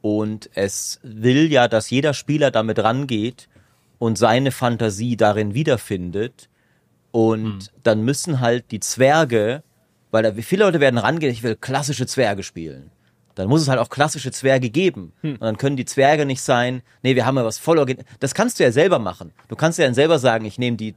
und 0.00 0.50
es 0.54 0.98
will 1.02 1.52
ja, 1.52 1.68
dass 1.68 1.90
jeder 1.90 2.14
Spieler 2.14 2.50
damit 2.50 2.78
rangeht 2.78 3.48
und 3.98 4.16
seine 4.16 4.50
Fantasie 4.50 5.16
darin 5.16 5.54
wiederfindet. 5.54 6.48
Und 7.10 7.44
hm. 7.44 7.68
dann 7.82 8.04
müssen 8.04 8.40
halt 8.40 8.70
die 8.70 8.80
Zwerge 8.80 9.62
weil 10.10 10.22
da 10.22 10.32
viele 10.34 10.64
Leute 10.64 10.80
werden 10.80 10.98
rangehen, 10.98 11.32
ich 11.32 11.42
will 11.42 11.56
klassische 11.56 12.06
Zwerge 12.06 12.42
spielen. 12.42 12.90
Dann 13.38 13.48
muss 13.48 13.62
es 13.62 13.68
halt 13.68 13.78
auch 13.78 13.88
klassische 13.88 14.32
Zwerge 14.32 14.68
geben. 14.68 15.12
Hm. 15.20 15.34
Und 15.34 15.42
dann 15.42 15.58
können 15.58 15.76
die 15.76 15.84
Zwerge 15.84 16.26
nicht 16.26 16.42
sein, 16.42 16.82
nee, 17.02 17.14
wir 17.14 17.24
haben 17.24 17.36
ja 17.36 17.44
was 17.44 17.58
voll 17.58 17.78
Das 18.18 18.34
kannst 18.34 18.58
du 18.58 18.64
ja 18.64 18.72
selber 18.72 18.98
machen. 18.98 19.32
Du 19.46 19.54
kannst 19.54 19.78
ja 19.78 19.84
dann 19.84 19.94
selber 19.94 20.18
sagen, 20.18 20.44
ich 20.44 20.58
nehme 20.58 20.76
die 20.76 20.96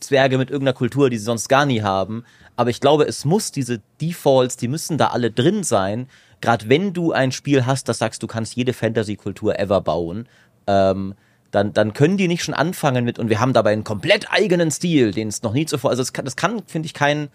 Zwerge 0.00 0.36
mit 0.36 0.50
irgendeiner 0.50 0.76
Kultur, 0.76 1.10
die 1.10 1.16
sie 1.16 1.24
sonst 1.24 1.48
gar 1.48 1.64
nie 1.64 1.82
haben. 1.82 2.24
Aber 2.56 2.70
ich 2.70 2.80
glaube, 2.80 3.04
es 3.04 3.24
muss 3.24 3.52
diese 3.52 3.80
Defaults, 4.00 4.56
die 4.56 4.66
müssen 4.66 4.98
da 4.98 5.08
alle 5.08 5.30
drin 5.30 5.62
sein. 5.62 6.08
Gerade 6.40 6.68
wenn 6.68 6.92
du 6.92 7.12
ein 7.12 7.30
Spiel 7.30 7.66
hast, 7.66 7.88
das 7.88 7.98
sagst, 7.98 8.20
du 8.24 8.26
kannst 8.26 8.56
jede 8.56 8.72
Fantasy-Kultur 8.72 9.60
ever 9.60 9.80
bauen, 9.80 10.28
ähm, 10.66 11.14
dann, 11.52 11.72
dann 11.72 11.92
können 11.92 12.16
die 12.16 12.26
nicht 12.26 12.42
schon 12.42 12.54
anfangen 12.54 13.04
mit, 13.04 13.20
und 13.20 13.28
wir 13.28 13.38
haben 13.38 13.52
dabei 13.52 13.72
einen 13.72 13.84
komplett 13.84 14.26
eigenen 14.32 14.72
Stil, 14.72 15.12
den 15.12 15.28
es 15.28 15.42
noch 15.42 15.52
nie 15.52 15.66
zuvor, 15.66 15.90
also 15.90 16.02
das 16.02 16.12
kann, 16.12 16.24
das 16.24 16.34
kann 16.34 16.62
finde 16.66 16.86
ich, 16.86 16.94
kein, 16.94 17.28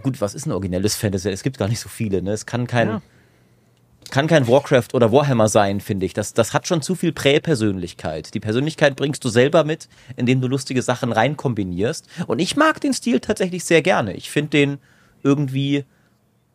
gut, 0.00 0.20
was 0.20 0.34
ist 0.34 0.46
ein 0.46 0.52
originelles 0.52 0.94
Fantasy? 0.94 1.28
Es 1.30 1.42
gibt 1.42 1.58
gar 1.58 1.68
nicht 1.68 1.80
so 1.80 1.88
viele, 1.88 2.22
ne? 2.22 2.30
Es 2.30 2.46
kann 2.46 2.66
kein, 2.66 2.88
ja. 2.88 3.02
Kann 4.12 4.26
kein 4.26 4.46
Warcraft 4.46 4.88
oder 4.92 5.10
Warhammer 5.10 5.48
sein, 5.48 5.80
finde 5.80 6.04
ich. 6.04 6.12
Das, 6.12 6.34
das 6.34 6.52
hat 6.52 6.68
schon 6.68 6.82
zu 6.82 6.94
viel 6.94 7.12
Präpersönlichkeit. 7.12 8.34
Die 8.34 8.40
Persönlichkeit 8.40 8.94
bringst 8.94 9.24
du 9.24 9.30
selber 9.30 9.64
mit, 9.64 9.88
indem 10.16 10.42
du 10.42 10.48
lustige 10.48 10.82
Sachen 10.82 11.12
reinkombinierst. 11.12 12.06
Und 12.26 12.38
ich 12.38 12.54
mag 12.54 12.78
den 12.82 12.92
Stil 12.92 13.20
tatsächlich 13.20 13.64
sehr 13.64 13.80
gerne. 13.80 14.12
Ich 14.12 14.30
finde 14.30 14.50
den 14.50 14.78
irgendwie 15.22 15.86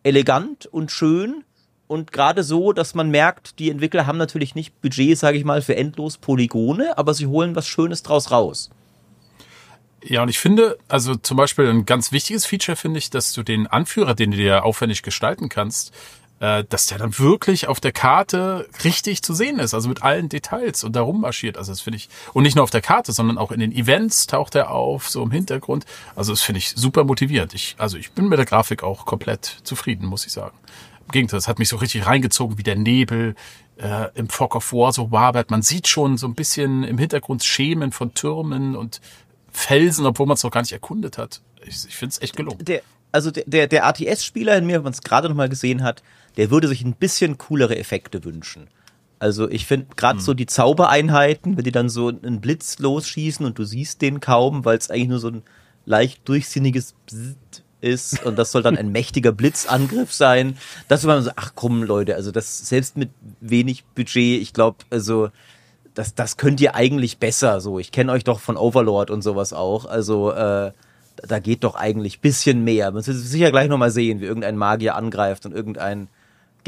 elegant 0.03 0.67
und 0.67 0.91
schön 0.91 1.43
und 1.87 2.11
gerade 2.11 2.43
so, 2.43 2.73
dass 2.73 2.93
man 2.93 3.09
merkt, 3.09 3.57
die 3.57 3.71
Entwickler 3.71 4.05
haben 4.05 4.19
natürlich 4.19 4.53
nicht 4.53 4.79
Budget, 4.81 5.17
sage 5.17 5.39
ich 5.39 5.43
mal, 5.43 5.63
für 5.63 5.75
endlos 5.75 6.19
Polygone, 6.19 6.95
aber 6.95 7.15
sie 7.15 7.25
holen 7.25 7.55
was 7.55 7.67
Schönes 7.67 8.03
draus 8.03 8.29
raus. 8.29 8.69
Ja, 10.03 10.21
und 10.21 10.29
ich 10.29 10.37
finde, 10.37 10.77
also 10.87 11.15
zum 11.15 11.37
Beispiel 11.37 11.67
ein 11.67 11.85
ganz 11.85 12.11
wichtiges 12.11 12.45
Feature 12.45 12.75
finde 12.75 12.99
ich, 12.99 13.09
dass 13.09 13.33
du 13.33 13.41
den 13.41 13.65
Anführer, 13.65 14.13
den 14.13 14.29
du 14.29 14.37
dir 14.37 14.63
aufwendig 14.63 15.01
gestalten 15.01 15.49
kannst, 15.49 15.91
äh, 16.39 16.63
dass 16.69 16.87
der 16.87 16.99
dann 16.99 17.17
wirklich 17.17 17.67
auf 17.67 17.79
der 17.79 17.91
Karte 17.91 18.67
richtig 18.83 19.23
zu 19.23 19.33
sehen 19.33 19.59
ist, 19.59 19.73
also 19.73 19.89
mit 19.89 20.03
allen 20.03 20.29
Details 20.29 20.83
und 20.83 20.95
darum 20.95 21.21
marschiert. 21.21 21.57
Also 21.57 21.71
das 21.71 21.81
finde 21.81 21.97
ich, 21.97 22.09
und 22.33 22.43
nicht 22.43 22.55
nur 22.55 22.63
auf 22.63 22.69
der 22.69 22.81
Karte, 22.81 23.11
sondern 23.11 23.37
auch 23.37 23.51
in 23.51 23.59
den 23.59 23.71
Events 23.71 24.27
taucht 24.27 24.55
er 24.55 24.71
auf, 24.71 25.09
so 25.09 25.23
im 25.23 25.31
Hintergrund. 25.31 25.85
Also 26.15 26.31
das 26.31 26.41
finde 26.41 26.59
ich 26.59 26.69
super 26.75 27.03
motivierend. 27.03 27.53
Ich, 27.53 27.75
also 27.77 27.97
ich 27.97 28.11
bin 28.11 28.29
mit 28.29 28.37
der 28.37 28.45
Grafik 28.45 28.83
auch 28.83 29.05
komplett 29.05 29.57
zufrieden, 29.63 30.05
muss 30.05 30.25
ich 30.25 30.31
sagen. 30.31 30.57
Im 31.07 31.11
Gegenteil, 31.11 31.39
es 31.39 31.47
hat 31.47 31.59
mich 31.59 31.69
so 31.69 31.77
richtig 31.77 32.05
reingezogen, 32.05 32.57
wie 32.57 32.63
der 32.63 32.75
Nebel 32.75 33.35
äh, 33.77 34.09
im 34.15 34.29
Fog 34.29 34.55
of 34.55 34.73
War 34.73 34.91
so 34.91 35.11
wabert. 35.11 35.49
Man 35.49 35.61
sieht 35.61 35.87
schon 35.87 36.17
so 36.17 36.27
ein 36.27 36.35
bisschen 36.35 36.83
im 36.83 36.97
Hintergrund 36.97 37.43
Schemen 37.43 37.91
von 37.91 38.13
Türmen 38.13 38.75
und 38.75 39.01
Felsen, 39.51 40.05
obwohl 40.05 40.27
man 40.27 40.35
es 40.35 40.43
noch 40.43 40.51
gar 40.51 40.61
nicht 40.61 40.73
erkundet 40.73 41.17
hat. 41.17 41.41
Ich, 41.65 41.85
ich 41.87 41.95
finde 41.95 42.13
es 42.13 42.21
echt 42.21 42.35
gelungen. 42.35 42.63
Der, 42.63 42.81
also 43.11 43.31
der, 43.31 43.45
der, 43.47 43.67
der 43.67 43.87
ATS-Spieler 43.87 44.57
in 44.57 44.65
mir, 44.65 44.75
wenn 44.75 44.83
man 44.83 44.93
es 44.93 45.01
gerade 45.01 45.29
noch 45.29 45.35
mal 45.35 45.49
gesehen 45.49 45.81
hat, 45.83 46.03
der 46.37 46.51
würde 46.51 46.67
sich 46.67 46.83
ein 46.83 46.93
bisschen 46.93 47.37
coolere 47.37 47.77
Effekte 47.77 48.23
wünschen. 48.23 48.67
Also 49.19 49.49
ich 49.49 49.65
finde 49.65 49.87
gerade 49.95 50.19
hm. 50.19 50.25
so 50.25 50.33
die 50.33 50.45
Zaubereinheiten, 50.45 51.57
wenn 51.57 51.63
die 51.63 51.71
dann 51.71 51.89
so 51.89 52.09
einen 52.09 52.39
Blitz 52.39 52.79
losschießen 52.79 53.45
und 53.45 53.57
du 53.57 53.63
siehst 53.63 54.01
den 54.01 54.19
kaum, 54.19 54.63
weil 54.63 54.77
es 54.77 54.89
eigentlich 54.89 55.09
nur 55.09 55.19
so 55.19 55.29
ein 55.29 55.43
leicht 55.85 56.27
durchsinniges 56.29 56.93
Bzzzt 57.07 57.63
ist 57.81 58.25
und 58.25 58.37
das 58.37 58.51
soll 58.51 58.61
dann 58.61 58.77
ein 58.77 58.91
mächtiger 58.91 59.31
Blitzangriff 59.31 60.13
sein. 60.13 60.57
Das 60.87 61.05
war 61.05 61.21
so, 61.21 61.31
ach 61.35 61.53
komm 61.55 61.83
Leute, 61.83 62.15
also 62.15 62.31
das 62.31 62.67
selbst 62.67 62.97
mit 62.97 63.09
wenig 63.41 63.85
Budget, 63.95 64.41
ich 64.41 64.53
glaube, 64.53 64.77
also 64.89 65.29
das, 65.95 66.13
das 66.13 66.37
könnt 66.37 66.61
ihr 66.61 66.75
eigentlich 66.75 67.17
besser 67.17 67.59
so. 67.59 67.79
Ich 67.79 67.91
kenne 67.91 68.11
euch 68.11 68.23
doch 68.23 68.39
von 68.39 68.55
Overlord 68.55 69.09
und 69.09 69.23
sowas 69.23 69.51
auch. 69.51 69.85
Also 69.85 70.31
äh, 70.31 70.71
da 71.15 71.39
geht 71.39 71.63
doch 71.63 71.73
eigentlich 71.73 72.19
bisschen 72.19 72.63
mehr. 72.63 72.91
Man 72.91 73.05
wird 73.05 73.17
sicher 73.17 73.49
gleich 73.49 73.67
nochmal 73.67 73.89
sehen, 73.89 74.19
wie 74.19 74.25
irgendein 74.25 74.57
Magier 74.57 74.95
angreift 74.95 75.47
und 75.47 75.53
irgendein 75.53 76.07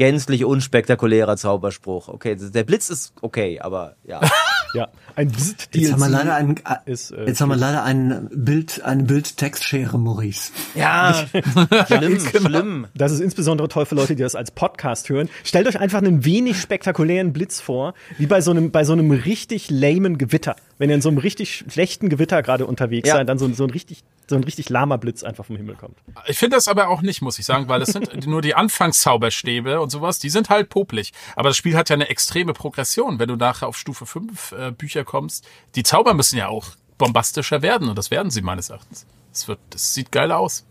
gänzlich 0.00 0.46
unspektakulärer 0.46 1.36
Zauberspruch. 1.36 2.08
Okay, 2.08 2.34
der 2.34 2.64
Blitz 2.64 2.88
ist 2.88 3.12
okay, 3.20 3.60
aber 3.60 3.96
ja. 4.02 4.22
ja, 4.74 4.88
ein 5.14 5.30
Jetzt 5.30 5.92
haben 5.92 6.00
wir 6.00 6.08
leider 6.08 6.34
ein, 6.34 6.54
ist, 6.86 7.10
äh, 7.10 7.26
jetzt 7.26 7.42
haben 7.42 7.50
wir 7.50 7.56
leider 7.56 7.84
ein 7.84 8.30
Bild, 8.32 8.80
eine 8.82 9.02
Bild-Textschere, 9.02 9.98
Maurice. 9.98 10.52
Ja, 10.74 11.12
schlimm, 11.86 12.18
genau. 12.32 12.48
schlimm. 12.48 12.86
Das 12.94 13.12
ist 13.12 13.20
insbesondere 13.20 13.68
toll 13.68 13.84
für 13.84 13.94
Leute, 13.94 14.16
die 14.16 14.22
das 14.22 14.36
als 14.36 14.52
Podcast 14.52 15.10
hören. 15.10 15.28
Stellt 15.44 15.68
euch 15.68 15.78
einfach 15.78 15.98
einen 15.98 16.24
wenig 16.24 16.58
spektakulären 16.58 17.34
Blitz 17.34 17.60
vor, 17.60 17.92
wie 18.16 18.24
bei 18.24 18.40
so 18.40 18.52
einem, 18.52 18.70
bei 18.70 18.84
so 18.84 18.94
einem 18.94 19.10
richtig 19.10 19.68
lamen 19.68 20.16
Gewitter. 20.16 20.56
Wenn 20.78 20.88
ihr 20.88 20.94
in 20.94 21.02
so 21.02 21.10
einem 21.10 21.18
richtig 21.18 21.66
schlechten 21.68 22.08
Gewitter 22.08 22.42
gerade 22.42 22.64
unterwegs 22.64 23.06
ja. 23.06 23.16
seid, 23.16 23.28
dann 23.28 23.38
so, 23.38 23.52
so 23.52 23.64
ein 23.64 23.70
richtig 23.70 24.02
so 24.30 24.36
ein 24.36 24.44
richtig 24.44 24.70
lahmer 24.70 24.96
Blitz 24.96 25.22
einfach 25.22 25.44
vom 25.44 25.56
Himmel 25.56 25.74
kommt. 25.74 25.98
Ich 26.26 26.38
finde 26.38 26.56
das 26.56 26.68
aber 26.68 26.88
auch 26.88 27.02
nicht, 27.02 27.20
muss 27.20 27.38
ich 27.38 27.44
sagen, 27.44 27.68
weil 27.68 27.80
das 27.80 27.90
sind 27.90 28.26
nur 28.26 28.40
die 28.40 28.54
Anfangszauberstäbe 28.54 29.80
und 29.80 29.90
sowas, 29.90 30.18
die 30.18 30.30
sind 30.30 30.48
halt 30.48 30.70
popelig. 30.70 31.12
Aber 31.36 31.50
das 31.50 31.56
Spiel 31.56 31.76
hat 31.76 31.90
ja 31.90 31.94
eine 31.94 32.08
extreme 32.08 32.54
Progression, 32.54 33.18
wenn 33.18 33.28
du 33.28 33.36
nachher 33.36 33.68
auf 33.68 33.76
Stufe 33.76 34.06
5 34.06 34.52
äh, 34.52 34.70
Bücher 34.72 35.04
kommst. 35.04 35.46
Die 35.74 35.82
Zauber 35.82 36.14
müssen 36.14 36.38
ja 36.38 36.48
auch 36.48 36.68
bombastischer 36.96 37.60
werden 37.62 37.88
und 37.88 37.98
das 37.98 38.10
werden 38.10 38.30
sie 38.30 38.40
meines 38.40 38.70
Erachtens. 38.70 39.06
Das 39.32 39.48
wird, 39.48 39.58
das 39.70 39.94
sieht 39.94 40.10
geil 40.12 40.32
aus. 40.32 40.64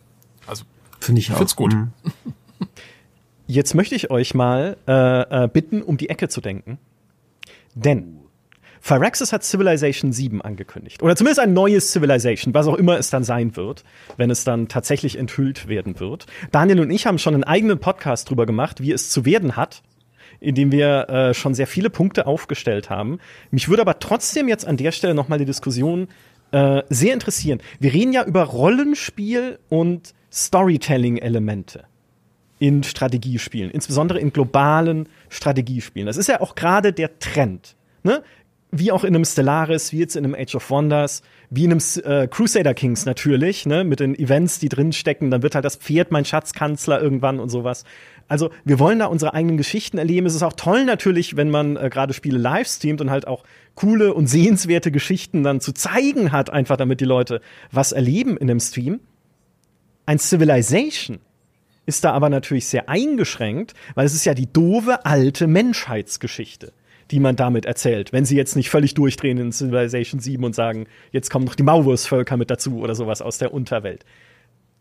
Also 0.48 0.64
finde 1.00 1.20
ich 1.20 1.32
auch. 1.32 1.38
Find's 1.38 1.56
gut. 1.56 1.74
Mhm. 1.74 1.92
Jetzt 3.46 3.74
möchte 3.76 3.96
ich 3.96 4.10
euch 4.10 4.34
mal 4.34 4.78
äh, 4.88 5.44
äh, 5.44 5.48
bitten, 5.48 5.82
um 5.82 5.98
die 5.98 6.10
Ecke 6.10 6.30
zu 6.30 6.40
denken. 6.40 6.78
Denn 7.74 8.20
Phyrexis 8.82 9.34
hat 9.34 9.44
Civilization 9.44 10.12
7 10.12 10.42
angekündigt. 10.42 11.04
Oder 11.04 11.16
zumindest 11.16 11.40
ein 11.40 11.54
neues 11.54 11.92
Civilization, 11.92 12.54
was 12.54 12.68
auch 12.68 12.76
immer 12.76 12.98
es 12.98 13.10
dann 13.10 13.24
sein 13.24 13.56
wird, 13.56 13.84
wenn 14.18 14.30
es 14.30 14.44
dann 14.44 14.68
tatsächlich 14.68 15.18
enthüllt 15.18 15.68
werden 15.68 16.00
wird. 16.00 16.26
Daniel 16.52 16.80
und 16.82 16.92
ich 16.92 17.06
haben 17.06 17.20
schon 17.20 17.34
einen 17.34 17.44
eigenen 17.44 17.80
Podcast 17.80 18.30
drüber 18.30 18.46
gemacht, 18.46 18.82
wie 18.82 18.92
es 18.92 19.10
zu 19.10 19.26
werden 19.26 19.56
hat, 19.56 19.82
in 20.40 20.56
dem 20.56 20.72
wir 20.72 21.10
äh, 21.10 21.34
schon 21.34 21.54
sehr 21.54 21.68
viele 21.68 21.90
Punkte 21.90 22.28
aufgestellt 22.28 22.90
haben. 22.90 23.20
Mich 23.52 23.70
würde 23.70 23.82
aber 23.82 24.00
trotzdem 24.00 24.48
jetzt 24.48 24.66
an 24.66 24.78
der 24.78 24.92
Stelle 24.92 25.14
nochmal 25.14 25.40
die 25.40 25.46
Diskussion 25.46 26.08
äh, 26.52 26.84
sehr 26.90 27.14
interessieren. 27.14 27.62
Wir 27.80 27.94
reden 27.94 28.14
ja 28.14 28.24
über 28.24 28.44
Rollenspiel 28.44 29.60
und 29.70 30.14
Storytelling-Elemente 30.32 31.86
in 32.60 32.84
Strategiespielen, 32.84 33.72
insbesondere 33.72 34.20
in 34.20 34.34
globalen 34.34 35.08
Strategiespielen. 35.30 36.06
Das 36.06 36.18
ist 36.18 36.28
ja 36.28 36.42
auch 36.42 36.56
gerade 36.56 36.94
der 36.94 37.20
Trend. 37.20 37.76
Ne? 38.04 38.24
Wie 38.72 38.92
auch 38.92 39.04
in 39.04 39.16
einem 39.16 39.26
Stellaris, 39.26 39.92
wie 39.92 40.00
jetzt 40.00 40.16
in 40.16 40.24
einem 40.24 40.36
Age 40.36 40.56
of 40.56 40.70
Wonders, 40.70 41.24
wie 41.50 41.66
in 41.66 41.72
einem 41.72 41.82
äh, 42.04 42.28
Crusader 42.28 42.74
Kings 42.74 43.06
natürlich, 43.06 43.66
ne, 43.66 43.84
mit 43.84 44.00
den 44.00 44.18
Events, 44.18 44.60
die 44.60 44.70
drin 44.70 44.94
stecken, 44.94 45.32
dann 45.32 45.42
wird 45.42 45.56
halt 45.56 45.66
das 45.66 45.76
Pferd 45.76 46.12
mein 46.12 46.26
Schatzkanzler 46.26 47.02
irgendwann 47.02 47.40
und 47.40 47.50
sowas. 47.50 47.84
Also, 48.28 48.52
wir 48.64 48.78
wollen 48.78 49.00
da 49.00 49.08
unsere 49.08 49.34
eigenen 49.34 49.58
Geschichten 49.58 49.98
erleben. 49.98 50.28
Es 50.28 50.36
ist 50.36 50.44
auch 50.44 50.54
toll 50.54 50.86
natürlich, 50.86 51.36
wenn 51.36 51.50
man 51.50 51.78
äh, 51.78 51.90
gerade 51.90 52.14
Spiele 52.14 52.38
live 52.38 52.68
streamt 52.68 53.02
und 53.02 53.10
halt 53.10 53.28
auch 53.28 53.44
coole 53.74 54.14
und 54.14 54.28
sehenswerte 54.28 54.92
Geschichten 54.92 55.42
dann 55.42 55.62
zu 55.62 55.72
zeigen 55.72 56.32
hat, 56.32 56.52
einfach 56.52 56.78
damit 56.78 57.02
die 57.02 57.06
Leute 57.06 57.42
was 57.72 57.92
erleben 57.92 58.38
in 58.38 58.48
dem 58.48 58.60
Stream. 58.60 59.00
Ein 60.06 60.20
Civilization 60.20 61.20
ist 61.88 62.04
da 62.04 62.12
aber 62.12 62.30
natürlich 62.30 62.68
sehr 62.68 62.88
eingeschränkt, 62.88 63.74
weil 63.96 64.06
es 64.06 64.14
ist 64.14 64.26
ja 64.26 64.36
die 64.36 64.52
doofe 64.52 65.06
alte 65.06 65.48
Menschheitsgeschichte 65.48 66.72
die 67.12 67.20
man 67.20 67.36
damit 67.36 67.66
erzählt. 67.66 68.14
Wenn 68.14 68.26
sie 68.26 68.36
jetzt 68.38 68.56
nicht 68.56 68.70
völlig 68.70 68.94
durchdrehen 68.94 69.38
in 69.38 69.52
Civilization 69.52 70.20
7 70.20 70.44
und 70.44 70.54
sagen, 70.56 70.86
jetzt 71.12 71.30
kommen 71.30 71.46
noch 71.46 71.56
die 71.56 71.64
Maulwurfsvölker 71.64 72.38
mit 72.38 72.50
dazu 72.52 72.80
oder 72.80 72.96
sowas 72.96 73.22
aus 73.22 73.38
der 73.38 73.54
Unterwelt. 73.54 74.06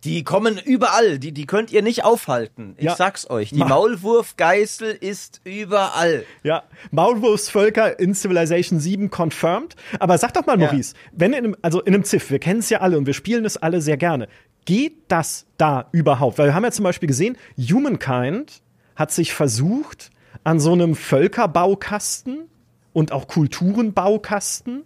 Die 0.05 0.23
kommen 0.23 0.61
überall, 0.65 1.19
die, 1.19 1.33
die 1.33 1.45
könnt 1.47 1.73
ihr 1.73 1.83
nicht 1.83 2.05
aufhalten. 2.05 2.75
Ich 2.77 2.85
Ja. 2.85 2.95
sag's 2.95 3.29
euch, 3.29 3.51
die 3.51 3.57
Ma- 3.57 3.67
Maulwurfgeißel 3.69 4.91
ist 5.01 5.41
überall. 5.43 6.25
Ja, 6.45 6.63
Maulwurfsvölker 6.93 7.99
in 7.99 8.15
Civilization 8.15 8.79
7 8.79 9.11
confirmed. 9.11 9.75
Aber 9.99 10.17
sag 10.19 10.35
doch 10.35 10.47
mal, 10.47 10.61
Ja. 10.61 10.67
Maurice, 10.67 10.95
wenn 11.13 11.33
in 11.33 11.39
einem, 11.39 11.57
also 11.63 11.81
in 11.81 11.95
einem 11.95 12.05
Ziff, 12.05 12.31
wir 12.31 12.39
kennen 12.39 12.61
es 12.61 12.71
ja 12.71 12.81
alle 12.81 12.97
und 12.97 13.07
wir 13.07 13.15
spielen 13.15 13.45
es 13.45 13.57
alle 13.57 13.81
sehr 13.81 13.97
gerne. 13.97 14.29
Geht 14.67 14.95
das 15.09 15.47
da 15.57 15.89
überhaupt? 15.91 16.39
Weil 16.39 16.49
wir 16.49 16.55
haben 16.55 16.65
ja 16.65 16.71
zum 16.71 16.85
Beispiel 16.85 17.09
gesehen, 17.09 17.37
Humankind 17.57 18.63
hat 18.95 19.11
sich 19.11 19.33
versucht, 19.33 20.11
an 20.45 20.61
so 20.61 20.73
einem 20.73 20.95
Völkerbaukasten 20.95 22.49
und 22.93 23.13
auch 23.13 23.29
Kulturenbaukasten, 23.29 24.85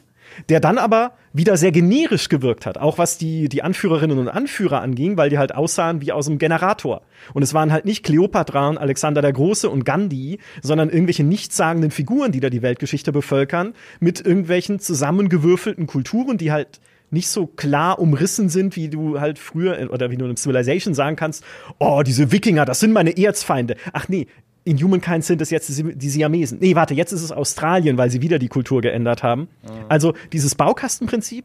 der 0.49 0.61
dann 0.61 0.79
aber 0.79 1.13
wieder 1.33 1.57
sehr 1.57 1.73
generisch 1.73 2.29
gewirkt 2.29 2.67
hat, 2.67 2.79
auch 2.79 2.99
was 2.99 3.19
die, 3.19 3.49
die 3.49 3.63
Anführerinnen 3.63 4.19
und 4.19 4.29
Anführer 4.29 4.81
anging, 4.81 5.17
weil 5.17 5.31
die 5.31 5.39
halt 5.39 5.55
aussahen 5.55 6.01
wie 6.01 6.13
aus 6.13 6.29
einem 6.29 6.39
Generator. 6.39 7.03
Und 7.33 7.43
es 7.43 7.55
waren 7.55 7.73
halt 7.73 7.85
nicht 7.85 8.03
Kleopatra 8.05 8.69
und 8.69 8.79
Alexander 8.79 9.23
der 9.23 9.33
Große 9.33 9.69
und 9.69 9.85
Gandhi, 9.85 10.39
sondern 10.63 10.91
irgendwelche 10.91 11.25
nichtssagenden 11.25 11.91
Figuren, 11.91 12.33
die 12.33 12.41
da 12.41 12.51
die 12.51 12.63
Weltgeschichte 12.63 13.13
bevölkern, 13.13 13.75
mit 14.01 14.25
irgendwelchen 14.25 14.79
zusammengewürfelten 14.79 15.87
Kulturen, 15.87 16.39
die 16.39 16.53
halt 16.53 16.81
nicht 17.11 17.29
so 17.29 17.47
klar 17.47 17.99
umrissen 17.99 18.49
sind, 18.49 18.75
wie 18.75 18.89
du 18.89 19.21
halt 19.21 19.39
früher 19.39 19.91
oder 19.91 20.11
wie 20.11 20.17
du 20.17 20.25
in 20.25 20.37
Civilization 20.37 20.95
sagen 20.95 21.17
kannst, 21.17 21.45
oh, 21.79 22.03
diese 22.05 22.33
Wikinger, 22.33 22.65
das 22.65 22.81
sind 22.81 22.93
meine 22.93 23.17
Erzfeinde. 23.17 23.77
Ach 23.93 24.09
nee, 24.09 24.29
in 24.65 24.81
Humankind 24.81 25.25
sind 25.25 25.41
es 25.41 25.51
jetzt 25.51 25.69
die 25.77 26.11
Siamesen. 26.11 26.59
Nee, 26.61 26.77
warte, 26.77 26.95
jetzt 26.95 27.13
ist 27.13 27.23
es 27.23 27.33
Australien, 27.33 27.97
weil 27.99 28.11
sie 28.11 28.23
wieder 28.23 28.39
die 28.39 28.49
Kultur 28.49 28.81
geändert 28.81 29.23
haben. 29.23 29.49
Also 29.89 30.15
dieses 30.33 30.55
Baukastenprinzip 30.55 31.45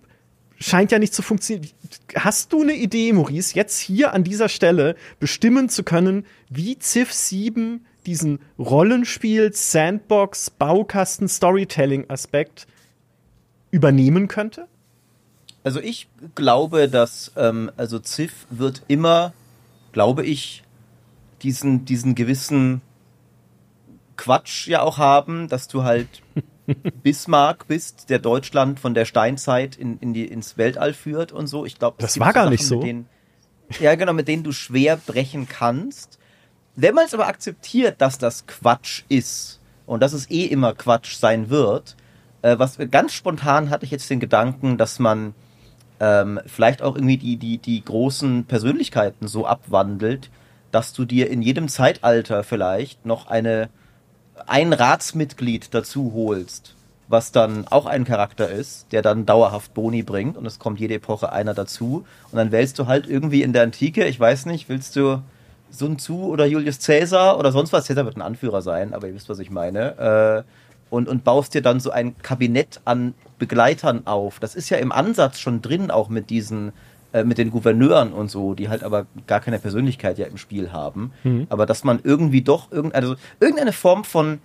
scheint 0.60 0.92
ja 0.92 1.00
nicht 1.00 1.14
zu 1.14 1.22
funktionieren. 1.22 1.70
Hast 2.16 2.54
du 2.54 2.62
eine 2.62 2.74
Idee, 2.74 3.14
Maurice, 3.14 3.56
jetzt 3.56 3.80
hier 3.80 4.14
an 4.14 4.24
dieser 4.24 4.50
Stelle 4.50 4.96
bestimmen 5.20 5.70
zu 5.70 5.84
können, 5.84 6.26
wie 6.50 6.78
Civ 6.80 7.12
7 7.12 7.86
diesen 8.06 8.40
Rollenspiel, 8.58 9.52
Sandbox, 9.54 10.50
Baukasten, 10.50 11.28
Storytelling-Aspekt 11.28 12.68
übernehmen 13.72 14.28
könnte? 14.28 14.68
Also 15.64 15.82
ich 15.82 16.08
glaube, 16.36 16.88
dass 16.88 17.32
ähm, 17.36 17.70
also 17.76 18.00
Civ 18.00 18.48
wird 18.50 18.84
immer, 18.88 19.34
glaube 19.92 20.24
ich, 20.24 20.64
diesen 21.44 21.86
diesen 21.86 22.16
gewissen 22.16 22.82
Quatsch 24.18 24.68
ja 24.68 24.82
auch 24.82 24.98
haben, 24.98 25.48
dass 25.48 25.68
du 25.68 25.84
halt 25.84 26.08
Bismarck 27.04 27.68
bist, 27.68 28.10
der 28.10 28.20
Deutschland 28.20 28.80
von 28.80 28.94
der 28.94 29.06
Steinzeit 29.06 29.76
in, 29.76 29.98
in 30.00 30.14
die, 30.14 30.26
ins 30.26 30.58
Weltall 30.58 30.94
führt 30.94 31.32
und 31.32 31.48
so. 31.48 31.66
Ich 31.66 31.80
glaube, 31.80 31.98
Das 32.00 32.20
war 32.20 32.34
gar 32.34 32.50
nicht 32.50 32.66
so. 32.66 32.82
Denen, 32.82 33.08
ja, 33.80 33.96
genau, 33.96 34.14
mit 34.14 34.28
denen 34.28 34.44
du 34.44 34.52
schwer 34.52 34.98
brechen 34.98 35.48
kannst. 35.48 36.20
Wenn 36.76 36.94
man 36.94 37.06
es 37.06 37.14
aber 37.14 37.28
akzeptiert, 37.28 38.02
dass 38.02 38.18
das 38.18 38.46
Quatsch 38.48 39.04
ist 39.10 39.60
und 39.86 40.02
dass 40.02 40.14
es 40.14 40.30
eh 40.30 40.46
immer 40.46 40.74
Quatsch 40.74 41.16
sein 41.16 41.50
wird, 41.50 41.96
äh, 42.42 42.60
was 42.60 42.78
ganz 42.92 43.14
spontan 43.14 43.70
hatte 43.70 43.86
ich 43.86 43.92
jetzt 43.92 44.10
den 44.10 44.20
Gedanken, 44.20 44.78
dass 44.78 45.00
man 45.00 45.34
ähm, 46.00 46.40
vielleicht 46.46 46.82
auch 46.82 46.96
irgendwie 46.96 47.18
die, 47.18 47.38
die, 47.38 47.58
die 47.58 47.84
großen 47.84 48.46
Persönlichkeiten 48.46 49.28
so 49.28 49.46
abwandelt, 49.46 50.30
dass 50.72 50.94
du 50.94 51.06
dir 51.06 51.30
in 51.30 51.42
jedem 51.42 51.70
Zeitalter 51.70 52.44
vielleicht 52.44 53.06
noch 53.06 53.28
eine, 53.28 53.70
ein 54.46 54.74
Ratsmitglied 54.74 55.74
dazu 55.74 56.12
holst, 56.14 56.76
was 57.08 57.32
dann 57.32 57.68
auch 57.68 57.86
ein 57.86 58.06
Charakter 58.06 58.50
ist, 58.50 58.92
der 58.92 59.02
dann 59.02 59.26
dauerhaft 59.26 59.74
Boni 59.74 60.04
bringt 60.04 60.38
und 60.38 60.46
es 60.46 60.60
kommt 60.60 60.80
jede 60.80 60.96
Epoche 60.96 61.32
einer 61.32 61.54
dazu. 61.54 62.06
Und 62.32 62.38
dann 62.38 62.52
wählst 62.52 62.78
du 62.80 62.88
halt 62.88 63.08
irgendwie 63.08 63.42
in 63.42 63.54
der 63.54 63.64
Antike, 63.64 64.06
ich 64.06 64.20
weiß 64.20 64.46
nicht, 64.46 64.70
willst 64.70 64.96
du 64.96 65.22
Sun 65.70 65.98
Tzu 65.98 66.26
oder 66.26 66.46
Julius 66.46 66.80
Caesar 66.80 67.38
oder 67.38 67.52
sonst 67.52 67.74
was, 67.74 67.88
Caesar 67.88 68.06
wird 68.06 68.18
ein 68.18 68.22
Anführer 68.22 68.62
sein, 68.62 68.94
aber 68.94 69.08
ihr 69.08 69.16
wisst, 69.16 69.30
was 69.30 69.40
ich 69.40 69.52
meine, 69.52 70.46
äh, 70.46 70.52
und, 70.90 71.10
und 71.10 71.24
baust 71.24 71.54
dir 71.54 71.62
dann 71.62 71.80
so 71.80 71.92
ein 71.92 72.18
Kabinett 72.20 72.80
an 72.86 73.14
Begleitern 73.40 74.08
auf. 74.08 74.40
Das 74.40 74.56
ist 74.56 74.70
ja 74.70 74.78
im 74.78 74.92
Ansatz 74.92 75.40
schon 75.40 75.62
drin, 75.62 75.92
auch 75.92 76.08
mit 76.08 76.30
diesen, 76.30 76.72
äh, 77.14 77.24
mit 77.24 77.38
den 77.38 77.52
Gouverneuren 77.52 78.14
und 78.14 78.30
so, 78.30 78.54
die 78.54 78.70
halt 78.70 78.84
aber 78.84 79.06
gar 79.28 79.40
keine 79.40 79.60
Persönlichkeit 79.60 80.18
ja 80.18 80.26
im 80.26 80.38
Spiel 80.38 80.72
haben. 80.72 81.12
Aber 81.50 81.66
dass 81.66 81.84
man 81.84 82.00
irgendwie 82.04 82.42
doch 82.42 82.72
irgend, 82.72 82.96
also 82.96 83.16
irgendeine 83.40 83.74
Form 83.74 84.04
von 84.04 84.40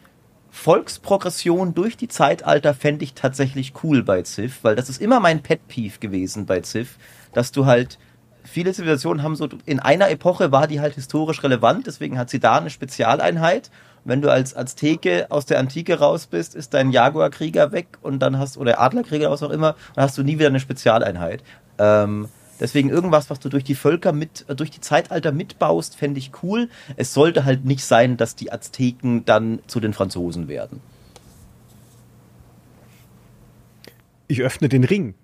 Volksprogression 0.51 1.75
durch 1.75 1.97
die 1.97 2.09
Zeitalter 2.09 2.75
fände 2.75 3.05
ich 3.05 3.15
tatsächlich 3.15 3.73
cool 3.83 4.03
bei 4.03 4.23
Civ, 4.23 4.61
weil 4.63 4.77
das 4.77 4.91
ist 4.91 5.01
immer 5.01 5.19
mein 5.19 5.43
Pet-Peeve 5.43 5.99
gewesen 5.99 6.45
bei 6.45 6.63
Civ, 6.63 6.99
dass 7.33 7.53
du 7.53 7.65
halt 7.65 7.99
viele 8.45 8.73
Zivilisationen 8.73 9.23
haben 9.23 9.35
so, 9.35 9.49
in 9.65 9.81
einer 9.81 10.11
Epoche 10.11 10.53
war 10.53 10.67
die 10.67 10.81
halt 10.81 10.95
historisch 10.95 11.43
relevant, 11.43 11.87
deswegen 11.87 12.19
hat 12.19 12.31
sie 12.31 12.39
da 12.39 12.59
eine 12.59 12.71
Spezialeinheit. 12.71 13.71
Wenn 14.05 14.21
du 14.21 14.31
als 14.31 14.57
Azteke 14.57 15.27
aus 15.31 15.47
der 15.47 15.59
Antike 15.59 15.99
raus 16.01 16.27
bist, 16.27 16.55
ist 16.55 16.75
dein 16.75 16.91
Jaguar-Krieger 16.91 17.73
weg 17.73 17.99
und 18.03 18.19
dann 18.19 18.39
hast, 18.39 18.59
oder 18.59 18.81
Adlerkrieger, 18.81 19.31
was 19.31 19.43
auch 19.43 19.51
immer, 19.51 19.77
dann 19.95 20.05
hast 20.05 20.19
du 20.19 20.23
nie 20.23 20.39
wieder 20.39 20.49
eine 20.49 20.61
Spezialeinheit. 20.61 21.43
Ähm, 21.79 22.29
deswegen 22.63 22.89
irgendwas, 22.89 23.29
was 23.29 23.41
du 23.41 23.49
durch 23.49 23.65
die 23.65 23.75
Völker 23.75 24.13
mit, 24.13 24.47
äh, 24.49 24.55
durch 24.55 24.71
die 24.71 24.81
Zeitalter 24.81 25.33
mitbaust, 25.33 25.97
fände 25.97 26.19
ich 26.19 26.31
cool. 26.43 26.71
Es 26.97 27.13
sollte 27.13 27.45
halt 27.45 27.65
nicht 27.65 27.85
sein, 27.85 28.17
dass 28.17 28.37
die 28.37 28.51
Azteken 28.51 29.25
dann 29.27 29.59
zu 29.67 29.81
den 29.81 29.93
Franzosen 29.93 30.49
werden. 30.49 30.81
Ich 34.29 34.41
öffne 34.41 34.69
den 34.71 34.85
Ring. 34.85 35.15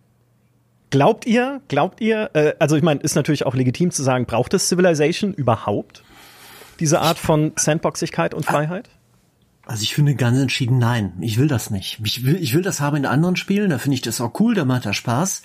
Glaubt 0.90 1.26
ihr, 1.26 1.62
glaubt 1.68 2.00
ihr, 2.00 2.30
äh, 2.34 2.54
also 2.58 2.76
ich 2.76 2.82
meine, 2.82 3.00
ist 3.00 3.14
natürlich 3.14 3.46
auch 3.46 3.54
legitim 3.54 3.90
zu 3.90 4.02
sagen, 4.02 4.26
braucht 4.26 4.52
es 4.54 4.68
Civilization 4.68 5.32
überhaupt? 5.32 6.02
Diese 6.80 7.00
Art 7.00 7.18
von 7.18 7.52
Sandboxigkeit 7.56 8.34
und 8.34 8.44
Freiheit? 8.44 8.90
Also 9.66 9.82
ich 9.82 9.94
finde 9.94 10.14
ganz 10.14 10.38
entschieden 10.38 10.78
nein. 10.78 11.12
Ich 11.20 11.38
will 11.38 11.46
das 11.46 11.70
nicht. 11.70 12.00
Ich 12.02 12.24
will, 12.24 12.36
ich 12.36 12.54
will 12.54 12.62
das 12.62 12.80
haben 12.80 12.96
in 12.96 13.06
anderen 13.06 13.36
Spielen, 13.36 13.70
da 13.70 13.78
finde 13.78 13.96
ich 13.96 14.00
das 14.00 14.20
auch 14.20 14.40
cool, 14.40 14.54
da 14.54 14.64
macht 14.64 14.86
das 14.86 14.96
Spaß. 14.96 15.42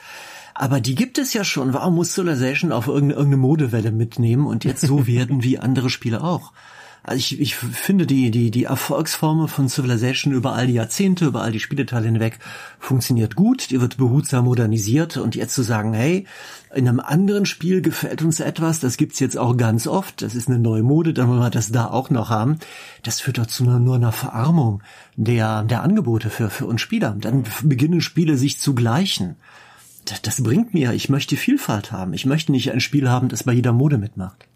Aber 0.55 0.79
die 0.79 0.95
gibt 0.95 1.17
es 1.17 1.33
ja 1.33 1.43
schon. 1.43 1.73
Warum 1.73 1.95
muss 1.95 2.13
Civilization 2.13 2.71
auf 2.71 2.87
irgendeine, 2.87 3.13
irgendeine 3.13 3.41
Modewelle 3.41 3.91
mitnehmen 3.91 4.45
und 4.45 4.63
jetzt 4.63 4.81
so 4.81 5.07
werden 5.07 5.43
wie 5.43 5.59
andere 5.59 5.89
Spiele 5.89 6.23
auch? 6.23 6.53
Also 7.05 7.17
ich, 7.17 7.41
ich 7.41 7.55
finde 7.55 8.07
die, 8.07 8.31
die, 8.31 8.49
die 8.49 8.63
Erfolgsformel 8.63 9.49
von 9.49 9.67
Civilization 9.67 10.31
über 10.31 10.53
all 10.53 10.67
die 10.67 10.73
Jahrzehnte, 10.73 11.25
über 11.25 11.41
all 11.41 11.51
die 11.51 11.59
Spieleteile 11.59 12.05
hinweg 12.05 12.39
funktioniert 12.79 13.35
gut. 13.35 13.71
Die 13.71 13.81
wird 13.81 13.97
behutsam 13.97 14.45
modernisiert 14.45 15.17
und 15.17 15.35
jetzt 15.35 15.53
zu 15.53 15.63
sagen, 15.63 15.93
hey, 15.93 16.25
in 16.73 16.87
einem 16.87 17.01
anderen 17.01 17.45
Spiel 17.45 17.81
gefällt 17.81 18.21
uns 18.21 18.39
etwas, 18.39 18.79
das 18.79 18.95
gibt's 18.95 19.19
jetzt 19.19 19.37
auch 19.37 19.57
ganz 19.57 19.85
oft, 19.85 20.21
das 20.21 20.33
ist 20.33 20.47
eine 20.47 20.59
neue 20.59 20.81
Mode, 20.81 21.13
dann 21.13 21.27
wollen 21.27 21.41
wir 21.41 21.49
das 21.49 21.71
da 21.73 21.87
auch 21.87 22.09
noch 22.09 22.29
haben. 22.29 22.57
Das 23.03 23.19
führt 23.19 23.37
doch 23.37 23.47
zu 23.47 23.63
einer, 23.63 23.79
nur 23.79 23.95
einer 23.95 24.13
Verarmung 24.13 24.81
der, 25.17 25.63
der 25.63 25.83
Angebote 25.83 26.29
für, 26.29 26.49
für 26.49 26.65
uns 26.65 26.79
Spieler. 26.79 27.17
Dann 27.19 27.43
beginnen 27.63 27.99
Spiele 27.99 28.37
sich 28.37 28.59
zu 28.59 28.73
gleichen. 28.73 29.35
Das, 30.05 30.43
bringt 30.43 30.73
mir, 30.73 30.91
ich 30.93 31.09
möchte 31.09 31.37
Vielfalt 31.37 31.91
haben. 31.91 32.13
Ich 32.13 32.25
möchte 32.25 32.51
nicht 32.51 32.71
ein 32.71 32.81
Spiel 32.81 33.09
haben, 33.09 33.29
das 33.29 33.43
bei 33.43 33.53
jeder 33.53 33.71
Mode 33.71 33.97
mitmacht. 33.97 34.47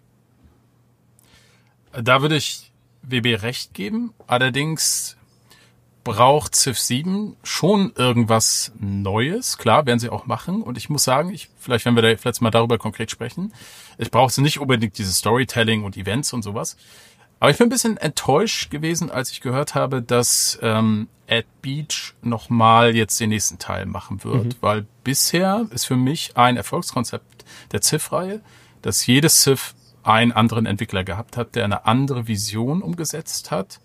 Da 1.91 2.21
würde 2.21 2.35
ich 2.35 2.71
WB 3.01 3.35
recht 3.35 3.73
geben. 3.73 4.13
Allerdings 4.27 5.17
braucht 6.03 6.55
Civ 6.55 6.79
7 6.79 7.35
schon 7.43 7.91
irgendwas 7.95 8.71
Neues. 8.79 9.57
Klar, 9.57 9.85
werden 9.85 9.99
sie 9.99 10.09
auch 10.09 10.25
machen. 10.25 10.61
Und 10.61 10.77
ich 10.77 10.89
muss 10.89 11.03
sagen, 11.03 11.33
ich, 11.33 11.49
vielleicht 11.59 11.85
werden 11.85 11.95
wir 11.95 12.01
da 12.01 12.15
vielleicht 12.15 12.41
mal 12.41 12.49
darüber 12.49 12.77
konkret 12.77 13.11
sprechen. 13.11 13.53
Ich 13.97 14.09
brauche 14.11 14.41
nicht 14.41 14.59
unbedingt 14.59 14.97
dieses 14.97 15.17
Storytelling 15.17 15.83
und 15.83 15.97
Events 15.97 16.31
und 16.31 16.43
sowas. 16.43 16.77
Aber 17.39 17.51
ich 17.51 17.57
bin 17.57 17.67
ein 17.67 17.69
bisschen 17.69 17.97
enttäuscht 17.97 18.71
gewesen, 18.71 19.11
als 19.11 19.31
ich 19.31 19.41
gehört 19.41 19.75
habe, 19.75 20.01
dass 20.01 20.57
ähm, 20.61 21.07
Ed 21.27 21.45
Beach 21.61 22.15
nochmal 22.21 22.95
jetzt 22.95 23.19
den 23.19 23.29
nächsten 23.29 23.59
Teil 23.59 23.85
machen 23.85 24.23
wird. 24.23 24.57
Weil 24.61 24.85
bisher 25.03 25.67
ist 25.71 25.85
für 25.85 25.95
mich 25.95 26.35
ein 26.35 26.57
Erfolgskonzept 26.57 27.45
der 27.71 27.81
Civ-Reihe, 27.81 28.41
dass 28.81 29.05
jedes 29.05 29.43
Civ 29.43 29.75
einen 30.03 30.31
anderen 30.31 30.65
Entwickler 30.65 31.03
gehabt 31.03 31.37
hat, 31.37 31.55
der 31.55 31.65
eine 31.65 31.85
andere 31.85 32.27
Vision 32.27 32.81
umgesetzt 32.81 33.51
hat 33.51 33.79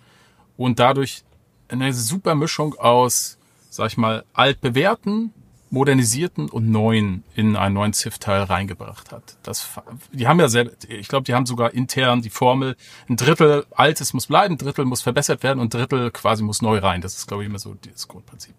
und 0.56 0.78
dadurch 0.78 1.24
eine 1.68 1.92
super 1.92 2.34
Mischung 2.34 2.74
aus 2.78 3.38
sag 3.72 3.86
ich 3.86 3.96
mal, 3.96 4.24
altbewährten, 4.34 5.32
modernisierten 5.72 6.50
und 6.50 6.70
neuen 6.70 7.24
in 7.34 7.56
einen 7.56 7.74
neuen 7.74 7.94
Civ-Teil 7.94 8.42
reingebracht 8.42 9.10
hat. 9.10 9.38
Das, 9.42 9.70
die 10.12 10.28
haben 10.28 10.38
ja 10.38 10.48
selbst, 10.48 10.84
ich 10.84 11.08
glaube, 11.08 11.24
die 11.24 11.32
haben 11.32 11.46
sogar 11.46 11.72
intern 11.72 12.20
die 12.20 12.28
Formel, 12.28 12.76
ein 13.08 13.16
Drittel 13.16 13.64
Altes 13.70 14.12
muss 14.12 14.26
bleiben, 14.26 14.54
ein 14.54 14.58
Drittel 14.58 14.84
muss 14.84 15.00
verbessert 15.00 15.42
werden 15.42 15.60
und 15.60 15.74
ein 15.74 15.78
Drittel 15.78 16.10
quasi 16.10 16.42
muss 16.42 16.60
neu 16.60 16.78
rein. 16.78 17.00
Das 17.00 17.16
ist, 17.16 17.26
glaube 17.26 17.42
ich, 17.42 17.48
immer 17.48 17.58
so 17.58 17.74
das 17.90 18.06
Grundprinzip. 18.06 18.54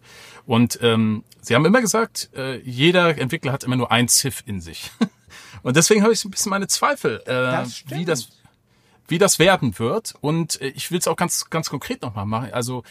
Und 0.47 0.79
ähm, 0.81 1.23
sie 1.39 1.53
haben 1.53 1.65
immer 1.65 1.81
gesagt, 1.81 2.31
äh, 2.35 2.57
jeder 2.61 3.15
Entwickler 3.15 3.51
hat 3.51 3.63
immer 3.63 3.75
nur 3.75 3.91
ein 3.91 4.07
Civ 4.07 4.41
in 4.47 4.59
sich. 4.59 4.89
und 5.61 5.77
deswegen 5.77 6.01
habe 6.01 6.13
ich 6.13 6.19
so 6.19 6.27
ein 6.27 6.31
bisschen 6.31 6.49
meine 6.49 6.67
Zweifel, 6.67 7.21
äh, 7.27 7.31
das 7.31 7.83
wie 7.89 8.05
das 8.05 8.29
wie 9.07 9.19
das 9.19 9.37
werden 9.37 9.77
wird. 9.77 10.15
Und 10.19 10.59
äh, 10.61 10.69
ich 10.69 10.89
will 10.89 10.97
es 10.97 11.07
auch 11.07 11.15
ganz, 11.15 11.51
ganz 11.51 11.69
konkret 11.69 12.01
nochmal 12.01 12.25
machen. 12.25 12.51
Also 12.53 12.83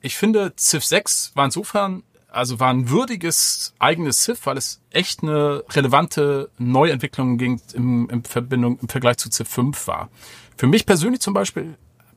ich 0.00 0.16
finde, 0.16 0.54
Civ 0.56 0.82
6 0.82 1.32
war 1.34 1.44
insofern 1.44 2.04
also 2.28 2.60
war 2.60 2.70
ein 2.70 2.90
würdiges 2.90 3.74
eigenes 3.78 4.22
Civ, 4.22 4.44
weil 4.44 4.56
es 4.56 4.80
echt 4.90 5.22
eine 5.22 5.64
relevante 5.70 6.50
Neuentwicklung 6.58 7.38
ging 7.38 7.60
im, 7.72 8.08
im 8.10 8.24
Verbindung 8.24 8.78
im 8.80 8.88
Vergleich 8.88 9.16
zu 9.16 9.30
Civ 9.30 9.48
5 9.48 9.86
war. 9.86 10.10
Für 10.56 10.66
mich 10.66 10.86
persönlich 10.86 11.20
zum 11.20 11.34
Beispiel 11.34 11.76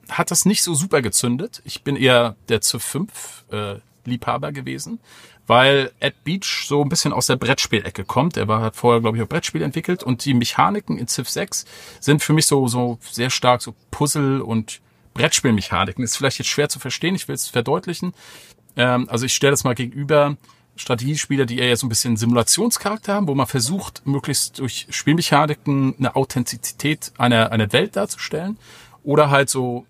hat 0.10 0.32
das 0.32 0.46
nicht 0.46 0.64
so 0.64 0.74
super 0.74 1.02
gezündet. 1.02 1.62
Ich 1.64 1.84
bin 1.84 1.96
eher 1.96 2.36
der 2.50 2.62
Civ 2.62 2.84
5 2.84 3.46
äh, 3.52 3.76
Liebhaber 4.04 4.52
gewesen, 4.52 5.00
weil 5.48 5.92
Ed 6.00 6.24
Beach 6.24 6.66
so 6.68 6.82
ein 6.82 6.90
bisschen 6.90 7.14
aus 7.14 7.28
der 7.28 7.38
Brettspielecke 7.38 8.04
kommt. 8.04 8.36
Er 8.36 8.48
war 8.48 8.62
hat 8.62 8.76
vorher 8.76 9.00
glaube 9.00 9.18
ich 9.18 9.24
auch 9.24 9.30
Brettspiel 9.30 9.62
entwickelt 9.62 10.04
und 10.04 10.26
die 10.26 10.34
Mechaniken 10.34 10.98
in 10.98 11.08
Civ 11.08 11.30
6 11.30 11.66
sind 12.00 12.22
für 12.22 12.34
mich 12.34 12.48
so 12.48 12.68
so 12.68 12.98
sehr 13.02 13.30
stark 13.30 13.62
so 13.62 13.74
Puzzle 13.92 14.42
und 14.42 14.82
Brettspielmechaniken. 15.14 16.04
Ist 16.04 16.18
vielleicht 16.18 16.40
jetzt 16.40 16.48
schwer 16.48 16.70
zu 16.70 16.80
verstehen, 16.80 17.16
ich 17.16 17.28
will 17.28 17.36
es 17.36 17.48
verdeutlichen. 17.48 18.14
Ähm, 18.76 19.08
also 19.10 19.26
ich 19.26 19.34
stelle 19.34 19.52
das 19.52 19.64
mal 19.64 19.76
gegenüber 19.76 20.38
Strategiespiele, 20.76 21.46
die 21.46 21.60
eher 21.60 21.76
so 21.76 21.86
ein 21.86 21.90
bisschen 21.90 22.18
Simulationscharakter 22.18 23.14
haben, 23.14 23.28
wo 23.28 23.36
man 23.36 23.48
versucht, 23.48 24.06
möglichst 24.06 24.60
durch 24.60 24.88
Spielmechaniken 24.90 25.96
eine 25.98 26.16
Authentizität 26.16 27.12
einer, 27.18 27.52
einer 27.52 27.72
Welt 27.74 27.96
darzustellen. 27.96 28.58
Oder 29.04 29.30
halt 29.30 29.50
so, 29.50 29.86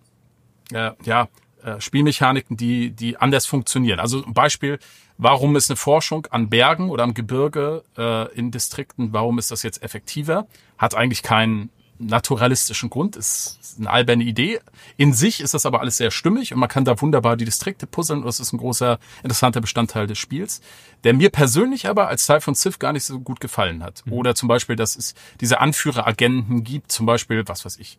äh, 0.71 0.91
ja, 1.03 1.27
äh, 1.63 1.79
Spielmechaniken, 1.79 2.57
die, 2.57 2.91
die 2.91 3.17
anders 3.17 3.45
funktionieren. 3.45 3.99
Also 3.99 4.23
ein 4.23 4.33
Beispiel, 4.33 4.79
warum 5.17 5.55
ist 5.55 5.69
eine 5.69 5.77
Forschung 5.77 6.25
an 6.31 6.49
Bergen 6.49 6.89
oder 6.89 7.03
am 7.03 7.13
Gebirge 7.13 7.83
äh, 7.97 8.33
in 8.33 8.51
Distrikten, 8.51 9.13
warum 9.13 9.37
ist 9.37 9.51
das 9.51 9.63
jetzt 9.63 9.83
effektiver? 9.83 10.47
Hat 10.77 10.95
eigentlich 10.95 11.21
keinen 11.21 11.69
naturalistischen 12.05 12.89
Grund, 12.89 13.15
ist 13.15 13.75
eine 13.77 13.89
alberne 13.89 14.23
Idee. 14.23 14.59
In 14.97 15.13
sich 15.13 15.41
ist 15.41 15.53
das 15.53 15.65
aber 15.65 15.81
alles 15.81 15.97
sehr 15.97 16.11
stimmig 16.11 16.53
und 16.53 16.59
man 16.59 16.69
kann 16.69 16.85
da 16.85 16.99
wunderbar 16.99 17.37
die 17.37 17.45
Distrikte 17.45 17.87
puzzeln 17.87 18.19
und 18.19 18.25
das 18.25 18.39
ist 18.39 18.53
ein 18.53 18.57
großer, 18.57 18.99
interessanter 19.23 19.61
Bestandteil 19.61 20.07
des 20.07 20.17
Spiels, 20.17 20.61
der 21.03 21.13
mir 21.13 21.29
persönlich 21.29 21.87
aber 21.87 22.07
als 22.07 22.25
Teil 22.25 22.41
von 22.41 22.55
Civ 22.55 22.79
gar 22.79 22.93
nicht 22.93 23.03
so 23.03 23.19
gut 23.19 23.39
gefallen 23.39 23.83
hat. 23.83 24.03
Mhm. 24.05 24.13
Oder 24.13 24.35
zum 24.35 24.47
Beispiel, 24.47 24.75
dass 24.75 24.95
es 24.95 25.15
diese 25.39 25.59
Anführeragenten 25.59 26.63
gibt, 26.63 26.91
zum 26.91 27.05
Beispiel, 27.05 27.47
was 27.47 27.65
weiß 27.65 27.77
ich, 27.77 27.97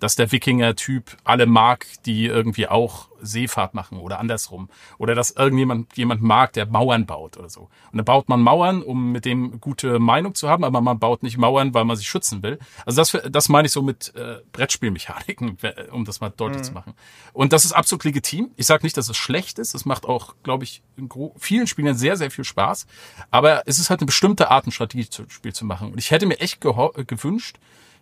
dass 0.00 0.16
der 0.16 0.30
Wikinger-Typ 0.32 1.16
alle 1.24 1.46
mag, 1.46 1.86
die 2.06 2.26
irgendwie 2.26 2.68
auch 2.68 3.08
Seefahrt 3.20 3.74
machen 3.74 3.98
oder 3.98 4.18
andersrum. 4.18 4.68
Oder 4.98 5.14
dass 5.14 5.30
irgendjemand 5.30 5.96
jemand 5.96 6.22
mag, 6.22 6.52
der 6.52 6.66
Mauern 6.66 7.06
baut 7.06 7.36
oder 7.36 7.48
so. 7.48 7.68
Und 7.92 7.98
dann 7.98 8.04
baut 8.04 8.28
man 8.28 8.40
Mauern, 8.40 8.82
um 8.82 9.12
mit 9.12 9.24
dem 9.24 9.60
gute 9.60 9.98
Meinung 9.98 10.34
zu 10.34 10.48
haben, 10.48 10.64
aber 10.64 10.80
man 10.80 10.98
baut 10.98 11.22
nicht 11.22 11.38
Mauern, 11.38 11.74
weil 11.74 11.84
man 11.84 11.96
sich 11.96 12.08
schützen 12.08 12.42
will. 12.42 12.58
Also 12.86 13.00
das, 13.00 13.30
das 13.30 13.48
meine 13.48 13.66
ich 13.66 13.72
so 13.72 13.82
mit 13.82 14.14
äh, 14.14 14.40
Brettspielmechaniken, 14.52 15.58
um 15.92 16.04
das 16.04 16.20
mal 16.20 16.30
deutlich 16.30 16.62
mhm. 16.62 16.64
zu 16.64 16.72
machen. 16.72 16.94
Und 17.32 17.52
das 17.52 17.64
ist 17.64 17.72
absolut 17.72 18.04
legitim. 18.04 18.50
Ich 18.56 18.66
sage 18.66 18.84
nicht, 18.84 18.96
dass 18.96 19.08
es 19.08 19.16
schlecht 19.16 19.58
ist. 19.58 19.74
Es 19.74 19.84
macht 19.84 20.06
auch, 20.06 20.34
glaube 20.42 20.64
ich, 20.64 20.82
in 20.96 21.08
vielen 21.36 21.66
Spielen 21.66 21.96
sehr, 21.96 22.16
sehr 22.16 22.30
viel 22.30 22.44
Spaß. 22.44 22.86
Aber 23.30 23.62
es 23.66 23.78
ist 23.78 23.90
halt 23.90 24.00
eine 24.00 24.06
bestimmte 24.06 24.50
Art, 24.50 24.66
ein 24.66 24.72
Strategiespiel 24.72 25.52
zu 25.52 25.64
machen. 25.64 25.92
Und 25.92 25.98
ich 25.98 26.10
hätte 26.10 26.26
mir 26.26 26.40
echt 26.40 26.60
gewünscht, 26.60 27.58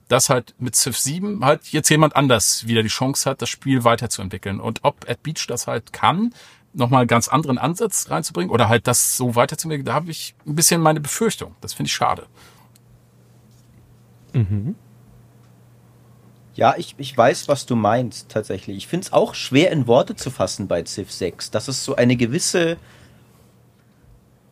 dass 0.09 0.29
halt 0.29 0.55
mit 0.59 0.77
Civ 0.77 0.99
7 0.99 1.45
halt 1.45 1.69
jetzt 1.69 1.89
jemand 1.89 2.17
anders 2.17 2.67
wieder 2.67 2.83
die 2.83 2.89
Chance 2.89 3.29
hat, 3.29 3.43
das 3.43 3.49
Spiel 3.49 3.85
weiterzuentwickeln. 3.85 4.61
Und 4.61 4.81
ob 4.83 5.09
At 5.09 5.23
Beach 5.23 5.47
das 5.47 5.67
halt 5.67 5.93
kann, 5.93 6.35
nochmal 6.75 7.01
einen 7.01 7.09
ganz 7.09 7.29
anderen 7.29 7.59
Ansatz 7.59 8.11
reinzubringen 8.11 8.51
oder 8.51 8.69
halt 8.69 8.87
das 8.87 9.17
so 9.17 9.35
weiterzuentwickeln, 9.35 9.87
da 9.87 9.95
habe 9.95 10.11
ich 10.11 10.35
ein 10.47 10.55
bisschen 10.55 10.81
meine 10.81 11.01
Befürchtung. 11.01 11.55
Das 11.61 11.75
finde 11.75 11.89
ich 11.89 11.95
schade. 11.95 12.27
Mhm. 14.33 14.75
Ja, 16.55 16.75
ich, 16.77 16.95
ich 16.99 17.17
weiß, 17.17 17.49
was 17.49 17.65
du 17.65 17.77
meinst, 17.77 18.29
tatsächlich. 18.29 18.77
Ich 18.77 18.87
finde 18.87 19.07
es 19.07 19.13
auch 19.13 19.35
schwer 19.35 19.71
in 19.71 19.87
Worte 19.87 20.17
zu 20.17 20.31
fassen 20.31 20.69
bei 20.69 20.83
Civ 20.85 21.11
6, 21.11 21.51
dass 21.51 21.69
es 21.69 21.85
so 21.85 21.97
eine 21.97 22.17
gewisse, 22.17 22.77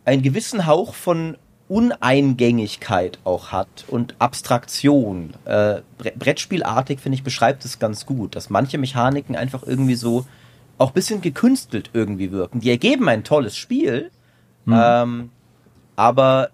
einen 0.05 0.23
gewissen 0.23 0.67
Hauch 0.67 0.95
von 0.95 1.37
Uneingängigkeit 1.71 3.21
auch 3.23 3.53
hat 3.53 3.85
und 3.87 4.17
Abstraktion. 4.19 5.35
Äh, 5.45 5.83
Brettspielartig, 6.19 6.99
finde 6.99 7.15
ich, 7.15 7.23
beschreibt 7.23 7.65
es 7.65 7.79
ganz 7.79 8.07
gut, 8.07 8.35
dass 8.35 8.51
manche 8.51 8.77
Mechaniken 8.77 9.37
einfach 9.37 9.63
irgendwie 9.63 9.95
so 9.95 10.27
auch 10.79 10.91
bisschen 10.91 11.21
gekünstelt 11.21 11.91
irgendwie 11.93 12.33
wirken. 12.33 12.59
Die 12.59 12.71
ergeben 12.71 13.09
ein 13.09 13.23
tolles 13.23 13.57
Spiel, 13.57 14.11
mhm. 14.65 14.75
ähm, 14.77 15.31
aber 15.95 16.51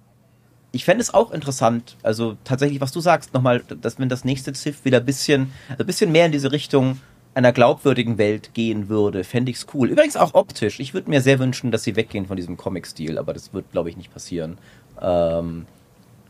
ich 0.72 0.84
fände 0.84 1.00
es 1.00 1.14
auch 1.14 1.30
interessant, 1.30 1.96
also 2.02 2.36
tatsächlich, 2.44 2.82
was 2.82 2.92
du 2.92 3.00
sagst, 3.00 3.32
nochmal, 3.32 3.60
dass 3.60 3.98
wenn 3.98 4.10
das 4.10 4.24
nächste 4.24 4.52
Ziff 4.52 4.84
wieder 4.84 4.98
ein 4.98 5.06
bisschen, 5.06 5.50
also 5.70 5.84
ein 5.84 5.86
bisschen 5.86 6.12
mehr 6.12 6.26
in 6.26 6.32
diese 6.32 6.52
Richtung 6.52 7.00
einer 7.32 7.52
glaubwürdigen 7.52 8.18
Welt 8.18 8.52
gehen 8.54 8.88
würde, 8.88 9.22
fände 9.22 9.50
ich 9.50 9.58
es 9.58 9.66
cool. 9.74 9.90
Übrigens 9.90 10.16
auch 10.16 10.34
optisch. 10.34 10.80
Ich 10.80 10.94
würde 10.94 11.10
mir 11.10 11.20
sehr 11.20 11.38
wünschen, 11.38 11.70
dass 11.70 11.84
sie 11.84 11.94
weggehen 11.94 12.26
von 12.26 12.36
diesem 12.36 12.56
Comic-Stil, 12.56 13.18
aber 13.18 13.34
das 13.34 13.52
wird, 13.52 13.70
glaube 13.72 13.90
ich, 13.90 13.96
nicht 13.96 14.12
passieren. 14.12 14.58
Ähm, 15.00 15.66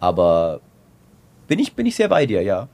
aber 0.01 0.61
bin 1.49 1.59
ich, 1.59 1.75
bin 1.75 1.87
ich 1.87 1.97
sehr 1.97 2.09
bei 2.09 2.27
dir, 2.27 2.43
ja. 2.43 2.69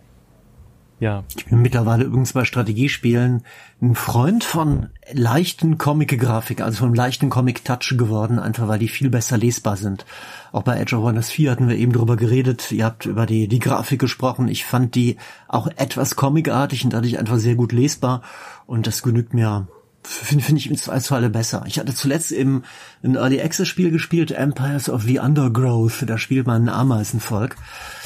Ja. 1.02 1.24
Ich 1.36 1.47
bin 1.47 1.60
mittlerweile 1.60 2.05
übrigens 2.05 2.32
bei 2.32 2.44
Strategiespielen 2.44 3.43
ein 3.81 3.97
Freund 3.97 4.44
von 4.44 4.90
leichten 5.12 5.77
Comic-Grafik, 5.77 6.60
also 6.60 6.78
von 6.78 6.94
leichten 6.94 7.28
Comic-Touch 7.28 7.98
geworden, 7.98 8.39
einfach 8.39 8.69
weil 8.69 8.78
die 8.78 8.86
viel 8.86 9.10
besser 9.10 9.36
lesbar 9.36 9.77
sind. 9.77 10.06
Auch 10.52 10.62
bei 10.62 10.78
Edge 10.78 10.94
of 10.94 11.02
Wonders 11.02 11.28
4 11.28 11.51
hatten 11.51 11.69
wir 11.69 11.77
eben 11.77 11.93
drüber 11.93 12.14
geredet. 12.14 12.70
Ihr 12.70 12.85
habt 12.85 13.06
über 13.06 13.27
die, 13.27 13.48
die 13.48 13.59
Grafik 13.59 14.01
gesprochen. 14.01 14.47
Ich 14.47 14.64
fand 14.64 14.94
die 14.94 15.16
auch 15.48 15.66
etwas 15.74 16.14
comicartig 16.14 16.85
und 16.85 16.93
dadurch 16.93 17.19
einfach 17.19 17.39
sehr 17.39 17.56
gut 17.56 17.73
lesbar. 17.73 18.23
Und 18.66 18.86
das 18.86 19.02
genügt 19.02 19.35
mir 19.35 19.66
finde 20.04 20.44
find 20.44 20.58
ich 20.58 20.70
im 20.70 20.76
Zweifelsfalle 20.76 21.30
besser. 21.30 21.64
Ich 21.66 21.78
hatte 21.78 21.94
zuletzt 21.94 22.32
eben 22.32 22.62
ein 23.02 23.16
Early 23.16 23.40
Access 23.40 23.68
Spiel 23.68 23.90
gespielt, 23.90 24.30
Empires 24.30 24.88
of 24.88 25.02
the 25.02 25.18
Undergrowth. 25.18 26.04
Da 26.06 26.18
spielt 26.18 26.46
man 26.46 26.64
ein 26.64 26.68
Ameisenvolk 26.68 27.56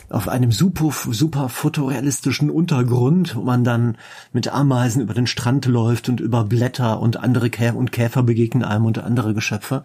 auf 0.08 0.28
einem 0.28 0.52
super, 0.52 0.92
super 1.10 1.48
fotorealistischen 1.48 2.50
Untergrund, 2.50 3.34
wo 3.34 3.42
man 3.42 3.64
dann 3.64 3.96
mit 4.32 4.48
Ameisen 4.48 5.02
über 5.02 5.14
den 5.14 5.26
Strand 5.26 5.66
läuft 5.66 6.08
und 6.08 6.20
über 6.20 6.44
Blätter 6.44 7.00
und 7.00 7.16
andere 7.16 7.50
Kä 7.50 7.70
und 7.70 7.92
Käfer 7.92 8.22
begegnen 8.22 8.62
einem 8.62 8.86
und 8.86 8.98
andere 8.98 9.34
Geschöpfe. 9.34 9.82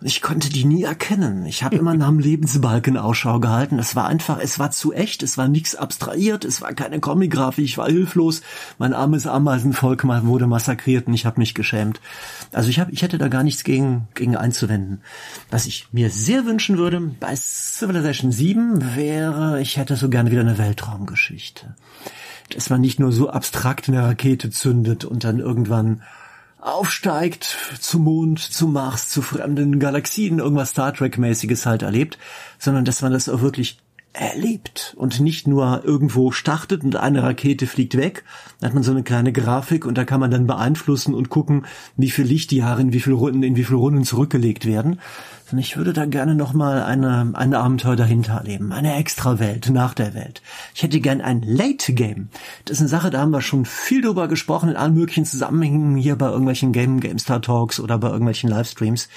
Ich 0.00 0.22
konnte 0.22 0.48
die 0.48 0.64
nie 0.64 0.84
erkennen. 0.84 1.44
Ich 1.44 1.64
habe 1.64 1.74
immer 1.74 1.94
nach 1.94 2.06
dem 2.06 2.20
Lebensbalken 2.20 2.96
Ausschau 2.96 3.40
gehalten. 3.40 3.80
Es 3.80 3.96
war 3.96 4.06
einfach, 4.06 4.38
es 4.40 4.60
war 4.60 4.70
zu 4.70 4.92
echt, 4.92 5.24
es 5.24 5.36
war 5.36 5.48
nichts 5.48 5.74
abstrahiert, 5.74 6.44
es 6.44 6.62
war 6.62 6.72
keine 6.72 7.00
Comic-Grafik, 7.00 7.64
ich 7.64 7.78
war 7.78 7.88
hilflos. 7.88 8.42
Mein 8.78 8.94
armes 8.94 9.26
Ameisenvolk 9.26 10.04
wurde 10.04 10.46
massakriert 10.46 11.08
und 11.08 11.14
ich 11.14 11.26
habe 11.26 11.40
mich 11.40 11.52
geschämt. 11.54 12.00
Also 12.52 12.68
ich, 12.68 12.78
hab, 12.78 12.90
ich 12.92 13.02
hätte 13.02 13.18
da 13.18 13.26
gar 13.26 13.42
nichts 13.42 13.64
gegen, 13.64 14.06
gegen 14.14 14.36
einzuwenden. 14.36 15.00
Was 15.50 15.66
ich 15.66 15.88
mir 15.90 16.10
sehr 16.10 16.46
wünschen 16.46 16.78
würde 16.78 17.00
bei 17.18 17.34
Civilization 17.34 18.30
7 18.30 18.94
wäre, 18.94 19.60
ich 19.60 19.78
hätte 19.78 19.96
so 19.96 20.08
gerne 20.08 20.30
wieder 20.30 20.42
eine 20.42 20.58
Weltraumgeschichte. 20.58 21.74
Dass 22.54 22.70
man 22.70 22.80
nicht 22.80 23.00
nur 23.00 23.10
so 23.10 23.30
abstrakt 23.30 23.88
eine 23.88 24.04
Rakete 24.04 24.50
zündet 24.50 25.04
und 25.04 25.24
dann 25.24 25.40
irgendwann 25.40 26.02
aufsteigt 26.60 27.56
zum 27.80 28.04
Mond, 28.04 28.40
zum 28.40 28.72
Mars, 28.72 29.08
zu 29.08 29.22
fremden 29.22 29.78
Galaxien, 29.78 30.38
irgendwas 30.38 30.70
Star 30.70 30.92
Trek-mäßiges 30.92 31.66
halt 31.66 31.82
erlebt, 31.82 32.18
sondern 32.58 32.84
dass 32.84 33.02
man 33.02 33.12
das 33.12 33.28
auch 33.28 33.40
wirklich 33.40 33.78
erlebt 34.12 34.94
und 34.96 35.20
nicht 35.20 35.46
nur 35.46 35.82
irgendwo 35.84 36.32
startet 36.32 36.82
und 36.82 36.96
eine 36.96 37.22
Rakete 37.22 37.66
fliegt 37.66 37.96
weg. 37.96 38.24
Da 38.58 38.66
hat 38.66 38.74
man 38.74 38.82
so 38.82 38.90
eine 38.90 39.04
kleine 39.04 39.32
Grafik 39.32 39.86
und 39.86 39.96
da 39.96 40.04
kann 40.04 40.18
man 40.18 40.30
dann 40.30 40.46
beeinflussen 40.46 41.14
und 41.14 41.28
gucken, 41.28 41.66
wie 41.96 42.10
viel 42.10 42.24
Lichtjahre 42.24 42.80
in 42.80 42.92
wie 42.92 43.00
viel 43.00 43.12
Runden, 43.12 43.42
in 43.42 43.54
wie 43.54 43.64
viel 43.64 43.76
Runden 43.76 44.04
zurückgelegt 44.04 44.66
werden. 44.66 45.00
Und 45.50 45.58
ich 45.58 45.76
würde 45.76 45.92
da 45.92 46.04
gerne 46.04 46.34
nochmal 46.34 46.82
eine, 46.82 47.32
ein 47.34 47.54
Abenteuer 47.54 47.96
dahinter 47.96 48.34
erleben. 48.34 48.72
Eine 48.72 48.96
extra 48.96 49.38
Welt 49.38 49.70
nach 49.70 49.94
der 49.94 50.12
Welt. 50.14 50.42
Ich 50.74 50.82
hätte 50.82 51.00
gern 51.00 51.22
ein 51.22 51.42
Late 51.42 51.94
Game. 51.94 52.28
Das 52.66 52.76
ist 52.76 52.80
eine 52.80 52.88
Sache, 52.88 53.10
da 53.10 53.20
haben 53.20 53.30
wir 53.30 53.40
schon 53.40 53.64
viel 53.64 54.02
drüber 54.02 54.28
gesprochen 54.28 54.68
in 54.70 54.76
allen 54.76 54.94
möglichen 54.94 55.24
Zusammenhängen 55.24 55.96
hier 55.96 56.16
bei 56.16 56.26
irgendwelchen 56.26 56.72
Game, 56.72 57.00
GameStar 57.00 57.40
Talks 57.40 57.80
oder 57.80 57.96
bei 57.98 58.08
irgendwelchen 58.08 58.50
Livestreams. 58.50 59.08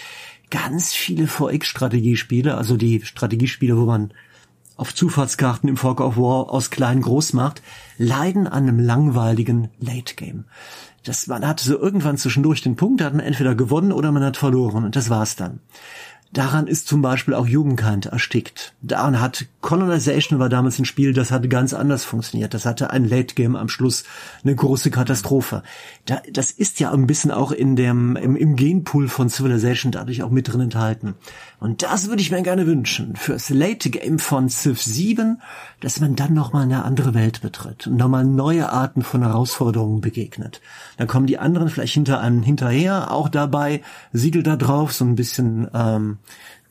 Ganz 0.50 0.94
viele 0.94 1.28
VX-Strategiespiele, 1.28 2.56
also 2.56 2.78
die 2.78 3.02
Strategiespiele, 3.04 3.78
wo 3.78 3.86
man 3.86 4.14
auf 4.78 4.96
Zufallskarten 4.96 5.70
im 5.70 5.78
Fog 5.78 6.00
of 6.00 6.18
War 6.18 6.50
aus 6.50 6.72
klein 6.72 7.02
groß 7.02 7.34
macht, 7.34 7.62
leiden 7.98 8.48
an 8.48 8.64
einem 8.64 8.80
langweiligen 8.80 9.70
Late 9.80 10.16
Game. 10.16 10.46
Das, 11.04 11.28
man 11.28 11.48
hatte 11.48 11.64
so 11.66 11.78
irgendwann 11.78 12.18
zwischendurch 12.18 12.62
den 12.62 12.76
Punkt, 12.76 13.02
da 13.02 13.06
hat 13.06 13.14
man 13.14 13.26
entweder 13.26 13.56
gewonnen 13.56 13.92
oder 13.92 14.12
man 14.12 14.24
hat 14.24 14.38
verloren 14.38 14.84
und 14.84 14.96
das 14.96 15.10
war's 15.10 15.36
dann. 15.36 15.60
Daran 16.34 16.68
ist 16.68 16.88
zum 16.88 17.02
Beispiel 17.02 17.34
auch 17.34 17.46
Jugendkind 17.46 18.06
erstickt. 18.06 18.74
Daran 18.82 19.20
hat 19.20 19.48
Colonization 19.60 20.40
war 20.40 20.48
damals 20.48 20.80
ein 20.80 20.86
Spiel, 20.86 21.12
das 21.14 21.30
hatte 21.30 21.50
ganz 21.50 21.74
anders 21.74 22.06
funktioniert. 22.06 22.54
Das 22.54 22.66
hatte 22.66 22.90
ein 22.90 23.04
Late 23.04 23.36
Game 23.36 23.58
am 23.58 23.68
Schluss, 23.68 24.06
eine 24.44 24.56
große 24.56 24.92
Katastrophe. 24.92 25.62
Da, 26.06 26.22
das 26.32 26.52
ist 26.52 26.80
ja 26.80 26.92
ein 26.92 27.06
bisschen 27.06 27.32
auch 27.32 27.52
in 27.52 27.76
dem, 27.76 28.16
im, 28.16 28.38
im 28.38 28.56
Genpool 28.56 29.10
von 29.10 29.30
Civilization 29.30 29.92
dadurch 29.92 30.24
auch 30.24 30.30
mit 30.30 30.52
drin 30.52 30.62
enthalten. 30.62 31.16
Und 31.60 31.84
das 31.84 32.08
würde 32.08 32.22
ich 32.22 32.32
mir 32.32 32.42
gerne 32.42 32.66
wünschen. 32.66 33.16
Fürs 33.18 33.50
Late 33.50 33.90
Game 33.90 34.18
von 34.18 34.50
Civ 34.50 34.82
7, 34.82 35.42
dass 35.82 36.00
man 36.00 36.16
dann 36.16 36.34
nochmal 36.34 36.64
eine 36.64 36.86
andere 36.86 37.14
Welt 37.14 37.42
betritt 37.42 37.88
und 37.88 37.98
nochmal 37.98 38.24
neue 38.24 38.72
Arten 38.72 39.04
von 39.04 39.22
Herausforderungen 39.22 40.00
begegnet. 40.00 40.62
Dann 40.98 41.08
kommen 41.08 41.28
die 41.28 41.38
anderen 41.38 41.70
vielleicht 41.70 41.94
hinter 41.94 42.22
einem 42.22 42.42
hinterher, 42.42 43.12
auch 43.12 43.30
dabei, 43.30 43.82
siegelt 44.14 44.48
da 44.48 44.56
drauf, 44.56 44.94
so 44.94 45.06
ein 45.06 45.16
bisschen, 45.16 45.68
ähm, 45.74 46.18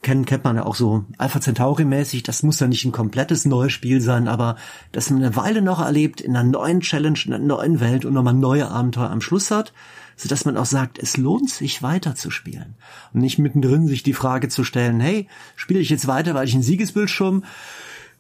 kennt, 0.03 0.27
kennt 0.27 0.45
man 0.45 0.57
ja 0.57 0.65
auch 0.65 0.75
so 0.75 1.05
Alpha 1.19 1.41
Centauri 1.41 1.85
mäßig, 1.85 2.23
das 2.23 2.43
muss 2.43 2.61
ja 2.61 2.67
nicht 2.67 2.85
ein 2.85 2.93
komplettes 2.93 3.45
neues 3.45 3.73
Spiel 3.73 4.01
sein, 4.01 4.29
aber 4.29 4.57
dass 4.93 5.11
man 5.11 5.23
eine 5.23 5.37
Weile 5.37 5.63
noch 5.63 5.81
erlebt 5.81 6.21
in 6.21 6.37
einer 6.37 6.49
neuen 6.49 6.81
Challenge, 6.81 7.19
in 7.25 7.35
einer 7.35 7.45
neuen 7.45 7.81
Welt 7.81 8.05
und 8.05 8.15
nochmal 8.15 8.35
neue 8.35 8.69
Abenteuer 8.69 9.11
am 9.11 9.21
Schluss 9.21 9.51
hat, 9.51 9.73
so 10.17 10.29
dass 10.29 10.45
man 10.45 10.57
auch 10.57 10.67
sagt, 10.67 10.99
es 10.99 11.17
lohnt 11.17 11.51
sich 11.51 11.83
weiter 11.83 12.15
zu 12.15 12.31
spielen 12.31 12.75
und 13.13 13.21
nicht 13.21 13.39
mittendrin 13.39 13.87
sich 13.87 14.03
die 14.03 14.13
Frage 14.13 14.49
zu 14.49 14.65
stellen, 14.65 15.01
hey, 15.01 15.29
spiele 15.57 15.81
ich 15.81 15.91
jetzt 15.91 16.07
weiter, 16.07 16.35
weil 16.35 16.47
ich 16.47 16.55
einen 16.55 16.63
Siegesbildschirm 16.63 17.45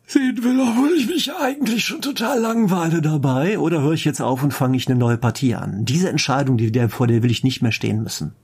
sehen 0.06 0.42
will, 0.42 0.60
obwohl 0.60 0.92
ich 0.96 1.06
mich 1.06 1.32
eigentlich 1.32 1.84
schon 1.84 2.02
total 2.02 2.40
langweile 2.40 3.00
dabei, 3.00 3.58
oder 3.58 3.80
höre 3.80 3.92
ich 3.92 4.04
jetzt 4.04 4.20
auf 4.20 4.42
und 4.42 4.52
fange 4.52 4.76
ich 4.76 4.88
eine 4.88 4.98
neue 4.98 5.18
Partie 5.18 5.54
an? 5.54 5.84
Diese 5.84 6.08
Entscheidung, 6.08 6.56
die, 6.56 6.72
der, 6.72 6.88
vor 6.88 7.06
der 7.06 7.22
will 7.22 7.30
ich 7.30 7.44
nicht 7.44 7.62
mehr 7.62 7.72
stehen 7.72 8.02
müssen. 8.02 8.34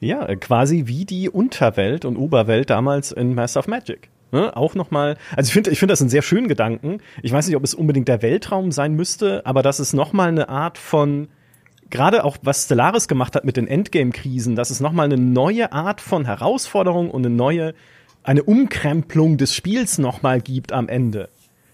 Ja, 0.00 0.26
äh, 0.26 0.36
quasi 0.36 0.84
wie 0.86 1.04
die 1.04 1.28
Unterwelt 1.28 2.04
und 2.04 2.16
Oberwelt 2.16 2.70
damals 2.70 3.12
in 3.12 3.34
Master 3.34 3.60
of 3.60 3.68
Magic. 3.68 4.10
Ne, 4.30 4.54
auch 4.54 4.74
nochmal, 4.74 5.16
also 5.36 5.48
ich 5.48 5.54
finde 5.54 5.70
ich 5.70 5.78
finde 5.78 5.92
das 5.92 6.02
einen 6.02 6.10
sehr 6.10 6.20
schönen 6.20 6.48
Gedanken. 6.48 6.98
Ich 7.22 7.32
weiß 7.32 7.46
nicht, 7.46 7.56
ob 7.56 7.64
es 7.64 7.72
unbedingt 7.72 8.08
der 8.08 8.20
Weltraum 8.20 8.72
sein 8.72 8.92
müsste, 8.92 9.44
aber 9.46 9.62
das 9.62 9.80
ist 9.80 9.94
nochmal 9.94 10.28
eine 10.28 10.50
Art 10.50 10.76
von, 10.76 11.28
gerade 11.88 12.24
auch 12.24 12.36
was 12.42 12.66
Stellaris 12.66 13.08
gemacht 13.08 13.34
hat 13.34 13.46
mit 13.46 13.56
den 13.56 13.66
Endgame-Krisen, 13.66 14.54
das 14.54 14.70
ist 14.70 14.80
nochmal 14.80 15.06
eine 15.06 15.16
neue 15.16 15.72
Art 15.72 16.02
von 16.02 16.26
Herausforderung 16.26 17.10
und 17.10 17.24
eine 17.24 17.34
neue, 17.34 17.74
eine 18.22 18.42
Umkrempelung 18.42 19.38
des 19.38 19.54
Spiels 19.54 19.96
nochmal 19.96 20.42
gibt 20.42 20.74
am 20.74 20.90
Ende. 20.90 21.30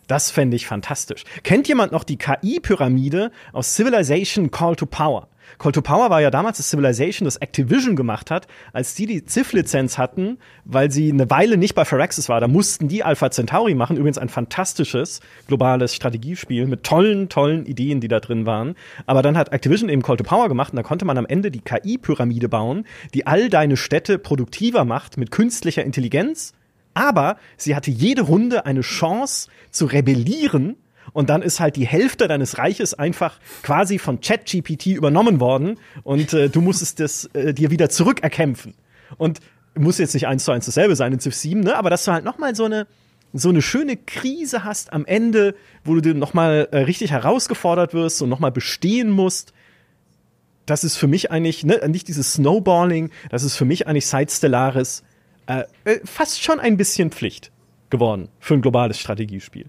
Das 0.07 0.31
fände 0.31 0.55
ich 0.55 0.67
fantastisch. 0.67 1.25
Kennt 1.43 1.67
jemand 1.67 1.91
noch 1.91 2.05
die 2.05 2.19
KI-Pyramide 2.19 3.33
aus 3.53 3.75
Civilization 3.75 4.53
Call 4.53 4.77
to 4.77 4.87
Power? 4.87 5.27
Call 5.59 5.73
to 5.73 5.83
Power 5.83 6.11
war 6.11 6.21
ja 6.21 6.31
damals 6.31 6.59
das 6.59 6.71
Civilization, 6.71 7.25
das 7.25 7.37
Activision 7.37 7.97
gemacht 7.97 8.31
hat, 8.31 8.47
als 8.73 8.95
die 8.95 9.07
die 9.07 9.25
Civ-Lizenz 9.25 9.99
hatten, 9.99 10.39
weil 10.65 10.91
sie 10.91 11.13
eine 11.13 11.31
Weile 11.31 11.57
nicht 11.57 11.75
bei 11.75 11.85
Firaxis 11.85 12.29
war. 12.29 12.41
Da 12.41 12.49
mussten 12.49 12.89
die 12.89 13.05
Alpha 13.05 13.31
Centauri 13.31 13.75
machen. 13.75 13.97
Übrigens 13.97 14.19
ein 14.19 14.29
fantastisches 14.29 15.21
globales 15.47 15.95
Strategiespiel 15.95 16.67
mit 16.67 16.85
tollen, 16.85 17.29
tollen 17.29 17.67
Ideen, 17.67 18.01
die 18.01 18.09
da 18.09 18.21
drin 18.21 18.47
waren. 18.47 18.75
Aber 19.07 19.23
dann 19.23 19.37
hat 19.37 19.53
Activision 19.53 19.89
eben 19.89 20.03
Call 20.03 20.17
to 20.17 20.25
Power 20.25 20.49
gemacht 20.49 20.73
und 20.73 20.77
da 20.77 20.83
konnte 20.83 21.05
man 21.05 21.19
am 21.19 21.27
Ende 21.27 21.51
die 21.51 21.61
KI-Pyramide 21.61 22.49
bauen, 22.49 22.87
die 23.13 23.27
all 23.27 23.49
deine 23.49 23.77
Städte 23.77 24.19
produktiver 24.19 24.85
macht 24.85 25.17
mit 25.17 25.31
künstlicher 25.31 25.85
Intelligenz. 25.85 26.53
Aber 26.95 27.37
sie 27.57 27.75
hatte 27.75 27.91
jede 27.91 28.23
Runde 28.23 28.67
eine 28.67 28.83
Chance 28.83 29.49
zu 29.71 29.87
rebellieren 29.87 30.77
und 31.13 31.31
dann 31.31 31.43
ist 31.43 31.61
halt 31.61 31.77
die 31.77 31.87
Hälfte 31.87 32.29
deines 32.29 32.59
Reiches 32.59 32.95
einfach 32.95 33.39
quasi 33.63 33.99
von 33.99 34.21
ChatGPT 34.21 34.87
übernommen 34.87 35.41
worden 35.41 35.79
und 36.03 36.33
äh, 36.33 36.49
du 36.49 36.61
musstest 36.61 37.01
das 37.01 37.27
äh, 37.35 37.53
dir 37.53 37.71
wieder 37.71 37.91
zurückerkämpfen. 37.91 38.75
Und 39.17 39.41
muss 39.77 39.99
jetzt 39.99 40.15
nicht 40.15 40.27
eins 40.27 40.45
zu 40.45 40.53
eins 40.53 40.67
dasselbe 40.67 40.97
sein 40.97 41.13
in 41.13 41.21
Civ 41.21 41.35
7, 41.35 41.61
ne? 41.61 41.77
aber 41.77 41.91
dass 41.91 42.05
du 42.05 42.13
halt 42.13 42.25
noch 42.25 42.39
mal 42.39 42.55
so 42.55 42.65
eine 42.65 42.87
so 43.37 43.49
eine 43.49 43.63
schöne 43.63 43.97
Krise 43.97 44.63
hast 44.63 44.93
am 44.93 45.05
Ende, 45.05 45.57
wo 45.85 45.97
du 45.97 46.15
noch 46.15 46.35
mal 46.35 46.69
äh, 46.71 46.79
richtig 46.79 47.11
herausgefordert 47.11 47.93
wirst 47.93 48.23
und 48.23 48.29
noch 48.29 48.39
mal 48.39 48.53
bestehen 48.53 49.11
musst. 49.11 49.53
Das 50.67 50.85
ist 50.85 50.97
für 50.97 51.09
mich 51.09 51.33
eigentlich, 51.33 51.65
ne, 51.65 51.81
nicht 51.89 52.07
dieses 52.07 52.35
Snowballing, 52.35 53.11
das 53.31 53.43
ist 53.43 53.57
für 53.57 53.65
mich 53.65 53.89
eigentlich 53.89 54.07
seit 54.07 54.31
Stellaris 54.31 55.03
äh, 55.47 55.65
äh 55.85 55.99
fast 56.05 56.45
schon 56.45 56.61
ein 56.61 56.77
bisschen 56.77 57.11
Pflicht 57.11 57.51
geworden 57.91 58.29
für 58.39 58.55
ein 58.55 58.63
globales 58.63 59.01
Strategiespiel. 59.01 59.67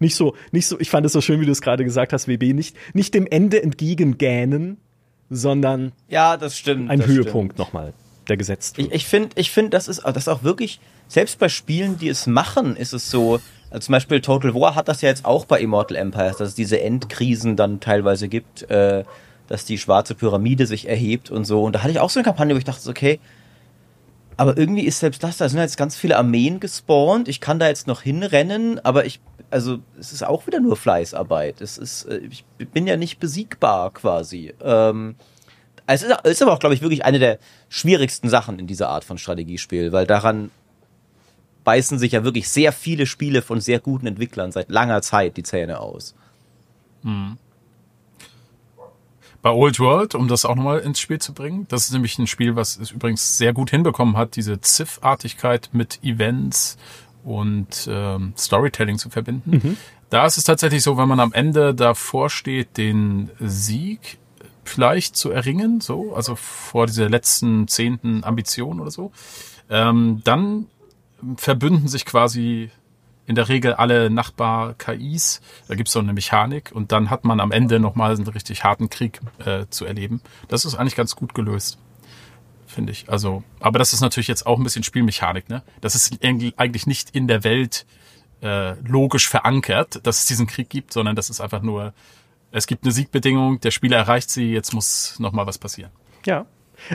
Nicht 0.00 0.16
so, 0.16 0.34
nicht 0.50 0.66
so, 0.66 0.80
ich 0.80 0.90
fand 0.90 1.06
es 1.06 1.12
so 1.12 1.20
schön, 1.20 1.40
wie 1.40 1.46
du 1.46 1.52
es 1.52 1.62
gerade 1.62 1.84
gesagt 1.84 2.12
hast, 2.12 2.26
WB, 2.26 2.52
nicht, 2.54 2.76
nicht 2.94 3.14
dem 3.14 3.26
Ende 3.26 3.62
entgegengähnen, 3.62 4.78
sondern 5.28 5.92
ja, 6.08 6.36
das 6.36 6.58
stimmt, 6.58 6.90
ein 6.90 6.98
das 6.98 7.08
Höhepunkt 7.08 7.58
nochmal, 7.58 7.92
der 8.28 8.36
gesetzt 8.36 8.78
wird. 8.78 8.88
Ich, 8.88 8.94
ich 8.94 9.06
finde, 9.06 9.30
ich 9.36 9.50
finde, 9.50 9.70
das 9.70 9.86
ist, 9.86 10.02
das 10.04 10.16
ist 10.16 10.28
auch 10.28 10.42
wirklich, 10.42 10.80
selbst 11.06 11.38
bei 11.38 11.48
Spielen, 11.48 11.98
die 11.98 12.08
es 12.08 12.26
machen, 12.26 12.76
ist 12.76 12.92
es 12.92 13.10
so, 13.10 13.40
also 13.70 13.86
zum 13.86 13.92
Beispiel 13.92 14.20
Total 14.20 14.54
War 14.54 14.74
hat 14.74 14.88
das 14.88 15.02
ja 15.02 15.08
jetzt 15.08 15.24
auch 15.24 15.44
bei 15.44 15.60
Immortal 15.60 15.96
Empires, 15.96 16.38
dass 16.38 16.48
es 16.48 16.54
diese 16.54 16.80
Endkrisen 16.80 17.56
dann 17.56 17.80
teilweise 17.80 18.28
gibt, 18.28 18.68
äh, 18.70 19.04
dass 19.48 19.64
die 19.64 19.78
schwarze 19.78 20.14
Pyramide 20.14 20.66
sich 20.66 20.88
erhebt 20.88 21.30
und 21.30 21.44
so. 21.44 21.64
Und 21.64 21.74
da 21.74 21.82
hatte 21.82 21.90
ich 21.90 22.00
auch 22.00 22.10
so 22.10 22.20
eine 22.20 22.24
Kampagne, 22.24 22.54
wo 22.54 22.58
ich 22.58 22.64
dachte, 22.64 22.88
okay, 22.88 23.20
aber 24.36 24.56
irgendwie 24.56 24.86
ist 24.86 25.00
selbst 25.00 25.22
das, 25.22 25.36
da 25.36 25.48
sind 25.48 25.58
jetzt 25.58 25.76
ganz 25.76 25.96
viele 25.96 26.16
Armeen 26.16 26.60
gespawnt. 26.60 27.28
Ich 27.28 27.40
kann 27.40 27.58
da 27.58 27.68
jetzt 27.68 27.86
noch 27.86 28.02
hinrennen, 28.02 28.84
aber 28.84 29.04
ich 29.04 29.20
also 29.50 29.80
es 29.98 30.12
ist 30.12 30.22
auch 30.22 30.46
wieder 30.46 30.60
nur 30.60 30.76
Fleißarbeit. 30.76 31.60
Es 31.60 31.76
ist, 31.76 32.04
äh, 32.04 32.20
ich 32.30 32.44
bin 32.72 32.86
ja 32.86 32.96
nicht 32.96 33.18
besiegbar 33.18 33.92
quasi. 33.92 34.54
Ähm, 34.62 35.16
es 35.86 36.02
ist, 36.02 36.14
ist 36.24 36.42
aber 36.42 36.52
auch, 36.52 36.60
glaube 36.60 36.74
ich, 36.74 36.82
wirklich 36.82 37.04
eine 37.04 37.18
der 37.18 37.38
schwierigsten 37.68 38.28
Sachen 38.28 38.58
in 38.58 38.66
dieser 38.66 38.88
Art 38.88 39.04
von 39.04 39.18
Strategiespiel, 39.18 39.92
weil 39.92 40.06
daran 40.06 40.50
beißen 41.64 41.98
sich 41.98 42.12
ja 42.12 42.24
wirklich 42.24 42.48
sehr 42.48 42.72
viele 42.72 43.06
Spiele 43.06 43.42
von 43.42 43.60
sehr 43.60 43.80
guten 43.80 44.06
Entwicklern 44.06 44.52
seit 44.52 44.70
langer 44.70 45.02
Zeit 45.02 45.36
die 45.36 45.42
Zähne 45.42 45.80
aus. 45.80 46.14
Mhm. 47.02 47.38
Bei 49.42 49.50
Old 49.50 49.80
World, 49.80 50.14
um 50.14 50.28
das 50.28 50.44
auch 50.44 50.54
nochmal 50.54 50.80
ins 50.80 51.00
Spiel 51.00 51.18
zu 51.18 51.32
bringen, 51.32 51.66
das 51.68 51.84
ist 51.84 51.92
nämlich 51.92 52.18
ein 52.18 52.26
Spiel, 52.26 52.56
was 52.56 52.76
es 52.76 52.90
übrigens 52.90 53.38
sehr 53.38 53.52
gut 53.52 53.70
hinbekommen 53.70 54.16
hat, 54.16 54.36
diese 54.36 54.60
Ziff-Artigkeit 54.60 55.70
mit 55.72 56.00
Events 56.02 56.76
und 57.24 57.88
ähm, 57.90 58.34
Storytelling 58.36 58.98
zu 58.98 59.08
verbinden. 59.08 59.50
Mhm. 59.50 59.76
Da 60.10 60.26
ist 60.26 60.36
es 60.36 60.44
tatsächlich 60.44 60.82
so, 60.82 60.98
wenn 60.98 61.08
man 61.08 61.20
am 61.20 61.32
Ende 61.32 61.74
davor 61.74 62.28
steht, 62.28 62.76
den 62.76 63.30
Sieg 63.38 64.18
vielleicht 64.64 65.16
zu 65.16 65.30
erringen, 65.30 65.80
so, 65.80 66.14
also 66.14 66.34
vor 66.36 66.86
dieser 66.86 67.08
letzten 67.08 67.66
zehnten 67.68 68.24
Ambition 68.24 68.80
oder 68.80 68.90
so, 68.90 69.12
ähm, 69.70 70.20
dann 70.24 70.66
verbünden 71.36 71.88
sich 71.88 72.04
quasi 72.04 72.70
in 73.26 73.34
der 73.34 73.48
Regel 73.48 73.74
alle 73.74 74.10
Nachbar-KIs. 74.10 75.40
Da 75.68 75.74
gibt's 75.74 75.92
so 75.92 76.00
eine 76.00 76.12
Mechanik 76.12 76.72
und 76.72 76.92
dann 76.92 77.10
hat 77.10 77.24
man 77.24 77.40
am 77.40 77.52
Ende 77.52 77.78
nochmal 77.80 78.14
einen 78.14 78.26
richtig 78.26 78.64
harten 78.64 78.90
Krieg 78.90 79.20
äh, 79.44 79.66
zu 79.70 79.84
erleben. 79.84 80.20
Das 80.48 80.64
ist 80.64 80.74
eigentlich 80.74 80.96
ganz 80.96 81.16
gut 81.16 81.34
gelöst 81.34 81.78
finde 82.70 82.92
ich. 82.92 83.08
Also, 83.08 83.42
aber 83.58 83.78
das 83.78 83.92
ist 83.92 84.00
natürlich 84.00 84.28
jetzt 84.28 84.46
auch 84.46 84.56
ein 84.56 84.62
bisschen 84.62 84.84
Spielmechanik, 84.84 85.48
ne? 85.48 85.62
Das 85.80 85.94
ist 85.94 86.20
eigentlich 86.22 86.86
nicht 86.86 87.10
in 87.10 87.26
der 87.26 87.44
Welt 87.44 87.84
äh, 88.42 88.74
logisch 88.80 89.28
verankert, 89.28 90.00
dass 90.06 90.20
es 90.20 90.26
diesen 90.26 90.46
Krieg 90.46 90.70
gibt, 90.70 90.92
sondern 90.92 91.16
das 91.16 91.28
ist 91.28 91.40
einfach 91.40 91.62
nur, 91.62 91.92
es 92.52 92.66
gibt 92.66 92.84
eine 92.84 92.92
Siegbedingung, 92.92 93.60
der 93.60 93.70
Spieler 93.70 93.98
erreicht 93.98 94.30
sie, 94.30 94.52
jetzt 94.52 94.72
muss 94.72 95.18
noch 95.18 95.32
mal 95.32 95.46
was 95.46 95.58
passieren. 95.58 95.90
Ja. 96.24 96.46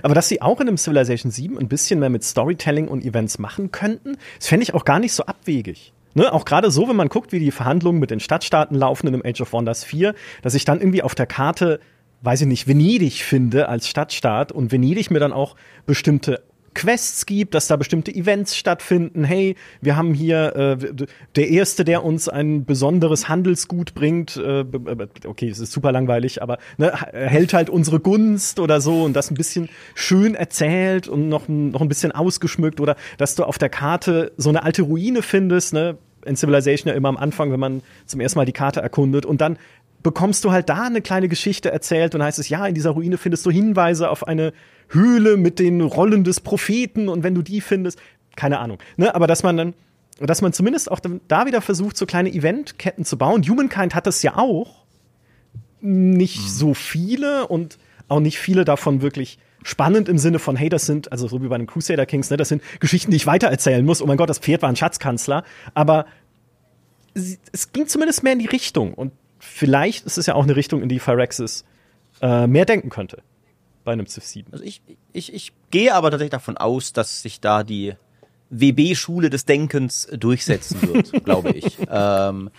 Aber 0.02 0.16
dass 0.16 0.28
sie 0.28 0.42
auch 0.42 0.60
in 0.60 0.68
einem 0.68 0.78
Civilization 0.78 1.32
7 1.32 1.60
ein 1.60 1.68
bisschen 1.68 2.00
mehr 2.00 2.10
mit 2.10 2.24
Storytelling 2.24 2.88
und 2.88 3.06
Events 3.06 3.38
machen 3.38 3.72
könnten, 3.72 4.18
das 4.40 4.48
fände 4.48 4.64
ich 4.64 4.74
auch 4.74 4.84
gar 4.84 5.00
nicht 5.00 5.14
so 5.14 5.26
abwegig. 5.26 5.94
Ne, 6.18 6.32
auch 6.32 6.46
gerade 6.46 6.72
so, 6.72 6.88
wenn 6.88 6.96
man 6.96 7.10
guckt, 7.10 7.34
wie 7.34 7.40
die 7.40 7.52
Verhandlungen 7.52 8.00
mit 8.00 8.10
den 8.10 8.22
Stadtstaaten 8.22 8.76
laufen 8.76 9.08
in 9.08 9.14
einem 9.14 9.24
Age 9.26 9.42
of 9.42 9.52
Wonders 9.52 9.84
4, 9.84 10.16
dass 10.42 10.56
ich 10.56 10.64
dann 10.66 10.80
irgendwie 10.80 11.04
auf 11.04 11.14
der 11.14 11.28
Karte 11.28 11.80
weiß 12.22 12.42
ich 12.42 12.48
nicht, 12.48 12.68
Venedig 12.68 13.24
finde 13.24 13.70
als 13.70 13.88
Stadtstaat 13.88 14.52
und 14.52 14.72
Venedig 14.72 15.12
mir 15.12 15.20
dann 15.20 15.34
auch 15.34 15.56
bestimmte 15.86 16.44
Quests 16.76 17.26
gibt, 17.26 17.56
dass 17.56 17.68
da 17.68 17.76
bestimmte 17.76 18.14
Events 18.14 18.56
stattfinden. 18.56 19.24
Hey, 19.24 19.56
wir 19.82 19.96
haben 19.96 20.14
hier 20.14 20.56
äh, 20.56 21.06
der 21.36 21.50
Erste, 21.50 21.84
der 21.84 22.04
uns 22.04 22.30
ein 22.30 22.66
besonderes 22.66 23.28
Handelsgut 23.28 23.96
bringt. 23.96 24.38
Äh, 24.38 24.66
okay, 25.26 25.50
es 25.50 25.60
ist 25.60 25.72
super 25.72 25.92
langweilig, 25.92 26.44
aber 26.44 26.60
ne, 26.78 26.94
hält 27.14 27.54
halt 27.54 27.70
unsere 27.72 28.00
Gunst 28.00 28.60
oder 28.60 28.80
so 28.82 29.04
und 29.04 29.14
das 29.14 29.32
ein 29.32 29.36
bisschen 29.36 29.70
schön 29.96 30.36
erzählt 30.36 31.08
und 31.08 31.30
noch, 31.30 31.48
noch 31.48 31.82
ein 31.82 31.90
bisschen 31.90 32.12
ausgeschmückt 32.12 32.80
oder 32.80 32.96
dass 33.18 33.34
du 33.34 33.44
auf 33.44 33.58
der 33.58 33.70
Karte 33.70 34.32
so 34.38 34.50
eine 34.50 34.62
alte 34.62 34.84
Ruine 34.84 35.24
findest, 35.24 35.74
ne? 35.74 35.98
In 36.26 36.36
Civilization 36.36 36.90
ja 36.90 36.96
immer 36.96 37.10
am 37.10 37.18
Anfang, 37.18 37.52
wenn 37.52 37.60
man 37.60 37.84
zum 38.08 38.20
ersten 38.20 38.40
Mal 38.40 38.46
die 38.46 38.52
Karte 38.52 38.82
erkundet 38.82 39.28
und 39.28 39.42
dann 39.42 39.60
bekommst 40.06 40.46
du 40.46 40.52
halt 40.52 40.70
da 40.70 40.84
eine 40.84 41.02
kleine 41.02 41.28
Geschichte 41.28 41.72
erzählt 41.72 42.14
und 42.14 42.22
heißt 42.22 42.38
es, 42.38 42.48
ja, 42.48 42.66
in 42.68 42.76
dieser 42.76 42.92
Ruine 42.92 43.18
findest 43.18 43.44
du 43.46 43.50
Hinweise 43.50 44.10
auf 44.10 44.28
eine 44.28 44.54
Höhle 44.90 45.38
mit 45.38 45.60
den 45.60 45.82
Rollen 45.82 46.24
des 46.24 46.40
Propheten 46.40 47.10
und 47.10 47.24
wenn 47.24 47.36
du 47.36 47.42
die 47.42 47.62
findest, 47.62 48.00
keine 48.36 48.60
Ahnung, 48.60 48.80
ne, 48.98 49.14
aber 49.14 49.28
dass 49.28 49.44
man 49.44 49.58
dann 49.58 49.74
dass 50.20 50.42
man 50.42 50.54
zumindest 50.54 50.90
auch 50.90 51.00
da 51.28 51.46
wieder 51.46 51.62
versucht, 51.62 51.98
so 51.98 52.06
kleine 52.06 52.30
Eventketten 52.30 53.04
zu 53.04 53.18
bauen. 53.18 53.44
Humankind 53.44 53.96
hat 53.96 54.08
das 54.08 54.24
ja 54.24 54.38
auch. 54.38 54.86
Nicht 55.82 56.40
mhm. 56.40 56.48
so 56.48 56.74
viele 56.74 57.48
und 57.48 57.78
auch 58.08 58.20
nicht 58.22 58.40
viele 58.40 58.64
davon 58.64 59.02
wirklich 59.02 59.40
spannend 59.64 60.08
im 60.08 60.18
Sinne 60.18 60.40
von, 60.40 60.56
hey, 60.56 60.70
das 60.70 60.86
sind, 60.86 61.12
also 61.12 61.28
so 61.28 61.42
wie 61.42 61.48
bei 61.48 61.58
den 61.58 61.68
Crusader 61.68 62.06
Kings, 62.06 62.30
ne, 62.30 62.38
das 62.38 62.50
sind 62.50 62.62
Geschichten, 62.80 63.12
die 63.12 63.18
ich 63.18 63.28
weitererzählen 63.28 63.86
muss. 63.86 64.02
Oh 64.02 64.06
mein 64.06 64.18
Gott, 64.18 64.30
das 64.30 64.40
Pferd 64.40 64.62
war 64.62 64.70
ein 64.70 64.76
Schatzkanzler. 64.76 65.44
Aber 65.74 66.06
es 67.14 67.74
ging 67.74 67.88
zumindest 67.88 68.24
mehr 68.24 68.34
in 68.34 68.40
die 68.40 68.46
Richtung. 68.46 68.94
Und 68.94 69.12
vielleicht 69.40 70.06
ist 70.06 70.18
es 70.18 70.28
ja 70.28 70.36
auch 70.36 70.44
eine 70.44 70.56
Richtung, 70.56 70.82
in 70.82 70.90
die 70.90 71.00
Phyrexis 71.00 71.66
äh, 72.22 72.48
mehr 72.48 72.66
denken 72.66 72.90
könnte 72.90 73.22
bei 73.86 73.94
einem 73.94 74.08
Civ 74.08 74.26
7. 74.26 74.52
Also 74.52 74.66
ich, 74.66 74.82
ich, 75.14 75.34
ich 75.34 75.54
gehe 75.72 75.94
aber 75.94 76.12
tatsächlich 76.12 76.32
davon 76.32 76.58
aus, 76.58 76.92
dass 76.92 77.22
sich 77.22 77.40
da 77.40 77.64
die 77.64 77.94
WB-Schule 78.50 79.30
des 79.30 79.46
Denkens 79.46 80.08
durchsetzen 80.12 80.82
wird, 80.82 81.24
glaube 81.24 81.52
ich. 81.52 81.78
Ähm, 81.90 82.50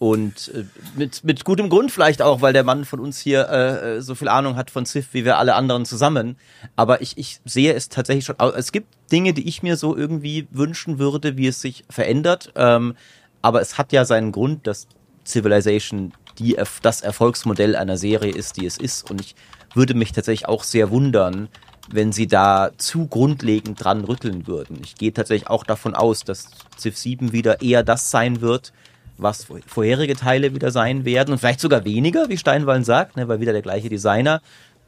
und 0.00 0.50
äh, 0.54 0.64
mit, 0.96 1.24
mit 1.24 1.44
gutem 1.44 1.68
Grund 1.68 1.92
vielleicht 1.92 2.22
auch, 2.22 2.40
weil 2.40 2.54
der 2.54 2.64
Mann 2.64 2.86
von 2.86 3.00
uns 3.00 3.20
hier 3.20 3.48
äh, 3.50 3.96
äh, 3.96 4.00
so 4.00 4.14
viel 4.14 4.28
Ahnung 4.28 4.56
hat 4.56 4.70
von 4.70 4.86
Civ 4.86 5.08
wie 5.12 5.26
wir 5.26 5.36
alle 5.36 5.54
anderen 5.54 5.84
zusammen. 5.84 6.36
Aber 6.74 7.02
ich, 7.02 7.18
ich 7.18 7.40
sehe 7.44 7.74
es 7.74 7.90
tatsächlich 7.90 8.24
schon. 8.24 8.36
Es 8.56 8.72
gibt 8.72 8.88
Dinge, 9.12 9.34
die 9.34 9.46
ich 9.46 9.62
mir 9.62 9.76
so 9.76 9.94
irgendwie 9.94 10.48
wünschen 10.50 10.98
würde, 10.98 11.36
wie 11.36 11.48
es 11.48 11.60
sich 11.60 11.84
verändert. 11.90 12.52
Ähm, 12.56 12.94
aber 13.42 13.60
es 13.60 13.76
hat 13.76 13.92
ja 13.92 14.06
seinen 14.06 14.32
Grund, 14.32 14.66
dass 14.66 14.88
Civilization 15.26 16.12
die, 16.38 16.56
das 16.80 17.02
Erfolgsmodell 17.02 17.76
einer 17.76 17.98
Serie 17.98 18.32
ist, 18.32 18.56
die 18.56 18.64
es 18.64 18.78
ist. 18.78 19.10
Und 19.10 19.20
ich 19.20 19.34
würde 19.74 19.94
mich 19.94 20.12
tatsächlich 20.12 20.48
auch 20.48 20.64
sehr 20.64 20.90
wundern, 20.90 21.48
wenn 21.92 22.12
sie 22.12 22.26
da 22.26 22.70
zu 22.76 23.06
grundlegend 23.06 23.82
dran 23.82 24.04
rütteln 24.04 24.46
würden. 24.46 24.78
Ich 24.82 24.94
gehe 24.94 25.12
tatsächlich 25.12 25.48
auch 25.48 25.64
davon 25.64 25.94
aus, 25.94 26.24
dass 26.24 26.50
Civ 26.78 26.96
7 26.96 27.32
wieder 27.32 27.62
eher 27.62 27.82
das 27.82 28.10
sein 28.10 28.40
wird, 28.40 28.72
was 29.18 29.46
vorherige 29.66 30.16
Teile 30.16 30.54
wieder 30.54 30.70
sein 30.70 31.04
werden 31.04 31.32
und 31.32 31.38
vielleicht 31.38 31.60
sogar 31.60 31.84
weniger, 31.84 32.28
wie 32.28 32.38
Steinwallen 32.38 32.84
sagt, 32.84 33.16
ne, 33.16 33.28
weil 33.28 33.40
wieder 33.40 33.52
der 33.52 33.62
gleiche 33.62 33.88
Designer, 33.88 34.40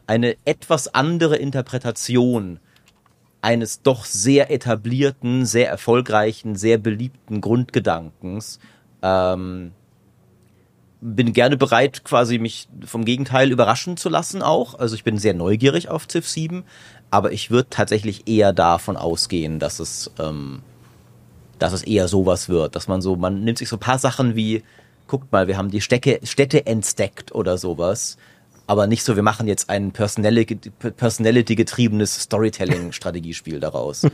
eine 0.06 0.36
etwas 0.44 0.94
andere 0.94 1.36
Interpretation 1.36 2.58
eines 3.40 3.82
doch 3.82 4.04
sehr 4.04 4.50
etablierten, 4.50 5.44
sehr 5.44 5.68
erfolgreichen, 5.68 6.54
sehr 6.56 6.78
beliebten 6.78 7.40
Grundgedankens 7.40 8.60
ähm, 9.02 9.72
bin 11.02 11.32
gerne 11.32 11.56
bereit, 11.56 12.04
quasi 12.04 12.38
mich 12.38 12.68
vom 12.84 13.04
Gegenteil 13.04 13.50
überraschen 13.50 13.96
zu 13.96 14.08
lassen 14.08 14.40
auch. 14.40 14.78
Also 14.78 14.94
ich 14.94 15.02
bin 15.02 15.18
sehr 15.18 15.34
neugierig 15.34 15.88
auf 15.88 16.06
Civ 16.08 16.28
7, 16.28 16.62
aber 17.10 17.32
ich 17.32 17.50
würde 17.50 17.70
tatsächlich 17.70 18.28
eher 18.28 18.52
davon 18.52 18.96
ausgehen, 18.96 19.58
dass 19.58 19.80
es, 19.80 20.12
ähm, 20.20 20.62
dass 21.58 21.72
es 21.72 21.82
eher 21.82 22.06
sowas 22.06 22.48
wird, 22.48 22.76
dass 22.76 22.86
man 22.86 23.02
so, 23.02 23.16
man 23.16 23.42
nimmt 23.42 23.58
sich 23.58 23.68
so 23.68 23.74
ein 23.76 23.80
paar 23.80 23.98
Sachen 23.98 24.36
wie, 24.36 24.62
guckt 25.08 25.32
mal, 25.32 25.48
wir 25.48 25.56
haben 25.56 25.72
die 25.72 25.80
Städte, 25.80 26.20
Städte 26.22 26.66
entdeckt 26.66 27.34
oder 27.34 27.58
sowas, 27.58 28.16
aber 28.68 28.86
nicht 28.86 29.02
so, 29.02 29.16
wir 29.16 29.24
machen 29.24 29.48
jetzt 29.48 29.70
ein 29.70 29.90
Personality-getriebenes 29.90 32.20
Storytelling-Strategiespiel 32.20 33.58
daraus. 33.60 34.06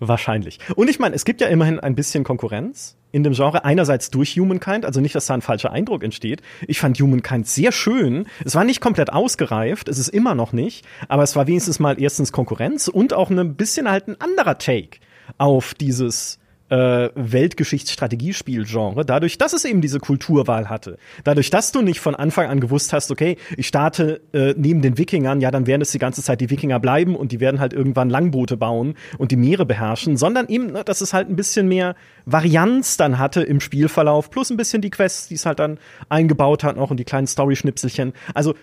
Wahrscheinlich. 0.00 0.60
Und 0.76 0.88
ich 0.88 0.98
meine, 0.98 1.14
es 1.14 1.26
gibt 1.26 1.42
ja 1.42 1.48
immerhin 1.48 1.78
ein 1.78 1.94
bisschen 1.94 2.24
Konkurrenz 2.24 2.96
in 3.12 3.22
dem 3.22 3.34
Genre. 3.34 3.64
Einerseits 3.64 4.10
durch 4.10 4.36
Humankind, 4.36 4.84
also 4.84 5.00
nicht, 5.00 5.14
dass 5.14 5.26
da 5.26 5.34
ein 5.34 5.42
falscher 5.42 5.70
Eindruck 5.70 6.02
entsteht. 6.02 6.42
Ich 6.66 6.80
fand 6.80 6.98
Humankind 6.98 7.46
sehr 7.46 7.70
schön. 7.70 8.26
Es 8.44 8.54
war 8.54 8.64
nicht 8.64 8.80
komplett 8.80 9.12
ausgereift, 9.12 9.88
es 9.88 9.98
ist 9.98 10.08
immer 10.08 10.34
noch 10.34 10.52
nicht, 10.52 10.84
aber 11.08 11.22
es 11.22 11.36
war 11.36 11.46
wenigstens 11.46 11.78
mal 11.78 12.00
erstens 12.00 12.32
Konkurrenz 12.32 12.88
und 12.88 13.12
auch 13.12 13.30
ein 13.30 13.54
bisschen 13.54 13.88
halt 13.88 14.08
ein 14.08 14.20
anderer 14.20 14.58
Take 14.58 14.98
auf 15.38 15.74
dieses 15.74 16.38
äh, 16.72 17.10
Weltgeschichtsstrategiespiel-Genre, 17.14 19.04
dadurch, 19.04 19.36
dass 19.36 19.52
es 19.52 19.66
eben 19.66 19.82
diese 19.82 20.00
Kulturwahl 20.00 20.70
hatte. 20.70 20.96
Dadurch, 21.22 21.50
dass 21.50 21.70
du 21.70 21.82
nicht 21.82 22.00
von 22.00 22.14
Anfang 22.14 22.48
an 22.48 22.60
gewusst 22.60 22.94
hast, 22.94 23.10
okay, 23.10 23.36
ich 23.58 23.66
starte 23.66 24.22
äh, 24.32 24.54
neben 24.56 24.80
den 24.80 24.96
Wikingern, 24.96 25.42
ja, 25.42 25.50
dann 25.50 25.66
werden 25.66 25.82
es 25.82 25.90
die 25.90 25.98
ganze 25.98 26.22
Zeit 26.22 26.40
die 26.40 26.48
Wikinger 26.48 26.80
bleiben 26.80 27.14
und 27.14 27.30
die 27.30 27.40
werden 27.40 27.60
halt 27.60 27.74
irgendwann 27.74 28.08
Langboote 28.08 28.56
bauen 28.56 28.94
und 29.18 29.32
die 29.32 29.36
Meere 29.36 29.66
beherrschen, 29.66 30.16
sondern 30.16 30.48
eben, 30.48 30.72
ne, 30.72 30.82
dass 30.82 31.02
es 31.02 31.12
halt 31.12 31.28
ein 31.28 31.36
bisschen 31.36 31.68
mehr 31.68 31.94
Varianz 32.24 32.96
dann 32.96 33.18
hatte 33.18 33.42
im 33.42 33.60
Spielverlauf, 33.60 34.30
plus 34.30 34.48
ein 34.48 34.56
bisschen 34.56 34.80
die 34.80 34.90
Quests, 34.90 35.28
die 35.28 35.34
es 35.34 35.44
halt 35.44 35.58
dann 35.58 35.78
eingebaut 36.08 36.64
hat 36.64 36.76
noch 36.76 36.90
und 36.90 36.96
die 36.96 37.04
kleinen 37.04 37.26
Story-Schnipselchen. 37.26 38.14
Also 38.32 38.54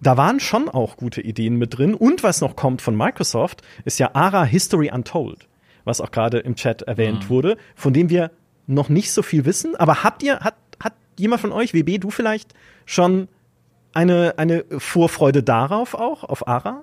da 0.00 0.16
waren 0.16 0.38
schon 0.38 0.68
auch 0.68 0.96
gute 0.96 1.20
Ideen 1.20 1.56
mit 1.56 1.76
drin. 1.76 1.94
Und 1.94 2.22
was 2.22 2.40
noch 2.40 2.54
kommt 2.54 2.80
von 2.80 2.96
Microsoft, 2.96 3.62
ist 3.84 3.98
ja 3.98 4.10
ARA 4.14 4.44
History 4.44 4.90
Untold 4.92 5.48
was 5.86 6.02
auch 6.02 6.10
gerade 6.10 6.38
im 6.38 6.56
Chat 6.56 6.82
erwähnt 6.82 7.24
mhm. 7.24 7.28
wurde, 7.30 7.56
von 7.74 7.94
dem 7.94 8.10
wir 8.10 8.30
noch 8.66 8.90
nicht 8.90 9.12
so 9.12 9.22
viel 9.22 9.46
wissen. 9.46 9.76
Aber 9.76 10.04
habt 10.04 10.22
ihr, 10.22 10.40
hat, 10.40 10.56
hat 10.82 10.92
jemand 11.16 11.40
von 11.40 11.52
euch, 11.52 11.72
WB, 11.72 11.98
du 11.98 12.10
vielleicht, 12.10 12.52
schon 12.84 13.28
eine, 13.94 14.34
eine 14.36 14.64
Vorfreude 14.76 15.42
darauf 15.42 15.94
auch, 15.94 16.24
auf 16.24 16.46
Ara? 16.46 16.82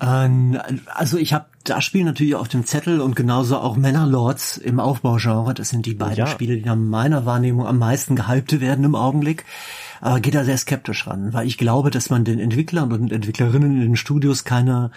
Ähm, 0.00 0.58
also 0.94 1.16
ich 1.16 1.32
habe 1.32 1.46
da 1.64 1.80
spielen 1.80 2.06
natürlich 2.06 2.34
auf 2.34 2.48
dem 2.48 2.66
Zettel 2.66 3.00
und 3.00 3.14
genauso 3.14 3.58
auch 3.58 3.76
Männerlords 3.76 4.56
im 4.56 4.80
Aufbaugenre. 4.80 5.54
Das 5.54 5.68
sind 5.68 5.86
die 5.86 5.94
beiden 5.94 6.16
ja. 6.18 6.26
Spiele, 6.26 6.56
die 6.56 6.64
nach 6.64 6.76
meiner 6.76 7.24
Wahrnehmung 7.24 7.66
am 7.66 7.78
meisten 7.78 8.16
gehypte 8.16 8.60
werden 8.60 8.84
im 8.84 8.94
Augenblick. 8.94 9.44
Aber 10.00 10.18
geht 10.18 10.34
da 10.34 10.44
sehr 10.44 10.56
skeptisch 10.56 11.06
ran, 11.06 11.32
weil 11.32 11.46
ich 11.46 11.58
glaube, 11.58 11.90
dass 11.90 12.10
man 12.10 12.24
den 12.24 12.40
Entwicklern 12.40 12.92
und 12.92 13.12
Entwicklerinnen 13.12 13.76
in 13.76 13.80
den 13.80 13.96
Studios 13.96 14.42
keine 14.42 14.90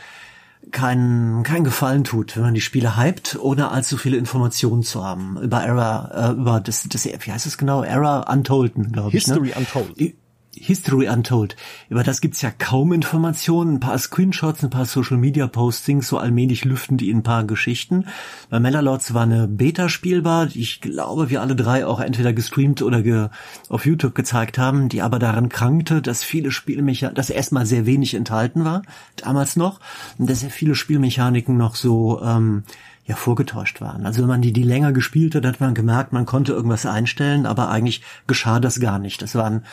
keinen 0.71 1.43
kein 1.43 1.63
Gefallen 1.63 2.03
tut, 2.03 2.35
wenn 2.35 2.43
man 2.43 2.53
die 2.53 2.61
Spiele 2.61 2.97
hypt, 2.97 3.37
ohne 3.39 3.71
allzu 3.71 3.97
viele 3.97 4.17
Informationen 4.17 4.83
zu 4.83 5.03
haben 5.03 5.37
über 5.41 5.63
Era, 5.63 6.31
äh, 6.31 6.33
über 6.33 6.59
das, 6.59 6.87
das, 6.89 7.05
wie 7.05 7.31
heißt 7.31 7.45
es 7.45 7.57
genau? 7.57 7.83
Era 7.83 8.31
Untold, 8.31 8.73
glaube 8.91 9.15
ich. 9.15 9.27
Ne? 9.27 9.33
History 9.33 9.49
ne? 9.49 9.55
Untold. 9.55 10.15
History 10.55 11.07
Untold. 11.07 11.55
Über 11.89 12.03
das 12.03 12.21
gibt's 12.21 12.41
ja 12.41 12.51
kaum 12.51 12.93
Informationen, 12.93 13.75
ein 13.75 13.79
paar 13.79 13.97
Screenshots, 13.97 14.63
ein 14.63 14.69
paar 14.69 14.85
Social 14.85 15.17
Media 15.17 15.47
Postings, 15.47 16.07
so 16.07 16.17
allmählich 16.17 16.65
lüften 16.65 16.97
die 16.97 17.11
ein 17.11 17.23
paar 17.23 17.43
Geschichten. 17.43 18.05
Bei 18.49 18.59
Melalots 18.59 19.13
war 19.13 19.23
eine 19.23 19.47
Beta 19.47 19.89
spielbar, 19.89 20.47
die 20.47 20.61
ich 20.61 20.81
glaube, 20.81 21.29
wir 21.29 21.41
alle 21.41 21.55
drei 21.55 21.85
auch 21.85 21.99
entweder 21.99 22.33
gestreamt 22.33 22.81
oder 22.81 23.01
ge 23.01 23.29
auf 23.69 23.85
YouTube 23.85 24.15
gezeigt 24.15 24.57
haben, 24.57 24.89
die 24.89 25.01
aber 25.01 25.19
daran 25.19 25.49
krankte, 25.49 26.01
dass 26.01 26.23
viele 26.23 26.51
Spielmechaniken, 26.51 27.15
dass 27.15 27.29
erstmal 27.29 27.65
sehr 27.65 27.85
wenig 27.85 28.13
enthalten 28.13 28.65
war, 28.65 28.81
damals 29.17 29.55
noch, 29.55 29.79
und 30.17 30.29
dass 30.29 30.39
sehr 30.39 30.49
viele 30.49 30.75
Spielmechaniken 30.75 31.57
noch 31.57 31.75
so, 31.75 32.21
ähm, 32.21 32.63
ja 33.05 33.15
vorgetäuscht 33.15 33.81
waren. 33.81 34.05
Also 34.05 34.21
wenn 34.21 34.27
man 34.27 34.41
die, 34.41 34.51
die 34.51 34.63
länger 34.63 34.91
gespielt 34.91 35.35
hat, 35.35 35.45
hat 35.45 35.59
man 35.59 35.75
gemerkt, 35.75 36.11
man 36.11 36.25
konnte 36.25 36.53
irgendwas 36.53 36.85
einstellen, 36.85 37.45
aber 37.45 37.69
eigentlich 37.69 38.01
geschah 38.25 38.59
das 38.59 38.79
gar 38.79 38.97
nicht. 38.97 39.21
Das 39.21 39.35
waren 39.35 39.63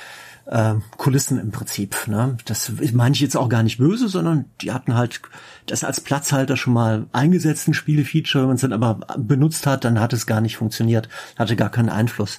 äh, 0.47 0.75
Kulissen 0.97 1.39
im 1.39 1.51
Prinzip. 1.51 2.09
Ne? 2.09 2.37
Das 2.45 2.73
meine 2.93 3.15
ich 3.15 3.21
jetzt 3.21 3.37
auch 3.37 3.49
gar 3.49 3.63
nicht 3.63 3.79
böse, 3.79 4.09
sondern 4.09 4.47
die 4.61 4.73
hatten 4.73 4.95
halt 4.95 5.21
das 5.67 5.85
als 5.85 6.01
Platzhalter 6.01 6.57
schon 6.57 6.75
mal 6.75 7.07
eingesetzt, 7.13 7.69
ein 7.69 7.75
Spielefeature. 7.75 8.43
Wenn 8.43 8.49
man 8.49 8.57
es 8.57 8.63
dann 8.63 8.73
aber 8.73 9.01
benutzt 9.17 9.67
hat, 9.67 9.85
dann 9.85 10.01
hat 10.01 10.13
es 10.13 10.27
gar 10.27 10.41
nicht 10.41 10.57
funktioniert, 10.57 11.09
hatte 11.39 11.57
gar 11.57 11.71
keinen 11.71 11.89
Einfluss. 11.89 12.39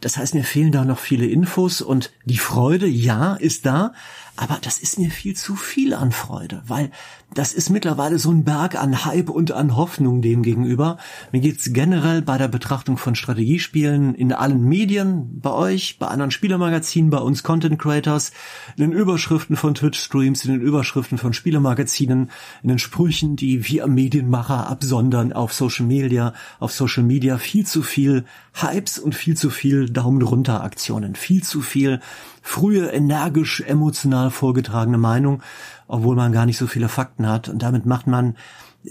Das 0.00 0.16
heißt, 0.16 0.34
mir 0.34 0.44
fehlen 0.44 0.72
da 0.72 0.84
noch 0.84 0.98
viele 0.98 1.26
Infos 1.26 1.80
und 1.80 2.12
die 2.24 2.38
Freude, 2.38 2.86
ja, 2.86 3.34
ist 3.34 3.66
da, 3.66 3.92
aber 4.36 4.58
das 4.60 4.78
ist 4.78 4.98
mir 4.98 5.10
viel 5.10 5.34
zu 5.34 5.56
viel 5.56 5.94
an 5.94 6.12
Freude, 6.12 6.62
weil 6.66 6.92
das 7.34 7.52
ist 7.52 7.68
mittlerweile 7.68 8.18
so 8.18 8.30
ein 8.30 8.44
Berg 8.44 8.74
an 8.74 9.04
Hype 9.04 9.28
und 9.28 9.52
an 9.52 9.76
Hoffnung 9.76 10.22
dem 10.22 10.42
gegenüber. 10.42 10.96
Mir 11.30 11.40
geht's 11.40 11.72
generell 11.72 12.22
bei 12.22 12.38
der 12.38 12.48
Betrachtung 12.48 12.96
von 12.96 13.14
Strategiespielen 13.14 14.14
in 14.14 14.32
allen 14.32 14.62
Medien, 14.62 15.38
bei 15.40 15.50
euch, 15.50 15.98
bei 15.98 16.06
anderen 16.06 16.30
Spielermagazinen, 16.30 17.10
bei 17.10 17.18
uns 17.18 17.42
Content 17.42 17.78
Creators, 17.78 18.32
in 18.76 18.90
den 18.90 18.92
Überschriften 18.92 19.56
von 19.56 19.74
Twitch-Streams, 19.74 20.46
in 20.46 20.52
den 20.52 20.60
Überschriften 20.62 21.18
von 21.18 21.34
Spielermagazinen, 21.34 22.30
in 22.62 22.68
den 22.70 22.78
Sprüchen, 22.78 23.36
die 23.36 23.68
wir 23.68 23.86
Medienmacher 23.86 24.66
absondern 24.68 25.34
auf 25.34 25.52
Social 25.52 25.86
Media, 25.86 26.32
auf 26.60 26.72
Social 26.72 27.02
Media. 27.02 27.36
Viel 27.36 27.66
zu 27.66 27.82
viel 27.82 28.24
Hypes 28.54 28.98
und 28.98 29.14
viel 29.14 29.36
zu 29.36 29.50
viel 29.50 29.90
Daumen 29.90 30.22
runter 30.22 30.64
Aktionen, 30.64 31.14
viel 31.14 31.42
zu 31.42 31.60
viel 31.60 32.00
frühe, 32.42 32.86
energisch, 32.86 33.60
emotional 33.60 34.30
vorgetragene 34.30 34.96
Meinung, 34.96 35.42
obwohl 35.88 36.14
man 36.14 36.32
gar 36.32 36.46
nicht 36.46 36.58
so 36.58 36.66
viele 36.66 36.88
Fakten 36.88 37.26
hat. 37.26 37.48
Und 37.48 37.62
damit 37.62 37.86
macht 37.86 38.06
man, 38.06 38.36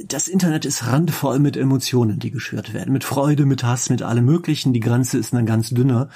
das 0.06 0.28
Internet 0.28 0.66
ist 0.66 0.88
randvoll 0.88 1.40
mit 1.40 1.56
Emotionen, 1.56 2.20
die 2.20 2.32
geschürt 2.32 2.74
werden. 2.74 2.92
Mit 2.92 3.04
Freude, 3.04 3.46
mit 3.46 3.64
Hass, 3.64 3.90
mit 3.90 4.02
allem 4.02 4.26
Möglichen. 4.26 4.74
Die 4.74 4.82
Grenze 4.82 5.18
ist 5.18 5.34
dann 5.34 5.46
ganz 5.46 5.70
dünne. 5.70 6.10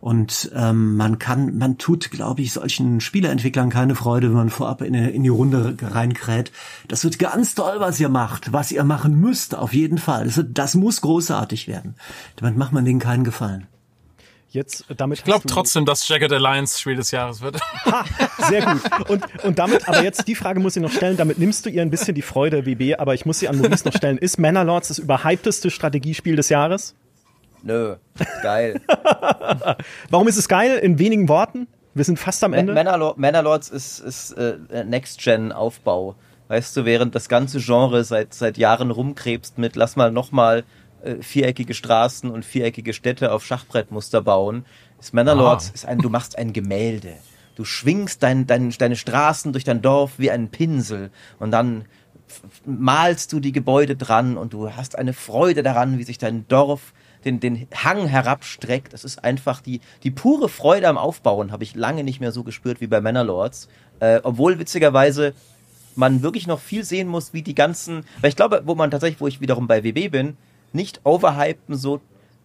Und 0.00 0.50
ähm, 0.54 0.96
man 0.96 1.18
kann, 1.18 1.58
man 1.58 1.76
tut, 1.76 2.10
glaube 2.10 2.40
ich, 2.40 2.52
solchen 2.52 3.00
Spieleentwicklern 3.00 3.68
keine 3.68 3.96
Freude, 3.96 4.28
wenn 4.28 4.36
man 4.36 4.50
vorab 4.50 4.80
in, 4.80 4.94
in 4.94 5.24
die 5.24 5.28
Runde 5.28 5.76
reinkräht. 5.82 6.52
Das 6.86 7.04
wird 7.04 7.18
ganz 7.18 7.54
toll, 7.54 7.76
was 7.80 8.00
ihr 8.00 8.08
macht, 8.08 8.52
was 8.52 8.72
ihr 8.72 8.84
machen 8.84 9.20
müsst, 9.20 9.54
auf 9.54 9.74
jeden 9.74 9.98
Fall. 9.98 10.24
Das, 10.24 10.36
wird, 10.36 10.56
das 10.56 10.74
muss 10.74 11.00
großartig 11.00 11.68
werden. 11.68 11.96
Damit 12.36 12.56
macht 12.56 12.72
man 12.72 12.84
denen 12.84 13.00
keinen 13.00 13.24
Gefallen. 13.24 13.66
Jetzt, 14.50 14.86
damit 14.96 15.18
ich 15.18 15.24
glaube 15.24 15.46
trotzdem, 15.46 15.84
dass 15.84 16.08
Jagged 16.08 16.32
Alliance 16.32 16.80
Spiel 16.80 16.96
des 16.96 17.10
Jahres 17.10 17.42
wird. 17.42 17.60
Ha, 17.84 18.04
sehr 18.48 18.64
gut. 18.64 19.08
Und, 19.10 19.44
und 19.44 19.58
damit, 19.58 19.86
aber 19.86 20.02
jetzt 20.02 20.26
die 20.26 20.34
Frage 20.34 20.58
muss 20.58 20.74
ich 20.74 20.82
noch 20.82 20.90
stellen, 20.90 21.18
damit 21.18 21.38
nimmst 21.38 21.66
du 21.66 21.70
ihr 21.70 21.82
ein 21.82 21.90
bisschen 21.90 22.14
die 22.14 22.22
Freude, 22.22 22.64
WB, 22.64 22.94
aber 22.98 23.12
ich 23.12 23.26
muss 23.26 23.40
sie 23.40 23.48
an 23.48 23.58
Maurice 23.58 23.84
noch 23.84 23.94
stellen. 23.94 24.16
Ist 24.16 24.38
Manor 24.38 24.80
das 24.80 24.98
überhypteste 24.98 25.70
Strategiespiel 25.70 26.34
des 26.34 26.48
Jahres? 26.48 26.94
Nö, 27.62 27.96
geil. 28.42 28.80
Warum 30.10 30.28
ist 30.28 30.38
es 30.38 30.48
geil? 30.48 30.78
In 30.78 30.98
wenigen 30.98 31.28
Worten? 31.28 31.66
Wir 31.92 32.04
sind 32.04 32.18
fast 32.18 32.42
am 32.42 32.54
Ende. 32.54 32.72
Manor 32.72 33.58
ist, 33.58 33.98
ist 33.98 34.32
äh, 34.32 34.56
Next-Gen-Aufbau. 34.84 36.14
Weißt 36.48 36.74
du, 36.74 36.86
während 36.86 37.14
das 37.14 37.28
ganze 37.28 37.60
Genre 37.60 38.02
seit, 38.04 38.32
seit 38.32 38.56
Jahren 38.56 38.90
rumkrebst 38.90 39.58
mit, 39.58 39.76
lass 39.76 39.96
mal 39.96 40.10
nochmal 40.10 40.64
äh, 41.02 41.16
viereckige 41.22 41.74
Straßen 41.74 42.30
und 42.30 42.44
viereckige 42.44 42.92
Städte 42.92 43.32
auf 43.32 43.44
Schachbrettmuster 43.44 44.22
bauen, 44.22 44.64
ist 45.00 45.14
Mannerlords 45.14 45.70
ah. 45.70 45.74
ist 45.74 45.86
ein, 45.86 45.98
du 45.98 46.10
machst 46.10 46.38
ein 46.38 46.52
Gemälde. 46.52 47.14
Du 47.56 47.64
schwingst 47.64 48.22
dein, 48.22 48.46
dein, 48.46 48.70
deine 48.70 48.96
Straßen 48.96 49.52
durch 49.52 49.64
dein 49.64 49.82
Dorf 49.82 50.12
wie 50.18 50.30
einen 50.30 50.48
Pinsel 50.48 51.10
und 51.38 51.50
dann 51.50 51.86
malst 52.64 53.32
du 53.32 53.40
die 53.40 53.52
Gebäude 53.52 53.96
dran 53.96 54.36
und 54.36 54.52
du 54.52 54.70
hast 54.74 54.96
eine 54.96 55.12
Freude 55.12 55.62
daran, 55.62 55.98
wie 55.98 56.04
sich 56.04 56.18
dein 56.18 56.46
Dorf 56.48 56.92
den, 57.24 57.40
den 57.40 57.66
Hang 57.74 58.06
herabstreckt. 58.06 58.92
Das 58.92 59.04
ist 59.04 59.24
einfach 59.24 59.60
die, 59.60 59.80
die 60.02 60.10
pure 60.10 60.48
Freude 60.48 60.88
am 60.88 60.98
Aufbauen, 60.98 61.52
habe 61.52 61.64
ich 61.64 61.74
lange 61.74 62.04
nicht 62.04 62.20
mehr 62.20 62.32
so 62.32 62.44
gespürt 62.44 62.80
wie 62.80 62.86
bei 62.86 63.00
Mannerlords. 63.00 63.68
Äh, 64.00 64.20
obwohl 64.22 64.58
witzigerweise 64.58 65.34
man 65.96 66.22
wirklich 66.22 66.46
noch 66.46 66.60
viel 66.60 66.84
sehen 66.84 67.08
muss, 67.08 67.32
wie 67.32 67.42
die 67.42 67.54
ganzen, 67.54 68.04
weil 68.20 68.30
ich 68.30 68.36
glaube, 68.36 68.62
wo 68.64 68.74
man 68.74 68.90
tatsächlich, 68.90 69.20
wo 69.20 69.26
ich 69.26 69.40
wiederum 69.40 69.66
bei 69.66 69.82
WB 69.82 70.08
bin, 70.08 70.36
nicht 70.72 71.00
overhypen, 71.04 71.76
so 71.76 72.00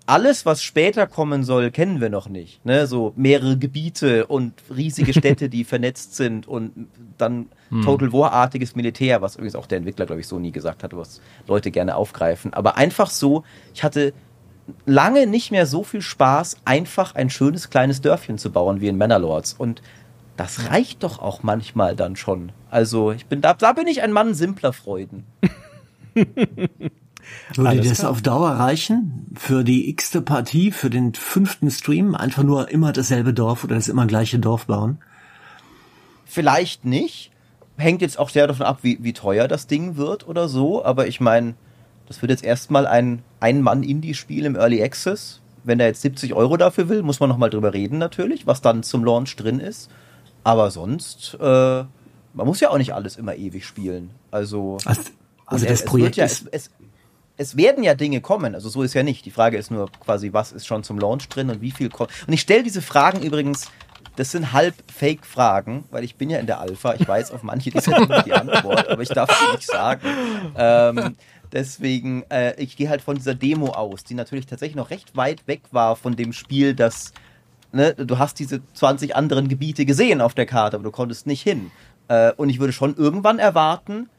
alles, 0.05 0.45
was 0.45 0.61
später 0.61 1.07
kommen 1.07 1.43
soll, 1.43 1.71
kennen 1.71 2.01
wir 2.01 2.09
noch 2.09 2.27
nicht. 2.27 2.65
Ne? 2.65 2.87
So 2.87 3.13
mehrere 3.15 3.57
Gebiete 3.57 4.27
und 4.27 4.53
riesige 4.75 5.13
Städte, 5.17 5.49
die 5.49 5.63
vernetzt 5.63 6.15
sind 6.15 6.47
und 6.47 6.89
dann 7.17 7.47
hm. 7.69 7.83
Total 7.83 8.11
War-artiges 8.11 8.75
Militär, 8.75 9.21
was 9.21 9.35
übrigens 9.35 9.55
auch 9.55 9.65
der 9.65 9.79
Entwickler, 9.79 10.05
glaube 10.05 10.21
ich, 10.21 10.27
so 10.27 10.39
nie 10.39 10.51
gesagt 10.51 10.83
hat, 10.83 10.95
was 10.95 11.21
Leute 11.47 11.71
gerne 11.71 11.95
aufgreifen. 11.95 12.53
Aber 12.53 12.77
einfach 12.77 13.09
so, 13.09 13.43
ich 13.73 13.83
hatte 13.83 14.13
lange 14.85 15.25
nicht 15.25 15.51
mehr 15.51 15.65
so 15.65 15.83
viel 15.83 16.01
Spaß, 16.01 16.57
einfach 16.65 17.15
ein 17.15 17.29
schönes 17.29 17.69
kleines 17.69 18.01
Dörfchen 18.01 18.37
zu 18.37 18.51
bauen 18.51 18.81
wie 18.81 18.89
in 18.89 18.97
Mannerlords. 18.97 19.53
Und 19.53 19.81
das 20.37 20.69
reicht 20.69 21.03
doch 21.03 21.19
auch 21.19 21.43
manchmal 21.43 21.95
dann 21.95 22.15
schon. 22.15 22.51
Also 22.69 23.11
ich 23.11 23.25
bin 23.25 23.41
da, 23.41 23.53
da 23.53 23.73
bin 23.73 23.87
ich 23.87 24.01
ein 24.01 24.11
Mann 24.11 24.33
simpler 24.33 24.73
Freuden. 24.73 25.25
Würde 27.55 27.81
das 27.81 27.99
klar. 27.99 28.11
auf 28.11 28.21
Dauer 28.21 28.51
reichen? 28.51 29.27
Für 29.35 29.63
die 29.63 29.89
x-te 29.89 30.21
Partie, 30.21 30.71
für 30.71 30.89
den 30.89 31.13
fünften 31.13 31.69
Stream? 31.71 32.15
Einfach 32.15 32.43
nur 32.43 32.69
immer 32.69 32.91
dasselbe 32.93 33.33
Dorf 33.33 33.63
oder 33.63 33.75
das 33.75 33.87
immer 33.87 34.07
gleiche 34.07 34.39
Dorf 34.39 34.65
bauen? 34.65 34.99
Vielleicht 36.25 36.85
nicht. 36.85 37.31
Hängt 37.77 38.01
jetzt 38.01 38.19
auch 38.19 38.29
sehr 38.29 38.47
davon 38.47 38.65
ab, 38.65 38.79
wie, 38.81 38.99
wie 39.01 39.13
teuer 39.13 39.47
das 39.47 39.67
Ding 39.67 39.97
wird 39.97 40.27
oder 40.27 40.47
so. 40.47 40.83
Aber 40.83 41.07
ich 41.07 41.19
meine, 41.19 41.55
das 42.07 42.21
wird 42.21 42.31
jetzt 42.31 42.43
erstmal 42.43 42.87
ein 42.87 43.23
Ein-Mann-Indie-Spiel 43.39 44.45
im 44.45 44.55
Early 44.55 44.83
Access. 44.83 45.41
Wenn 45.63 45.79
er 45.79 45.87
jetzt 45.87 46.01
70 46.01 46.33
Euro 46.33 46.57
dafür 46.57 46.89
will, 46.89 47.03
muss 47.03 47.19
man 47.19 47.29
nochmal 47.29 47.49
drüber 47.49 47.73
reden 47.73 47.97
natürlich, 47.97 48.45
was 48.45 48.61
dann 48.61 48.83
zum 48.83 49.03
Launch 49.03 49.35
drin 49.35 49.59
ist. 49.59 49.89
Aber 50.43 50.71
sonst, 50.71 51.37
äh, 51.39 51.83
man 52.33 52.47
muss 52.47 52.59
ja 52.59 52.69
auch 52.69 52.77
nicht 52.77 52.93
alles 52.93 53.15
immer 53.15 53.35
ewig 53.35 53.65
spielen. 53.65 54.09
Also, 54.31 54.77
also, 54.85 55.01
also 55.45 55.65
das 55.65 55.85
Projekt 55.85 56.17
ja, 56.17 56.25
ist 56.25 56.47
es, 56.51 56.65
es, 56.65 56.71
es 57.37 57.57
werden 57.57 57.83
ja 57.83 57.95
Dinge 57.95 58.21
kommen, 58.21 58.55
also 58.55 58.69
so 58.69 58.83
ist 58.83 58.93
ja 58.93 59.03
nicht. 59.03 59.25
Die 59.25 59.31
Frage 59.31 59.57
ist 59.57 59.71
nur 59.71 59.91
quasi, 59.91 60.33
was 60.33 60.51
ist 60.51 60.67
schon 60.67 60.83
zum 60.83 60.99
Launch 60.99 61.27
drin 61.29 61.49
und 61.49 61.61
wie 61.61 61.71
viel 61.71 61.89
kommt. 61.89 62.11
Und 62.27 62.33
ich 62.33 62.41
stelle 62.41 62.63
diese 62.63 62.81
Fragen 62.81 63.21
übrigens, 63.21 63.71
das 64.15 64.31
sind 64.31 64.53
halb 64.53 64.75
Fake-Fragen, 64.91 65.85
weil 65.89 66.03
ich 66.03 66.15
bin 66.15 66.29
ja 66.29 66.37
in 66.37 66.45
der 66.45 66.59
Alpha. 66.59 66.93
Ich 66.93 67.07
weiß 67.07 67.31
auf 67.31 67.41
manche 67.41 67.71
dieser 67.71 67.93
Dinge 67.97 68.23
die 68.23 68.33
Antwort, 68.33 68.87
aber 68.87 69.01
ich 69.01 69.09
darf 69.09 69.31
sie 69.31 69.51
nicht 69.55 69.65
sagen. 69.65 70.01
Ähm, 70.55 71.15
deswegen, 71.51 72.23
äh, 72.29 72.53
ich 72.61 72.77
gehe 72.77 72.89
halt 72.89 73.01
von 73.01 73.15
dieser 73.15 73.33
Demo 73.33 73.69
aus, 73.69 74.03
die 74.03 74.13
natürlich 74.13 74.45
tatsächlich 74.45 74.75
noch 74.75 74.91
recht 74.91 75.15
weit 75.15 75.47
weg 75.47 75.61
war 75.71 75.95
von 75.95 76.15
dem 76.15 76.33
Spiel, 76.33 76.75
das 76.75 77.13
Ne, 77.75 77.95
du 77.95 78.19
hast 78.19 78.37
diese 78.37 78.61
20 78.75 79.15
anderen 79.15 79.47
Gebiete 79.47 79.85
gesehen 79.85 80.21
auf 80.21 80.35
der 80.35 80.45
Karte, 80.45 80.75
aber 80.77 80.83
du 80.83 80.91
konntest 80.91 81.25
nicht 81.25 81.41
hin. 81.41 81.71
Äh, 82.07 82.31
und 82.33 82.49
ich 82.49 82.59
würde 82.59 82.71
schon 82.71 82.95
irgendwann 82.95 83.39
erwarten, 83.39 84.09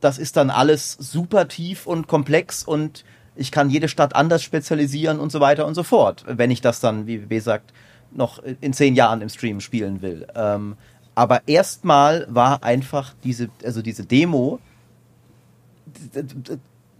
das 0.00 0.18
ist 0.18 0.36
dann 0.36 0.50
alles 0.50 0.92
super 0.98 1.48
tief 1.48 1.86
und 1.86 2.06
komplex 2.06 2.62
und 2.64 3.04
ich 3.36 3.50
kann 3.52 3.70
jede 3.70 3.88
Stadt 3.88 4.14
anders 4.14 4.42
spezialisieren 4.42 5.18
und 5.20 5.30
so 5.32 5.40
weiter 5.40 5.66
und 5.66 5.74
so 5.74 5.82
fort, 5.82 6.24
wenn 6.26 6.50
ich 6.50 6.60
das 6.60 6.80
dann, 6.80 7.06
wie 7.06 7.22
WB 7.22 7.40
sagt, 7.40 7.72
noch 8.12 8.42
in 8.42 8.72
zehn 8.72 8.94
Jahren 8.94 9.22
im 9.22 9.28
Stream 9.28 9.60
spielen 9.60 10.02
will. 10.02 10.26
Ähm, 10.34 10.76
aber 11.14 11.42
erstmal 11.46 12.26
war 12.28 12.64
einfach 12.64 13.14
diese, 13.22 13.48
also 13.64 13.82
diese 13.82 14.04
Demo 14.04 14.58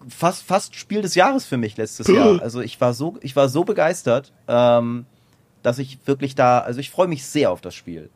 fast, 0.09 0.43
fast 0.43 0.77
Spiel 0.77 1.03
des 1.03 1.15
Jahres 1.15 1.45
für 1.47 1.57
mich 1.57 1.77
letztes 1.77 2.07
Jahr. 2.09 2.41
Also 2.43 2.61
ich 2.61 2.81
war 2.81 2.95
so, 2.95 3.17
ich 3.23 3.37
war 3.37 3.49
so 3.49 3.65
begeistert, 3.65 4.33
ähm, 4.49 5.07
dass 5.63 5.79
ich 5.79 5.99
wirklich 6.07 6.35
da, 6.35 6.61
also 6.61 6.81
ich 6.81 6.91
freue 6.91 7.09
mich 7.09 7.25
sehr 7.25 7.51
auf 7.51 7.61
das 7.61 7.75
Spiel. 7.75 8.11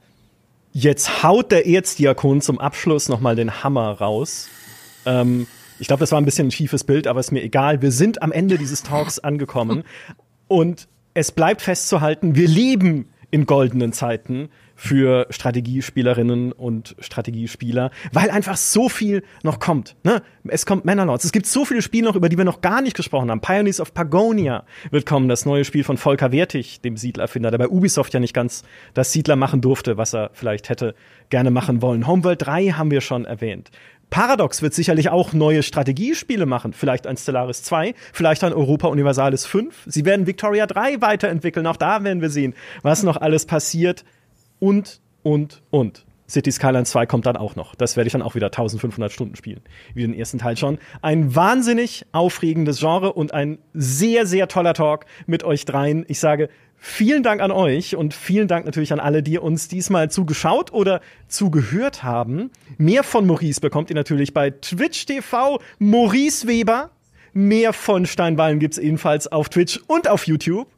Jetzt 0.72 1.22
haut 1.22 1.52
der 1.52 1.66
Erzdiakon 1.66 2.40
zum 2.40 2.58
Abschluss 2.58 3.08
nochmal 3.08 3.36
den 3.36 3.62
Hammer 3.62 3.92
raus. 3.92 4.48
Ähm, 5.06 5.46
ich 5.78 5.86
glaube, 5.88 6.00
das 6.00 6.12
war 6.12 6.20
ein 6.20 6.24
bisschen 6.24 6.48
ein 6.48 6.52
schiefes 6.52 6.84
Bild, 6.84 7.06
aber 7.06 7.20
ist 7.20 7.32
mir 7.32 7.42
egal. 7.42 7.82
Wir 7.82 7.92
sind 7.92 8.22
am 8.22 8.32
Ende 8.32 8.58
dieses 8.58 8.82
Talks 8.82 9.18
angekommen 9.20 9.84
und 10.48 10.88
es 11.14 11.32
bleibt 11.32 11.62
festzuhalten, 11.62 12.34
wir 12.34 12.48
leben 12.48 13.08
in 13.30 13.46
goldenen 13.46 13.92
Zeiten 13.92 14.48
für 14.76 15.26
Strategiespielerinnen 15.30 16.52
und 16.52 16.96
Strategiespieler, 16.98 17.90
weil 18.12 18.30
einfach 18.30 18.56
so 18.56 18.88
viel 18.88 19.22
noch 19.42 19.60
kommt. 19.60 19.96
Ne? 20.04 20.22
Es 20.46 20.66
kommt 20.66 20.84
Mannerlords. 20.84 21.24
Es 21.24 21.32
gibt 21.32 21.46
so 21.46 21.64
viele 21.64 21.82
Spiele 21.82 22.04
noch, 22.04 22.16
über 22.16 22.28
die 22.28 22.38
wir 22.38 22.44
noch 22.44 22.60
gar 22.60 22.80
nicht 22.80 22.96
gesprochen 22.96 23.30
haben. 23.30 23.40
Pioneers 23.40 23.80
of 23.80 23.94
Pagonia 23.94 24.64
wird 24.90 25.06
kommen, 25.06 25.28
das 25.28 25.46
neue 25.46 25.64
Spiel 25.64 25.84
von 25.84 25.96
Volker 25.96 26.32
Wertig, 26.32 26.80
dem 26.80 26.96
Siedlerfinder, 26.96 27.50
der 27.50 27.58
bei 27.58 27.68
Ubisoft 27.68 28.14
ja 28.14 28.20
nicht 28.20 28.34
ganz 28.34 28.62
das 28.94 29.12
Siedler 29.12 29.36
machen 29.36 29.60
durfte, 29.60 29.96
was 29.96 30.14
er 30.14 30.30
vielleicht 30.32 30.68
hätte 30.68 30.94
gerne 31.30 31.50
machen 31.50 31.82
wollen. 31.82 32.06
Homeworld 32.06 32.44
3 32.46 32.70
haben 32.70 32.90
wir 32.90 33.00
schon 33.00 33.24
erwähnt. 33.24 33.70
Paradox 34.10 34.62
wird 34.62 34.74
sicherlich 34.74 35.08
auch 35.08 35.32
neue 35.32 35.62
Strategiespiele 35.62 36.46
machen. 36.46 36.72
Vielleicht 36.72 37.06
ein 37.06 37.16
Stellaris 37.16 37.62
2, 37.62 37.94
vielleicht 38.12 38.44
ein 38.44 38.52
Europa 38.52 38.88
Universalis 38.88 39.46
5. 39.46 39.84
Sie 39.86 40.04
werden 40.04 40.26
Victoria 40.26 40.66
3 40.66 41.00
weiterentwickeln. 41.00 41.66
Auch 41.66 41.76
da 41.76 42.04
werden 42.04 42.20
wir 42.20 42.30
sehen, 42.30 42.54
was 42.82 43.02
noch 43.02 43.16
alles 43.16 43.46
passiert. 43.46 44.04
Und, 44.60 45.00
und, 45.22 45.62
und. 45.70 46.06
City 46.28 46.50
Skyline 46.50 46.84
2 46.84 47.06
kommt 47.06 47.26
dann 47.26 47.36
auch 47.36 47.54
noch. 47.54 47.74
Das 47.74 47.96
werde 47.96 48.06
ich 48.06 48.12
dann 48.12 48.22
auch 48.22 48.34
wieder 48.34 48.46
1500 48.46 49.12
Stunden 49.12 49.36
spielen. 49.36 49.60
Wie 49.94 50.02
den 50.02 50.14
ersten 50.14 50.38
Teil 50.38 50.56
schon. 50.56 50.78
Ein 51.02 51.34
wahnsinnig 51.34 52.06
aufregendes 52.12 52.80
Genre 52.80 53.12
und 53.12 53.34
ein 53.34 53.58
sehr, 53.74 54.26
sehr 54.26 54.48
toller 54.48 54.74
Talk 54.74 55.04
mit 55.26 55.44
euch 55.44 55.64
dreien. 55.64 56.04
Ich 56.08 56.20
sage 56.20 56.48
vielen 56.84 57.22
Dank 57.22 57.40
an 57.40 57.50
euch 57.50 57.96
und 57.96 58.12
vielen 58.12 58.46
Dank 58.46 58.66
natürlich 58.66 58.92
an 58.92 59.00
alle, 59.00 59.22
die 59.22 59.38
uns 59.38 59.68
diesmal 59.68 60.10
zugeschaut 60.10 60.72
oder 60.72 61.00
zugehört 61.28 62.02
haben. 62.02 62.50
Mehr 62.76 63.02
von 63.02 63.26
Maurice 63.26 63.60
bekommt 63.60 63.88
ihr 63.90 63.96
natürlich 63.96 64.34
bei 64.34 64.50
Twitch 64.50 65.06
TV 65.06 65.60
Maurice 65.78 66.46
Weber. 66.46 66.90
Mehr 67.32 67.72
von 67.72 68.04
Steinballen 68.04 68.58
gibt's 68.58 68.76
ebenfalls 68.76 69.32
auf 69.32 69.48
Twitch 69.48 69.80
und 69.86 70.08
auf 70.08 70.26
YouTube. 70.26 70.68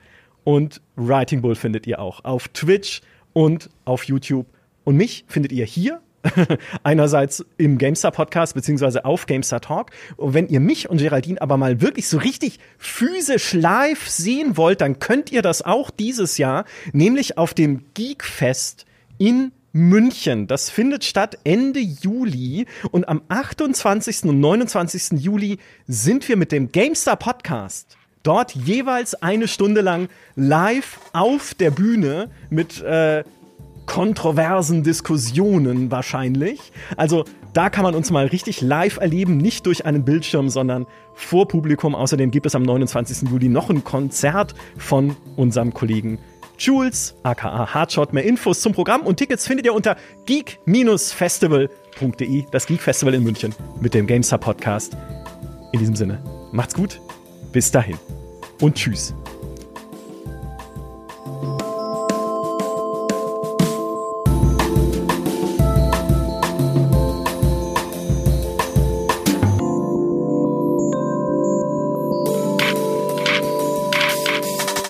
Und 0.44 0.80
Writing 0.94 1.42
Bull 1.42 1.56
findet 1.56 1.88
ihr 1.88 1.98
auch 1.98 2.24
auf 2.24 2.48
Twitch 2.48 3.00
und 3.32 3.68
auf 3.84 4.04
YouTube. 4.04 4.46
Und 4.84 4.96
mich 4.96 5.24
findet 5.26 5.50
ihr 5.50 5.66
hier 5.66 6.00
einerseits 6.82 7.44
im 7.56 7.78
GameStar 7.78 8.12
Podcast 8.12 8.54
beziehungsweise 8.54 9.04
auf 9.04 9.26
GameStar 9.26 9.60
Talk. 9.60 9.90
Und 10.16 10.34
wenn 10.34 10.48
ihr 10.48 10.60
mich 10.60 10.88
und 10.88 10.98
Geraldine 10.98 11.40
aber 11.40 11.56
mal 11.56 11.80
wirklich 11.80 12.08
so 12.08 12.18
richtig 12.18 12.58
physisch 12.78 13.52
live 13.52 14.08
sehen 14.08 14.56
wollt, 14.56 14.80
dann 14.80 14.98
könnt 14.98 15.32
ihr 15.32 15.42
das 15.42 15.62
auch 15.62 15.90
dieses 15.90 16.38
Jahr, 16.38 16.64
nämlich 16.92 17.38
auf 17.38 17.54
dem 17.54 17.84
Geekfest 17.94 18.86
in 19.18 19.52
München. 19.72 20.46
Das 20.46 20.70
findet 20.70 21.04
statt 21.04 21.38
Ende 21.44 21.80
Juli 21.80 22.66
und 22.90 23.08
am 23.08 23.22
28. 23.28 24.24
und 24.24 24.40
29. 24.40 25.20
Juli 25.20 25.58
sind 25.86 26.28
wir 26.28 26.36
mit 26.36 26.50
dem 26.50 26.72
GameStar 26.72 27.16
Podcast 27.16 27.96
dort 28.26 28.52
jeweils 28.56 29.14
eine 29.22 29.46
Stunde 29.46 29.82
lang 29.82 30.08
live 30.34 30.98
auf 31.12 31.54
der 31.54 31.70
Bühne 31.70 32.28
mit 32.50 32.82
äh, 32.82 33.22
kontroversen 33.86 34.82
Diskussionen 34.82 35.90
wahrscheinlich. 35.90 36.72
Also 36.96 37.24
da 37.52 37.70
kann 37.70 37.84
man 37.84 37.94
uns 37.94 38.10
mal 38.10 38.26
richtig 38.26 38.60
live 38.60 38.98
erleben, 38.98 39.38
nicht 39.38 39.64
durch 39.64 39.86
einen 39.86 40.04
Bildschirm, 40.04 40.50
sondern 40.50 40.86
vor 41.14 41.48
Publikum. 41.48 41.94
Außerdem 41.94 42.30
gibt 42.30 42.46
es 42.46 42.54
am 42.54 42.62
29. 42.62 43.30
Juli 43.30 43.48
noch 43.48 43.70
ein 43.70 43.82
Konzert 43.82 44.54
von 44.76 45.16
unserem 45.36 45.72
Kollegen 45.72 46.18
Jules, 46.58 47.14
aka 47.22 47.72
Hardshot. 47.72 48.12
Mehr 48.12 48.24
Infos 48.24 48.60
zum 48.60 48.72
Programm 48.72 49.02
und 49.02 49.16
Tickets 49.16 49.46
findet 49.46 49.66
ihr 49.66 49.74
unter 49.74 49.96
geek-festival.de, 50.26 52.44
das 52.50 52.66
Geek 52.66 52.82
Festival 52.82 53.14
in 53.14 53.22
München 53.22 53.54
mit 53.80 53.94
dem 53.94 54.06
GameStar 54.06 54.38
Podcast. 54.38 54.96
In 55.72 55.80
diesem 55.80 55.96
Sinne, 55.96 56.22
macht's 56.52 56.74
gut, 56.74 57.00
bis 57.52 57.70
dahin 57.70 57.98
und 58.60 58.74
tschüss. 58.74 59.14